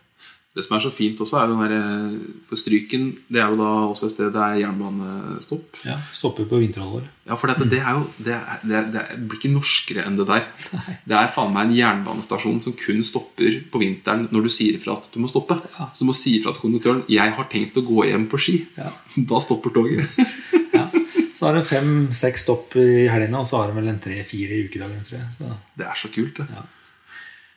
Det 0.58 0.64
som 0.64 0.74
er 0.74 0.82
så 0.82 0.90
fint 0.90 1.20
også, 1.22 1.36
er 1.38 1.50
den 1.52 1.60
der, 1.70 2.14
for 2.48 2.58
Stryken 2.58 3.10
det 3.30 3.38
er 3.38 3.52
jo 3.52 3.58
da 3.60 3.66
også 3.92 4.08
et 4.08 4.14
sted 4.14 4.30
det 4.34 4.42
er 4.42 4.56
jernbanestopp. 4.64 5.76
Ja, 5.86 5.98
stopper 6.10 6.48
på 6.50 6.58
vinterhalvåret. 6.58 7.10
Ja, 7.28 7.36
for 7.38 7.52
dette, 7.52 7.68
det, 7.70 7.78
er 7.78 7.98
jo, 7.98 8.06
det, 8.24 8.32
er, 8.34 8.62
det, 8.64 8.78
er, 8.78 8.88
det 8.94 9.28
blir 9.28 9.38
ikke 9.38 9.52
norskere 9.52 10.06
enn 10.08 10.16
det 10.18 10.26
der. 10.26 10.48
Det 11.04 11.14
er 11.18 11.28
faen 11.30 11.52
meg 11.54 11.68
en 11.68 11.76
jernbanestasjon 11.76 12.58
som 12.64 12.74
kun 12.80 13.04
stopper 13.06 13.60
på 13.70 13.82
vinteren 13.84 14.24
når 14.32 14.48
du 14.48 14.50
sier 14.50 14.80
ifra 14.80 14.96
at 14.98 15.06
du 15.12 15.20
må 15.22 15.30
stoppe. 15.30 15.60
Så 15.92 16.00
du 16.02 16.08
må 16.08 16.16
si 16.16 16.38
ifra 16.40 16.54
til 16.56 16.64
konduktøren 16.64 17.04
'Jeg 17.06 17.36
har 17.36 17.46
tenkt 17.52 17.78
å 17.78 17.84
gå 17.84 18.08
hjem 18.08 18.26
på 18.32 18.40
ski'. 18.40 18.58
Ja. 18.80 18.90
Da 19.30 19.38
stopper 19.44 19.70
toget. 19.76 20.08
Ja. 20.78 20.84
Så 21.34 21.46
har 21.46 21.54
de 21.54 21.62
fem-seks 21.64 22.42
stopp 22.44 22.74
i 22.76 23.06
helgene, 23.08 23.38
og 23.40 23.46
så 23.46 23.62
har 23.62 23.70
de 23.70 23.78
vel 23.78 23.88
en 23.88 24.00
tre-fire 24.02 24.52
i 24.52 24.66
ukedagene, 24.66 25.00
tror 25.06 25.16
jeg. 25.16 25.28
Så. 25.32 25.48
Det 25.78 25.86
er 25.86 25.96
så 25.96 26.10
kult, 26.12 26.36
det. 26.42 26.64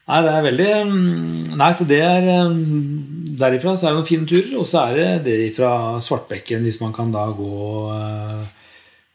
Nei, 0.09 0.19
det 0.25 0.31
er 0.33 0.45
veldig 0.47 0.69
mm, 0.89 1.57
Nei, 1.59 1.71
så 1.77 1.85
det 1.87 1.99
er 2.03 2.25
mm, 2.51 3.35
Derifra 3.41 3.75
så 3.77 3.87
er 3.87 3.93
det 3.93 3.99
noen 3.99 4.09
fine 4.09 4.29
turer. 4.29 4.55
Og 4.59 4.67
så 4.69 4.85
er 4.85 4.97
det 4.97 5.09
det 5.25 5.37
fra 5.55 5.73
Svartbekken, 6.03 6.65
hvis 6.67 6.81
man 6.81 6.93
kan 6.95 7.13
da 7.13 7.23
gå 7.33 7.59
eh, 7.95 8.49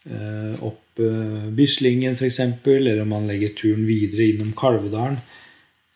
eh, 0.09 0.63
opp 0.67 1.01
eh, 1.03 1.45
Bislingen 1.55 2.17
f.eks., 2.17 2.41
eller 2.73 3.03
om 3.03 3.13
man 3.13 3.29
legger 3.29 3.55
turen 3.55 3.85
videre 3.87 4.31
innom 4.31 4.55
Kalvedalen. 4.57 5.19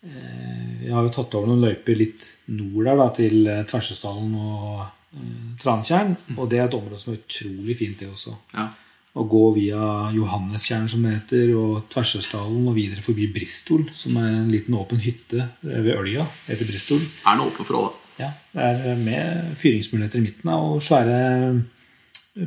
Eh, 0.02 0.86
jeg 0.86 0.94
har 0.96 1.06
jo 1.06 1.14
tatt 1.14 1.36
over 1.38 1.52
noen 1.52 1.66
løyper 1.66 1.98
litt 1.98 2.28
nord 2.54 2.88
der, 2.88 3.02
da, 3.02 3.10
til 3.18 3.50
eh, 3.52 3.66
Tversesdalen 3.70 4.32
og 4.38 4.80
eh, 4.86 5.36
Trantjern. 5.62 6.16
Og 6.38 6.48
det 6.50 6.62
er 6.62 6.70
et 6.70 6.78
område 6.78 7.02
som 7.02 7.14
er 7.14 7.22
utrolig 7.22 7.78
fint, 7.82 8.00
det 8.00 8.10
også. 8.10 8.38
Ja. 8.56 8.70
Å 9.12 9.26
gå 9.28 9.42
via 9.58 10.10
Johannestjern, 10.16 10.86
som 10.88 11.04
det 11.04 11.18
heter, 11.18 11.50
og 11.60 11.90
Tversøsdalen 11.92 12.70
og 12.72 12.78
videre 12.78 13.04
forbi 13.04 13.26
Bristol, 13.34 13.84
som 13.92 14.16
er 14.22 14.30
en 14.38 14.52
liten 14.52 14.78
åpen 14.80 15.02
hytte 15.04 15.50
ved 15.66 15.92
Ølja. 15.98 16.24
etter 16.24 16.54
heter 16.54 16.70
Bristol. 16.70 17.02
Er 17.02 17.36
den 17.36 17.44
åpen 17.44 17.68
for 17.68 17.80
alle? 17.82 17.92
Ja, 18.22 18.30
det 18.54 18.94
er 18.94 19.04
med 19.04 19.52
fyringsmuligheter 19.60 20.22
i 20.22 20.26
midten 20.30 20.54
og 20.56 20.80
svære 20.86 21.18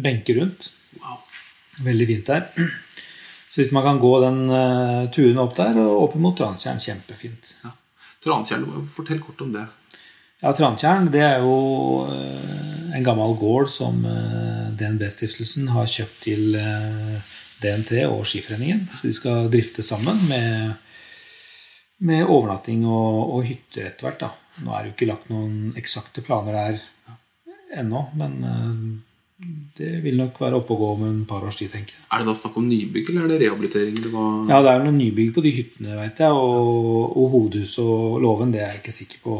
benker 0.01 0.41
rundt. 0.41 0.71
Wow. 1.03 1.21
Veldig 1.85 2.07
fint 2.09 2.33
der. 2.33 2.49
Så 3.51 3.61
hvis 3.61 3.73
man 3.77 3.85
kan 3.85 4.01
gå 4.01 4.13
den 4.25 4.41
tuen 4.49 5.13
turen 5.13 5.45
opp 5.45 5.57
der 5.61 5.77
og 5.85 6.01
opp 6.09 6.15
mot 6.17 6.37
Trantjern, 6.39 6.81
kjempefint. 6.81 7.59
Ja. 7.65 7.75
Trantjern, 8.25 8.65
fortell 8.95 9.21
kort 9.21 9.45
om 9.45 9.53
det. 9.53 9.67
Ja, 10.45 10.51
Trantjern 10.53 11.07
det 11.09 11.23
er 11.25 11.39
jo 11.41 12.05
eh, 12.05 12.97
en 12.99 13.05
gammel 13.07 13.33
gård 13.41 13.71
som 13.73 14.03
eh, 14.05 14.67
DNB-stiftelsen 14.77 15.71
har 15.73 15.89
kjøpt 15.89 16.19
til 16.21 16.59
eh, 16.61 17.31
DNT 17.63 18.03
og 18.11 18.27
Skiforeningen. 18.29 18.83
Så 18.93 19.09
de 19.09 19.15
skal 19.17 19.49
drifte 19.49 19.81
sammen 19.81 20.21
med, 20.29 20.75
med 22.05 22.27
overnatting 22.27 22.85
og, 22.85 23.39
og 23.39 23.49
hytter 23.49 23.89
etter 23.89 24.11
hvert. 24.11 24.27
Nå 24.61 24.69
er 24.75 24.83
det 24.85 24.91
jo 24.91 24.97
ikke 24.99 25.09
lagt 25.15 25.33
noen 25.33 25.73
eksakte 25.81 26.21
planer 26.27 26.61
der 26.61 27.81
ennå, 27.81 28.05
men 28.21 28.37
det 29.75 29.91
vil 30.05 30.17
nok 30.19 30.39
være 30.39 30.59
oppe 30.61 30.75
og 30.75 30.81
gå 30.81 30.89
om 30.95 31.05
en 31.09 31.23
par 31.29 31.45
års 31.47 31.57
tid, 31.59 31.71
tenker 31.73 31.97
jeg. 31.97 32.05
Er 32.13 32.23
det 32.23 32.29
da 32.29 32.35
snakk 32.39 32.59
om 32.61 32.67
nybygg, 32.69 33.09
eller 33.11 33.25
er 33.25 33.33
det 33.33 33.39
rehabilitering? 33.43 33.97
Det? 33.99 34.11
Ja, 34.51 34.61
det 34.63 34.71
er 34.71 34.81
vel 34.81 34.87
noen 34.89 35.01
nybygg 35.01 35.33
på 35.35 35.45
de 35.45 35.55
hyttene, 35.57 35.97
vet 35.99 36.23
jeg. 36.25 36.37
Og, 36.45 37.17
og 37.19 37.33
hovedhuset 37.35 37.83
og 37.85 38.21
låven, 38.25 38.53
det 38.55 38.63
er 38.63 38.71
jeg 38.73 38.83
ikke 38.83 38.97
sikker 38.99 39.25
på 39.25 39.39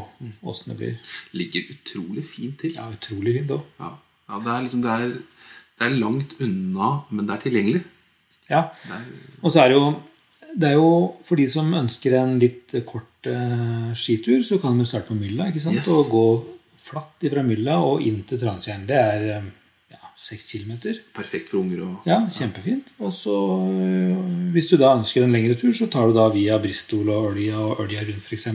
åssen 0.51 0.73
det 0.75 0.79
blir. 0.81 1.13
Ligger 1.39 1.71
utrolig 1.77 2.25
fint 2.27 2.59
til. 2.63 2.75
Ja, 2.79 2.89
utrolig 2.91 3.37
fint 3.39 3.55
òg. 3.55 3.69
Ja, 3.83 3.93
ja 4.31 4.43
det, 4.47 4.57
er 4.57 4.67
liksom, 4.67 4.83
det, 4.87 4.97
er, 4.97 5.53
det 5.79 5.89
er 5.89 6.01
langt 6.01 6.35
unna, 6.43 6.91
men 7.11 7.29
det 7.29 7.37
er 7.37 7.45
tilgjengelig. 7.47 7.85
Ja. 8.51 8.67
Og 9.41 9.55
så 9.55 9.63
er 9.63 9.73
det 9.73 9.79
jo 9.79 9.87
det 10.55 10.71
er 10.71 10.79
jo 10.79 10.91
for 11.27 11.41
de 11.41 11.49
som 11.51 11.71
ønsker 11.75 12.15
en 12.19 12.37
litt 12.39 12.77
kort 12.87 13.27
eh, 13.27 13.91
skitur, 13.99 14.43
så 14.47 14.61
kan 14.63 14.79
de 14.79 14.87
starte 14.87 15.11
på 15.11 15.19
Mylla. 15.19 15.49
ikke 15.51 15.63
sant? 15.63 15.81
Yes. 15.81 15.91
Og 15.91 16.13
gå 16.13 16.27
flatt 16.79 17.27
fra 17.33 17.43
Mylla 17.47 17.81
og 17.83 18.05
inn 18.07 18.21
til 18.29 18.39
Transtjern. 18.39 18.87
Det 18.87 19.01
er 19.01 19.27
eh, 19.39 19.49
seks 20.25 20.47
kilometer. 20.55 20.97
perfekt 21.15 21.51
for 21.51 21.61
unger 21.61 21.83
og 21.85 22.07
Ja, 22.09 22.21
kjempefint. 22.33 22.95
Og 22.99 23.13
så, 23.13 23.35
øh, 23.85 24.53
hvis 24.55 24.71
du 24.71 24.77
da 24.81 24.95
ønsker 24.97 25.25
en 25.25 25.33
lengre 25.37 25.55
tur, 25.61 25.73
så 25.77 25.87
tar 25.93 26.09
du 26.09 26.15
da 26.17 26.29
via 26.33 26.59
Bristol 26.59 27.09
og 27.13 27.33
Ølja 27.35 27.59
og 27.61 27.81
Ølja 27.85 28.05
rundt 28.09 28.25
f.eks. 28.25 28.47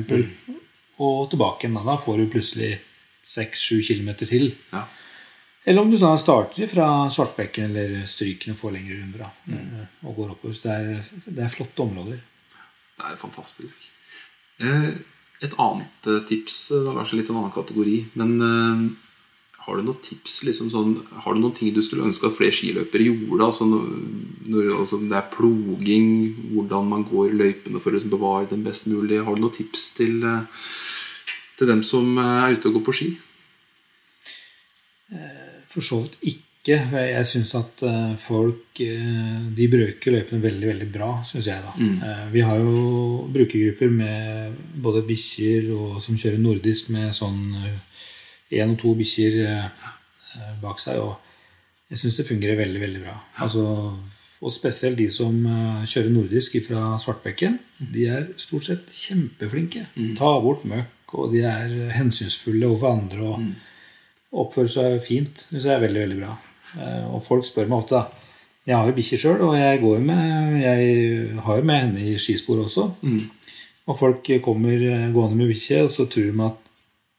Og 0.99 1.29
tilbake 1.31 1.67
igjen. 1.67 1.77
da. 1.85 1.95
Får 1.97 2.17
du 2.17 2.25
plutselig 2.33 2.79
seks-sju 3.23 3.81
kilometer 3.85 4.25
til. 4.25 4.49
Ja. 4.73 4.81
Eller 5.65 5.81
om 5.81 5.91
du 5.91 5.97
da 6.01 6.15
starter 6.17 6.67
fra 6.71 6.87
Svartbekken 7.13 7.69
eller 7.69 8.05
Strykene 8.09 8.55
og 8.55 8.59
får 8.63 8.71
lengre 8.73 8.97
runder. 9.03 9.19
da, 9.19 9.53
øh, 9.53 9.85
Og 10.09 10.15
går 10.15 10.29
oppover. 10.33 10.53
Så 10.53 10.67
det 10.67 10.73
er, 10.73 11.03
det 11.29 11.43
er 11.45 11.53
flotte 11.53 11.79
områder. 11.85 12.17
Det 12.97 13.05
er 13.13 13.15
fantastisk. 13.21 13.85
Eh, 14.59 14.89
et 15.41 15.53
annet 15.59 16.07
eh, 16.07 16.23
tips 16.27 16.71
eh, 16.71 16.81
Da 16.85 16.91
lar 16.97 17.05
seg 17.07 17.19
litt 17.21 17.29
en 17.29 17.37
annen 17.39 17.53
kategori. 17.55 17.99
Men 18.15 18.97
har 19.69 19.77
du 19.77 19.85
noen 19.85 20.01
tips? 20.01 20.39
Liksom 20.47 20.71
sånn, 20.73 20.95
har 21.23 21.35
du 21.35 21.43
noen 21.43 21.55
ting 21.55 21.73
du 21.75 21.81
skulle 21.85 22.07
ønske 22.09 22.25
at 22.29 22.35
flere 22.35 22.55
skiløpere 22.55 23.05
gjorde? 23.05 23.45
Altså, 23.45 23.67
når, 24.49 24.73
altså, 24.79 24.99
det 25.05 25.17
er 25.19 25.31
ploging, 25.33 26.11
hvordan 26.55 26.89
man 26.89 27.05
går 27.09 27.37
løypene 27.37 27.81
for 27.81 27.93
å 27.93 27.97
liksom, 27.99 28.13
bevare 28.13 28.49
den 28.49 28.65
best 28.65 28.89
mulig. 28.89 29.21
Har 29.25 29.37
du 29.37 29.45
noen 29.45 29.55
tips 29.55 29.91
til, 29.99 30.19
eh, 30.25 30.67
til 31.59 31.69
dem 31.69 31.83
som 31.85 32.17
eh, 32.17 32.35
er 32.47 32.57
ute 32.57 32.71
og 32.71 32.79
går 32.79 32.87
på 32.89 32.99
ski? 32.99 33.09
For 35.69 35.85
så 35.85 36.03
vidt 36.03 36.17
ikke. 36.33 36.75
Jeg 36.93 37.25
syns 37.25 37.53
at 37.57 37.81
eh, 37.87 38.15
folk 38.19 38.81
eh, 38.83 39.37
de 39.55 39.67
bruker 39.71 40.13
løypene 40.13 40.41
veldig 40.43 40.67
veldig 40.69 40.87
bra, 40.93 41.11
syns 41.25 41.47
jeg. 41.49 41.61
da. 41.65 41.75
Mm. 41.77 42.33
Vi 42.33 42.43
har 42.45 42.61
jo 42.61 43.27
brukergrupper 43.33 43.93
med 43.93 44.57
både 44.81 45.05
bikkjer 45.07 45.69
og 45.77 46.01
som 46.03 46.17
kjører 46.17 46.41
nordisk 46.41 46.91
med 46.93 47.13
sånn 47.17 47.53
én 48.51 48.73
og 48.73 48.79
to 48.81 48.93
bikkjer 48.97 49.39
eh, 49.45 49.65
eh, 50.35 50.53
bak 50.61 50.81
seg. 50.81 51.01
Og 51.03 51.89
jeg 51.89 52.01
syns 52.01 52.19
det 52.19 52.27
fungerer 52.29 52.59
veldig, 52.59 52.81
veldig 52.81 53.01
bra. 53.05 53.15
Altså, 53.45 53.65
og 54.39 54.53
spesielt 54.55 54.99
de 54.99 55.09
som 55.13 55.35
eh, 55.45 55.83
kjører 55.85 56.13
nordisk 56.13 56.59
fra 56.65 56.93
Svartbekken. 57.01 57.59
De 57.79 58.07
er 58.09 58.29
stort 58.41 58.69
sett 58.69 58.93
kjempeflinke. 58.93 59.85
Ta 60.19 60.35
bort 60.43 60.65
møkk, 60.69 61.17
og 61.17 61.33
de 61.33 61.43
er 61.47 61.75
hensynsfulle 61.97 62.69
overfor 62.69 62.95
andre. 62.95 63.33
og 63.33 63.49
oppfører 64.29 64.69
seg 64.69 64.95
fint. 65.01 65.45
Det 65.49 65.57
synes 65.57 65.65
jeg 65.65 65.75
er 65.75 65.85
veldig, 65.87 66.01
veldig 66.05 66.17
bra. 66.21 66.33
Og 67.15 67.21
folk 67.25 67.47
spør 67.47 67.69
meg 67.69 67.79
ofte, 67.79 67.97
da. 67.97 68.25
Jeg 68.67 68.77
har 68.77 68.85
jo 68.85 68.93
bikkje 68.93 69.17
sjøl, 69.17 69.39
og 69.47 69.55
jeg, 69.57 69.79
går 69.81 70.01
med, 70.05 70.57
jeg 70.61 71.37
har 71.41 71.57
jo 71.57 71.65
med 71.65 71.79
henne 71.79 72.03
i 72.05 72.11
skispor 72.21 72.59
også. 72.61 72.83
Og 73.89 73.97
folk 73.97 74.29
kommer 74.45 74.77
gående 75.09 75.39
med 75.39 75.49
bikkje, 75.49 75.79
og 75.87 75.89
så 75.89 76.05
tror 76.05 76.27
de 76.29 76.45
at 76.45 76.68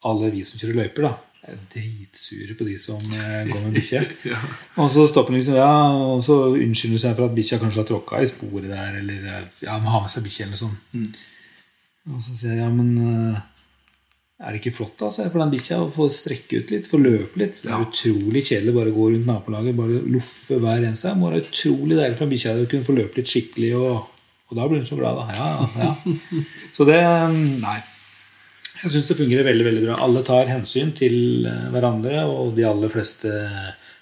alle 0.09 0.31
vi 0.33 0.45
som 0.49 0.61
kjører 0.61 0.79
løyper, 0.81 1.09
da, 1.09 1.13
er 1.51 1.61
dritsure 1.73 2.57
på 2.57 2.67
de 2.69 2.77
som 2.81 3.01
eh, 3.01 3.45
går 3.49 3.67
med 3.67 3.77
bikkje. 3.77 4.03
Og 4.81 4.91
så 4.93 5.07
stopper 5.09 5.35
de 5.35 5.41
liksom, 5.41 5.59
ja, 5.61 5.75
og 5.91 6.23
så 6.25 6.37
unnskylder 6.53 6.97
de 6.97 7.03
seg 7.03 7.15
for 7.17 7.29
at 7.29 7.37
bikkja 7.37 7.61
kanskje 7.61 7.83
har 7.83 7.89
tråkka 7.89 8.21
i 8.21 8.29
sporet 8.29 8.69
der, 8.71 8.99
eller 9.01 9.29
eh, 9.35 9.47
ja, 9.67 9.79
må 9.83 9.93
ha 9.93 10.03
med 10.05 10.13
seg 10.13 10.25
bikkje 10.27 10.49
eller 10.49 10.61
sånn. 10.61 10.77
Mm. 10.97 11.09
Og 12.11 12.23
så 12.25 12.37
sier 12.37 12.55
jeg, 12.55 12.63
ja, 12.63 12.69
men 12.73 12.93
eh, 13.05 13.41
er 14.41 14.55
det 14.55 14.63
ikke 14.63 14.73
flott 14.79 14.97
da, 15.01 15.11
sier 15.13 15.29
for 15.33 15.43
den 15.43 15.53
bikkja 15.53 15.83
å 15.83 15.91
få 15.93 16.09
strekke 16.17 16.63
ut 16.63 16.73
litt, 16.73 16.89
få 16.89 17.01
løpe 17.01 17.43
litt? 17.43 17.61
Det 17.65 17.73
er 17.73 17.85
utrolig 17.85 18.45
kjedelig 18.47 18.77
bare 18.77 18.93
å 18.93 18.97
gå 18.97 19.11
rundt 19.13 19.29
nabolaget, 19.29 19.77
bare 19.77 20.01
loffe 20.13 20.61
hver 20.63 20.81
eneste. 20.81 21.11
Det 21.11 21.21
må 21.21 21.29
være 21.29 21.45
utrolig 21.45 21.99
deilig 21.99 22.17
for 22.17 22.25
den 22.25 22.35
bikkja 22.35 22.57
å 22.57 22.69
kunne 22.73 22.89
få 22.89 22.97
løpe 22.97 23.21
litt 23.21 23.33
skikkelig, 23.33 23.73
og, 23.77 24.13
og 24.49 24.61
da 24.61 24.69
blir 24.69 24.81
hun 24.81 24.89
så 24.89 25.01
glad, 25.01 25.21
da. 25.21 25.41
Ja, 25.41 25.89
ja. 25.89 25.95
Så 26.77 26.89
det 26.89 27.01
Nei. 27.61 27.79
Jeg 28.81 28.95
syns 28.95 29.11
det 29.11 29.19
fungerer 29.19 29.45
veldig 29.45 29.65
veldig 29.67 29.83
bra. 29.85 29.97
Alle 30.07 30.23
tar 30.25 30.49
hensyn 30.49 30.95
til 30.97 31.47
eh, 31.49 31.67
hverandre, 31.73 32.23
og 32.33 32.55
de 32.57 32.65
aller 32.65 32.93
fleste 32.93 33.33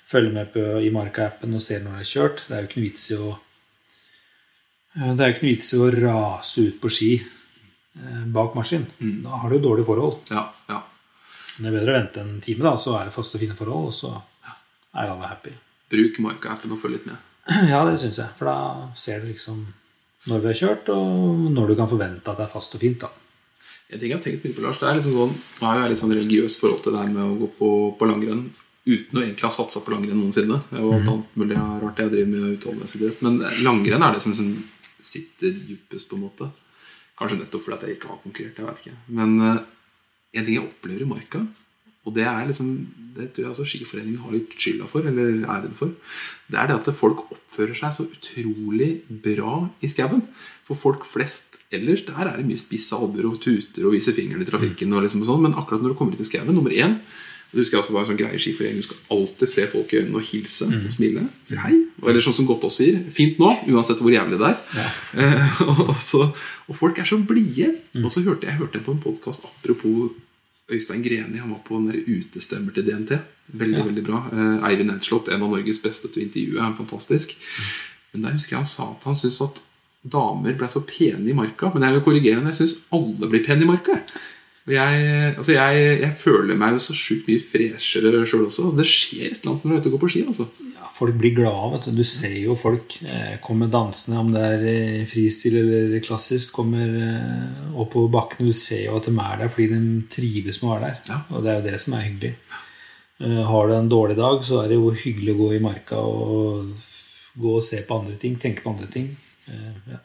følger 0.09 0.35
med 0.35 0.53
på 0.55 0.63
i 0.85 0.93
Marka-appen 0.95 1.57
og 1.57 1.65
ser 1.65 1.83
når 1.83 1.99
det 1.99 2.05
er 2.05 2.13
kjørt. 2.13 2.45
Det 2.47 2.55
er 2.55 2.63
jo 2.63 2.69
ikke 2.69 2.79
noe 2.81 2.87
vits 2.87 3.09
i 3.11 3.19
å 3.19 3.33
eh, 3.33 5.11
det 5.19 5.19
er 5.19 5.27
jo 5.27 5.35
ikke 5.35 5.45
noe 5.47 5.51
vits 5.51 5.73
i 5.75 5.81
å 5.83 5.91
rase 5.97 6.67
ut 6.69 6.79
på 6.85 6.93
ski 6.95 7.11
eh, 7.19 8.23
bak 8.39 8.55
maskin. 8.59 8.87
Da 9.27 9.43
har 9.43 9.51
du 9.51 9.59
dårlige 9.67 9.91
forhold. 9.91 10.21
Ja, 10.31 10.47
ja. 10.71 10.81
Det 11.59 11.67
er 11.67 11.75
bedre 11.81 11.97
å 11.97 11.99
vente 11.99 12.23
en 12.23 12.37
time, 12.45 12.63
da, 12.69 12.77
så 12.79 12.95
er 13.01 13.09
det 13.09 13.17
faste, 13.19 13.43
fine 13.43 13.59
forhold, 13.59 13.91
og 13.91 13.97
så 13.97 14.15
er 14.95 15.11
alle 15.11 15.27
happy. 15.27 15.57
Bruk 15.91 16.23
Marka-appen 16.23 16.77
og 16.77 16.79
følg 16.85 17.01
litt 17.01 17.11
med. 17.11 17.25
Ja, 17.73 17.83
det 17.89 17.99
syns 17.99 18.21
jeg. 18.23 18.31
For 18.39 18.47
da 18.47 18.93
ser 18.95 19.25
du 19.25 19.33
liksom 19.33 19.65
når 20.29 20.43
vi 20.45 20.53
har 20.53 20.59
kjørt, 20.61 20.91
og 20.95 21.49
når 21.51 21.73
du 21.73 21.79
kan 21.79 21.91
forvente 21.91 22.31
at 22.31 22.39
det 22.39 22.47
er 22.47 22.53
fast 22.53 22.77
og 22.77 22.83
fint. 22.85 23.03
da. 23.03 23.11
En 23.89 24.01
ting 24.01 24.11
jeg 24.13 24.19
har 24.19 24.25
tenkt 24.25 24.45
mye 24.45 24.53
på, 24.53 24.63
Lars, 24.65 24.81
det 24.83 24.89
er 24.89 24.99
liksom 24.99 25.15
sånn, 25.17 25.37
Nå 25.59 25.69
har 25.69 25.79
jeg 25.81 25.93
litt 25.95 26.01
sånn 26.03 26.13
religiøst 26.13 26.61
forhold 26.61 26.83
til 26.85 26.95
det 26.95 27.03
her 27.03 27.13
med 27.13 27.25
å 27.25 27.37
gå 27.41 27.49
på, 27.57 27.71
på 27.97 28.09
langrenn 28.11 28.49
uten 28.89 29.21
å 29.21 29.23
egentlig 29.23 29.45
ha 29.45 29.53
satsa 29.53 29.83
på 29.85 29.93
langrenn 29.93 30.21
noensinne. 30.21 30.59
Jo 30.73 30.93
alt 30.97 31.09
annet 31.13 31.39
mulig 31.41 31.59
rart 31.59 32.01
jeg 32.01 32.13
driver 32.13 32.31
med 32.33 32.53
utholdenhetsidrett. 32.57 33.23
Men 33.25 33.41
langrenn 33.65 34.05
er 34.05 34.17
det 34.17 34.25
som 34.25 34.37
som 34.37 34.49
sitter 34.99 35.53
dypest, 35.53 36.09
på 36.11 36.17
en 36.17 36.25
måte. 36.25 36.49
Kanskje 37.19 37.41
nettopp 37.41 37.65
fordi 37.65 37.77
at 37.77 37.87
jeg 37.87 37.99
ikke 37.99 38.13
har 38.13 38.21
konkurrert. 38.23 38.59
jeg 38.59 38.69
vet 38.69 38.85
ikke. 38.85 39.01
Men 39.19 39.35
uh, 39.43 39.59
en 40.33 40.47
ting 40.47 40.57
jeg 40.57 40.65
opplever 40.65 41.05
i 41.05 41.11
marka, 41.11 41.43
og 42.09 42.15
det 42.17 42.25
er 42.29 42.49
liksom 42.49 42.73
det 43.19 43.33
tror 43.35 43.45
jeg 43.45 43.53
altså 43.53 43.67
Skiforeningen 43.67 44.21
har 44.23 44.35
litt 44.35 44.55
skylda 44.55 44.87
for, 44.89 45.07
eller 45.11 45.43
æren 45.51 45.75
for, 45.77 45.91
det 46.49 46.61
er 46.61 46.71
det 46.71 46.77
at 46.79 46.91
folk 46.97 47.25
oppfører 47.27 47.77
seg 47.77 47.97
så 47.97 48.07
utrolig 48.07 48.91
bra 49.09 49.65
i 49.83 49.91
skauen. 49.91 50.23
For 50.69 50.77
folk 50.77 51.07
flest 51.09 51.63
ellers 51.73 52.05
der 52.07 52.29
er 52.29 52.37
det 52.37 52.47
mye 52.49 52.61
spisse 52.61 52.97
albuer 52.97 53.31
og 53.31 53.41
tuter 53.41 53.89
og 53.89 53.95
viser 53.97 54.17
fingeren 54.17 54.45
i 54.45 54.49
trafikken. 54.49 54.93
og 54.93 55.05
liksom 55.05 55.25
sånn, 55.25 55.43
Men 55.43 55.57
akkurat 55.57 55.83
når 55.83 55.95
du 55.95 55.99
kommer 55.99 56.13
ut 56.13 56.21
i 56.21 56.29
skauen, 56.29 56.53
nummer 56.53 56.71
én 56.73 56.99
det 57.49 57.63
husker 57.63 57.79
jeg 57.79 57.81
også 57.81 57.95
var 57.95 58.03
en 58.05 58.09
sånn 58.11 58.19
greie 58.21 58.37
i 58.37 58.73
Du 58.77 58.83
skal 58.85 58.99
alltid 59.15 59.49
se 59.49 59.63
folk 59.73 59.93
i 59.93 60.01
øynene 60.03 60.21
og 60.21 60.27
hilse 60.29 60.67
og 60.69 60.91
smile. 60.93 61.23
Si 61.49 61.57
hei. 61.57 61.79
Eller 62.05 62.21
sånn 62.21 62.37
som 62.37 62.45
Gottaas 62.45 62.77
sier, 62.77 62.99
fint 63.09 63.39
nå, 63.41 63.49
uansett 63.73 64.03
hvor 64.05 64.13
jævlig 64.13 64.37
det 64.37 64.51
er. 64.51 64.59
Eh, 65.17 65.63
og, 65.89 65.95
så, 65.97 66.27
og 66.69 66.77
folk 66.77 67.01
er 67.01 67.09
så 67.09 67.17
blide. 67.17 67.71
Og 68.03 68.11
så 68.13 68.21
hørte 68.27 68.51
jeg 68.51 68.61
hørte 68.61 68.83
på 68.85 68.93
en 68.93 69.01
podkast 69.01 69.49
apropos 69.49 70.13
Øystein 70.69 71.01
Greni. 71.01 71.41
Han 71.41 71.55
var 71.55 71.63
på 71.65 71.81
en 71.81 71.89
utestemmer 71.89 72.77
til 72.77 72.85
DNT. 72.85 73.17
Veldig, 73.57 73.87
veldig 73.95 74.05
bra. 74.05 74.21
Eh, 74.29 74.69
Eivind 74.69 74.93
Edslott, 74.93 75.33
en 75.33 75.47
av 75.49 75.57
Norges 75.57 75.81
beste 75.81 76.13
til 76.13 76.21
å 76.21 76.29
intervjue. 76.29 76.61
Er 76.61 76.77
fantastisk. 76.77 77.33
Men 78.13 78.29
der 78.29 78.37
husker 78.37 78.59
jeg 78.59 78.61
han 78.61 78.69
sa 78.69 78.91
at 78.93 79.09
han 79.09 79.17
syntes 79.17 79.41
at 79.49 79.65
damer 80.03 80.57
ble 80.59 80.69
så 80.71 80.85
pene 80.87 81.27
i 81.29 81.37
marka. 81.37 81.73
Men 81.75 81.87
jeg 81.87 81.99
vil 81.99 82.05
korrigere 82.07 82.41
henne. 82.41 82.53
Jeg 82.55 82.63
syns 82.63 82.81
alle 82.95 83.31
blir 83.31 83.45
pene 83.47 83.67
i 83.67 83.71
marka. 83.71 83.99
Jeg, 84.69 85.05
altså 85.39 85.55
jeg, 85.55 85.85
jeg 86.03 86.13
føler 86.21 86.59
meg 86.61 86.75
jo 86.75 86.81
så 86.85 86.95
sjukt 86.97 87.29
mye 87.31 87.41
freshere 87.41 88.21
sjøl 88.29 88.45
også. 88.45 88.67
Det 88.77 88.85
skjer 88.85 89.31
et 89.31 89.39
eller 89.39 89.55
annet 89.55 89.65
når 89.65 89.71
du 89.71 89.77
er 89.77 89.81
ute 89.81 89.89
og 89.89 89.95
går 89.95 90.03
på 90.03 90.11
ski. 90.13 90.25
altså. 90.29 90.45
Ja, 90.75 90.91
folk 90.93 91.17
blir 91.21 91.33
glade. 91.39 91.81
Du 91.87 91.97
Du 91.97 92.05
ser 92.05 92.37
jo 92.37 92.57
folk 92.59 92.99
eh, 93.07 93.39
komme 93.45 93.71
dansende, 93.73 94.21
om 94.21 94.33
det 94.35 94.43
er 94.45 95.07
fristil 95.09 95.57
eller 95.63 95.97
klassisk, 96.05 96.53
kommer 96.59 96.85
eh, 96.85 97.63
opp 97.81 97.95
på 97.95 98.05
bakkene. 98.13 98.51
Du 98.53 98.57
ser 98.57 98.85
jo 98.85 98.99
at 99.01 99.09
de 99.09 99.15
er 99.17 99.41
der 99.41 99.55
fordi 99.55 99.71
de 99.73 100.03
trives 100.13 100.61
med 100.61 100.69
å 100.69 100.75
være 100.75 100.91
der. 100.91 101.01
Ja. 101.15 101.23
Og 101.33 101.45
det 101.45 101.53
er 101.53 101.63
jo 101.63 101.69
det 101.71 101.81
som 101.87 101.97
er 101.97 102.05
hyggelig. 102.05 102.35
Eh, 103.25 103.41
har 103.49 103.69
du 103.69 103.75
en 103.79 103.89
dårlig 103.89 104.19
dag, 104.21 104.45
så 104.45 104.61
er 104.63 104.69
det 104.69 104.77
jo 104.77 104.93
hyggelig 104.93 105.33
å 105.33 105.41
gå 105.41 105.49
i 105.57 105.63
marka 105.65 106.03
og 106.03 106.77
gå 107.39 107.57
og 107.57 107.65
se 107.65 107.81
på 107.87 108.03
andre 108.03 108.21
ting, 108.21 108.37
tenke 108.37 108.67
på 108.67 108.75
andre 108.77 108.91
ting. 108.93 109.09
Eh, 109.53 109.93
ja. 109.95 109.99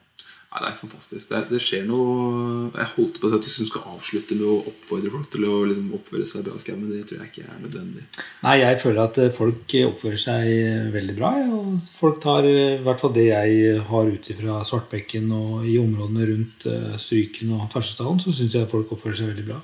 Nei, 0.54 0.60
Det 0.62 0.68
er 0.70 0.76
fantastisk. 0.78 1.30
Det, 1.32 1.40
det 1.50 1.60
skjer 1.66 1.88
noe 1.90 2.68
Jeg 2.76 2.90
holdt 2.92 3.16
på 3.18 3.30
at 3.34 3.48
vi 3.48 3.66
skal 3.66 3.88
avslutte 3.96 4.36
med 4.38 4.46
å 4.46 4.58
oppfordre 4.70 5.10
folk 5.16 5.32
til 5.34 5.48
å 5.50 5.56
liksom 5.66 5.88
oppføre 5.98 6.28
seg 6.30 6.46
bra 6.46 6.76
men 6.78 6.92
det 6.92 7.00
tror 7.10 7.24
jeg 7.24 7.32
ikke 7.32 7.48
er 7.48 7.64
nødvendig. 7.64 8.04
Nei, 8.44 8.54
jeg 8.62 8.78
føler 8.84 9.02
at 9.08 9.18
eh, 9.24 9.32
folk 9.34 9.76
oppfører 9.88 10.22
seg 10.26 10.52
eh, 10.52 10.92
veldig 10.94 11.18
bra. 11.18 11.32
Og 11.58 11.74
folk 11.88 12.22
tar 12.22 12.46
i 12.50 12.78
hvert 12.86 13.02
fall 13.02 13.16
det 13.18 13.26
jeg 13.32 13.82
har 13.90 14.14
ut 14.14 14.32
fra 14.44 14.62
Svartbekken 14.70 15.34
og 15.40 15.66
i 15.66 15.80
områdene 15.82 16.30
rundt 16.30 16.70
Stryken 17.02 17.58
og 17.58 17.66
Tarsesdalen, 17.74 18.22
så 18.22 18.36
syns 18.36 18.60
jeg 18.60 18.70
folk 18.70 18.94
oppfører 18.94 19.24
seg 19.24 19.34
veldig 19.34 19.50
bra. 19.50 19.60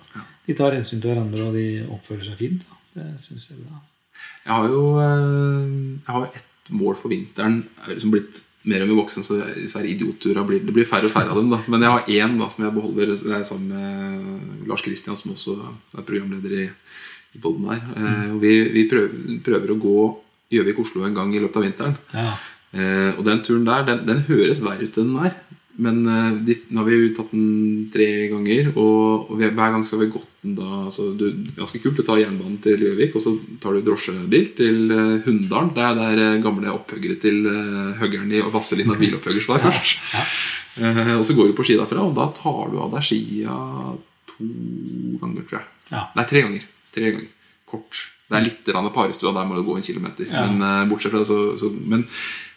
De 0.50 0.58
tar 0.58 0.74
hensyn 0.74 1.04
til 1.04 1.14
hverandre, 1.14 1.52
og 1.52 1.58
de 1.60 1.86
oppfører 1.86 2.26
seg 2.32 2.42
fint. 2.42 2.66
Da. 2.66 2.82
Det 2.98 3.10
syns 3.22 3.52
jeg 3.52 3.60
er 3.60 3.70
bra. 3.70 3.84
Jeg 4.42 4.54
har 4.56 4.70
jo 4.74 4.84
Jeg 4.98 6.14
har 6.16 6.30
ett 6.34 6.72
mål 6.74 6.98
for 6.98 7.14
vinteren. 7.14 7.62
Jeg 7.76 7.86
har 7.86 7.94
liksom 7.94 8.18
blitt 8.18 8.46
mer 8.68 8.84
og 8.84 8.90
mer 8.90 9.00
voksen, 9.00 9.24
så 9.24 9.40
disse 9.56 9.82
idiotturene 9.88 10.44
blir, 10.48 10.64
det 10.66 10.76
blir 10.76 10.88
færre 10.88 11.08
og 11.08 11.14
færre 11.14 11.32
av 11.32 11.40
dem. 11.40 11.52
da 11.54 11.62
Men 11.72 11.86
jeg 11.86 11.94
har 11.94 12.10
én 12.16 12.38
da 12.40 12.50
som 12.52 12.66
jeg 12.66 12.76
beholder. 12.76 13.14
Det 13.16 13.36
er 13.38 13.44
sammen 13.48 13.72
med 13.72 14.68
Lars 14.68 14.84
Kristian, 14.84 15.16
som 15.16 15.32
også 15.32 15.56
er 15.98 16.08
programleder 16.08 16.56
i, 16.66 16.66
i 17.36 17.42
Bolden 17.42 17.70
her. 17.72 17.84
Eh, 17.96 18.26
og 18.34 18.42
vi, 18.44 18.56
vi 18.76 18.88
prøver, 18.92 19.40
prøver 19.46 19.74
å 19.74 19.80
gå 19.80 20.00
Gjøvik-Oslo 20.58 21.06
en 21.06 21.16
gang 21.16 21.32
i 21.36 21.40
løpet 21.44 21.62
av 21.62 21.68
vinteren. 21.68 21.96
Ja. 22.14 22.34
Eh, 22.74 23.12
og 23.16 23.24
den 23.26 23.42
turen 23.46 23.66
der, 23.70 23.86
den, 23.88 24.04
den 24.10 24.26
høres 24.28 24.64
verre 24.66 24.86
ut 24.86 25.00
enn 25.00 25.14
den 25.14 25.30
er. 25.30 25.40
Men 25.80 26.02
eh, 26.08 26.32
de, 26.44 26.56
nå 26.74 26.82
har 26.82 26.88
vi 26.90 26.98
jo 26.98 27.12
tatt 27.16 27.32
den 27.32 27.86
tre 27.94 28.08
ganger, 28.32 28.72
og, 28.82 29.30
hver 29.40 29.54
gang 29.56 29.86
så 29.88 29.96
har 29.96 30.04
vi 30.04 30.12
gått 30.12 30.28
den 30.44 30.58
da 30.58 30.68
altså, 30.90 31.10
du, 31.16 31.30
Ganske 31.56 31.80
kult. 31.84 32.00
Du 32.00 32.04
tar 32.04 32.20
jernbanen 32.20 32.58
til 32.64 32.84
Gjøvik, 32.84 33.16
og 33.16 33.24
så 33.24 33.34
tar 33.64 33.78
du 33.78 33.86
drosjebil 33.86 34.50
til 34.58 34.92
eh, 34.92 35.16
Hunndalen. 35.24 35.72
Det 35.76 35.86
er 35.86 35.98
der 36.02 36.24
eh, 36.26 36.42
gamle 36.44 36.74
opphuggere 36.76 37.16
til 37.24 37.48
høggeren 38.02 38.36
i 38.36 38.44
Vasselina 38.52 38.98
bilopphuggers 39.00 39.50
var 39.52 39.64
først. 39.70 40.04
Eh, 40.84 41.16
og 41.16 41.24
så 41.28 41.38
går 41.38 41.50
du 41.50 41.56
på 41.58 41.68
ski 41.68 41.80
derfra, 41.80 42.04
og 42.10 42.16
da 42.18 42.28
tar 42.36 42.74
du 42.74 42.80
av 42.84 42.94
deg 42.98 43.08
skia 43.08 43.56
to 44.34 44.52
ganger, 45.24 45.48
tror 45.48 45.62
jeg. 45.62 45.68
Ja. 45.94 46.06
Nei, 46.18 46.28
tre 46.28 46.44
ganger. 46.46 46.68
Tre 46.92 47.16
ganger. 47.16 47.34
Kort. 47.70 48.04
Det 48.30 48.38
er 48.38 48.46
litt 48.46 48.68
parestua, 48.94 49.32
der 49.34 49.48
må 49.48 49.56
du 49.58 49.64
gå 49.66 49.80
en 49.80 49.86
kilometer. 49.86 50.28
Ja. 50.28 50.44
Men 50.52 50.92
bortsett 50.92 51.16
fra 51.16 51.24
det, 51.24 51.32
så, 51.32 51.40
så 51.58 51.72
men, 51.72 52.04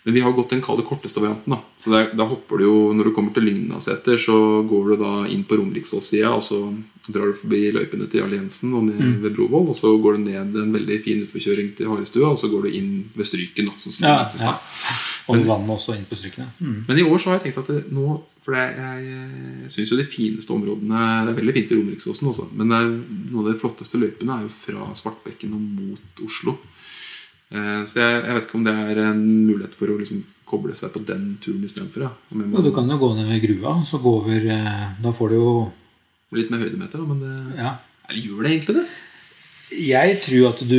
men 0.04 0.14
vi 0.14 0.20
har 0.24 0.32
gått 0.34 0.50
den 0.50 0.62
kalde 0.62 0.82
korteste 0.82 1.20
varianten. 1.22 1.52
da 1.54 1.60
Så 1.78 1.90
der, 1.92 2.08
da 2.18 2.24
hopper 2.26 2.58
du 2.58 2.64
jo 2.64 2.92
Når 2.92 3.04
du 3.04 3.12
kommer 3.14 3.32
til 3.34 3.44
Lygnaseter, 3.46 4.16
så 4.18 4.34
går 4.68 4.90
du 4.90 4.96
da 5.04 5.12
inn 5.30 5.44
på 5.44 5.56
Romeriksås-sida, 5.60 6.32
og 6.34 6.42
så 6.42 6.58
drar 7.08 7.26
du 7.30 7.34
forbi 7.34 7.72
løypene 7.74 8.08
til 8.10 8.20
Jarl 8.20 8.34
Jensen 8.34 8.74
og 8.74 8.84
ned 8.86 8.98
Mm. 9.02 9.22
ved 9.22 9.34
Brovoll, 9.36 9.68
og 9.68 9.74
så 9.76 9.90
går 10.02 10.16
du 10.16 10.24
ned 10.24 10.56
en 10.56 10.72
veldig 10.74 10.98
fin 11.04 11.22
utforkjøring 11.22 11.74
til 11.76 11.86
Harestua, 11.90 12.30
og 12.32 12.38
så 12.38 12.50
går 12.50 12.62
du 12.62 12.68
inn 12.78 12.90
ved 13.14 13.26
Stryken. 13.26 13.66
da 13.66 13.72
Sånn 13.78 13.92
som 13.92 14.04
Ja, 14.06 14.28
det 14.32 14.40
ja. 14.40 14.54
Og 15.28 15.46
vannet 15.46 15.70
også 15.70 15.94
inn 15.96 16.04
på 16.10 16.16
strykene. 16.18 16.48
Mm. 16.60 16.84
Men 16.88 16.98
i 16.98 17.02
år 17.06 17.18
så 17.18 17.30
har 17.30 17.38
jeg 17.38 17.52
tenkt 17.52 17.58
at 17.62 17.66
det, 17.74 17.92
nå 17.92 18.20
For 18.42 18.52
det, 18.58 18.74
jeg, 18.74 19.04
jeg 19.62 19.70
syns 19.70 19.90
jo 19.92 19.96
de 19.96 20.02
fineste 20.04 20.50
områdene 20.50 20.98
Det 21.26 21.30
er 21.30 21.38
veldig 21.38 21.52
fint 21.54 21.70
i 21.70 21.76
Romeriksåsen 21.78 22.26
også, 22.28 22.48
men 22.58 22.68
det 22.72 22.78
er, 22.80 22.88
noen 23.30 23.46
av 23.46 23.52
de 23.52 23.58
flotteste 23.60 24.00
løypene 24.02 24.34
er 24.34 24.42
jo 24.42 24.48
fra 24.50 24.88
Svartbekken 24.98 25.54
og 25.54 25.60
mot 25.60 26.22
Oslo. 26.26 26.56
Eh, 27.52 27.82
så 27.84 28.00
jeg, 28.00 28.22
jeg 28.24 28.34
vet 28.38 28.46
ikke 28.48 28.58
om 28.60 28.64
det 28.64 28.72
er 28.92 28.98
en 29.10 29.22
mulighet 29.46 29.74
for 29.76 29.92
å 29.92 29.98
liksom 30.00 30.22
koble 30.48 30.74
seg 30.76 30.92
på 30.94 31.02
den 31.08 31.36
turen 31.42 31.62
istedenfor. 31.68 32.06
Ja. 32.06 32.10
Jeg 32.32 32.48
må- 32.48 32.62
du 32.64 32.70
kan 32.72 32.88
jo 32.88 32.96
gå 33.00 33.12
ned 33.16 33.28
ved 33.28 33.42
grua, 33.46 33.74
så 33.84 34.00
gå 34.00 34.12
over 34.22 34.46
eh, 34.56 34.88
Da 35.02 35.12
får 35.12 35.28
du 35.28 35.34
jo 35.36 35.52
Litt 36.32 36.48
med 36.50 36.60
høydemeter, 36.64 36.96
da, 36.96 37.04
men 37.04 37.20
det, 37.20 37.56
Ja. 37.60 37.74
Eller 38.08 38.22
gjør 38.24 38.42
det 38.42 38.50
egentlig 38.52 38.74
det? 38.80 38.86
Jeg 39.72 40.16
tror 40.20 40.48
at 40.50 40.58
du 40.68 40.76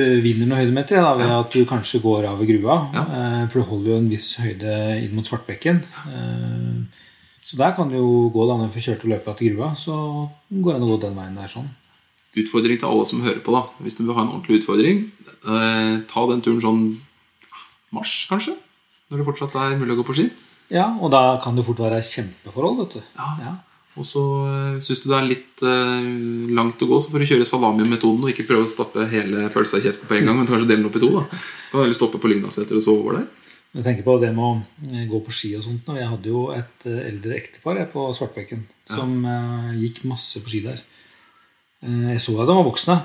eh, 0.00 0.16
vinner 0.24 0.46
noen 0.48 0.58
høydemeter 0.60 0.96
da, 1.04 1.14
ved 1.16 1.30
at 1.36 1.52
du 1.52 1.64
kanskje 1.68 2.00
går 2.04 2.24
av 2.28 2.38
ved 2.40 2.48
grua. 2.48 2.76
Ja. 2.96 3.04
For 3.52 3.60
du 3.60 3.66
holder 3.70 3.90
jo 3.92 3.98
en 4.00 4.08
viss 4.12 4.30
høyde 4.40 4.72
inn 5.04 5.14
mot 5.16 5.24
Svartbekken. 5.28 5.80
Så 7.46 7.56
der 7.60 7.72
kan 7.76 7.88
du 7.88 7.96
jo 7.96 8.30
gå 8.34 8.44
da 8.48 8.56
når 8.58 8.72
vi 8.74 8.80
kjørte 8.84 9.08
løypa 9.08 9.36
til 9.38 9.54
grua. 9.54 9.70
Så 9.78 9.94
går 10.50 10.74
det 10.74 10.80
an 10.80 10.86
å 10.88 10.90
gå 10.92 11.00
den 11.04 11.14
veien 11.16 11.36
der 11.38 11.48
sånn. 11.52 11.68
Utfordring 12.36 12.80
til 12.80 12.88
alle 12.88 13.06
som 13.08 13.22
hører 13.24 13.40
på. 13.44 13.54
da 13.54 13.64
Hvis 13.80 13.96
du 13.96 14.04
vil 14.04 14.14
ha 14.16 14.22
en 14.24 14.32
ordentlig 14.34 14.60
utfordring, 14.60 15.06
eh, 15.26 15.94
ta 16.08 16.26
den 16.30 16.42
turen 16.44 16.60
sånn 16.60 16.82
mars, 17.96 18.26
kanskje? 18.30 18.56
Når 19.10 19.22
det 19.22 19.28
fortsatt 19.28 19.54
er 19.56 19.78
mulig 19.78 19.94
å 19.94 20.00
gå 20.02 20.08
på 20.08 20.18
ski. 20.18 20.26
Ja, 20.68 20.90
Og 21.00 21.10
da 21.14 21.38
kan 21.42 21.54
det 21.56 21.64
fort 21.64 21.78
være 21.78 22.02
kjempeforhold, 22.02 22.78
vet 22.82 22.98
du. 22.98 23.02
Ja. 23.16 23.30
Ja. 23.44 23.54
Og 23.96 24.04
så 24.04 24.22
eh, 24.44 24.80
syns 24.84 25.00
du 25.00 25.08
det 25.08 25.16
er 25.16 25.28
litt 25.30 25.64
eh, 25.64 26.08
langt 26.52 26.82
å 26.84 26.88
gå, 26.90 26.98
så 27.00 27.12
får 27.12 27.22
du 27.22 27.28
kjøre 27.30 27.48
salami-metoden 27.48 28.26
og 28.26 28.32
ikke 28.32 28.44
prøve 28.50 28.66
å 28.66 28.70
stappe 28.70 29.06
hele 29.08 29.46
pølsa 29.54 29.80
i 29.80 29.86
kjeften 29.86 30.10
på 30.10 30.18
en 30.18 30.28
gang, 30.28 30.36
men 30.36 30.48
kanskje 30.48 30.68
dele 30.68 30.82
den 30.82 30.90
opp 30.90 30.98
i 30.98 31.04
to. 31.04 31.12
da 31.16 31.24
Kan 31.70 31.80
heller 31.80 31.96
stoppe 31.96 32.20
på 32.20 32.28
Lygnaseter 32.28 32.76
og 32.76 32.84
sove 32.84 33.04
over 33.06 33.20
der. 33.20 33.30
Jeg 33.76 33.84
tenker 33.84 34.04
på 34.04 34.18
det 34.20 34.32
med 34.36 34.44
å 34.44 34.90
eh, 34.90 35.06
gå 35.08 35.22
på 35.24 35.32
ski 35.32 35.54
og 35.56 35.64
sånt. 35.64 35.88
Jeg 35.96 36.10
hadde 36.12 36.32
jo 36.32 36.44
et 36.52 36.88
eh, 36.90 37.00
eldre 37.08 37.38
ektepar 37.38 37.80
jeg, 37.80 37.88
på 37.94 38.04
Svartbekken 38.18 38.66
som 38.90 39.16
ja. 39.24 39.40
gikk 39.80 40.04
masse 40.10 40.44
på 40.44 40.52
ski 40.52 40.66
der. 40.66 40.84
Eh, 41.84 42.12
jeg 42.14 42.20
så 42.24 42.36
at 42.40 42.48
de 42.48 42.54
var 42.56 42.64
voksne, 42.66 42.96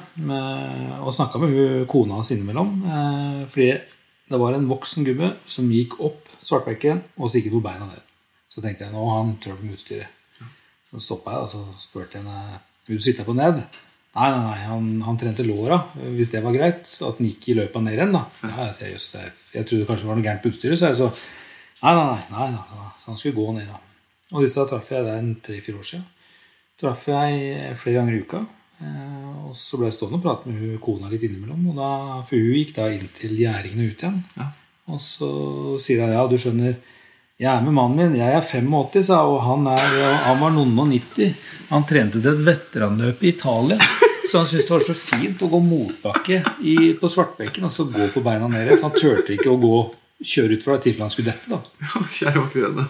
og 1.03 1.11
snakka 1.13 1.39
med 1.41 1.51
hun, 1.55 1.85
kona 1.91 2.19
hans 2.19 2.31
innimellom. 2.31 2.71
Eh, 2.87 3.41
fordi 3.51 3.71
det 4.31 4.39
var 4.39 4.55
en 4.55 4.69
voksen 4.69 5.03
gubbe 5.07 5.33
som 5.45 5.69
gikk 5.71 5.97
opp 5.99 6.27
Svartbekken, 6.41 7.03
og 7.21 7.29
så 7.29 7.37
gikk 7.37 7.51
to 7.53 7.59
beina 7.61 7.85
ned. 7.85 8.01
Så 8.49 8.63
tenkte 8.63 8.87
jeg 8.87 8.93
nå 8.95 9.03
han 9.11 9.35
trøbbel 9.43 9.67
med 9.69 9.75
utstyret. 9.77 10.07
Så 10.89 10.99
stoppa 11.05 11.35
jeg 11.35 11.43
og 11.45 11.49
så 11.51 11.59
spurte 11.79 12.17
jeg 12.17 12.23
henne 12.25 12.59
vil 12.87 12.97
du 12.97 13.03
sitte 13.05 13.23
på 13.27 13.35
ned. 13.37 13.59
Nei, 14.15 14.25
nei, 14.33 14.39
nei, 14.43 14.55
han, 14.67 14.87
han 15.05 15.19
trente 15.21 15.45
låra, 15.45 15.77
hvis 16.17 16.31
det 16.33 16.41
var 16.43 16.51
greit. 16.55 16.81
At 17.05 17.19
han 17.21 17.27
gikk 17.29 17.45
i 17.53 17.55
løpet 17.59 17.85
ned 17.85 17.93
igjen. 17.93 18.11
da. 18.17 18.23
Ja, 18.43 18.65
jeg, 18.65 18.73
sier, 18.79 18.89
just, 18.95 19.15
er- 19.21 19.37
jeg 19.53 19.67
trodde 19.69 19.85
kanskje 19.87 20.03
det 20.07 20.09
var 20.09 20.17
noe 20.19 20.25
gærent 20.25 20.41
på 20.43 20.51
utstyret, 20.51 20.79
så 20.81 20.89
jeg 20.89 20.99
så 21.03 21.11
Nei, 21.81 21.93
nei, 21.97 22.17
nei. 22.33 22.47
nei. 22.57 22.89
Så 23.01 23.07
han 23.13 23.17
skulle 23.21 23.37
gå 23.37 23.45
ned, 23.55 23.69
da. 23.69 23.79
Og 24.33 24.43
disse 24.43 24.65
traff 24.69 24.89
jeg 24.93 25.05
der 25.07 25.29
tre-fire 25.45 25.79
år 25.79 25.87
siden. 25.91 26.03
Traff 26.81 27.05
jeg 27.09 27.77
flere 27.81 27.95
ganger 28.01 28.17
i 28.17 28.19
uka. 28.25 28.41
Eh, 28.81 29.17
Og 29.51 29.55
så 29.57 29.77
ble 29.77 29.89
jeg 29.89 29.97
stående 29.97 30.17
og 30.19 30.23
prate 30.23 30.47
med 30.47 30.61
hun 30.61 30.77
kona 30.83 31.09
litt 31.11 31.23
innimellom. 31.27 31.65
Og 31.73 31.75
da, 31.75 31.91
for 32.27 32.39
hun 32.39 32.55
gikk 32.61 32.75
da 32.77 32.87
inn 32.93 33.07
til 33.17 33.33
gjerdingen 33.35 33.83
og 33.83 33.91
ut 33.91 34.03
igjen. 34.05 34.19
Ja. 34.37 34.47
Og 34.91 34.99
så 35.03 35.29
sier 35.83 36.01
jeg 36.05 36.15
ja, 36.15 36.23
du 36.27 36.37
skjønner, 36.39 36.77
jeg 37.41 37.49
er 37.51 37.61
med 37.65 37.73
mannen 37.75 37.97
min. 37.99 38.15
Jeg 38.19 38.31
er 38.37 38.41
85, 38.45 39.03
sa 39.09 39.19
hun, 39.25 39.35
og 39.35 39.41
han, 39.47 39.67
er, 39.73 39.85
han 40.27 40.39
var 40.41 40.53
noen 40.55 40.71
og 40.79 40.87
90. 40.93 41.35
Han 41.71 41.85
trente 41.89 42.21
til 42.21 42.31
et 42.31 42.43
veteranløp 42.47 43.23
i 43.25 43.31
Italia. 43.35 43.77
Så 44.31 44.37
han 44.39 44.47
syntes 44.47 44.67
det 44.69 44.75
var 44.75 44.83
så 44.85 44.95
fint 44.95 45.41
å 45.43 45.49
gå 45.51 45.59
motbakke 45.65 46.41
i, 46.63 46.75
på 47.01 47.09
Svartbekken 47.11 47.65
og 47.67 47.71
så 47.73 47.87
gå 47.91 48.07
på 48.13 48.21
beina 48.23 48.47
ned. 48.47 48.69
For 48.77 48.87
han 48.87 48.95
turte 48.99 49.33
ikke 49.35 49.51
å 49.51 49.59
gå 49.59 49.77
kjøre 50.21 50.55
utfor 50.59 50.77
i 50.77 50.83
tilfelle 50.85 51.07
han 51.07 51.11
skulle 51.11 51.33
dette. 51.33 51.49
da. 51.49 51.59
Ja. 52.21 52.85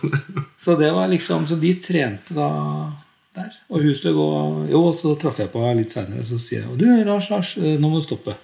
Så 0.60 0.76
det 0.78 0.92
var 0.94 1.08
liksom, 1.10 1.48
så 1.48 1.56
de 1.58 1.72
trente 1.82 2.36
da 2.38 2.50
der. 3.38 3.52
Og 3.72 3.84
hun 3.84 3.96
skulle 3.96 4.16
gå 4.18 4.30
Jo, 4.72 4.86
og 4.90 4.96
så 4.98 5.14
traff 5.20 5.40
jeg 5.40 5.52
på 5.54 5.64
henne 5.64 5.84
litt 5.84 5.94
seinere, 5.94 6.24
så 6.28 6.40
sier 6.42 6.66
jeg 6.66 6.80
Du, 6.80 6.88
Lars, 7.08 7.30
Lars, 7.32 7.54
eh, 7.58 7.78
nå 7.80 7.92
må 7.92 8.02
du 8.02 8.06
stoppe. 8.06 8.36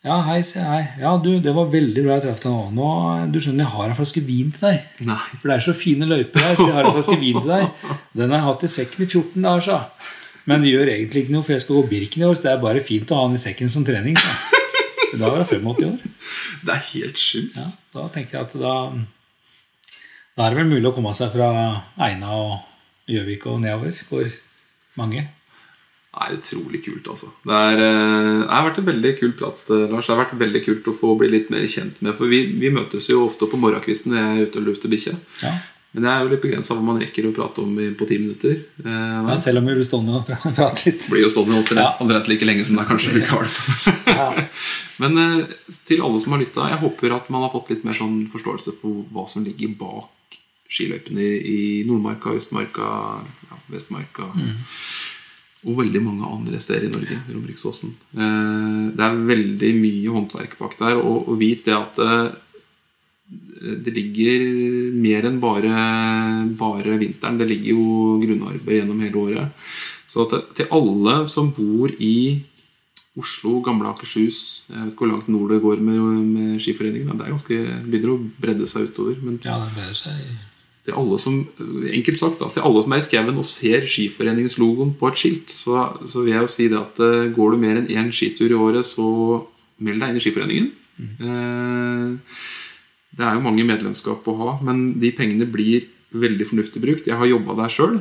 Ja, 0.00 0.14
hei, 0.24 0.38
sier 0.46 0.64
jeg. 0.64 0.84
Ja, 1.02 1.10
du, 1.20 1.34
det 1.44 1.52
var 1.52 1.66
veldig 1.68 2.02
bra 2.06 2.14
jeg 2.16 2.24
traff 2.24 2.38
deg 2.40 2.54
nå. 2.54 2.60
nå. 2.72 2.86
Du 3.34 3.36
skjønner, 3.36 3.66
jeg 3.66 3.74
har 3.74 3.90
en 3.90 3.98
flaske 3.98 4.22
vin 4.24 4.54
til 4.56 4.70
deg. 4.70 4.86
Nei. 5.10 5.18
For 5.34 5.50
det 5.50 5.58
er 5.58 5.66
så 5.66 5.74
fine 5.76 6.08
løyper 6.08 6.46
her, 6.46 6.54
så 6.56 6.68
jeg 6.70 6.76
har 6.78 6.88
en 6.88 6.96
flaske 6.96 7.18
vin 7.20 7.36
til 7.36 7.52
deg. 7.52 7.90
Den 8.16 8.32
har 8.32 8.40
jeg 8.40 8.46
hatt 8.46 8.64
i 8.64 8.70
sekken 8.76 9.04
i 9.04 9.10
14 9.10 9.44
dager, 9.44 9.66
sa 9.66 10.46
Men 10.48 10.64
det 10.64 10.72
gjør 10.72 10.92
egentlig 10.94 11.26
ikke 11.26 11.34
noe, 11.34 11.44
for 11.44 11.52
jeg 11.52 11.66
skal 11.66 11.76
gå 11.76 11.82
Birken 11.90 12.24
i 12.24 12.26
år, 12.30 12.38
så 12.38 12.46
det 12.46 12.54
er 12.54 12.64
bare 12.64 12.86
fint 12.86 13.12
å 13.12 13.18
ha 13.18 13.26
den 13.28 13.36
i 13.36 13.42
sekken 13.44 13.72
som 13.72 13.84
trening. 13.84 14.16
Så. 14.16 14.56
Da 15.10 15.26
var 15.26 15.40
jeg 15.42 15.58
85 15.58 15.86
år. 15.90 16.10
Det 16.64 16.72
er 16.72 16.82
helt 16.86 17.18
sjukt. 17.18 17.56
Ja, 17.58 17.66
da 17.96 18.04
tenker 18.14 18.36
jeg 18.38 18.46
at 18.46 18.52
da 18.62 18.74
Da 20.36 20.46
er 20.46 20.54
det 20.54 20.60
vel 20.60 20.70
mulig 20.70 20.86
å 20.86 20.94
komme 20.94 21.10
seg 21.18 21.32
fra 21.34 21.48
Eina 21.98 22.30
og 22.38 22.69
Gjøvik 23.10 23.46
og 23.50 23.60
nedover 23.64 23.92
for 24.06 24.30
mange. 25.00 25.26
Det 26.10 26.26
er 26.26 26.32
utrolig 26.40 26.80
kult, 26.84 27.06
altså. 27.12 27.28
Det, 27.46 27.54
er, 27.54 27.80
eh, 27.86 28.30
det 28.42 28.50
har 28.50 28.64
vært 28.66 28.80
en 28.82 28.88
veldig 28.88 29.12
kul 29.20 29.32
prat, 29.38 29.60
eh, 29.70 29.84
Lars. 29.92 30.06
Det 30.08 30.14
har 30.16 30.24
vært 30.24 30.38
veldig 30.40 30.62
kult 30.64 30.88
å 30.90 30.96
få 30.98 31.12
bli 31.20 31.28
litt 31.30 31.50
mer 31.54 31.62
kjent 31.70 32.00
med. 32.02 32.16
For 32.18 32.26
vi, 32.30 32.40
vi 32.58 32.70
møtes 32.74 33.06
jo 33.12 33.20
ofte 33.28 33.46
på 33.50 33.60
morgenkvisten 33.62 34.10
når 34.14 34.18
jeg 34.24 34.32
er 34.40 34.48
ute 34.50 34.58
og 34.62 34.66
lufter 34.72 34.90
bikkje. 34.90 35.14
Ja. 35.44 35.52
Men 35.94 36.04
det 36.04 36.10
er 36.10 36.20
jo 36.22 36.28
litt 36.30 36.42
begrensa 36.44 36.74
hva 36.78 36.84
man 36.86 37.00
rekker 37.02 37.26
å 37.26 37.32
prate 37.34 37.62
om 37.64 37.72
på 37.98 38.06
ti 38.10 38.18
minutter. 38.22 38.58
Eh, 38.82 39.16
Ja, 39.30 39.38
selv 39.42 39.58
om 39.62 39.66
vi 39.70 39.74
blir 39.78 39.86
stående 39.86 40.18
og 40.20 40.28
prate 40.58 40.84
litt. 40.86 41.06
blir 41.10 41.24
jo 41.24 41.30
stående 41.34 41.56
omtrent, 41.62 41.82
Ja. 41.82 42.22
like 42.30 42.46
lenge 42.46 42.66
som 42.66 42.76
det 42.78 42.84
er 42.84 42.90
kanskje 42.90 43.24
på. 43.26 43.40
Ja. 44.10 44.28
Men 45.02 45.18
eh, 45.18 45.56
til 45.86 46.02
alle 46.02 46.20
som 46.22 46.34
har 46.34 46.42
lytta, 46.42 46.68
jeg 46.74 46.82
håper 46.82 47.16
at 47.16 47.30
man 47.30 47.46
har 47.46 47.50
fått 47.54 47.70
litt 47.70 47.86
mer 47.86 47.94
sånn 47.98 48.24
forståelse 48.34 48.74
for 48.82 49.06
hva 49.14 49.26
som 49.30 49.46
ligger 49.46 49.74
bak 49.78 50.10
skiløypene 50.70 51.24
i, 51.26 51.60
Nordmarka, 51.88 52.34
Østmarka, 52.38 52.90
ja, 53.50 53.62
Vestmarka 53.70 54.28
og 55.68 55.76
veldig 55.76 56.00
mange 56.00 56.28
andre 56.28 56.60
steder 56.62 56.88
i 56.88 56.92
Norge. 56.92 57.18
Romeriksåsen. 57.28 57.92
Eh, 58.16 58.84
det 58.96 59.04
er 59.04 59.24
veldig 59.28 59.72
mye 59.76 60.14
håndverk 60.14 60.56
bak 60.60 60.78
der, 60.78 61.00
og, 61.00 61.28
og 61.28 61.40
vit 61.40 61.66
det 61.66 61.76
at 61.76 62.00
eh, 62.00 62.30
det 63.84 63.92
ligger 63.94 64.46
mer 64.96 65.28
enn 65.28 65.40
bare, 65.42 65.72
bare 66.58 66.96
vinteren. 67.02 67.36
Det 67.38 67.48
ligger 67.50 67.74
jo 67.76 68.20
grunnarbeid 68.22 68.80
gjennom 68.80 69.02
hele 69.04 69.20
året. 69.20 69.66
Så 70.10 70.24
at 70.24 70.32
det, 70.34 70.40
til 70.58 70.72
alle 70.74 71.20
som 71.30 71.52
bor 71.54 71.92
i 72.00 72.40
Oslo, 73.20 73.58
Gamle 73.66 73.90
Akershus 73.90 74.70
Jeg 74.70 74.78
vet 74.78 74.92
ikke 74.92 75.02
hvor 75.02 75.10
langt 75.10 75.28
nord 75.28 75.50
det 75.52 75.58
går 75.62 75.82
med, 75.82 75.98
med 76.30 76.60
skiforeningen. 76.62 77.18
Det 77.18 77.26
er 77.26 77.34
ganske, 77.34 77.58
begynner 77.84 78.14
å 78.14 78.20
bredde 78.40 78.68
seg 78.70 78.88
utover. 78.88 79.18
Men 79.26 79.42
Ja, 79.44 79.58
det 79.60 79.74
ble 79.76 79.90
seg 79.98 80.49
til 80.86 80.96
alle 80.96 81.18
som 81.20 81.36
enkelt 81.92 82.18
sagt 82.18 82.40
da, 82.40 82.48
til 82.54 82.64
alle 82.64 82.82
som 82.84 82.94
er 82.94 83.02
i 83.02 83.04
skauen 83.04 83.40
og 83.40 83.46
ser 83.48 83.84
Skiforeningens 83.84 84.56
logoen 84.60 84.94
på 84.96 85.10
et 85.10 85.20
skilt, 85.20 85.52
så, 85.52 85.90
så 86.08 86.24
vil 86.24 86.34
jeg 86.34 86.46
jo 86.46 86.52
si 86.54 86.68
det 86.72 86.80
at 86.80 87.02
eh, 87.04 87.30
går 87.36 87.54
du 87.54 87.60
mer 87.60 87.80
enn 87.82 87.90
én 87.92 88.12
skitur 88.14 88.48
i 88.48 88.58
året, 88.58 88.88
så 88.88 89.06
meld 89.84 90.00
deg 90.00 90.12
inn 90.12 90.20
i 90.20 90.24
Skiforeningen. 90.24 90.70
Eh, 91.00 92.40
det 93.16 93.26
er 93.26 93.36
jo 93.36 93.44
mange 93.44 93.66
medlemskap 93.68 94.26
å 94.30 94.36
ha, 94.40 94.52
men 94.64 94.94
de 95.02 95.12
pengene 95.16 95.48
blir 95.50 95.88
veldig 96.10 96.46
fornuftig 96.48 96.80
brukt. 96.82 97.06
Jeg 97.06 97.18
har 97.18 97.28
jobba 97.28 97.54
der 97.60 97.70
sjøl 97.70 98.00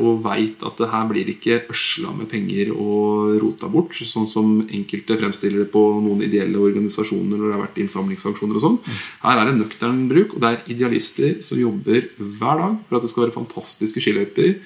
og 0.00 0.22
veit 0.24 0.62
at 0.64 0.78
det 0.80 0.88
her 0.88 1.10
blir 1.10 1.28
ikke 1.28 1.58
øsla 1.74 2.14
med 2.16 2.30
penger 2.30 2.70
og 2.72 3.34
rota 3.42 3.68
bort, 3.68 3.92
sånn 3.92 4.28
som 4.30 4.54
enkelte 4.64 5.18
fremstiller 5.20 5.64
det 5.64 5.68
på 5.74 5.82
noen 6.00 6.24
ideelle 6.24 6.62
organisasjoner 6.62 7.36
når 7.36 7.44
det 7.44 7.52
har 7.52 7.62
vært 7.66 7.82
innsamlingsaksjoner 7.84 8.56
og 8.56 8.64
sånn. 8.64 8.80
Her 9.26 9.42
er 9.42 9.50
det 9.50 9.58
nøktern 9.58 10.00
bruk, 10.08 10.34
og 10.38 10.40
det 10.40 10.54
er 10.54 10.72
idealister 10.72 11.36
som 11.44 11.60
jobber 11.60 12.08
hver 12.16 12.64
dag 12.64 12.80
for 12.88 12.96
at 12.96 13.04
det 13.04 13.12
skal 13.12 13.26
være 13.26 13.36
fantastiske 13.36 14.04
skiløyper 14.06 14.56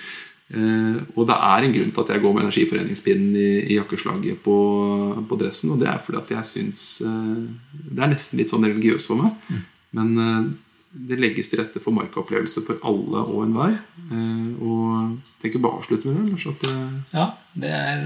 Eh, 0.48 1.00
og 1.12 1.26
det 1.28 1.34
er 1.36 1.64
en 1.64 1.74
grunn 1.74 1.90
til 1.92 2.02
at 2.02 2.10
jeg 2.14 2.22
går 2.22 2.32
med 2.32 2.46
energiforeningspinnen 2.46 3.34
i, 3.36 3.48
i 3.68 3.76
jakkeslaget 3.76 4.40
på, 4.44 4.56
på, 5.28 5.40
dressen. 5.40 5.74
Og 5.74 5.82
det 5.82 5.90
er 5.90 6.00
fordi 6.04 6.22
at 6.22 6.32
jeg 6.38 6.48
syns 6.52 6.84
eh, 7.04 7.42
Det 7.74 8.00
er 8.00 8.14
nesten 8.14 8.40
litt 8.40 8.52
sånn 8.52 8.64
religiøst 8.64 9.10
for 9.10 9.20
meg. 9.20 9.36
Mm. 9.52 9.66
Men 9.98 10.24
eh, 10.24 10.48
det 11.08 11.18
legges 11.20 11.50
til 11.50 11.60
rette 11.60 11.80
for 11.82 11.94
markaopplevelse 11.94 12.64
for 12.66 12.80
alle 12.88 13.22
og 13.22 13.44
enhver. 13.44 13.76
Eh, 14.08 14.62
og 14.64 15.36
tenker 15.42 15.62
bare 15.62 15.78
avslutte 15.78 16.10
med 16.10 16.32
det. 16.32 16.40
At, 16.50 16.64
ja, 17.14 17.26
det 17.62 17.72
er, 17.74 18.02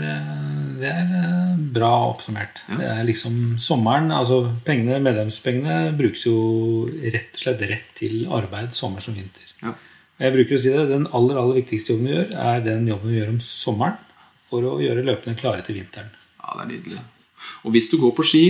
det 0.80 0.90
er 0.90 1.62
bra 1.72 1.92
oppsummert. 2.10 2.64
Ja. 2.68 2.78
Det 2.80 2.90
er 2.90 3.08
liksom 3.08 3.38
sommeren 3.62 4.12
altså 4.14 4.42
pengene, 4.66 5.00
Medlemspengene 5.04 5.94
brukes 5.98 6.26
jo 6.28 6.36
rett 7.02 7.32
og 7.38 7.44
slett 7.46 7.64
rett 7.70 7.88
til 7.98 8.26
arbeid 8.32 8.76
sommer 8.76 9.04
som 9.04 9.16
vinter. 9.16 9.48
Ja. 9.62 9.74
Jeg 10.22 10.36
bruker 10.36 10.58
å 10.58 10.62
si 10.62 10.70
det, 10.70 10.84
Den 10.90 11.08
aller 11.16 11.38
aller 11.40 11.62
viktigste 11.62 11.94
jobben 11.94 12.10
vi 12.10 12.16
gjør, 12.16 12.34
er 12.44 12.66
den 12.66 12.86
jobben 12.90 13.10
vi 13.10 13.18
gjør 13.18 13.32
om 13.32 13.40
sommeren 13.42 13.96
for 14.48 14.68
å 14.68 14.76
gjøre 14.82 15.06
løpene 15.06 15.38
klare 15.38 15.64
til 15.66 15.80
vinteren. 15.80 16.12
Ja, 16.38 16.58
det 16.58 16.62
er 16.66 16.70
nydelig. 16.74 17.00
Og 17.66 17.74
hvis 17.74 17.88
du 17.90 17.96
går 17.98 18.12
på 18.14 18.26
ski 18.26 18.44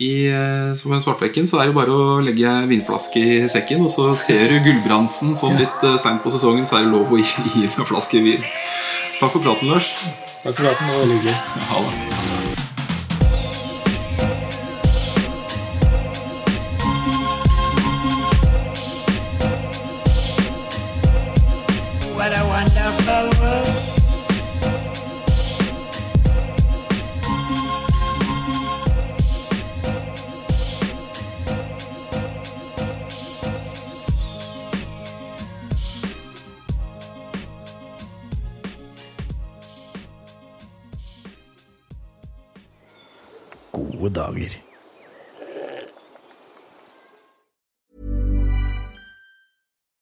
i 0.00 0.28
eh, 0.32 0.72
som 0.78 0.92
en 0.92 1.02
Svartbekken, 1.04 1.46
så 1.48 1.60
er 1.60 1.68
det 1.68 1.76
bare 1.76 1.92
å 1.92 2.20
legge 2.24 2.52
vinflaske 2.70 3.20
i 3.20 3.50
sekken, 3.52 3.84
og 3.84 3.92
så 3.92 4.08
ser 4.16 4.48
du 4.48 4.62
Gullbrandsen 4.64 5.36
sånn 5.38 5.58
litt 5.60 5.84
uh, 5.84 5.98
seint 6.00 6.22
på 6.24 6.32
sesongen, 6.32 6.64
så 6.68 6.78
er 6.78 6.86
det 6.86 6.94
lov 6.94 7.12
å 7.12 7.20
gi, 7.20 7.66
en 7.68 7.88
flaske 7.88 8.24
vin. 8.24 8.42
Takk 9.20 9.36
for 9.36 9.44
praten, 9.44 9.68
Lars. 9.72 9.92
Takk 10.42 10.56
for 10.56 10.64
praten, 10.64 10.88
det 10.88 10.98
var 10.98 11.14
hyggelig. 11.16 11.38
Ha 11.68 11.84
det. 11.86 12.51